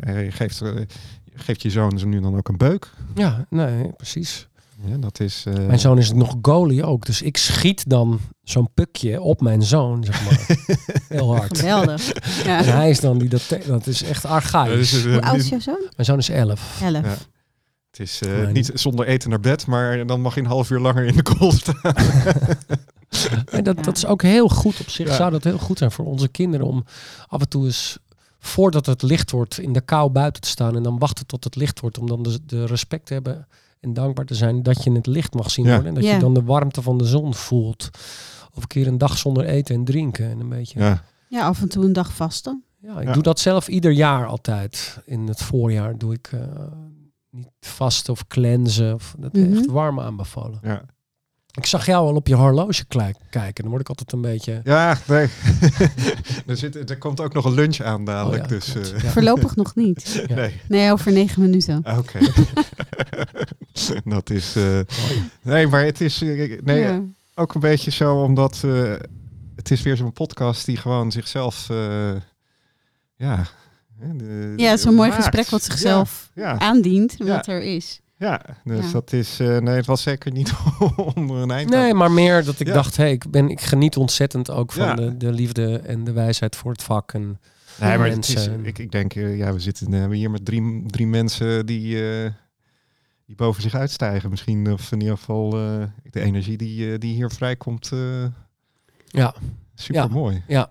eh, 0.00 0.24
je 0.24 0.30
geeft, 0.32 0.60
eh, 0.60 0.74
je 1.24 1.38
geeft 1.38 1.62
je 1.62 1.70
zoon 1.70 1.98
zo 1.98 2.06
nu 2.06 2.20
dan 2.20 2.36
ook 2.36 2.48
een 2.48 2.56
beuk. 2.56 2.90
Ja, 3.14 3.46
nee, 3.48 3.92
precies. 3.92 4.48
Ja, 4.84 4.96
dat 4.96 5.20
is... 5.20 5.44
eh, 5.46 5.54
Mijn 5.54 5.78
zoon 5.80 5.98
is 5.98 6.12
nog 6.12 6.36
goalie 6.42 6.84
ook. 6.84 7.06
Dus 7.06 7.22
ik 7.22 7.36
schiet 7.36 7.88
dan 7.88 8.20
zo'n 8.42 8.68
pukje 8.74 9.20
op 9.20 9.40
mijn 9.40 9.62
zoon, 9.62 10.04
zeg 10.04 10.24
maar. 10.24 10.56
Heel 11.18 11.36
hard. 11.36 11.58
Geweldig. 11.58 12.06
Ja. 12.44 12.58
En 12.58 12.72
hij 12.76 12.90
is 12.90 13.00
dan 13.00 13.18
die 13.18 13.28
dat, 13.28 13.86
is 13.86 14.02
echt 14.02 14.24
archaïs. 14.24 14.92
is, 14.92 15.04
eh, 15.04 15.12
Hoe 15.12 15.22
oud 15.22 15.36
is 15.36 15.48
jouw 15.48 15.60
zoon? 15.60 15.80
Mijn 15.96 16.04
zoon 16.06 16.18
is 16.18 16.28
11. 16.28 16.80
Elf. 16.82 17.04
Ja. 17.04 17.16
Het 17.90 18.00
is 18.00 18.20
eh, 18.20 18.28
Nee. 18.30 18.46
niet 18.52 18.70
zonder 18.74 19.06
eten 19.06 19.30
naar 19.30 19.40
bed, 19.40 19.66
maar 19.66 20.06
dan 20.06 20.20
mag 20.20 20.34
je 20.34 20.40
een 20.40 20.46
half 20.46 20.70
uur 20.70 20.80
langer 20.80 21.04
in 21.04 21.16
de 21.16 21.22
kool 21.22 21.52
staan. 21.52 21.80
En 23.50 23.64
dat, 23.64 23.76
Ja. 23.76 23.82
dat 23.82 23.96
is 23.96 24.06
ook 24.06 24.22
heel 24.22 24.48
goed 24.48 24.80
op 24.80 24.88
zich. 24.88 25.08
Ja. 25.08 25.14
Zou 25.14 25.30
dat 25.30 25.44
heel 25.44 25.58
goed 25.58 25.78
zijn 25.78 25.90
voor 25.90 26.04
onze 26.04 26.28
kinderen 26.28 26.66
om 26.66 26.84
af 27.26 27.40
en 27.40 27.48
toe 27.48 27.64
eens 27.64 27.98
voordat 28.38 28.86
het 28.86 29.02
licht 29.02 29.30
wordt 29.30 29.58
in 29.58 29.72
de 29.72 29.80
kou 29.80 30.10
buiten 30.10 30.42
te 30.42 30.48
staan 30.48 30.76
en 30.76 30.82
dan 30.82 30.98
wachten 30.98 31.26
tot 31.26 31.44
het 31.44 31.56
licht 31.56 31.80
wordt 31.80 31.98
om 31.98 32.06
dan 32.06 32.22
de, 32.22 32.38
de 32.46 32.66
respect 32.66 33.06
te 33.06 33.12
hebben 33.12 33.46
en 33.80 33.92
dankbaar 33.92 34.24
te 34.24 34.34
zijn 34.34 34.62
dat 34.62 34.84
je 34.84 34.92
het 34.92 35.06
licht 35.06 35.34
mag 35.34 35.50
zien 35.50 35.64
Ja. 35.64 35.70
worden 35.70 35.88
en 35.88 35.94
dat 35.94 36.04
Ja. 36.04 36.14
je 36.14 36.20
dan 36.20 36.34
de 36.34 36.42
warmte 36.42 36.82
van 36.82 36.98
de 36.98 37.04
zon 37.04 37.34
voelt. 37.34 37.88
Of 38.54 38.62
een 38.62 38.68
keer 38.68 38.86
een 38.86 38.98
dag 38.98 39.18
zonder 39.18 39.44
eten 39.44 39.74
en 39.74 39.84
drinken 39.84 40.30
en 40.30 40.40
een 40.40 40.48
beetje. 40.48 41.00
Ja, 41.28 41.44
af 41.46 41.60
en 41.60 41.68
toe 41.68 41.84
een 41.84 41.92
dag 41.92 42.12
vasten. 42.12 42.64
ik 42.82 43.02
Ja. 43.02 43.12
doe 43.12 43.22
dat 43.22 43.38
zelf 43.40 43.68
ieder 43.68 43.90
jaar 43.92 44.26
altijd. 44.26 44.98
In 45.04 45.26
het 45.28 45.42
voorjaar 45.42 45.98
doe 45.98 46.12
ik 46.14 46.28
eh, 46.32 46.40
niet 47.30 47.48
vast 47.60 48.08
of 48.08 48.26
cleansen. 48.26 48.94
Of, 48.94 49.14
dat 49.18 49.34
is 49.36 49.46
Mhm. 49.46 49.56
echt 49.56 49.66
warm 49.66 50.00
aanbevolen. 50.00 50.58
ja. 50.62 50.84
Ik 51.60 51.66
zag 51.66 51.86
jou 51.86 52.06
al 52.08 52.14
op 52.14 52.26
je 52.26 52.34
horloge 52.34 52.84
kijken. 53.30 53.54
Dan 53.62 53.68
word 53.68 53.80
ik 53.80 53.88
altijd 53.88 54.12
een 54.12 54.20
beetje... 54.20 54.60
ja 54.64 54.98
nee. 55.06 55.28
er, 56.46 56.56
zit, 56.56 56.90
er 56.90 56.98
komt 56.98 57.20
ook 57.20 57.32
nog 57.32 57.44
een 57.44 57.54
lunch 57.54 57.80
aan 57.80 58.04
dadelijk. 58.04 58.42
Oh 58.44 58.48
ja, 58.50 58.54
dus, 58.54 58.74
eh, 58.92 59.02
Ja. 59.02 59.10
Voorlopig 59.10 59.56
nog 59.56 59.74
niet. 59.74 60.08
Ja. 60.28 60.34
Nee, 60.34 60.60
Nee, 60.68 60.92
over 60.92 61.12
negen 61.12 61.42
minuten. 61.42 61.80
Ah, 61.82 61.98
oké. 61.98 62.18
dat 64.04 64.30
is... 64.30 64.56
eh, 64.56 64.78
nee, 65.42 65.66
maar 65.66 65.84
het 65.84 66.00
is 66.00 66.22
eh, 66.22 66.60
nee, 66.64 66.80
Ja. 66.80 67.00
ook 67.34 67.54
een 67.54 67.60
beetje 67.60 67.90
zo, 67.90 68.16
omdat 68.22 68.60
eh, 68.64 68.92
het 69.56 69.70
is 69.70 69.82
weer 69.82 69.96
zo'n 69.96 70.12
podcast 70.12 70.64
die 70.66 70.76
gewoon 70.76 71.12
zichzelf... 71.12 71.70
eh, 71.70 72.12
ja, 73.16 73.46
hè, 73.98 74.16
de- 74.16 74.52
Ja, 74.56 74.70
het 74.70 74.78
is 74.78 74.84
een 74.84 74.94
mooi 74.94 75.08
maakt. 75.10 75.22
gesprek 75.22 75.48
wat 75.48 75.62
zichzelf 75.62 76.30
Ja, 76.34 76.42
ja, 76.52 76.58
aandient, 76.58 77.14
Ja. 77.18 77.24
wat 77.24 77.46
er 77.46 77.62
is. 77.62 78.00
Ja, 78.20 78.40
dus 78.64 78.84
Ja. 78.86 78.92
dat 78.92 79.12
is... 79.12 79.40
eh, 79.40 79.58
nee, 79.58 79.76
het 79.76 79.86
was 79.86 80.02
zeker 80.02 80.32
niet 80.32 80.52
onder 81.14 81.36
een 81.36 81.50
eind. 81.50 81.70
Nee, 81.70 81.94
maar 81.94 82.10
meer 82.12 82.44
dat 82.44 82.60
ik 82.60 82.66
Ja. 82.66 82.72
dacht, 82.72 82.96
hey, 82.96 83.12
ik, 83.12 83.30
ben, 83.30 83.48
ik 83.48 83.60
geniet 83.60 83.96
ontzettend 83.96 84.50
ook 84.50 84.72
van 84.72 84.86
Ja. 84.86 84.94
de, 84.94 85.16
de 85.16 85.32
liefde 85.32 85.78
en 85.78 86.04
de 86.04 86.12
wijsheid 86.12 86.56
voor 86.56 86.72
het 86.72 86.82
vak. 86.82 87.12
En 87.12 87.40
Nee, 87.80 87.98
maar 87.98 88.08
het 88.08 88.28
is, 88.28 88.34
mensen. 88.34 88.64
ik, 88.66 88.78
ik 88.78 88.90
denk, 88.92 89.14
eh, 89.14 89.36
ja, 89.38 89.52
we 89.52 89.60
zitten 89.60 89.86
eh, 89.86 89.92
we 89.92 89.98
hebben 89.98 90.18
hier 90.18 90.30
met 90.30 90.44
drie, 90.44 90.82
drie 90.86 91.06
mensen 91.06 91.66
die, 91.66 92.10
eh, 92.24 92.30
die 93.26 93.36
boven 93.36 93.62
zich 93.62 93.74
uitstijgen. 93.74 94.30
Misschien, 94.30 94.72
of 94.72 94.92
in 94.92 95.00
ieder 95.00 95.16
geval 95.18 95.52
eh, 95.58 95.82
de 96.10 96.20
energie 96.20 96.56
die, 96.56 96.92
eh, 96.92 96.98
die 96.98 97.14
hier 97.14 97.30
vrijkomt, 97.30 97.90
eh 97.92 98.24
ja, 99.06 99.34
super 99.74 100.10
mooi. 100.10 100.42
ja. 100.46 100.70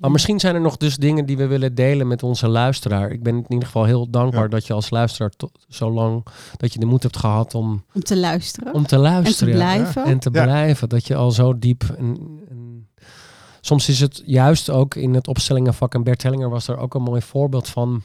Maar 0.00 0.10
misschien 0.10 0.40
zijn 0.40 0.54
er 0.54 0.60
nog 0.60 0.76
dus 0.76 0.96
dingen 0.96 1.26
die 1.26 1.36
we 1.36 1.46
willen 1.46 1.74
delen 1.74 2.08
met 2.08 2.22
onze 2.22 2.48
luisteraar. 2.48 3.10
Ik 3.10 3.22
ben 3.22 3.34
in 3.36 3.44
ieder 3.48 3.66
geval 3.66 3.84
heel 3.84 4.10
dankbaar 4.10 4.42
Ja. 4.42 4.48
dat 4.48 4.66
je 4.66 4.72
als 4.72 4.90
luisteraar 4.90 5.30
to- 5.30 5.50
zo 5.68 5.90
lang 5.92 6.26
dat 6.56 6.72
je 6.72 6.78
de 6.78 6.86
moed 6.86 7.02
hebt 7.02 7.16
gehad 7.16 7.54
om, 7.54 7.84
Om 7.94 8.02
te 8.02 8.16
luisteren. 8.16 8.74
om 8.74 8.86
te 8.86 8.96
en 8.96 9.02
te 9.02 9.08
luisteren. 9.08 9.48
ja. 9.56 9.58
blijven. 9.58 10.04
En 10.04 10.18
te 10.18 10.30
Ja. 10.32 10.42
blijven. 10.42 10.88
Dat 10.88 11.06
je 11.06 11.14
al 11.14 11.30
zo 11.30 11.58
diep. 11.58 11.82
En, 11.98 12.16
en 12.48 12.88
soms 13.60 13.88
is 13.88 14.00
het 14.00 14.22
juist 14.26 14.70
ook 14.70 14.94
in 14.94 15.14
het 15.14 15.28
opstellingenvak. 15.28 15.94
En 15.94 16.02
Bert 16.04 16.22
Hellinger 16.22 16.50
was 16.50 16.64
daar 16.66 16.78
ook 16.78 16.94
een 16.94 17.02
mooi 17.02 17.20
voorbeeld 17.22 17.68
van. 17.68 18.02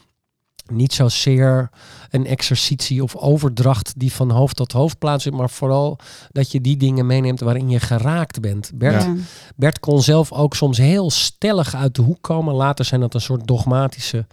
Niet 0.72 0.92
zozeer 0.92 1.70
een 2.10 2.26
exercitie 2.26 3.02
of 3.02 3.16
overdracht 3.16 3.92
die 3.96 4.12
van 4.12 4.30
hoofd 4.30 4.56
tot 4.56 4.72
hoofd 4.72 4.98
plaatsvindt. 4.98 5.38
Maar 5.38 5.50
vooral 5.50 5.98
dat 6.30 6.52
je 6.52 6.60
die 6.60 6.76
dingen 6.76 7.06
meeneemt 7.06 7.40
waarin 7.40 7.68
je 7.70 7.80
geraakt 7.80 8.40
bent. 8.40 8.70
Bert, 8.74 9.02
Ja. 9.02 9.14
Bert 9.56 9.80
kon 9.80 10.02
zelf 10.02 10.32
ook 10.32 10.54
soms 10.54 10.78
heel 10.78 11.10
stellig 11.10 11.74
uit 11.74 11.94
de 11.94 12.02
hoek 12.02 12.18
komen. 12.22 12.54
Later 12.54 12.84
zijn 12.84 13.00
dat 13.00 13.14
een 13.14 13.20
soort 13.20 13.46
dogmatische, 13.46 14.26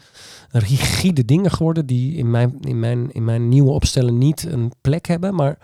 rigide 0.49 1.25
dingen 1.25 1.51
geworden. 1.51 1.85
Die 1.85 2.15
in 2.15 2.31
mijn, 2.31 2.57
in 2.61 2.79
mijn, 2.79 3.11
in 3.11 3.23
mijn 3.23 3.49
nieuwe 3.49 3.71
opstellen 3.71 4.17
niet 4.17 4.45
een 4.45 4.71
plek 4.81 5.07
hebben. 5.07 5.35
Maar 5.35 5.57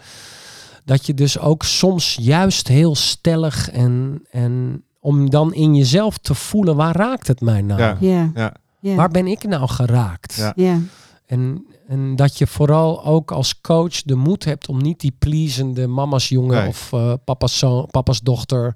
dat 0.85 1.05
je 1.05 1.13
dus 1.13 1.39
ook 1.39 1.63
soms 1.63 2.17
juist 2.21 2.67
heel 2.67 2.95
stellig 2.95 3.69
en, 3.69 4.23
en 4.31 4.83
om 4.99 5.29
dan 5.29 5.53
in 5.53 5.75
jezelf 5.75 6.17
te 6.17 6.33
voelen, 6.33 6.75
waar 6.75 6.95
raakt 6.95 7.27
het 7.27 7.41
mij 7.41 7.61
nou? 7.61 7.79
Ja. 7.81 7.97
Ja. 7.99 8.31
Ja, 8.35 8.53
Waar 8.93 9.09
ben 9.09 9.27
ik 9.27 9.43
nou 9.43 9.67
geraakt? 9.67 10.51
Ja. 10.55 10.79
En, 11.25 11.65
en 11.87 12.15
dat 12.15 12.37
je 12.37 12.47
vooral 12.47 13.05
ook 13.05 13.31
als 13.31 13.61
coach 13.61 14.01
de 14.01 14.15
moed 14.15 14.43
hebt 14.45 14.67
om 14.67 14.81
niet 14.81 14.99
die 14.99 15.15
pleasende 15.19 15.87
mama's 15.87 16.29
jongen 16.29 16.57
Nee. 16.57 16.67
of 16.67 16.93
eh, 16.93 17.13
papa's, 17.25 17.57
zoon, 17.57 17.87
papa's 17.91 18.21
dochter. 18.21 18.75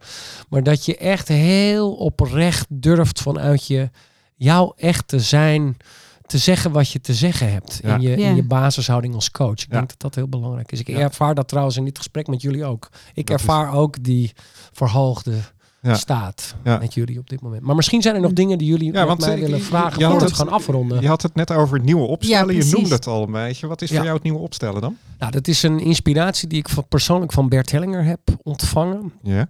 Maar 0.49 0.64
dat 0.64 0.86
je 0.86 0.97
echt 0.97 1.28
heel 1.28 1.93
oprecht 1.95 2.66
durft 2.70 3.22
vanuit 3.22 3.68
je 3.68 3.89
jouw 4.36 4.74
echt 4.78 5.07
te 5.07 5.20
zijn. 5.20 5.78
Te 6.26 6.38
zeggen 6.38 6.72
wat 6.72 6.91
je 6.91 7.01
te 7.01 7.14
zeggen 7.14 7.51
hebt 7.51 7.80
Ja. 7.84 7.95
in, 7.95 8.01
je, 8.01 8.16
in 8.16 8.36
je 8.36 8.43
basishouding 8.43 9.14
als 9.16 9.32
coach. 9.32 9.51
Ik 9.64 9.68
Ja. 9.70 9.78
denk 9.78 9.88
dat 9.89 9.99
dat 9.99 10.16
heel 10.16 10.28
belangrijk 10.30 10.72
is. 10.72 10.80
Ik 10.80 10.88
Ja. 10.88 10.97
ervaar 10.99 11.36
dat 11.36 11.47
trouwens 11.47 11.78
in 11.78 11.86
dit 11.86 11.97
gesprek 11.97 12.28
met 12.28 12.41
jullie 12.41 12.66
ook. 12.66 12.89
Ik 13.14 13.28
Dat 13.28 13.39
is- 13.39 13.45
ervaar 13.45 13.74
ook 13.74 14.03
die 14.03 14.32
verhoogde 14.72 15.36
Ja. 15.82 15.95
staat 15.95 16.55
Ja. 16.63 16.77
met 16.77 16.93
jullie 16.93 17.19
op 17.19 17.30
dit 17.30 17.41
moment. 17.41 17.61
Maar 17.63 17.75
misschien 17.75 18.01
zijn 18.01 18.15
er 18.15 18.21
nog 18.21 18.34
dingen 18.34 18.57
die 18.57 18.67
jullie 18.67 18.93
Ja, 18.93 19.05
want, 19.05 19.19
mij 19.19 19.34
eh, 19.34 19.39
willen 19.39 19.61
vragen 19.61 20.01
voordat 20.01 20.19
we 20.19 20.25
het- 20.25 20.36
gaan 20.36 20.49
afronden. 20.49 21.01
Je 21.01 21.07
had 21.07 21.21
het 21.21 21.36
net 21.36 21.51
over 21.51 21.75
het 21.75 21.86
nieuwe 21.86 22.05
opstellen. 22.07 22.55
je 22.55 22.65
noemde 22.71 22.93
het 22.95 23.07
al 23.07 23.23
een 23.23 23.32
beetje. 23.32 23.67
Wat 23.67 23.82
is 23.82 23.89
voor 23.89 24.01
jou 24.03 24.13
het 24.13 24.23
nieuwe 24.23 24.39
opstellen 24.39 24.82
dan? 24.82 24.97
Nou, 25.19 25.32
dat 25.32 25.47
is 25.47 25.63
een 25.63 25.80
inspiratie 25.80 26.47
die 26.47 26.59
ik 26.59 26.69
van, 26.69 26.86
persoonlijk 26.88 27.32
van 27.32 27.49
Bert 27.49 27.71
Hellinger 27.71 28.03
heb 28.03 28.19
ontvangen. 28.43 29.11
Ja. 29.23 29.47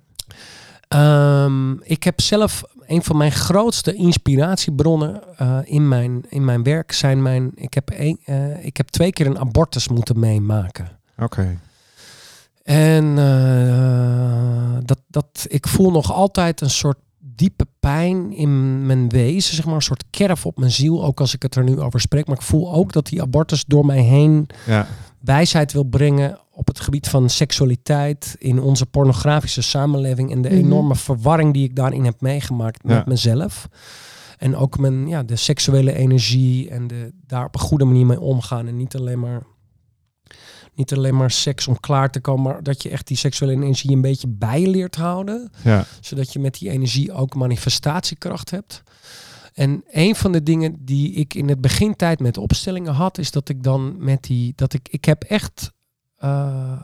Ehm, 0.88 1.72
ik 1.82 2.04
heb 2.04 2.22
zelf 2.22 2.64
een 2.88 3.04
van 3.04 3.18
mijn 3.18 3.32
grootste 3.32 3.94
inspiratiebronnen 3.94 5.22
eh, 5.38 5.58
in, 5.64 5.88
mijn, 5.88 6.26
in 6.30 6.46
mijn 6.46 6.64
werk 6.64 6.92
zijn 6.92 7.22
mijn. 7.22 7.52
Ik 7.56 7.74
heb, 7.74 7.92
een, 7.98 8.20
eh, 8.26 8.66
ik 8.66 8.78
heb 8.78 8.88
twee 8.88 9.12
keer 9.12 9.26
een 9.26 9.40
abortus 9.40 9.88
moeten 9.88 10.20
meemaken. 10.20 10.90
Oké. 11.18 11.58
En 12.76 13.18
eh, 13.18 14.78
dat, 14.86 15.00
dat, 15.08 15.46
ik 15.48 15.68
voel 15.68 15.92
nog 15.92 16.14
altijd 16.14 16.62
een 16.62 16.70
soort 16.70 16.98
diepe 17.20 17.66
pijn 17.80 18.32
in 18.34 18.86
mijn 18.86 19.10
wezen, 19.10 19.56
zeg 19.56 19.66
maar, 19.66 19.76
een 19.76 19.82
soort 19.82 20.04
kerf 20.10 20.46
op 20.46 20.58
mijn 20.58 20.72
ziel, 20.72 21.04
ook 21.06 21.20
als 21.20 21.34
ik 21.34 21.42
het 21.42 21.56
er 21.56 21.64
nu 21.64 21.80
over 21.80 22.00
spreek. 22.00 22.28
Maar 22.28 22.36
ik 22.36 22.42
voel 22.42 22.74
ook 22.74 22.92
dat 22.92 23.06
die 23.06 23.22
abortus 23.22 23.66
door 23.66 23.86
mij 23.86 24.02
heen 24.02 24.48
Ja. 24.66 24.88
wijsheid 25.20 25.74
wil 25.74 25.84
brengen 25.84 26.40
op 26.52 26.68
het 26.68 26.80
gebied 26.80 27.08
van 27.08 27.30
seksualiteit 27.30 28.36
in 28.40 28.62
onze 28.62 28.86
pornografische 28.86 29.62
samenleving 29.62 30.32
en 30.32 30.42
de 30.42 30.50
Mhm. 30.50 30.58
enorme 30.58 30.96
verwarring 30.96 31.54
die 31.54 31.64
ik 31.64 31.76
daarin 31.76 32.06
heb 32.06 32.22
meegemaakt 32.22 32.80
Ja. 32.88 32.96
met 32.96 33.06
mezelf. 33.06 33.68
En 34.38 34.56
ook 34.56 34.78
mijn, 34.80 35.08
ja, 35.08 35.24
de 35.24 35.36
seksuele 35.36 35.94
energie 35.94 36.70
en 36.70 36.88
de, 36.88 37.14
daar 37.28 37.46
op 37.46 37.54
een 37.56 37.62
goede 37.62 37.86
manier 37.86 38.06
mee 38.06 38.20
omgaan. 38.22 38.68
En 38.68 38.78
niet 38.78 38.96
alleen 38.96 39.20
maar, 39.20 39.42
niet 40.80 40.94
alleen 40.94 41.16
maar 41.16 41.32
seks 41.32 41.68
om 41.68 41.80
klaar 41.80 42.10
te 42.10 42.20
komen, 42.20 42.52
maar 42.52 42.64
dat 42.64 42.84
je 42.84 42.90
echt 42.90 43.08
die 43.08 43.18
seksuele 43.18 43.54
energie 43.54 43.92
een 43.92 44.02
beetje 44.02 44.28
bij 44.28 44.68
leert 44.68 44.96
houden 44.96 45.52
Ja. 45.64 45.86
zodat 46.00 46.34
je 46.34 46.40
met 46.40 46.60
die 46.60 46.70
energie 46.70 47.14
ook 47.14 47.36
manifestatiekracht 47.36 48.52
hebt. 48.52 48.84
En 49.54 49.84
een 49.92 50.16
van 50.16 50.32
de 50.32 50.44
dingen 50.44 50.76
die 50.80 51.14
ik 51.14 51.34
in 51.34 51.50
het 51.50 51.62
begintijd 51.62 52.20
met 52.20 52.38
opstellingen 52.38 52.94
had, 52.94 53.18
is 53.18 53.32
dat 53.32 53.50
ik 53.50 53.64
dan 53.64 53.96
met 54.04 54.24
die, 54.24 54.54
dat 54.56 54.74
ik, 54.74 54.88
ik 54.90 55.06
heb 55.06 55.24
echt 55.24 55.72
eh, 56.18 56.82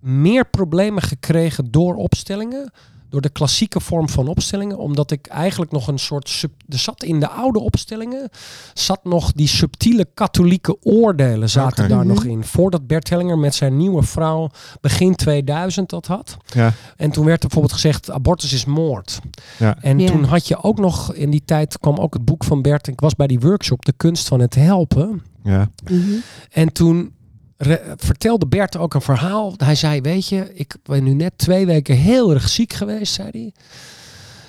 meer 0.00 0.46
problemen 0.46 1.02
gekregen 1.02 1.70
door 1.70 1.94
opstellingen, 1.94 2.72
door 3.08 3.20
de 3.20 3.28
klassieke 3.28 3.80
vorm 3.80 4.08
van 4.08 4.28
opstellingen, 4.28 4.78
omdat 4.78 5.10
ik 5.10 5.26
eigenlijk 5.26 5.72
nog 5.72 5.88
een 5.88 5.98
soort, 5.98 6.28
sub, 6.28 6.52
er 6.68 6.78
zat 6.78 7.02
in 7.02 7.20
de 7.20 7.28
oude 7.28 7.58
opstellingen, 7.58 8.28
zat 8.74 9.04
nog 9.04 9.32
die 9.32 9.48
subtiele 9.48 10.06
katholieke 10.14 10.76
oordelen 10.82 11.50
zaten 11.50 11.88
daar 11.88 11.98
Mhm. 11.98 12.06
nog 12.08 12.24
in. 12.24 12.44
Voordat 12.44 12.86
Bert 12.86 13.08
Hellinger 13.10 13.38
met 13.38 13.54
zijn 13.54 13.76
nieuwe 13.76 14.02
vrouw 14.02 14.48
begin 14.80 15.14
2000 15.14 15.88
dat 15.90 16.06
had. 16.06 16.36
Ja. 16.54 16.72
En 16.96 17.10
toen 17.10 17.24
werd 17.24 17.42
er 17.42 17.48
bijvoorbeeld 17.48 17.80
gezegd, 17.80 18.10
abortus 18.10 18.52
is 18.52 18.64
moord. 18.64 19.20
Ja. 19.58 19.76
En 19.80 19.98
Ja. 19.98 20.10
toen 20.10 20.24
had 20.24 20.48
je 20.48 20.62
ook 20.62 20.78
nog, 20.78 21.14
in 21.14 21.30
die 21.30 21.42
tijd 21.44 21.78
kwam 21.78 21.96
ook 21.96 22.14
het 22.14 22.24
boek 22.24 22.44
van 22.44 22.62
Bert. 22.62 22.86
Ik 22.86 23.00
was 23.00 23.14
bij 23.14 23.26
die 23.26 23.40
workshop, 23.40 23.84
De 23.84 23.92
Kunst 23.96 24.28
van 24.28 24.40
het 24.40 24.54
Helpen. 24.54 25.22
Ja. 25.42 25.70
Mhm. 25.84 26.00
En 26.50 26.72
toen 26.72 27.14
re- 27.56 27.94
vertelde 27.96 28.46
Bert 28.46 28.76
ook 28.76 28.94
een 28.94 29.00
verhaal. 29.00 29.54
Hij 29.56 29.74
zei, 29.74 30.00
weet 30.00 30.28
je, 30.28 30.50
ik 30.54 30.76
ben 30.82 31.04
nu 31.04 31.14
net 31.14 31.38
twee 31.38 31.66
weken 31.66 31.96
heel 31.96 32.30
erg 32.34 32.48
ziek 32.48 32.72
geweest, 32.72 33.14
zei 33.14 33.28
hij. 33.32 33.52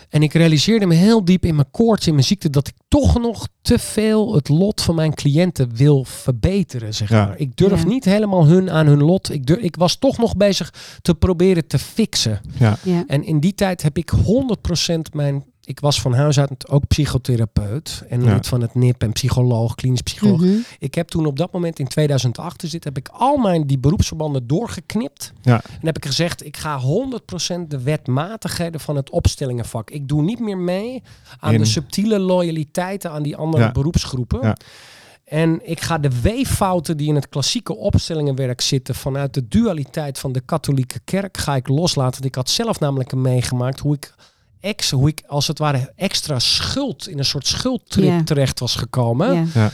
En 0.10 0.24
ik 0.24 0.34
realiseerde 0.34 0.86
me 0.86 0.93
heel 0.95 1.26
diep 1.26 1.45
in 1.45 1.55
mijn 1.55 1.72
koorts, 1.72 2.08
in 2.08 2.14
mijn 2.14 2.26
ziekte, 2.26 2.49
dat 2.49 2.68
ik 2.68 2.74
toch 2.88 3.20
nog 3.20 3.47
te 3.62 3.80
veel 3.80 4.34
het 4.36 4.49
lot 4.49 4.82
van 4.82 4.95
mijn 4.95 5.14
cliënten 5.14 5.76
wil 5.76 6.03
verbeteren. 6.03 6.93
Zeg 6.93 7.10
Ja. 7.10 7.26
maar. 7.26 7.38
Ik 7.38 7.55
durf 7.58 7.82
Ja. 7.82 7.88
niet 7.88 8.05
helemaal 8.05 8.45
hun 8.45 8.72
aan 8.72 8.86
hun 8.88 9.03
lot. 9.03 9.32
Ik, 9.32 9.45
durf, 9.45 9.60
ik 9.60 9.76
was 9.76 9.95
toch 9.95 10.18
nog 10.18 10.38
bezig 10.38 10.74
te 11.01 11.16
proberen 11.16 11.68
te 11.68 11.80
fixen. 11.80 12.41
Ja. 12.60 12.78
Ja. 12.84 13.03
En 13.08 13.24
in 13.24 13.39
die 13.39 13.53
tijd 13.53 13.82
heb 13.82 13.97
ik 13.97 14.10
100% 14.10 15.14
mijn. 15.14 15.43
Ik 15.68 15.80
was 15.80 16.01
van 16.01 16.13
huis 16.13 16.39
uit 16.39 16.70
ook 16.70 16.88
psychotherapeut 16.88 18.03
en 18.09 18.24
Ja. 18.24 18.34
lid 18.34 18.47
van 18.47 18.61
het 18.61 18.76
NIP 18.76 19.01
en 19.03 19.11
psycholoog, 19.11 19.76
klinisch 19.76 20.01
psycholoog. 20.01 20.39
Mhm. 20.39 20.57
Ik 20.80 20.95
heb 20.95 21.07
toen 21.07 21.26
op 21.26 21.38
dat 21.38 21.51
moment 21.51 21.80
in 21.80 21.88
2008 21.88 22.63
zit, 22.68 22.84
heb 22.84 22.97
ik 22.97 23.07
al 23.11 23.38
mijn 23.38 23.68
die 23.68 23.78
beroepsverbanden 23.80 24.47
doorgeknipt. 24.47 25.34
Ja. 25.41 25.61
En 25.80 25.86
heb 25.86 25.97
ik 25.97 26.05
gezegd, 26.05 26.45
ik 26.45 26.57
ga 26.57 26.78
100% 26.80 27.70
de 27.70 27.82
wetmatigheden 27.82 28.80
van 28.80 28.95
het 28.95 29.09
opstellingenvak. 29.09 29.89
Ik 29.89 30.07
doe 30.07 30.22
niet 30.22 30.39
meer 30.39 30.57
mee 30.57 31.03
aan 31.39 31.53
In- 31.53 31.59
de 31.59 31.65
subtiele 31.65 32.20
loyaliteiten 32.20 33.11
aan 33.11 33.24
die 33.24 33.36
andere 33.36 33.63
Ja. 33.63 33.72
beroepsgroepen. 33.72 34.39
Ja. 34.41 34.57
En 35.26 35.59
ik 35.70 35.82
ga 35.82 35.97
de 35.97 36.22
weeffouten 36.22 36.97
die 36.97 37.07
in 37.07 37.15
het 37.15 37.30
klassieke 37.30 37.76
opstellingenwerk 37.76 38.61
zitten 38.61 38.95
vanuit 38.95 39.34
de 39.34 39.47
dualiteit 39.47 40.20
van 40.20 40.32
de 40.32 40.41
katholieke 40.41 40.99
kerk, 41.03 41.38
ga 41.38 41.55
ik 41.55 41.68
loslaten. 41.68 42.24
Ik 42.24 42.36
had 42.36 42.49
zelf 42.49 42.80
namelijk 42.80 43.13
meegemaakt 43.15 43.80
hoe 43.80 43.95
ik 43.95 44.13
ex, 44.60 44.91
hoe 44.91 45.08
ik 45.08 45.24
als 45.28 45.47
het 45.47 45.60
ware 45.60 45.93
extra 45.95 46.39
schuld 46.39 47.08
in 47.08 47.18
een 47.18 47.26
soort 47.26 47.47
schuldtrip 47.47 48.26
terecht 48.26 48.60
was 48.60 48.76
gekomen. 48.76 49.51
Ja. 49.53 49.72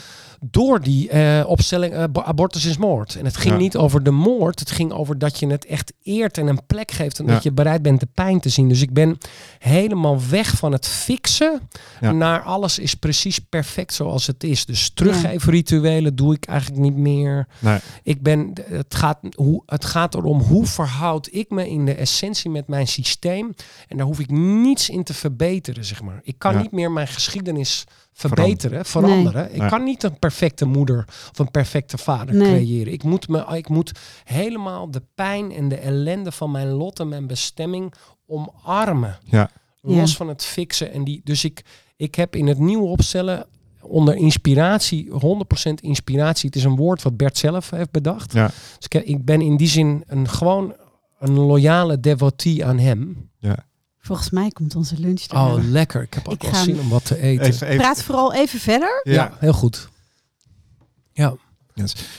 Door 0.51 0.81
die 0.81 1.09
eh, 1.09 1.43
opstelling 1.47 1.93
eh, 1.93 2.03
bo- 2.11 2.21
abortus 2.21 2.65
is 2.65 2.77
moord. 2.77 3.15
En 3.15 3.25
het 3.25 3.37
ging 3.37 3.53
Ja. 3.53 3.59
niet 3.59 3.77
over 3.77 4.03
de 4.03 4.11
moord, 4.11 4.59
het 4.59 4.71
ging 4.71 4.91
over 4.91 5.17
dat 5.17 5.39
je 5.39 5.47
het 5.47 5.65
echt 5.65 5.93
eert 6.03 6.37
en 6.37 6.47
een 6.47 6.65
plek 6.67 6.91
geeft 6.91 7.19
en 7.19 7.25
Ja. 7.25 7.33
dat 7.33 7.43
je 7.43 7.51
bereid 7.51 7.81
bent 7.81 7.99
de 7.99 8.07
pijn 8.13 8.39
te 8.39 8.49
zien. 8.49 8.69
Dus 8.69 8.81
ik 8.81 8.93
ben 8.93 9.17
helemaal 9.59 10.19
weg 10.29 10.55
van 10.55 10.71
het 10.71 10.87
fixen 10.87 11.69
Ja. 12.01 12.11
naar 12.11 12.41
alles 12.41 12.79
is 12.79 12.93
precies 12.95 13.39
perfect 13.39 13.93
zoals 13.93 14.27
het 14.27 14.43
is. 14.43 14.65
Dus 14.65 14.89
teruggeven 14.93 15.51
rituelen 15.51 16.15
doe 16.15 16.33
ik 16.33 16.45
eigenlijk 16.45 16.81
niet 16.81 16.95
meer. 16.95 17.47
Nee. 17.59 17.79
Ik 18.03 18.21
ben, 18.21 18.53
het, 18.69 18.95
gaat, 18.95 19.19
hoe, 19.35 19.63
het 19.65 19.85
gaat 19.85 20.15
erom 20.15 20.39
hoe 20.41 20.65
verhoud 20.65 21.27
ik 21.31 21.49
me 21.49 21.69
in 21.69 21.85
de 21.85 21.93
essentie 21.93 22.49
met 22.49 22.67
mijn 22.67 22.87
systeem. 22.87 23.53
En 23.87 23.97
daar 23.97 24.05
hoef 24.05 24.19
ik 24.19 24.29
niets 24.31 24.89
in 24.89 25.03
te 25.03 25.13
verbeteren, 25.13 25.85
zeg 25.85 26.01
maar. 26.01 26.19
Ik 26.23 26.35
kan 26.37 26.57
niet 26.57 26.71
meer 26.71 26.91
mijn 26.91 27.07
geschiedenis 27.07 27.83
verbeteren, 28.13 28.85
Veran- 28.85 29.09
veranderen. 29.09 29.55
Ik 29.55 29.67
kan 29.69 29.83
niet 29.83 30.03
een 30.03 30.19
perfecte 30.19 30.65
moeder 30.65 31.05
of 31.07 31.39
een 31.39 31.51
perfecte 31.51 31.97
vader 31.97 32.35
Nee. 32.35 32.47
creëren. 32.65 32.93
Ik 32.93 33.03
moet, 33.03 33.27
me, 33.27 33.45
ik 33.57 33.69
moet 33.69 33.91
helemaal 34.23 34.91
de 34.91 35.01
pijn 35.15 35.51
en 35.51 35.67
de 35.69 35.77
ellende 35.77 36.31
van 36.31 36.51
mijn 36.51 36.67
lot 36.69 36.99
en 36.99 37.07
mijn 37.07 37.27
bestemming 37.27 37.93
omarmen. 38.27 39.17
Ja. 39.23 39.49
Los 39.81 40.11
Ja. 40.11 40.17
van 40.17 40.27
het 40.27 40.43
fixen. 40.43 40.91
En 40.91 41.03
die, 41.03 41.21
dus 41.23 41.43
ik, 41.43 41.61
ik 41.95 42.15
heb 42.15 42.35
in 42.35 42.47
het 42.47 42.59
nieuwe 42.59 42.85
opstellen 42.87 43.45
onder 43.81 44.15
inspiratie, 44.15 45.09
100% 45.11 45.15
inspiratie. 45.81 46.45
Het 46.47 46.55
is 46.57 46.63
een 46.63 46.75
woord 46.75 47.01
wat 47.01 47.17
Bert 47.17 47.37
zelf 47.37 47.69
heeft 47.69 47.91
bedacht. 47.91 48.33
Ja. 48.33 48.45
Dus 48.47 48.87
ik, 48.89 48.93
ik 49.07 49.25
ben 49.25 49.41
in 49.41 49.57
die 49.57 49.67
zin 49.67 50.03
een, 50.07 50.27
gewoon 50.29 50.75
een 51.19 51.33
loyale 51.39 51.99
devotee 51.99 52.65
aan 52.65 52.77
hem. 52.79 53.29
Volgens 54.05 54.29
mij 54.29 54.49
komt 54.49 54.75
onze 54.75 54.99
lunch 54.99 55.21
er. 55.21 55.35
Oh, 55.37 55.55
lekker. 55.59 56.01
Ik 56.01 56.13
heb 56.13 56.27
ook 56.27 56.33
Ik 56.33 56.41
wel 56.41 56.51
ga- 56.51 56.63
zin 56.63 56.79
om 56.79 56.89
wat 56.89 57.05
te 57.05 57.17
eten. 57.17 57.45
Even, 57.45 57.67
even, 57.67 57.81
Praat 57.81 58.03
vooral 58.03 58.33
even 58.33 58.59
verder. 58.59 59.01
ja. 59.03 59.13
ja. 59.13 59.37
heel 59.39 59.53
goed. 59.53 59.89
Ja, 61.11 61.35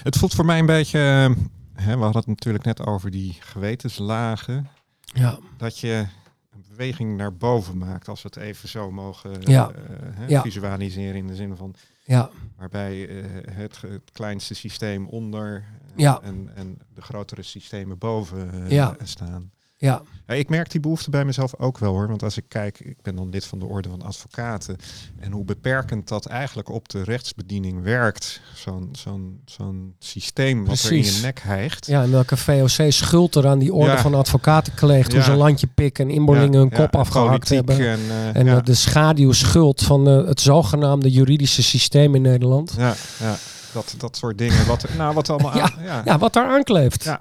Het 0.02 0.16
voelt 0.16 0.34
voor 0.34 0.44
mij 0.44 0.58
een 0.58 0.66
beetje... 0.66 0.98
eh, 0.98 1.44
Hè, 1.84 1.96
we 1.96 2.02
hadden 2.02 2.20
het 2.20 2.26
natuurlijk 2.26 2.64
net 2.64 2.86
over 2.86 3.10
die 3.10 3.36
gewetenslagen. 3.40 4.68
ja, 5.04 5.38
Dat 5.56 5.78
je 5.78 6.06
een 6.52 6.64
beweging 6.68 7.16
naar 7.16 7.34
boven 7.36 7.78
maakt. 7.78 8.08
Als 8.08 8.22
we 8.22 8.28
het 8.32 8.42
even 8.42 8.68
zo 8.68 8.90
mogen 8.90 9.30
Ja. 9.40 9.68
eh, 9.70 9.74
hè, 10.14 10.26
Ja. 10.26 10.42
visualiseren. 10.42 11.14
In 11.14 11.26
de 11.26 11.34
zin 11.34 11.56
van... 11.56 11.74
ja, 12.04 12.30
Waarbij 12.58 13.08
eh, 13.08 13.24
het, 13.50 13.80
het 13.80 14.10
kleinste 14.12 14.54
systeem 14.54 15.06
onder 15.08 15.64
Ja. 15.96 16.20
en, 16.22 16.50
en 16.54 16.78
de 16.94 17.02
grotere 17.02 17.42
systemen 17.42 17.98
boven 17.98 18.64
Ja. 18.70 18.96
staan. 19.02 19.50
Ja, 19.84 20.02
Ja, 20.26 20.34
ik 20.34 20.48
merk 20.48 20.70
die 20.70 20.80
behoefte 20.80 21.10
bij 21.10 21.24
mezelf 21.24 21.54
ook 21.58 21.78
wel 21.78 21.92
hoor. 21.92 22.08
Want 22.08 22.22
als 22.22 22.36
ik 22.36 22.44
kijk, 22.48 22.80
ik 22.80 22.96
ben 23.02 23.16
dan 23.16 23.28
lid 23.28 23.44
van 23.44 23.58
de 23.58 23.64
Orde 23.64 23.88
van 23.88 24.02
Advocaten. 24.02 24.76
En 25.20 25.32
hoe 25.32 25.44
beperkend 25.44 26.08
dat 26.08 26.26
eigenlijk 26.26 26.68
op 26.68 26.88
de 26.88 27.02
rechtsbediening 27.02 27.82
werkt. 27.82 28.40
Zo'n 28.54 28.88
zo'n 28.92 29.40
zo'n 29.44 29.94
systeem 29.98 30.64
wat 30.64 30.82
er 30.82 30.92
in 30.92 31.04
je 31.04 31.18
nek 31.22 31.40
hijgt. 31.42 31.86
ja. 31.86 32.02
En 32.02 32.10
welke 32.10 32.36
VOC 32.36 32.92
schuld 32.92 33.34
er 33.34 33.46
aan 33.46 33.58
die 33.58 33.72
orde 33.74 33.90
Ja. 33.92 33.98
van 33.98 34.14
advocaten 34.14 34.74
kleegt. 34.74 35.08
Hoe 35.10 35.18
Ja. 35.18 35.24
ze 35.24 35.30
een 35.30 35.36
landje 35.36 35.66
pikken 35.66 36.08
en 36.08 36.14
inboorlingen 36.14 36.58
hun 36.58 36.70
kop 36.72 36.96
afgehakt 36.96 37.48
hebben. 37.48 37.78
En, 37.78 37.98
eh, 38.08 38.36
En 38.36 38.48
eh, 38.48 38.62
de 38.62 38.74
schaduwschuld 38.74 39.82
van 39.82 40.08
eh, 40.08 40.26
het 40.26 40.40
zogenaamde 40.40 41.10
juridische 41.10 41.62
systeem 41.62 42.14
in 42.14 42.22
Nederland. 42.22 42.74
ja, 42.78 42.94
ja, 43.20 43.36
dat, 43.72 43.94
dat 43.98 44.16
soort 44.16 44.38
dingen. 44.38 44.66
Wat, 44.66 44.84
nou, 44.96 45.14
wat 45.14 45.30
allemaal 45.30 45.56
Ja. 45.56 45.62
aan- 45.62 45.84
ja, 45.84 46.02
Ja, 46.04 46.18
wat 46.18 46.32
daar 46.32 46.48
aankleeft. 46.48 47.04
Ja. 47.04 47.20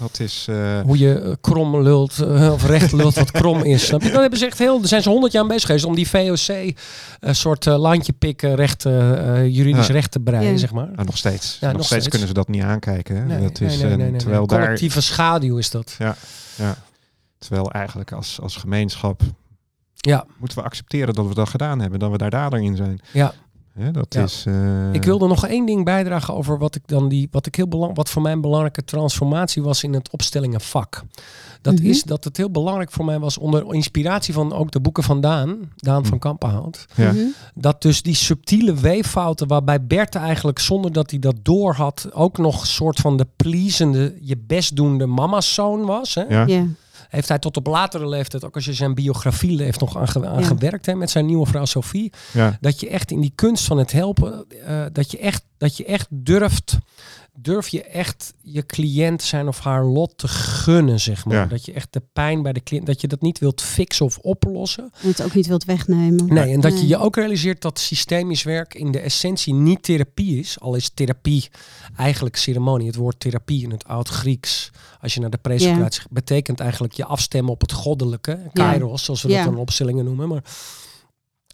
Dat 0.00 0.20
is... 0.20 0.46
eh, 0.48 0.80
Hoe 0.80 0.98
je 0.98 1.20
eh, 1.20 1.32
krom 1.40 1.82
lult, 1.82 2.18
eh, 2.20 2.52
of 2.52 2.66
recht 2.66 2.92
lult 2.92 3.14
wat 3.14 3.30
krom 3.30 3.62
is. 3.62 3.86
Snap 3.86 4.02
je? 4.02 4.10
Dat 4.10 4.20
hebben 4.20 4.38
ze 4.38 4.46
echt 4.46 4.58
heel, 4.58 4.78
daar 4.78 4.88
zijn 4.88 5.02
ze 5.02 5.08
honderd 5.08 5.32
jaar 5.32 5.46
bezig 5.46 5.66
geweest 5.66 5.84
om 5.84 5.94
die 5.94 6.08
VOC 6.08 6.74
een 7.20 7.34
soort 7.36 7.66
eh, 7.66 7.78
landje 7.78 8.12
pikken, 8.12 8.54
recht, 8.54 8.84
eh, 8.84 9.38
eh, 9.38 9.48
juridisch 9.54 9.86
Ja. 9.86 9.92
recht 9.92 10.10
te 10.10 10.20
breien, 10.20 10.50
Ja. 10.52 10.56
zeg 10.58 10.72
maar. 10.72 10.88
nou, 10.94 11.04
nog 11.06 11.16
steeds. 11.16 11.56
Ja, 11.60 11.66
nog, 11.66 11.76
nog 11.76 11.86
steeds 11.86 12.04
steeds. 12.04 12.08
kunnen 12.08 12.28
ze 12.28 12.34
dat 12.34 12.48
niet 12.48 12.62
aankijken. 12.62 13.16
Hè? 13.16 13.24
Nee, 13.24 13.42
dat 13.42 13.60
nee, 13.60 13.68
is, 13.70 13.76
nee, 13.76 13.86
nee, 13.86 13.96
nee, 13.96 14.10
nee. 14.10 14.18
terwijl 14.20 14.46
daar 14.46 14.60
Collectieve 14.60 15.00
schaduw 15.00 15.56
is 15.56 15.70
dat. 15.70 15.94
Ja, 15.98 16.16
ja. 16.56 16.76
Terwijl 17.38 17.70
eigenlijk 17.72 18.12
als, 18.12 18.38
als 18.42 18.56
gemeenschap 18.56 19.20
Ja, 19.96 20.24
moeten 20.38 20.58
we 20.58 20.64
accepteren 20.64 21.14
dat 21.14 21.26
we 21.26 21.34
dat 21.34 21.48
gedaan 21.48 21.80
hebben, 21.80 21.98
dat 21.98 22.10
we 22.10 22.16
daar 22.18 22.30
dader 22.30 22.60
in 22.60 22.76
zijn. 22.76 23.00
ja, 23.12 23.32
Hè, 23.72 23.90
dat 23.90 24.14
Ja. 24.14 24.22
is... 24.22 24.44
eh, 24.46 24.92
Ik 24.92 25.04
wilde 25.04 25.26
nog 25.26 25.46
één 25.46 25.66
ding 25.66 25.84
bijdragen 25.84 26.34
over 26.34 26.58
wat 26.58 26.74
ik 26.74 26.82
dan 26.86 27.08
die, 27.08 27.28
wat 27.30 27.46
ik 27.46 27.54
heel 27.54 27.68
belang, 27.68 27.96
wat 27.96 28.08
voor 28.10 28.22
mij 28.22 28.32
een 28.32 28.40
belangrijke 28.40 28.84
transformatie 28.84 29.62
was 29.62 29.82
in 29.84 29.92
het 29.92 30.10
opstellingenvak. 30.10 31.02
Dat 31.62 31.74
Mhm. 31.74 31.86
is 31.86 32.02
dat 32.02 32.24
het 32.24 32.36
heel 32.36 32.50
belangrijk 32.50 32.90
voor 32.90 33.04
mij 33.04 33.18
was 33.18 33.38
onder 33.38 33.74
inspiratie 33.74 34.34
van 34.34 34.52
ook 34.52 34.70
de 34.70 34.80
boeken 34.80 35.02
van 35.02 35.20
Daan, 35.20 35.56
Daan 35.76 36.06
van 36.06 36.18
Kampenhout. 36.18 36.86
Ja. 36.94 37.12
Mhm. 37.12 37.20
Dat 37.54 37.82
dus 37.82 38.02
die 38.02 38.14
subtiele 38.14 38.74
weeffouten 38.74 39.46
waarbij 39.46 39.84
Bert 39.84 40.14
eigenlijk 40.14 40.58
zonder 40.58 40.92
dat 40.92 41.10
hij 41.10 41.18
dat 41.18 41.34
door 41.42 41.74
had 41.74 42.08
ook 42.12 42.38
nog 42.38 42.60
een 42.60 42.66
soort 42.66 42.98
van 43.00 43.16
de 43.16 43.26
pleasende, 43.36 44.14
je 44.20 44.36
best 44.46 44.76
doende 44.76 45.06
mama's 45.06 45.54
zoon 45.54 45.84
was. 45.84 46.14
Hè? 46.14 46.22
Ja. 46.28 46.44
Ja. 46.46 46.64
Heeft 47.10 47.28
hij 47.28 47.38
tot 47.38 47.56
op 47.56 47.66
latere 47.66 48.08
leeftijd, 48.08 48.44
ook 48.44 48.54
als 48.54 48.64
je 48.64 48.72
zijn 48.72 48.94
biografie 48.94 49.56
leeft, 49.56 49.80
nog 49.80 49.96
aan, 49.96 50.08
ge- 50.08 50.26
aan 50.26 50.40
Ja. 50.40 50.46
gewerkt 50.46 50.86
hè, 50.86 50.94
met 50.94 51.10
zijn 51.10 51.26
nieuwe 51.26 51.46
vrouw 51.46 51.64
Sophie 51.64 52.12
Ja. 52.32 52.56
dat 52.60 52.80
je 52.80 52.88
echt 52.88 53.10
in 53.10 53.20
die 53.20 53.32
kunst 53.34 53.64
van 53.64 53.78
het 53.78 53.92
helpen, 53.92 54.44
eh, 54.66 54.82
dat, 54.92 55.10
je 55.10 55.18
echt, 55.18 55.42
dat 55.58 55.76
je 55.76 55.84
echt 55.84 56.06
durft, 56.10 56.78
durf 57.34 57.68
je 57.68 57.82
echt 57.82 58.34
je 58.42 58.66
cliënt 58.66 59.22
zijn 59.22 59.48
of 59.48 59.58
haar 59.58 59.84
lot 59.84 60.18
te 60.18 60.28
gunnen, 60.28 61.00
zeg 61.00 61.24
maar. 61.24 61.36
Ja. 61.36 61.46
Dat 61.46 61.64
je 61.64 61.72
echt 61.72 61.92
de 61.92 62.02
pijn 62.12 62.42
bij 62.42 62.52
de 62.52 62.62
cliënt, 62.62 62.86
dat 62.86 63.00
je 63.00 63.08
dat 63.08 63.20
niet 63.20 63.38
wilt 63.38 63.62
fixen 63.62 64.04
of 64.06 64.18
oplossen. 64.18 64.90
En 65.02 65.08
het 65.08 65.22
ook 65.22 65.34
niet 65.34 65.46
wilt 65.46 65.64
wegnemen. 65.64 66.26
Nee, 66.26 66.52
en 66.52 66.60
dat 66.60 66.72
je 66.72 66.78
Nee. 66.78 66.88
je 66.88 66.98
ook 66.98 67.16
realiseert 67.16 67.62
dat 67.62 67.78
systemisch 67.78 68.42
werk 68.42 68.74
in 68.74 68.92
de 68.92 69.00
essentie 69.00 69.54
niet 69.54 69.82
therapie 69.82 70.38
is. 70.38 70.60
Al 70.60 70.74
is 70.74 70.90
therapie 70.94 71.48
eigenlijk 71.96 72.36
ceremonie. 72.36 72.86
Het 72.86 72.96
woord 72.96 73.20
therapie 73.20 73.62
in 73.62 73.70
het 73.70 73.84
oud-Grieks, 73.84 74.70
als 75.00 75.14
je 75.14 75.20
naar 75.20 75.30
de 75.30 75.38
presocratie 75.38 76.02
betekent 76.10 76.60
eigenlijk 76.60 76.92
je 76.92 77.04
afstemmen 77.04 77.52
op 77.52 77.60
het 77.60 77.72
goddelijke. 77.72 78.38
Kairos, 78.52 79.04
zoals 79.04 79.22
we 79.22 79.28
Ja. 79.28 79.36
dat 79.44 79.52
dan 79.52 79.60
opstellingen 79.60 80.04
noemen. 80.04 80.28
Maar 80.28 80.42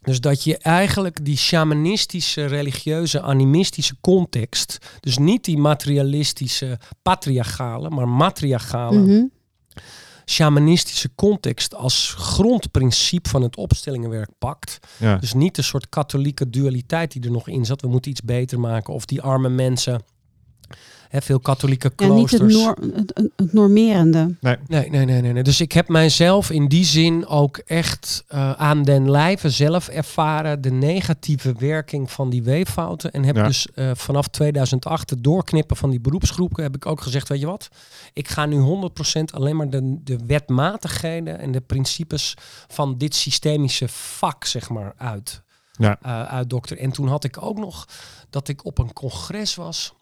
dus 0.07 0.20
dat 0.20 0.45
je 0.45 0.59
eigenlijk 0.59 1.24
die 1.24 1.37
shamanistische, 1.37 2.45
religieuze, 2.45 3.23
animistische 3.23 3.95
context, 4.01 4.78
dus 5.01 5.19
niet 5.19 5.45
die 5.45 5.59
materialistische, 5.59 6.78
patriarchale, 7.03 7.91
maar 7.91 8.09
matriarchale, 8.09 8.99
Mhm. 8.99 9.24
shamanistische 10.24 11.11
context 11.15 11.74
als 11.74 12.15
grondprincipe 12.19 13.28
van 13.28 13.43
het 13.43 13.57
opstellingenwerk 13.57 14.31
pakt. 14.39 14.78
Ja. 14.99 15.16
Dus 15.16 15.33
niet 15.33 15.55
de 15.57 15.62
soort 15.62 15.89
katholieke 15.89 16.51
dualiteit 16.51 17.12
die 17.12 17.23
er 17.23 17.31
nog 17.31 17.49
in 17.49 17.65
zat. 17.65 17.81
We 17.81 17.89
moeten 17.89 18.11
iets 18.11 18.23
beter 18.23 18.61
maken. 18.61 18.95
Of 18.95 19.05
die 19.05 19.23
arme 19.23 19.49
mensen. 19.49 20.03
Hè, 21.16 21.22
veel 21.22 21.40
katholieke 21.40 21.93
Ja, 21.97 22.06
niet 22.06 22.28
kloosters. 22.28 22.55
het, 22.55 22.62
noor- 22.62 23.30
het, 23.36 23.52
normerende. 23.52 24.34
Nee. 24.40 24.56
Nee, 24.66 24.90
nee, 24.90 25.05
nee, 25.05 25.20
nee, 25.20 25.32
nee. 25.32 25.43
Dus 25.43 25.60
ik 25.60 25.72
heb 25.72 25.88
mijzelf 25.88 26.51
in 26.51 26.68
die 26.68 26.84
zin 26.84 27.26
ook 27.26 27.56
echt 27.56 28.24
eh, 28.28 28.52
aan 28.52 28.82
den 28.82 29.10
lijve 29.10 29.51
zelf 29.51 29.88
ervaren 29.88 30.60
de 30.60 30.70
negatieve 30.70 31.55
werking 31.59 32.10
van 32.10 32.30
die 32.30 32.43
weeffouten. 32.43 33.10
En 33.12 33.24
heb 33.24 33.36
Ja. 33.36 33.47
dus 33.47 33.66
eh, 33.74 33.90
vanaf 33.94 34.28
2008 34.28 35.10
het 35.10 35.24
doorknippen 35.24 35.76
van 35.76 35.90
die 35.90 36.01
beroepsgroepen 36.01 36.62
heb 36.62 36.74
ik 36.76 36.86
ook 36.86 37.01
gezegd, 37.01 37.28
weet 37.28 37.40
je 37.40 37.47
wat? 37.47 37.68
Ik 38.12 38.28
ga 38.28 38.47
nu 38.47 38.59
100% 38.60 39.34
alleen 39.34 39.56
maar 39.56 39.70
de, 39.70 39.97
de 40.05 40.18
wetmatigheden 40.26 41.38
en 41.38 41.52
de 41.52 41.60
principes 41.60 42.34
van 42.68 42.98
dit 42.98 43.14
systemische 43.14 43.88
vak, 43.88 44.44
zeg 44.44 44.68
maar, 44.68 44.93
uit. 44.97 45.43
Ja. 45.78 45.98
eh, 46.02 46.22
uit 46.22 46.51
dokter. 46.51 46.78
En 46.78 46.90
toen 46.93 47.09
had 47.09 47.24
ik 47.24 47.43
ook 47.43 47.59
nog 47.59 47.86
dat 48.30 48.48
ik 48.48 48.64
op 48.64 48.78
een 48.78 48.93
congres 48.93 49.55
was 49.55 49.94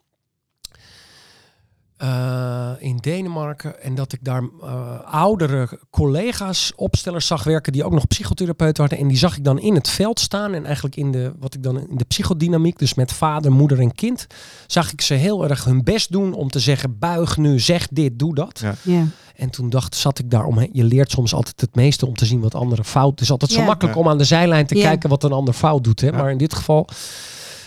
eh, 1.96 2.70
in 2.78 2.96
Denemarken. 2.96 3.82
En 3.82 3.94
dat 3.94 4.12
ik 4.12 4.18
daar 4.22 4.42
eh, 4.62 5.00
oudere 5.04 5.78
collega's, 5.90 6.72
opstellers 6.76 7.26
zag 7.26 7.44
werken 7.44 7.72
die 7.72 7.84
ook 7.84 7.92
nog 7.92 8.06
psychotherapeuten 8.06 8.82
hadden. 8.82 9.00
En 9.00 9.08
die 9.08 9.16
zag 9.16 9.36
ik 9.36 9.44
dan 9.44 9.58
in 9.58 9.74
het 9.74 9.88
veld 9.88 10.20
staan. 10.20 10.54
En 10.54 10.64
eigenlijk 10.64 10.96
in 10.96 11.10
de, 11.10 11.32
wat 11.38 11.54
ik 11.54 11.62
dan 11.62 11.88
in 11.88 11.96
de 11.96 12.04
psychodynamiek, 12.04 12.78
dus 12.78 12.94
met 12.94 13.12
vader, 13.12 13.52
moeder 13.52 13.80
en 13.80 13.94
kind, 13.94 14.26
zag 14.66 14.92
ik 14.92 15.00
ze 15.00 15.14
heel 15.14 15.48
erg 15.48 15.64
hun 15.64 15.84
best 15.84 16.12
doen 16.12 16.32
om 16.32 16.50
te 16.50 16.60
zeggen: 16.60 16.98
buig 16.98 17.36
nu, 17.36 17.60
zeg 17.60 17.88
dit, 17.88 18.18
doe 18.18 18.34
dat. 18.34 18.58
Ja. 18.62 18.74
Ja. 18.82 19.06
En 19.36 19.50
toen 19.50 19.70
dacht, 19.70 19.94
zat 19.94 20.18
ik 20.18 20.30
daar 20.30 20.44
omheen. 20.44 20.70
Je 20.72 20.84
leert 20.84 21.10
soms 21.10 21.34
altijd 21.34 21.60
het 21.60 21.74
meeste 21.74 22.06
om 22.06 22.14
te 22.14 22.26
zien 22.26 22.40
wat 22.40 22.54
anderen 22.54 22.84
fout. 22.84 23.10
Het 23.10 23.20
is 23.20 23.30
altijd 23.30 23.50
zo 23.50 23.62
makkelijk 23.62 23.96
om 23.96 24.08
aan 24.08 24.18
de 24.18 24.24
zijlijn 24.24 24.66
te 24.66 24.74
kijken 24.74 25.08
wat 25.08 25.24
een 25.24 25.32
ander 25.32 25.54
fout 25.54 25.84
doet. 25.84 26.00
Hè? 26.00 26.12
Maar 26.12 26.30
in 26.30 26.38
dit 26.38 26.54
geval 26.54 26.88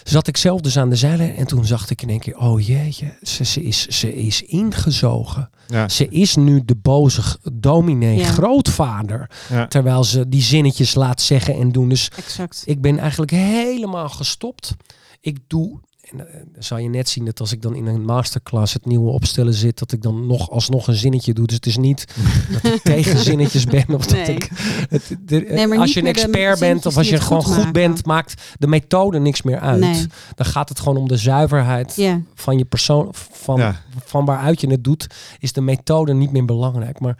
zat 0.09 0.27
ik 0.27 0.37
zelf 0.37 0.61
dus 0.61 0.77
aan 0.77 0.89
de 0.89 0.95
zijlijn. 0.95 1.35
En 1.35 1.47
toen 1.47 1.65
zag 1.65 1.89
ik 1.89 2.01
in 2.01 2.09
één 2.09 2.19
keer, 2.19 2.37
oh 2.37 2.61
jeetje, 2.67 3.17
ze, 3.21 3.45
ze, 3.45 3.63
is, 3.63 3.87
ze 3.87 4.15
is 4.15 4.41
ingezogen. 4.41 5.49
Ja. 5.67 5.89
Ze 5.89 6.07
is 6.07 6.35
nu 6.35 6.61
de 6.65 6.75
boze 6.75 7.21
g- 7.21 7.37
dominee, 7.53 8.17
Ja. 8.17 8.25
grootvader. 8.25 9.29
Ja. 9.49 9.67
Terwijl 9.67 10.03
ze 10.03 10.29
die 10.29 10.41
zinnetjes 10.41 10.95
laat 10.95 11.21
zeggen 11.21 11.55
en 11.55 11.71
doen. 11.71 11.89
Dus 11.89 12.11
Exact. 12.15 12.63
ik 12.65 12.81
ben 12.81 12.97
eigenlijk 12.99 13.31
helemaal 13.31 14.09
gestopt. 14.09 14.75
Ik 15.21 15.37
doe, 15.47 15.79
en 16.11 16.27
eh, 16.27 16.33
dan 16.53 16.63
zal 16.63 16.77
je 16.77 16.89
net 16.89 17.09
zien 17.09 17.25
dat 17.25 17.39
als 17.39 17.51
ik 17.51 17.61
dan 17.61 17.75
in 17.75 17.85
een 17.85 18.05
masterclass 18.05 18.73
het 18.73 18.85
nieuwe 18.85 19.09
opstellen 19.11 19.53
zit, 19.53 19.79
dat 19.79 19.91
ik 19.91 20.01
dan 20.01 20.27
nog 20.27 20.49
alsnog 20.49 20.87
een 20.87 20.95
zinnetje 20.95 21.33
doe. 21.33 21.45
Dus 21.45 21.55
het 21.55 21.65
is 21.65 21.77
niet 21.77 22.05
dat 22.61 22.73
ik 22.73 22.81
tegen 22.81 23.17
zinnetjes 23.19 23.65
ben 23.65 23.85
of 23.89 24.05
dat 24.05 24.25
Nee. 24.27 24.35
ik. 24.35 24.49
Het, 24.89 25.17
de- 25.21 25.45
Nee, 25.49 25.67
maar 25.67 25.77
als 25.77 25.93
je 25.93 25.99
een 25.99 26.05
expert 26.07 26.59
bent 26.59 26.85
of 26.85 26.97
als 26.97 27.09
je 27.09 27.19
gewoon 27.21 27.43
goed 27.43 27.71
bent, 27.71 28.05
maakt 28.05 28.41
de 28.59 28.67
methode 28.67 29.19
niks 29.19 29.41
meer 29.41 29.59
uit. 29.59 29.79
Nee. 29.79 30.05
Dan 30.35 30.45
gaat 30.45 30.69
het 30.69 30.79
gewoon 30.79 30.97
om 30.97 31.07
de 31.07 31.17
zuiverheid 31.17 31.95
Ja. 31.95 32.21
van 32.33 32.57
je 32.57 32.65
persoon, 32.65 33.07
van, 33.11 33.59
Ja. 33.59 33.81
van 34.05 34.25
waaruit 34.25 34.61
je 34.61 34.69
het 34.69 34.83
doet, 34.83 35.07
is 35.39 35.53
de 35.53 35.61
methode 35.61 36.13
niet 36.13 36.31
meer 36.31 36.45
belangrijk. 36.45 36.99
Maar 36.99 37.17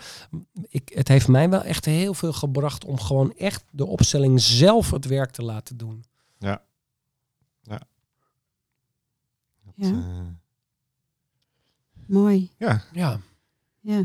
ik, 0.70 0.92
het 0.94 1.08
heeft 1.08 1.28
mij 1.28 1.50
wel 1.50 1.64
echt 1.64 1.86
heel 1.86 2.14
veel 2.14 2.34
gebracht 2.34 2.86
om 2.86 3.00
gewoon 3.00 3.34
echt 3.38 3.64
de 3.72 3.86
opstelling 3.86 4.42
zelf 4.42 4.92
het 4.92 5.06
werk 5.06 5.32
te 5.32 5.44
laten 5.44 5.78
doen. 5.78 6.04
Ja. 6.40 6.62
Eh, 9.78 10.28
Mooi. 12.06 12.52
ja, 12.58 12.82
Ja. 12.92 13.20
Ja. 13.82 14.04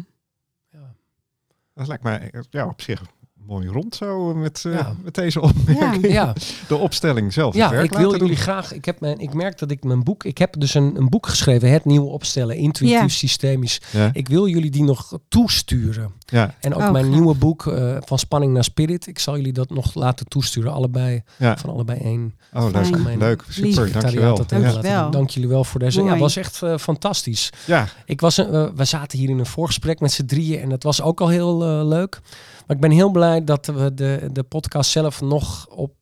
dat 1.75 1.87
lijkt 1.87 2.03
mij 2.03 2.33
ja, 2.51 2.67
op 2.67 2.81
zich 2.81 3.03
mooi 3.47 3.69
rond 3.69 3.95
zo 3.95 4.35
met, 4.35 4.63
eh, 4.67 4.73
Ja. 4.75 4.95
met 5.03 5.15
deze 5.15 5.41
opmerking. 5.41 6.13
Ja, 6.13 6.35
De 6.69 6.77
opstelling 6.77 7.33
zelf. 7.33 7.55
ja 7.55 7.73
ik 7.73 7.93
wil 7.93 8.11
jullie 8.11 8.27
doen. 8.27 8.37
graag. 8.37 8.73
Ik, 8.73 8.85
heb 8.85 9.01
mijn, 9.01 9.19
ik 9.19 9.35
merk 9.35 9.59
dat 9.59 9.71
ik 9.71 9.85
mijn 9.85 10.03
boek. 10.05 10.25
Ik 10.25 10.39
heb 10.39 10.55
dus 10.59 10.75
een, 10.75 10.97
een 10.97 11.09
boek 11.09 11.27
geschreven, 11.27 11.71
Het 11.71 11.85
Nieuwe 11.85 12.07
Opstellen, 12.09 12.57
Intuïtief 12.57 13.01
Ja. 13.01 13.09
Systemisch. 13.09 13.81
Ja. 13.91 14.11
Ik 14.13 14.29
wil 14.29 14.47
jullie 14.47 14.71
die 14.71 14.83
nog 14.85 15.19
toesturen. 15.29 16.13
Ja. 16.27 16.55
En 16.61 16.75
ook 16.75 16.81
Oh, 16.83 16.91
mijn 16.91 17.11
nieuwe 17.11 17.35
boek, 17.35 17.67
eh, 17.67 17.97
Van 18.01 18.19
Spanning 18.19 18.53
naar 18.53 18.65
Spirit. 18.65 19.07
Ik 19.07 19.19
zal 19.19 19.37
jullie 19.37 19.53
dat 19.53 19.71
nog 19.71 19.95
laten 19.95 20.29
toesturen. 20.29 20.73
Allebei, 20.73 21.23
Ja. 21.39 21.57
van 21.57 21.71
allebei 21.71 21.99
één. 22.01 22.35
Oh, 22.53 22.67
leuk. 22.73 23.17
Leuk. 23.19 23.45
Super. 23.49 23.93
Dankjewel. 23.93 24.45
Ja. 24.83 25.03
doen. 25.03 25.11
Dank 25.11 25.31
jullie 25.31 25.49
wel 25.49 25.65
voor 25.65 25.81
deze. 25.81 25.97
Ja, 25.99 26.01
Mooi. 26.03 26.13
het 26.15 26.23
was 26.23 26.37
echt 26.37 26.63
eh, 26.63 26.77
fantastisch. 26.79 27.51
ja. 27.67 27.89
Ik 28.07 28.21
was, 28.21 28.37
we 28.75 28.85
zaten 28.85 29.19
hier 29.19 29.29
in 29.29 29.39
een 29.39 29.47
voorgesprek 29.47 30.01
met 30.01 30.13
z'n 30.13 30.25
drieën 30.25 30.61
en 30.61 30.69
dat 30.69 30.83
was 30.83 31.03
ook 31.03 31.21
al 31.21 31.29
heel 31.29 31.59
leuk. 31.87 32.21
Maar 32.67 32.77
ik 32.77 32.81
ben 32.83 32.91
heel 32.91 33.11
blij 33.11 33.45
dat 33.45 33.67
we 33.67 33.95
de, 33.95 34.29
de 34.33 34.43
podcast 34.43 34.91
zelf 34.91 35.21
nog 35.21 35.67
op, 35.69 35.95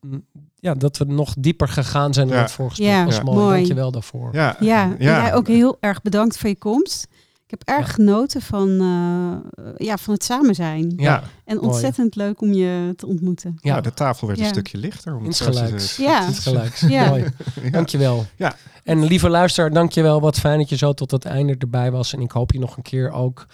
ja, 0.55 0.73
dat 0.73 0.97
we 0.97 1.05
nog 1.05 1.33
dieper 1.37 1.67
gegaan 1.67 2.13
zijn 2.13 2.27
dan 2.27 2.35
Ja. 2.35 2.41
het 2.41 2.51
voorgesprek. 2.51 2.89
Ja, 2.89 3.05
was 3.05 3.15
Ja. 3.15 3.23
mooi. 3.23 3.37
mooi. 3.37 3.55
Dankjewel 3.55 3.91
daarvoor. 3.91 4.29
Ja. 4.35 4.55
Ja, 4.59 4.95
jij 4.99 5.33
ook 5.33 5.47
heel 5.47 5.77
erg 5.79 6.01
bedankt 6.01 6.37
voor 6.37 6.49
je 6.49 6.57
komst. 6.57 7.07
Ik 7.45 7.59
heb 7.59 7.77
erg 7.77 7.87
Ja. 7.87 7.93
genoten 7.93 8.41
van, 8.41 8.69
eh, 8.69 9.65
ja, 9.87 9.97
van 9.97 10.13
het 10.13 10.23
samen 10.23 10.55
zijn. 10.55 10.93
Ja, 10.97 11.23
En 11.45 11.55
mooi. 11.55 11.67
ontzettend 11.67 12.15
leuk 12.15 12.41
om 12.41 12.53
je 12.53 12.93
te 12.95 13.07
ontmoeten. 13.07 13.55
Ja, 13.61 13.75
ja. 13.75 13.81
de 13.81 13.93
tafel 13.93 14.27
werd 14.27 14.39
Ja. 14.39 14.45
een 14.45 14.51
stukje 14.51 14.77
lichter. 14.77 15.15
om 15.15 15.25
Insgelijks. 15.25 15.97
Ja. 15.97 16.25
Insgelijks. 16.27 16.79
Ja. 16.81 17.07
Mooi. 17.09 17.25
Ja. 17.63 17.69
Dankjewel. 17.69 18.25
Ja. 18.35 18.55
En 18.83 19.03
lieve 19.03 19.29
luisteraar, 19.29 19.71
dankjewel. 19.71 20.21
Wat 20.21 20.39
fijn 20.39 20.57
dat 20.59 20.69
je 20.69 20.77
zo 20.77 20.93
tot 20.93 21.11
het 21.11 21.25
einde 21.25 21.55
erbij 21.57 21.91
was. 21.91 22.13
En 22.13 22.21
ik 22.21 22.31
hoop 22.31 22.51
je 22.51 22.59
nog 22.59 22.77
een 22.77 22.83
keer 22.83 23.11
ook 23.11 23.45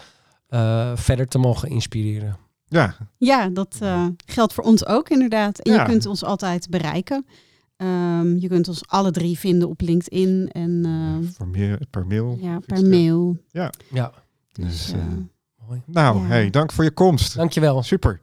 eh, 0.48 0.92
verder 0.96 1.28
te 1.28 1.38
mogen 1.38 1.70
inspireren. 1.70 2.38
Ja. 2.68 2.96
Ja, 3.18 3.50
dat 3.50 3.78
eh, 3.82 4.06
geldt 4.26 4.54
voor 4.54 4.64
ons 4.64 4.86
ook 4.86 5.10
inderdaad. 5.10 5.60
En 5.60 5.74
Ja. 5.74 5.82
je 5.82 5.90
kunt 5.90 6.06
ons 6.06 6.24
altijd 6.24 6.70
bereiken. 6.70 7.26
Ehm, 7.78 8.36
je 8.38 8.48
kunt 8.48 8.68
ons 8.68 8.88
alle 8.88 9.12
drie 9.12 9.38
vinden 9.40 9.70
op 9.70 9.82
LinkedIn 9.82 10.50
en 10.52 10.82
eh, 10.86 11.30
Per 11.38 11.48
mail. 11.48 11.78
Per 11.90 12.06
mail. 12.08 12.38
ja, 12.42 12.60
per 12.66 12.86
mail. 12.86 13.38
Ja, 13.52 13.72
Dus, 14.54 14.66
Dus, 14.66 14.92
eh, 14.92 15.00
eh, 15.00 15.06
mooi. 15.68 15.82
nou, 15.86 16.20
Ja. 16.22 16.26
hey, 16.28 16.50
dank 16.50 16.72
voor 16.72 16.84
je 16.84 16.92
komst. 16.92 17.36
Dankjewel. 17.36 17.84
Super. 17.84 18.20